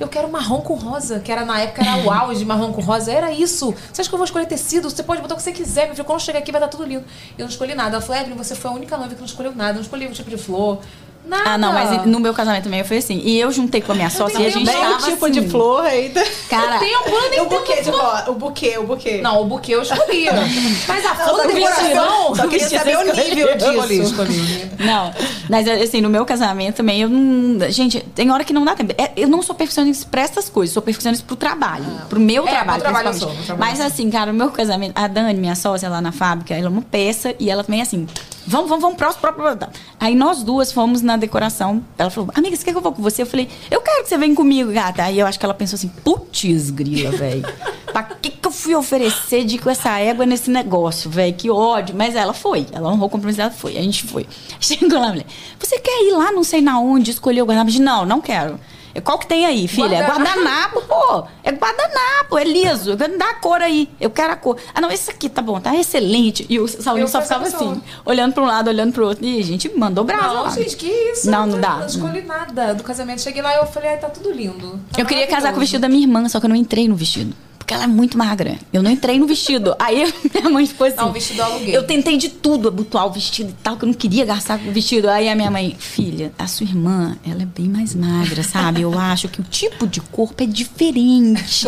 [0.01, 2.81] eu quero marrom com rosa, que era na época era o auge de marrom com
[2.81, 3.13] rosa.
[3.13, 3.75] Era isso.
[3.93, 4.89] Você acha que eu vou escolher tecido?
[4.89, 6.05] Você pode botar o que você quiser, meu filho.
[6.05, 7.05] Quando eu chegar aqui vai dar tudo lindo.
[7.37, 7.97] Eu não escolhi nada.
[7.97, 9.75] Ela falou, Evelyn, você foi a única noiva que não escolheu nada.
[9.75, 10.81] Não escolhi o tipo de flor.
[11.27, 11.51] Nada.
[11.51, 13.21] Ah, não, mas no meu casamento também foi assim.
[13.25, 15.41] E eu juntei com a minha sócia e a gente tava tipo assim.
[15.41, 16.25] de flor ainda.
[16.49, 18.25] Cara, tem um plano o buquê de flor.
[18.29, 19.21] O buquê, o buquê.
[19.21, 20.27] Não, o buquê eu escolhi.
[20.87, 22.35] mas a flor da decoração...
[22.37, 24.03] Só queria saber o nível disso.
[24.03, 24.71] Escolhi.
[24.79, 25.13] Não,
[25.51, 27.69] mas assim, no meu casamento também, eu não...
[27.71, 28.95] Gente, tem hora que não dá tempo.
[28.97, 30.73] É, eu não sou perfeccionista pra essas coisas.
[30.73, 31.85] Sou perfeccionista pro trabalho.
[32.03, 32.07] Ah.
[32.09, 34.93] Pro meu é, trabalho, pro trabalho sou, trabalho Mas assim, cara, o meu casamento...
[34.95, 38.07] A Dani, minha sócia lá na fábrica, ela é uma peça e ela também assim...
[38.47, 39.73] Vamos, vamos, vamos, próximo, próximo.
[39.99, 41.83] Aí nós duas fomos na decoração.
[41.99, 43.23] Ela falou, amiga, você quer que eu vou com você?
[43.23, 45.03] Eu falei, eu quero que você venha comigo, gata.
[45.03, 47.43] Aí eu acho que ela pensou assim, putz, grila, velho.
[47.93, 51.35] pra que, que eu fui oferecer de com essa égua nesse negócio, velho?
[51.35, 51.95] Que ódio.
[51.97, 52.67] Mas ela foi.
[52.71, 53.77] Ela honrou o compromisso dela, foi.
[53.77, 54.27] A gente foi.
[54.61, 55.27] Chegou lá, mulher,
[55.59, 57.79] você quer ir lá, não sei na onde, escolher o guardanapo?
[57.81, 58.61] Não, não quero.
[59.01, 60.01] Qual que tem aí, filha?
[60.01, 60.21] Guardanapo.
[60.21, 61.27] É guardanapo, pô.
[61.43, 62.97] É guardanapo, é liso.
[62.97, 63.89] Dá a cor aí.
[64.01, 64.57] Eu quero a cor.
[64.75, 66.47] Ah, não, esse aqui tá bom, tá excelente.
[66.49, 69.25] E o Saulinho só ficava assim, olhando para um lado, olhando para o outro.
[69.25, 70.51] E a gente mandou brasa Não, lá.
[70.51, 71.31] gente, que isso?
[71.31, 71.77] Não, não dá.
[71.77, 73.21] Não escolhi nada do casamento.
[73.23, 74.81] Cheguei lá e eu falei, ai, tá tudo lindo.
[74.93, 76.89] Tá eu queria casar com o vestido da minha irmã, só que eu não entrei
[76.89, 77.35] no vestido
[77.67, 78.57] porque ela é muito magra.
[78.73, 79.75] Eu não entrei no vestido.
[79.81, 80.97] Aí minha mãe ficou assim.
[80.97, 81.77] Não, o vestido aluguei.
[81.77, 84.69] Eu tentei de tudo, abotoar o vestido e tal, que eu não queria gastar com
[84.69, 85.11] o vestido.
[85.11, 88.83] Aí a minha mãe, filha, a sua irmã, ela é bem mais magra, sabe?
[88.83, 91.67] Eu acho que o tipo de corpo é diferente.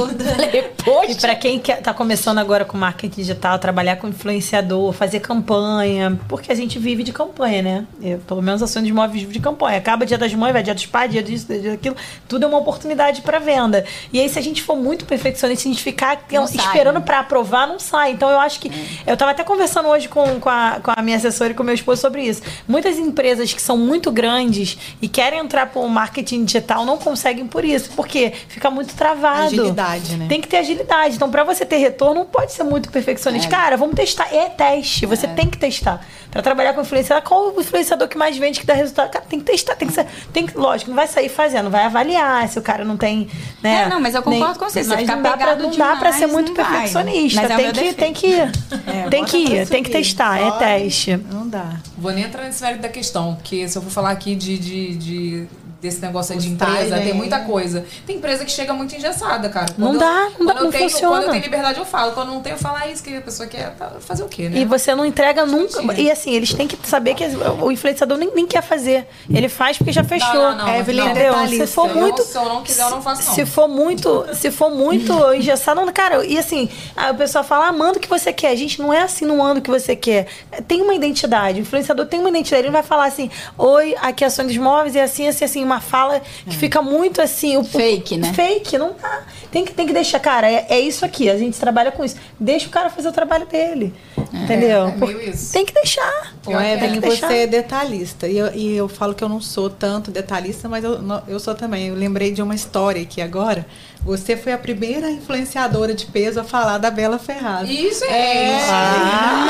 [0.53, 1.17] Depois.
[1.17, 6.17] E para quem quer, tá começando agora com marketing digital, trabalhar com influenciador, fazer campanha,
[6.29, 7.87] porque a gente vive de campanha, né?
[8.01, 9.79] Eu, pelo menos a de Móveis vive de campanha.
[9.79, 11.97] Acaba dia das mães, vai dia dos pais, dia disso, dia daquilo.
[12.29, 13.85] Tudo é uma oportunidade para venda.
[14.13, 17.05] E aí, se a gente for muito perfeccionista, a gente ficar não esperando né?
[17.05, 18.13] para aprovar, não sai.
[18.13, 18.69] Então eu acho que.
[18.69, 19.11] É.
[19.11, 21.67] Eu estava até conversando hoje com, com, a, com a minha assessora e com o
[21.67, 22.43] meu esposo sobre isso.
[22.67, 27.47] Muitas empresas que são muito grandes e querem entrar para o marketing digital não conseguem
[27.47, 27.91] por isso.
[27.97, 29.47] Porque fica muito travado.
[29.47, 30.27] Agilidade, né?
[30.29, 31.17] Tem que ter agilidade.
[31.17, 33.49] Então, para você ter retorno, não pode ser muito perfeccionista.
[33.49, 33.51] É.
[33.51, 34.33] Cara, vamos testar.
[34.33, 35.07] É teste.
[35.07, 35.31] Você é.
[35.31, 36.05] tem que testar.
[36.31, 39.11] Para trabalhar com influenciador, qual o influenciador que mais vende, que dá resultado?
[39.11, 40.07] Cara, tem que testar, tem que ser.
[40.33, 43.29] Tem que, lógico, não vai sair fazendo, vai avaliar se o cara não tem.
[43.63, 44.85] Né, é, não, mas eu concordo nem, com você.
[44.85, 47.47] Você dá pra, não dá pra ser muito perfeccionista.
[47.49, 48.53] Vai, tem, que, tem que ir.
[48.87, 51.17] É, tem que ir, tem que testar, é teste.
[51.17, 51.81] Não dá.
[51.97, 54.97] Vou nem entrar nesse mérito da questão, porque se eu for falar aqui de, de,
[54.97, 55.47] de
[55.81, 57.85] desse negócio aí de empresa, tem muita coisa.
[58.07, 59.67] Tem empresa que chega muito engessada, cara.
[59.73, 61.17] Quando não dá, não dá, quando não tenho, funciona.
[61.17, 62.13] Quando eu tenho liberdade, eu falo.
[62.13, 64.49] Quando não tenho, eu falo, ah, isso que a pessoa quer tá, fazer o quê,
[64.49, 64.59] né?
[64.59, 65.81] E você não entrega nunca.
[65.95, 67.25] E assim, eles têm que saber que
[67.63, 69.07] o influenciador nem, nem quer fazer.
[69.31, 70.33] Ele faz porque já fechou.
[70.35, 71.11] Não, não, não, é, não.
[71.11, 71.49] Entendeu?
[71.49, 72.23] Se for muito.
[72.23, 73.35] se eu não quiser, eu não faço, não.
[73.35, 77.73] Se for muito, se for muito engessado, não, cara, e assim, a pessoa fala, ah,
[77.73, 78.57] manda o que você quer.
[78.57, 80.27] Gente, não é assim, não anda o que você quer.
[80.67, 81.61] Tem uma identidade.
[81.61, 82.63] O influenciador tem uma identidade.
[82.63, 85.45] Ele não vai falar assim, oi, aqui é a Sônia dos Móveis, e assim, assim,
[85.45, 86.59] assim, uma fala que é.
[86.59, 87.57] fica muito assim.
[87.57, 88.33] O, fake, né?
[88.33, 89.23] Fake, não dá.
[89.51, 92.17] Tem que, tem que deixar, cara, é, é isso aqui, a gente trabalha com isso.
[92.39, 93.95] Deixa o cara fazer o trabalho dele.
[94.17, 94.89] É, entendeu?
[94.89, 96.35] É tem que deixar.
[96.47, 98.27] Ou é, tem que você é detalhista.
[98.27, 101.55] E eu, e eu falo que eu não sou tanto detalhista, mas eu, eu sou
[101.55, 101.89] também.
[101.89, 103.67] Eu lembrei de uma história aqui agora.
[104.05, 107.69] Você foi a primeira influenciadora de peso a falar da Bela Ferraz.
[107.69, 108.53] Isso é.
[108.53, 108.71] é.
[108.71, 109.49] Ah,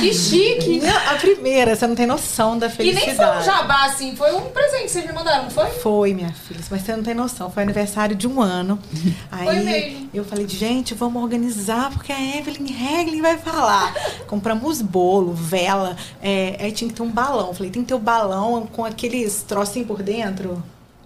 [0.00, 0.80] Que chique.
[0.80, 3.04] Não, a primeira, você não tem noção da felicidade.
[3.04, 5.70] E nem foi um jabá, assim, foi um presente que vocês me mandaram, não foi?
[5.70, 7.50] Foi, minha filha, mas você não tem noção.
[7.50, 8.78] Foi aniversário de um ano.
[9.32, 10.10] Aí foi mesmo.
[10.12, 13.94] eu falei, gente, vamos organizar, porque a Evelyn Reglin vai falar.
[14.26, 17.54] Compramos bolo, vela, é, aí tinha que ter um balão.
[17.54, 20.62] Falei, tem que ter o um balão com aqueles trocinhos por dentro.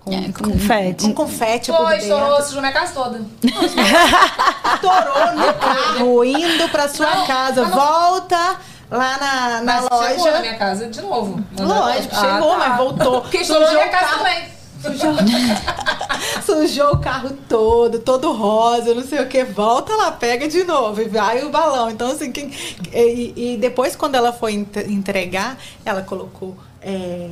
[0.09, 1.05] Com, é, com confete.
[1.05, 3.21] Com confete Foi, estourou, sujou minha casa toda.
[4.75, 7.63] estourou no carro, indo pra sua não, casa.
[7.63, 8.57] Não, volta
[8.91, 10.09] lá na, na mas loja.
[10.15, 11.45] Chegou na minha casa de novo.
[11.59, 12.59] Lógico, ah, chegou, tá.
[12.59, 13.21] mas voltou.
[13.21, 14.59] Porque estourou na minha casa também.
[14.81, 15.13] Sujou,
[16.47, 19.43] sujou o carro todo, todo rosa, não sei o que.
[19.45, 21.91] Volta lá, pega de novo e vai o balão.
[21.91, 22.51] Então, assim, quem,
[22.93, 26.57] e, e depois, quando ela foi entregar, ela colocou.
[26.81, 27.29] É,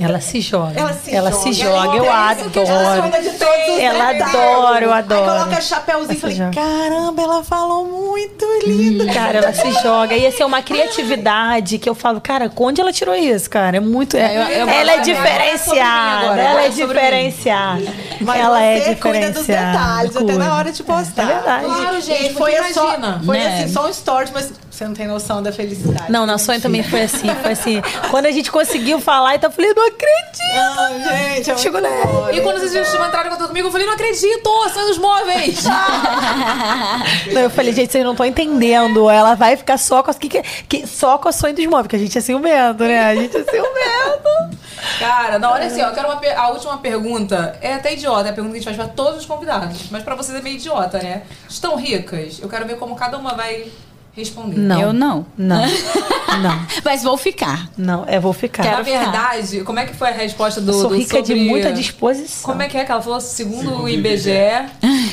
[0.00, 0.78] Ela se joga.
[0.80, 1.42] Ela se ela joga.
[1.42, 1.96] Se joga.
[1.96, 2.44] Eu Ela adoro.
[2.44, 5.30] de todos os ela adora, eu adoro.
[5.30, 6.50] Aí coloca chapéuzinho e falei, joga.
[6.52, 9.06] caramba, ela falou muito lindo.
[9.12, 10.14] Cara, ela se joga.
[10.16, 13.76] E assim, é uma criatividade que eu falo, cara, onde ela tirou isso, cara?
[13.76, 14.16] É muito.
[14.16, 16.26] É, eu- eu ela é diferenciada.
[16.26, 16.74] agora, Ela é é mim.
[16.74, 17.82] diferenciada.
[18.20, 19.32] Mas ela você é cuida diferenciada.
[19.32, 20.38] dos detalhes, até Cuida.
[20.44, 21.22] na hora de postar.
[21.22, 21.64] É verdade.
[21.64, 23.46] Claro, gente, foi só, foi Né?
[23.62, 26.10] assim, só um stories, mas você não tem noção da felicidade.
[26.10, 27.82] Não, na Sônia também foi assim, foi assim.
[28.10, 30.42] Quando a gente conseguiu falar, então eu falei, não acredito.
[30.54, 32.32] Não, gente, é Chegou na-.
[32.32, 35.64] E quando vocês entraram em contato comigo, eu falei, não acredito, são os móveis.
[37.32, 39.08] Não, eu falei, gente, vocês não estão entendendo.
[39.08, 40.28] Ela vai ficar só com as que,
[40.68, 43.04] que, só com a sonho dos móveis, que a gente é ciumento, né?
[43.04, 44.58] A gente é ciumento.
[44.98, 47.56] Cara, não, olha assim, ó, eu quero uma a última pergunta.
[47.60, 49.90] É até idiota, é a pergunta que a gente faz pra todos os convidados.
[49.90, 51.22] Mas pra vocês é meio idiota, né?
[51.48, 52.40] Estão ricas?
[52.40, 53.70] Eu quero ver como cada uma vai
[54.12, 54.58] responder.
[54.58, 54.80] Não.
[54.80, 55.26] Eu não.
[55.36, 55.64] Não.
[56.40, 56.66] Não.
[56.82, 57.68] Mas vou ficar.
[57.76, 58.64] Não, é, vou ficar.
[58.64, 58.98] Na Quero ficar.
[59.00, 61.34] verdade, como é que foi a resposta do, Sou do rica sobre...
[61.34, 62.50] de muita disposição.
[62.50, 63.20] Como é que é que ela falou?
[63.20, 64.30] Segundo o IBGE,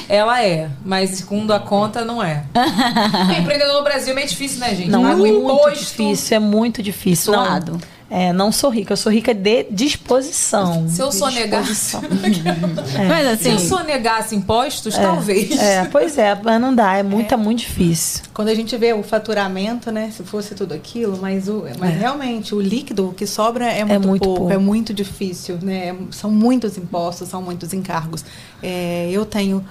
[0.07, 0.69] ela é.
[0.85, 2.45] Mas segundo a conta, não é.
[3.37, 4.89] Empreendedor no Brasil é meio difícil, né, gente?
[4.89, 5.79] Não, é Paga o muito imposto.
[5.79, 7.33] difícil, é muito difícil.
[7.33, 7.81] Não, Suado.
[8.09, 10.89] É, não sou rica, eu sou rica de disposição.
[10.89, 11.95] Se eu sonegasse...
[13.07, 15.51] Mas Se assim, eu sonegasse impostos, talvez.
[15.59, 18.23] É, pois é, mas não dá, é muito, é muito difícil.
[18.33, 20.11] Quando a gente vê o faturamento, né?
[20.11, 24.23] Se fosse tudo aquilo, mas, o, mas realmente o líquido que sobra é muito, muito
[24.23, 24.53] pouco, pouco.
[24.53, 25.95] é muito difícil, né?
[26.11, 28.25] São muitos impostos, são muitos encargos.
[28.61, 29.63] É, eu tenho,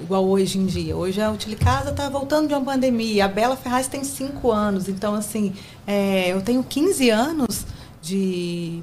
[0.00, 3.86] igual hoje em dia, hoje a Utilicasa está voltando de uma pandemia, a Bela Ferraz
[3.86, 5.52] tem cinco anos, então assim,
[5.86, 7.66] é, eu tenho 15 anos
[8.04, 8.82] de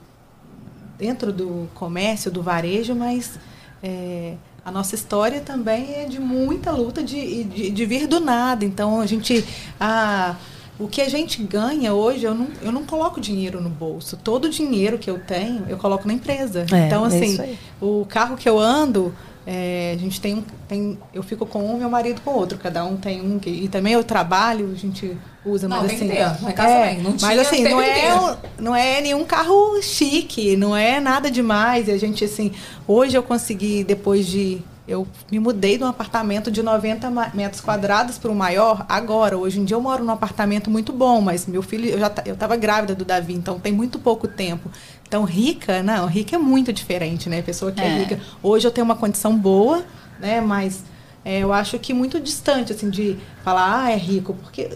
[0.97, 3.39] dentro do comércio, do varejo, mas
[3.81, 4.35] é,
[4.65, 8.65] a nossa história também é de muita luta de, de, de vir do nada.
[8.65, 9.45] Então a gente.
[9.79, 10.35] A,
[10.79, 14.17] o que a gente ganha hoje, eu não, eu não coloco dinheiro no bolso.
[14.17, 16.65] Todo o dinheiro que eu tenho, eu coloco na empresa.
[16.71, 17.59] É, então, é assim, aí.
[17.79, 19.13] o carro que eu ando,
[19.45, 20.97] é, a gente tem, um- tem.
[21.13, 22.57] Eu fico com um, meu marido com outro.
[22.57, 23.39] Cada um tem um.
[23.45, 26.07] E também eu trabalho, a gente usa, Não, mas assim.
[26.07, 26.21] ter.
[26.47, 26.93] Em casa é.
[27.01, 31.31] Não mas tinha, assim, não é, um- não é nenhum carro chique, não é nada
[31.31, 31.87] demais.
[31.87, 32.51] E a gente, assim,
[32.87, 34.61] hoje eu consegui, depois de.
[34.91, 39.37] Eu me mudei de um apartamento de 90 ma- metros quadrados para o maior agora.
[39.37, 42.33] Hoje em dia eu moro num apartamento muito bom, mas meu filho, eu já eu
[42.33, 44.69] estava grávida do Davi, então tem muito pouco tempo.
[45.07, 47.41] Então, rica, não, rica é muito diferente, né?
[47.41, 47.97] Pessoa que é, É.
[47.99, 48.19] rica.
[48.43, 49.83] Hoje eu tenho uma condição boa,
[50.19, 50.41] né?
[50.41, 50.83] Mas
[51.23, 54.69] é, eu acho que muito distante, assim, de falar, ah, é rico, porque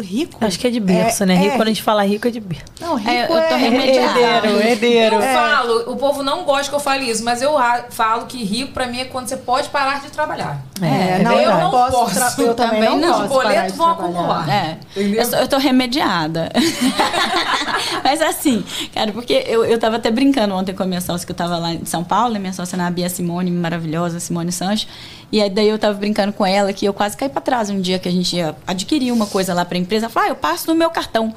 [0.00, 0.44] rico.
[0.44, 1.34] Acho que é de berço, né?
[1.34, 2.64] Rico, é- quando a gente fala rico, é de berço.
[2.80, 3.62] Não, rico É, eu tô é.
[3.64, 5.16] Herdeiro, herdeiro.
[5.16, 7.54] Eu falo, o povo não gosta que eu fale isso, mas eu
[7.90, 10.60] falo que rico pra mim é quando você pode parar de trabalhar.
[10.80, 11.92] É, é não, eu não posso.
[11.92, 12.14] posso.
[12.14, 13.22] tra- Eu também, Também não, não.
[13.24, 14.18] Os boletos vão trabalhar.
[14.18, 14.48] acumular.
[14.48, 16.50] É, eu, sou- eu tô remediada.
[18.04, 21.32] Mas assim, cara, porque eu, eu tava até brincando ontem com a minha sócia, que
[21.32, 22.38] eu tava lá em São Paulo, né?
[22.38, 24.88] minha sócia na Bia Simone, maravilhosa, Simone Sanches.
[25.30, 27.80] E aí daí eu tava brincando com ela que eu quase caí pra trás um
[27.80, 30.06] dia que a gente ia adquirir uma coisa lá pra empresa.
[30.06, 31.34] Ela falou, ah, eu passo no meu cartão.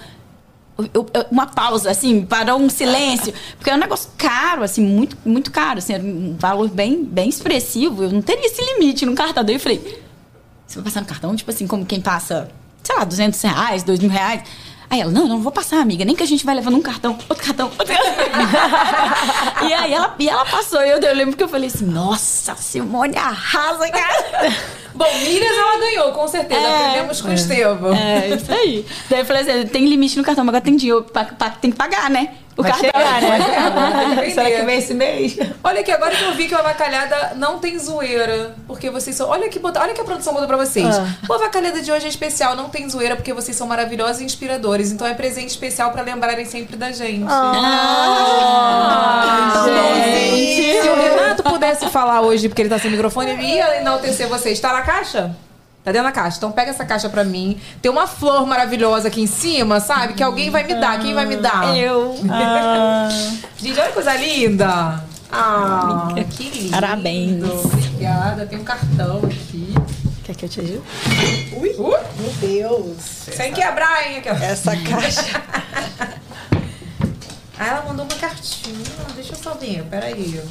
[0.78, 3.34] Eu- eu- uma pausa, assim, parou um silêncio.
[3.58, 5.80] Porque é um negócio caro, assim, muito, muito caro.
[5.80, 8.04] Assim, um valor bem, bem expressivo.
[8.04, 9.44] Eu não teria esse limite no cartão.
[9.44, 10.02] Daí eu falei,
[10.66, 11.36] você vai passar no cartão?
[11.36, 12.50] Tipo assim, como quem passa,
[12.82, 14.42] sei lá, 200 reais, 2 mil reais.
[14.92, 16.04] Aí ela, não, não vou passar, amiga.
[16.04, 18.12] Nem que a gente vai levando um cartão, outro cartão, outro cartão.
[19.66, 20.82] e aí ela, e ela passou.
[20.82, 24.54] E eu, eu lembro que eu falei assim, nossa, Simone arrasa, cara.
[24.94, 26.60] Bom, milhas ela ganhou, com certeza.
[26.62, 26.76] É.
[26.88, 27.94] Aprendemos com o Estevam.
[27.96, 28.86] É, isso aí.
[29.10, 31.70] Daí eu falei assim, tem limite no cartão, mas agora tem dinheiro, pra, pra- tem
[31.72, 32.30] que pagar, né?
[32.58, 32.92] O Vai cartão.
[32.92, 33.40] chegar, né?
[34.16, 35.38] Vai Será que vem esse mês?
[35.64, 39.30] Olha aqui, agora que eu vi que o Avacalhada não tem zoeira, porque vocês são...
[39.30, 39.80] Olha que, bota...
[39.80, 40.86] Olha que a produção botou pra vocês.
[40.98, 41.08] Ah.
[41.30, 44.92] O Avacalhada de hoje é especial, não tem zoeira, porque vocês são maravilhosos e inspiradores.
[44.92, 47.24] Então é presente especial pra lembrarem sempre da gente.
[47.30, 50.82] Ah, gente.
[50.82, 54.60] Se o Renato pudesse falar hoje, porque ele tá sem microfone, ele ia enaltecer vocês.
[54.60, 55.36] Tá na caixa?
[55.84, 56.38] Tá dentro da caixa.
[56.38, 57.60] Então pega essa caixa pra mim.
[57.82, 60.14] Tem uma flor maravilhosa aqui em cima, sabe?
[60.14, 61.00] Que alguém vai me dar.
[61.00, 61.76] Quem vai me dar?
[61.76, 62.16] Eu.
[63.58, 65.04] Gente, olha que coisa linda.
[65.32, 66.72] Ah, que lindo.
[66.72, 67.44] Parabéns.
[67.44, 68.46] Obrigada.
[68.46, 69.74] Tem um cartão aqui.
[70.24, 70.82] Quer que eu te ajude?
[71.58, 72.98] Ui, Meu Deus.
[73.02, 74.18] sem quebrar, hein?
[74.18, 74.44] Aquela.
[74.44, 75.42] Essa caixa.
[77.64, 78.76] Ah, ela mandou uma cartinha.
[79.14, 79.84] Deixa eu só ver.
[79.84, 80.42] Peraí.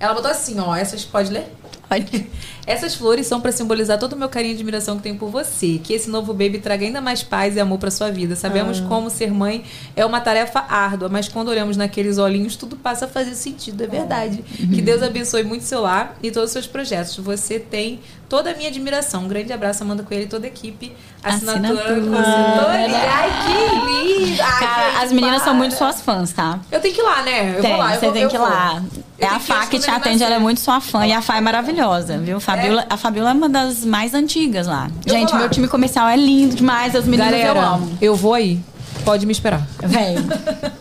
[0.00, 0.74] Ela botou assim, ó.
[0.74, 1.54] Essas pode ler?
[1.90, 2.26] Pode.
[2.66, 5.80] Essas flores são para simbolizar todo o meu carinho e admiração que tenho por você.
[5.82, 8.36] Que esse novo baby traga ainda mais paz e amor para sua vida.
[8.36, 8.86] Sabemos Ah.
[8.86, 9.64] como ser mãe
[9.96, 13.82] é uma tarefa árdua, mas quando olhamos naqueles olhinhos, tudo passa a fazer sentido.
[13.82, 14.44] É verdade.
[14.56, 17.16] Que Deus abençoe muito seu lar e todos os seus projetos.
[17.16, 17.98] Você tem
[18.30, 19.24] toda a minha admiração.
[19.24, 20.96] Um grande abraço, Amanda Coelho e toda a equipe.
[21.22, 22.00] Assinatura, Assinatura.
[22.00, 22.98] consultoria.
[23.10, 24.42] Ai, que lindo!
[24.42, 25.54] Ai, Cara, gente, as meninas são para.
[25.54, 26.58] muito suas fãs, tá?
[26.72, 27.54] Eu tenho que ir lá, né?
[27.58, 27.94] Eu tem, vou lá.
[27.94, 28.82] eu você vou- tem que ir lá.
[29.18, 31.04] É a Fá ir que te atende, ela é muito sua fã.
[31.06, 32.40] E a Fá é maravilhosa, viu?
[32.40, 34.88] Fabiola, A Fabiola é uma das mais antigas lá.
[35.04, 37.98] Eu Gente, meu time comercial é lindo demais, as meninas Galera, eu amo.
[38.00, 38.58] eu vou aí.
[39.04, 39.60] Pode me esperar.
[39.82, 40.16] Vem.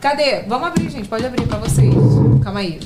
[0.00, 0.42] Cadê?
[0.46, 1.08] Vamos abrir, gente.
[1.08, 1.94] Pode abrir pra vocês.
[2.42, 2.78] Calma aí.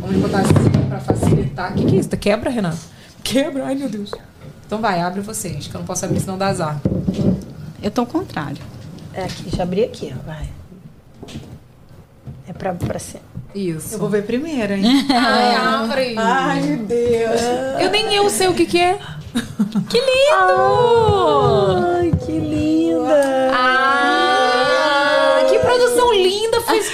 [0.00, 0.54] Vamos botar assim
[0.88, 1.72] pra facilitar.
[1.72, 2.08] O que, que é isso?
[2.16, 2.78] Quebra, Renato?
[3.24, 3.64] Quebra?
[3.66, 4.12] Ai, meu Deus.
[4.66, 6.80] Então vai, abre vocês, que eu não posso abrir senão dá azar.
[7.82, 8.62] Eu tô ao contrário.
[9.12, 10.48] É aqui, já abri aqui, ó, vai.
[12.46, 13.22] É pra, pra cima.
[13.54, 13.94] Isso.
[13.94, 15.06] Eu vou ver primeiro, hein?
[15.10, 16.14] Ai, abre.
[16.18, 17.40] Ai, meu Deus.
[17.80, 18.98] Eu nem eu sei o que que é.
[19.88, 21.76] Que lindo!
[21.96, 23.50] Ai, que linda!
[23.52, 24.23] Ah,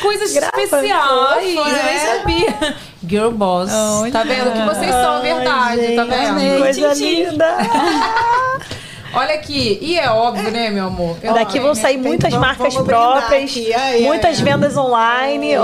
[0.00, 1.02] coisas Grava, especiais.
[1.02, 2.16] fofa, Eu nem né?
[2.18, 2.76] sabia.
[3.06, 3.70] Girl Boss.
[3.72, 4.12] Olha.
[4.12, 4.52] Tá vendo?
[4.52, 5.96] Que vocês são, verdade.
[5.96, 6.40] tá vendo?
[6.40, 7.24] Que coisa Titi.
[7.24, 7.56] linda!
[9.12, 9.78] Olha aqui.
[9.82, 11.16] E é óbvio, né, meu amor?
[11.20, 11.74] Eu Daqui vão né?
[11.74, 13.56] sair Tem- muitas vamos- marcas próprias.
[13.76, 14.44] Ai, muitas ai, ai.
[14.44, 15.54] vendas online.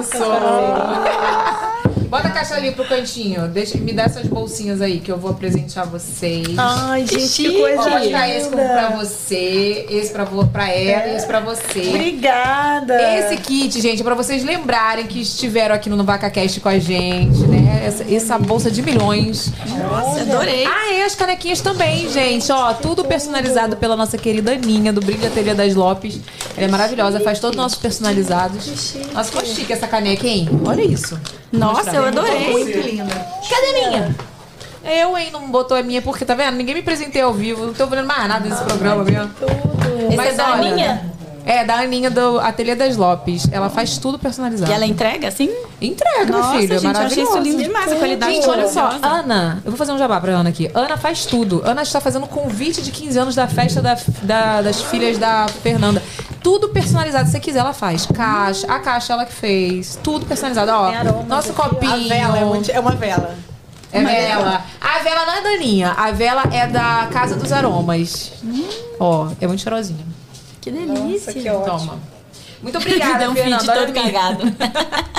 [0.00, 0.24] Isso.
[2.08, 3.48] Bota a caixa ali pro cantinho.
[3.48, 6.46] Deixa, me dá essas bolsinhas aí que eu vou presentear vocês.
[6.56, 7.58] Ai, gente, que chique.
[7.58, 11.88] coisa Vou mostrar esse pra você, esse pra, pra ela e esse pra você.
[11.88, 12.94] Obrigada.
[13.18, 17.40] Esse kit, gente, é pra vocês lembrarem que estiveram aqui no VacaCast com a gente,
[17.46, 17.82] né?
[17.84, 19.52] Essa, essa bolsa de milhões.
[19.90, 20.66] Nossa, adorei.
[20.66, 22.50] Ah, e as canequinhas também, gente.
[22.50, 26.20] Ó, tudo personalizado pela nossa querida Aninha, do Brilho Ateliê das Lopes.
[26.56, 28.94] Ela é maravilhosa, faz todos os nossos personalizados.
[29.12, 30.48] Nossa, ficou chique essa caneca, hein?
[30.64, 31.18] Olha isso.
[31.52, 32.50] Nossa, eu adorei.
[32.50, 33.14] Muito linda.
[33.48, 34.16] Cadê a minha?
[34.84, 36.56] Eu, hein, não botou a minha porque, tá vendo?
[36.56, 37.66] Ninguém me presenteia ao vivo.
[37.66, 39.30] Não tô vendo mais nada desse programa mesmo.
[40.08, 41.16] Esse Mas é da olha, Aninha?
[41.44, 43.48] É, da Aninha do Ateliê das Lopes.
[43.52, 44.70] Ela faz tudo personalizado.
[44.70, 45.48] E ela entrega assim?
[45.80, 46.74] Entrega, meu Nossa, filho.
[46.74, 46.92] é gente, eu achei
[47.24, 47.32] maravilhoso.
[47.32, 48.90] isso lindo demais, a qualidade Gente, olha só.
[49.02, 50.68] Ana, eu vou fazer um jabá pra Ana aqui.
[50.74, 51.62] Ana faz tudo.
[51.64, 56.02] Ana está fazendo convite de 15 anos da festa da- da- das filhas da Fernanda.
[56.46, 57.26] Tudo personalizado.
[57.26, 58.06] Se você quiser, ela faz.
[58.06, 58.72] Caixa.
[58.72, 59.98] A caixa ela que fez.
[60.00, 60.70] Tudo personalizado.
[60.70, 61.92] Ó, Tem aromas nosso copinho.
[61.92, 63.34] A vela é, muito- é uma vela.
[63.92, 64.64] É vela.
[64.80, 65.90] A vela não é da Aninha.
[65.92, 68.32] A vela é da Casa dos Aromas.
[69.00, 70.04] Ó, é muito cheirosinha.
[70.60, 71.32] Que delícia.
[71.32, 71.78] que ótimo.
[71.78, 71.98] Toma.
[72.62, 73.72] Muito obrigada, Deu um Fernanda.
[73.74, 74.42] todo cagado.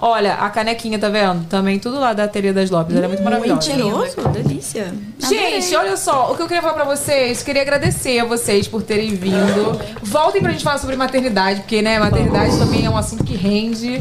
[0.00, 1.44] Olha, a canequinha, tá vendo?
[1.48, 2.94] Também tudo lá da Ateliê das Lopes.
[2.94, 3.62] Ela é muito maravilhosa.
[3.62, 4.94] Cheiroso, delícia.
[5.18, 8.80] Gente, olha só, o que eu queria falar pra vocês, queria agradecer a vocês por
[8.80, 9.76] terem vindo.
[10.00, 14.00] Voltem pra gente falar sobre maternidade, porque, né, maternidade também é um assunto que rende.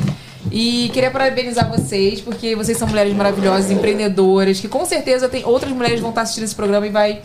[0.52, 5.72] E queria parabenizar vocês, porque vocês são mulheres maravilhosas, empreendedoras, que com certeza tem outras
[5.72, 7.22] mulheres que vão estar assistindo esse programa e vai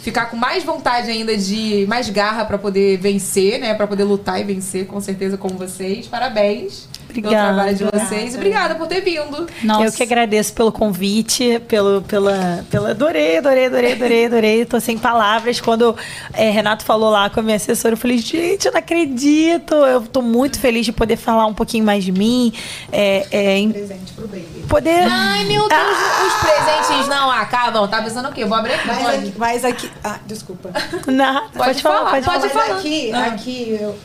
[0.00, 4.40] ficar com mais vontade ainda de mais garra pra poder vencer, né, Pra poder lutar
[4.40, 6.06] e vencer, com certeza como vocês.
[6.06, 7.54] Parabéns pelo Obrigada.
[7.54, 8.34] trabalho de vocês.
[8.34, 9.46] e Obrigada por ter vindo.
[9.62, 9.84] Nossa.
[9.84, 12.90] Eu que agradeço pelo convite, pelo, pela, pela.
[12.90, 14.64] Adorei, adorei, adorei, adorei, adorei.
[14.64, 15.60] Tô sem palavras.
[15.60, 15.96] Quando
[16.32, 19.74] é, Renato falou lá com a minha assessora, eu falei, gente, eu não acredito.
[19.74, 22.52] Eu tô muito feliz de poder falar um pouquinho mais de mim.
[22.90, 24.64] É, é, em Presente pro baby.
[24.68, 25.06] poder.
[25.10, 25.80] Ai, meu Deus,
[26.26, 27.86] os presentes não acabam.
[27.88, 28.44] Tá pensando o quê?
[28.44, 28.86] Vou abrir aqui.
[28.86, 29.16] Mas pode?
[29.16, 29.90] aqui, mas aqui.
[30.04, 30.70] Ah, desculpa.
[31.06, 32.68] Nada, pode, falar, falar, pode pode falar.
[32.68, 33.24] mas aqui, Ah.
[33.26, 33.96] aqui eu.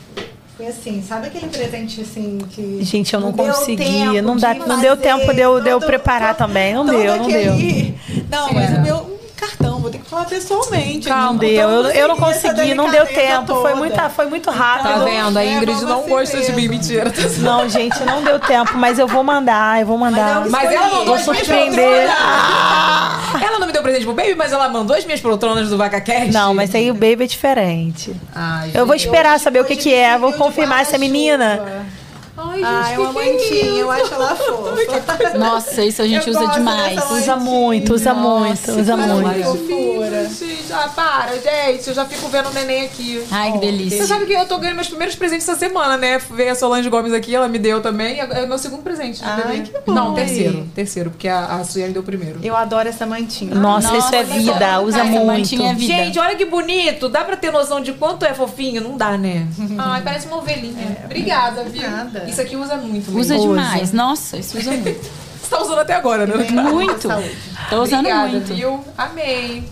[0.58, 2.82] Foi assim, sabe aquele presente assim que.
[2.82, 4.20] Gente, eu não, deu consegui.
[4.20, 6.74] Não, dá, de não deu tempo de eu, de eu todo- preparar todo- também.
[6.74, 7.52] Não todo deu, não deu.
[8.28, 8.78] Não, mas É.
[8.78, 11.08] o meu cartão, vou ter que falar pessoalmente.
[11.08, 13.54] Não não deu, eu, eu não consegui essa não deu tempo.
[13.60, 14.88] Foi, muita, foi muito rápido.
[14.88, 15.36] Tá vendo?
[15.38, 16.68] A É, Ingrid vamos não gosta de mim.
[16.68, 17.12] Mentira.
[17.38, 20.44] Não, gente, não deu tempo, mas eu vou mandar, eu vou mandar.
[20.44, 22.06] eu Mas ela mandou Vou surpreender.
[22.08, 23.42] poltronas.
[23.42, 26.32] Ela não me deu presente pro baby, mas ela mandou as minhas poltronas do VacaCast.
[26.32, 28.14] Não, mas aí o baby é diferente.
[28.34, 31.86] Ai, Eu vou esperar saber o que, que é, vou confirmar se é menina.
[32.40, 35.38] Ai, gente, Ah, é que uma que é mantinha, eu acho ela fofa.
[35.38, 37.10] Nossa, isso a gente Eu usa demais.
[37.10, 39.34] Usa muito, usa muito, usa muito.
[39.34, 40.24] que fofura.
[40.28, 41.88] Gente, ah, para, gente.
[41.88, 43.24] Eu já fico vendo o neném aqui.
[43.30, 43.98] Ai, que delícia.
[43.98, 46.18] Você sabe que eu tô ganhando meus primeiros presentes essa semana, né?
[46.30, 48.18] Veio a Solange Gomes aqui, ela me deu também.
[48.20, 49.18] É o meu segundo presente.
[49.18, 49.92] de Ai, que bom.
[49.92, 50.66] Não, terceiro.
[50.74, 52.38] Terceiro, porque a, a Sueli deu o primeiro.
[52.42, 53.54] Eu adoro essa mantinha.
[53.54, 55.26] Nossa, isso é Nossa, vida, usa essa muito.
[55.26, 55.92] mantinha é vida.
[55.92, 57.08] Gente, olha que bonito.
[57.08, 58.80] Dá pra ter noção de quanto é fofinho?
[58.80, 59.46] Não dá, né?
[59.76, 60.98] Ai, parece uma ovelhinha.
[61.04, 61.88] Obrigada, viu?
[61.90, 62.27] nada.
[62.28, 63.16] Isso aqui usa muito.
[63.16, 63.50] Usa mesmo.
[63.50, 63.92] demais.
[63.92, 65.08] Nossa, isso usa muito.
[65.40, 66.46] Você tá usando até agora, né?
[66.50, 67.08] Muito.
[67.70, 68.54] Tô usando Obrigada, muito.
[68.54, 68.84] viu?
[68.98, 69.64] Amei.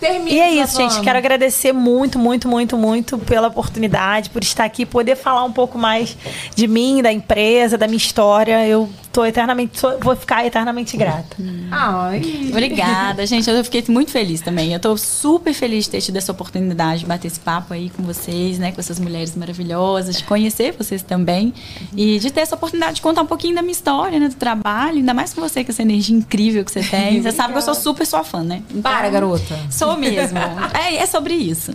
[0.00, 0.30] Termina.
[0.30, 1.00] E é isso, gente.
[1.02, 5.78] Quero agradecer muito, muito, muito, muito pela oportunidade, por estar aqui, poder falar um pouco
[5.78, 6.16] mais
[6.56, 8.66] de mim, da empresa, da minha história.
[8.66, 11.36] Eu tô eternamente, sou, vou ficar eternamente grata.
[11.70, 12.22] Ai.
[12.48, 13.48] Obrigada, gente.
[13.48, 14.72] Eu fiquei muito feliz também.
[14.72, 18.02] Eu tô super feliz de ter tido essa oportunidade de bater esse papo aí com
[18.02, 18.72] vocês, né?
[18.72, 21.52] Com essas mulheres maravilhosas, de conhecer vocês também.
[21.96, 24.28] E de ter essa oportunidade de contar um pouquinho da minha história, né?
[24.28, 27.22] Do trabalho, ainda mais com você, com essa energia incrível que você tem.
[27.22, 28.62] Você sabe que eu sou super sua fã, né?
[28.70, 29.58] Então, Para, garota.
[29.70, 30.38] Sou mesmo.
[30.74, 31.72] é, é sobre isso.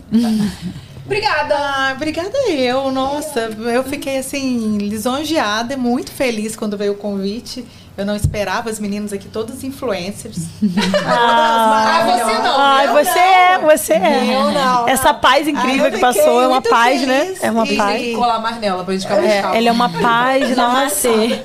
[1.05, 1.55] Obrigada!
[1.55, 2.91] Ah, obrigada eu.
[2.91, 7.63] Nossa, eu fiquei assim, lisonjeada, muito feliz quando veio o convite.
[7.97, 10.37] Eu não esperava as meninas aqui, todos influencers.
[11.07, 12.59] ah, você não.
[12.59, 14.35] Ah, você é, você é.
[14.35, 14.87] Eu não.
[14.87, 17.35] Essa paz incrível que passou é uma paz, né?
[17.41, 18.01] É uma paz.
[18.01, 19.57] Tem que colar mais nela pra gente ficar mais calma.
[19.57, 21.41] Ela é uma paz, namastê.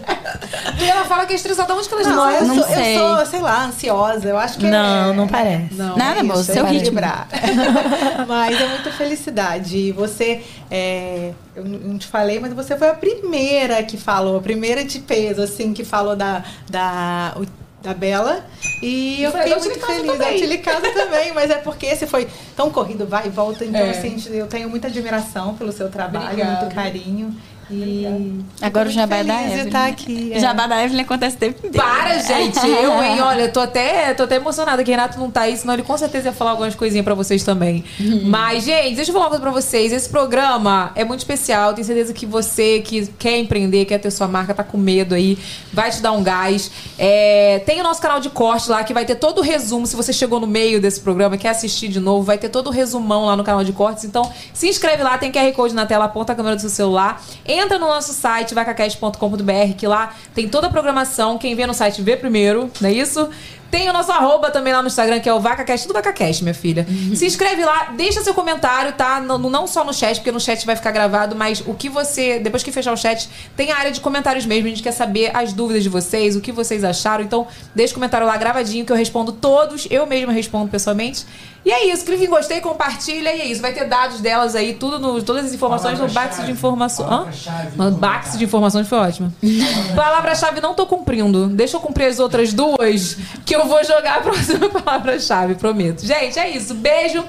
[0.81, 1.73] E ela fala que é estressada.
[1.73, 2.97] Onde que ela não, eu, não sou, sei.
[2.97, 4.29] eu sou, sei lá, ansiosa.
[4.29, 5.15] Eu acho que Não, é...
[5.15, 5.75] não parece.
[5.75, 6.45] Não, Nada, moço.
[6.45, 7.01] Seu ritmo.
[8.27, 9.77] mas é muita felicidade.
[9.77, 10.43] E você...
[10.71, 14.99] É eu não te falei, mas você foi a primeira que falou, a primeira de
[15.01, 17.37] peso, assim, que falou da, da,
[17.83, 18.45] da Bela.
[18.83, 20.19] E eu fiquei muito feliz.
[20.19, 23.65] Da Tilicasa também, mas é porque esse foi tão corrido, vai e volta.
[23.65, 23.91] Então, é.
[23.91, 26.61] assim, eu tenho muita admiração pelo seu trabalho, Obrigada.
[26.61, 27.37] muito carinho.
[27.71, 29.71] E agora o Jabá da Evelyn.
[29.71, 30.41] Tá aqui, é.
[30.41, 31.87] Jabá da Evelyn acontece o tempo inteiro.
[31.87, 32.59] Para, gente.
[32.67, 33.21] Eu, hein?
[33.23, 35.97] Olha, tô até, tô até emocionada que o Renato não tá aí, senão ele com
[35.97, 37.85] certeza ia falar algumas coisinhas pra vocês também.
[37.99, 38.23] Uhum.
[38.25, 39.93] Mas, gente, deixa eu falar uma coisa pra vocês.
[39.93, 41.73] Esse programa é muito especial.
[41.73, 45.39] Tenho certeza que você que quer empreender, quer ter sua marca, tá com medo aí,
[45.73, 46.71] vai te dar um gás.
[46.99, 49.87] É, tem o nosso canal de corte lá, que vai ter todo o resumo.
[49.87, 52.71] Se você chegou no meio desse programa quer assistir de novo, vai ter todo o
[52.71, 54.05] resumão lá no canal de cortes.
[54.05, 57.23] Então, se inscreve lá, tem QR Code na tela, aponta a câmera do seu celular.
[57.47, 61.39] Entra no nosso site, vacacast.com.br, que lá tem toda a programação.
[61.39, 63.29] Quem vê no site vê primeiro, não é isso?
[63.71, 66.55] Tem o nosso arroba também lá no Instagram, que é o VacaCast, tudo VacaCast, minha
[66.55, 66.87] filha.
[66.89, 67.15] Uhum.
[67.15, 69.21] Se inscreve lá, deixa seu comentário, tá?
[69.21, 72.41] No, não só no chat, porque no chat vai ficar gravado, mas o que você,
[72.41, 74.67] depois que fechar o chat, tem a área de comentários mesmo.
[74.67, 77.23] A gente quer saber as dúvidas de vocês, o que vocês acharam.
[77.23, 79.87] Então, deixa o comentário lá gravadinho, que eu respondo todos.
[79.91, 81.25] Eu mesma respondo pessoalmente.
[81.65, 83.61] E é isso, clique em gostei, compartilha e é isso.
[83.61, 87.47] Vai ter dados delas aí, tudo no, todas as informações no box de informações.
[87.77, 89.33] No box de informações foi ótimo.
[89.95, 91.49] Palavra-chave não tô cumprindo.
[91.49, 96.05] Deixa eu cumprir as outras duas, que eu eu vou jogar a próxima palavra-chave, prometo.
[96.05, 96.75] Gente, é isso.
[96.75, 97.25] Beijo.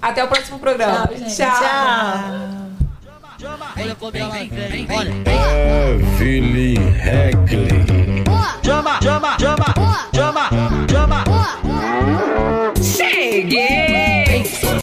[0.00, 1.08] Até o próximo programa.
[1.08, 1.50] Tchau.
[1.60, 2.64] Tchau.
[7.04, 8.24] Heckley.
[8.64, 9.74] Chama, chama, chama,
[10.14, 10.50] chama,
[10.90, 11.24] chama.
[12.82, 14.13] Cheguei!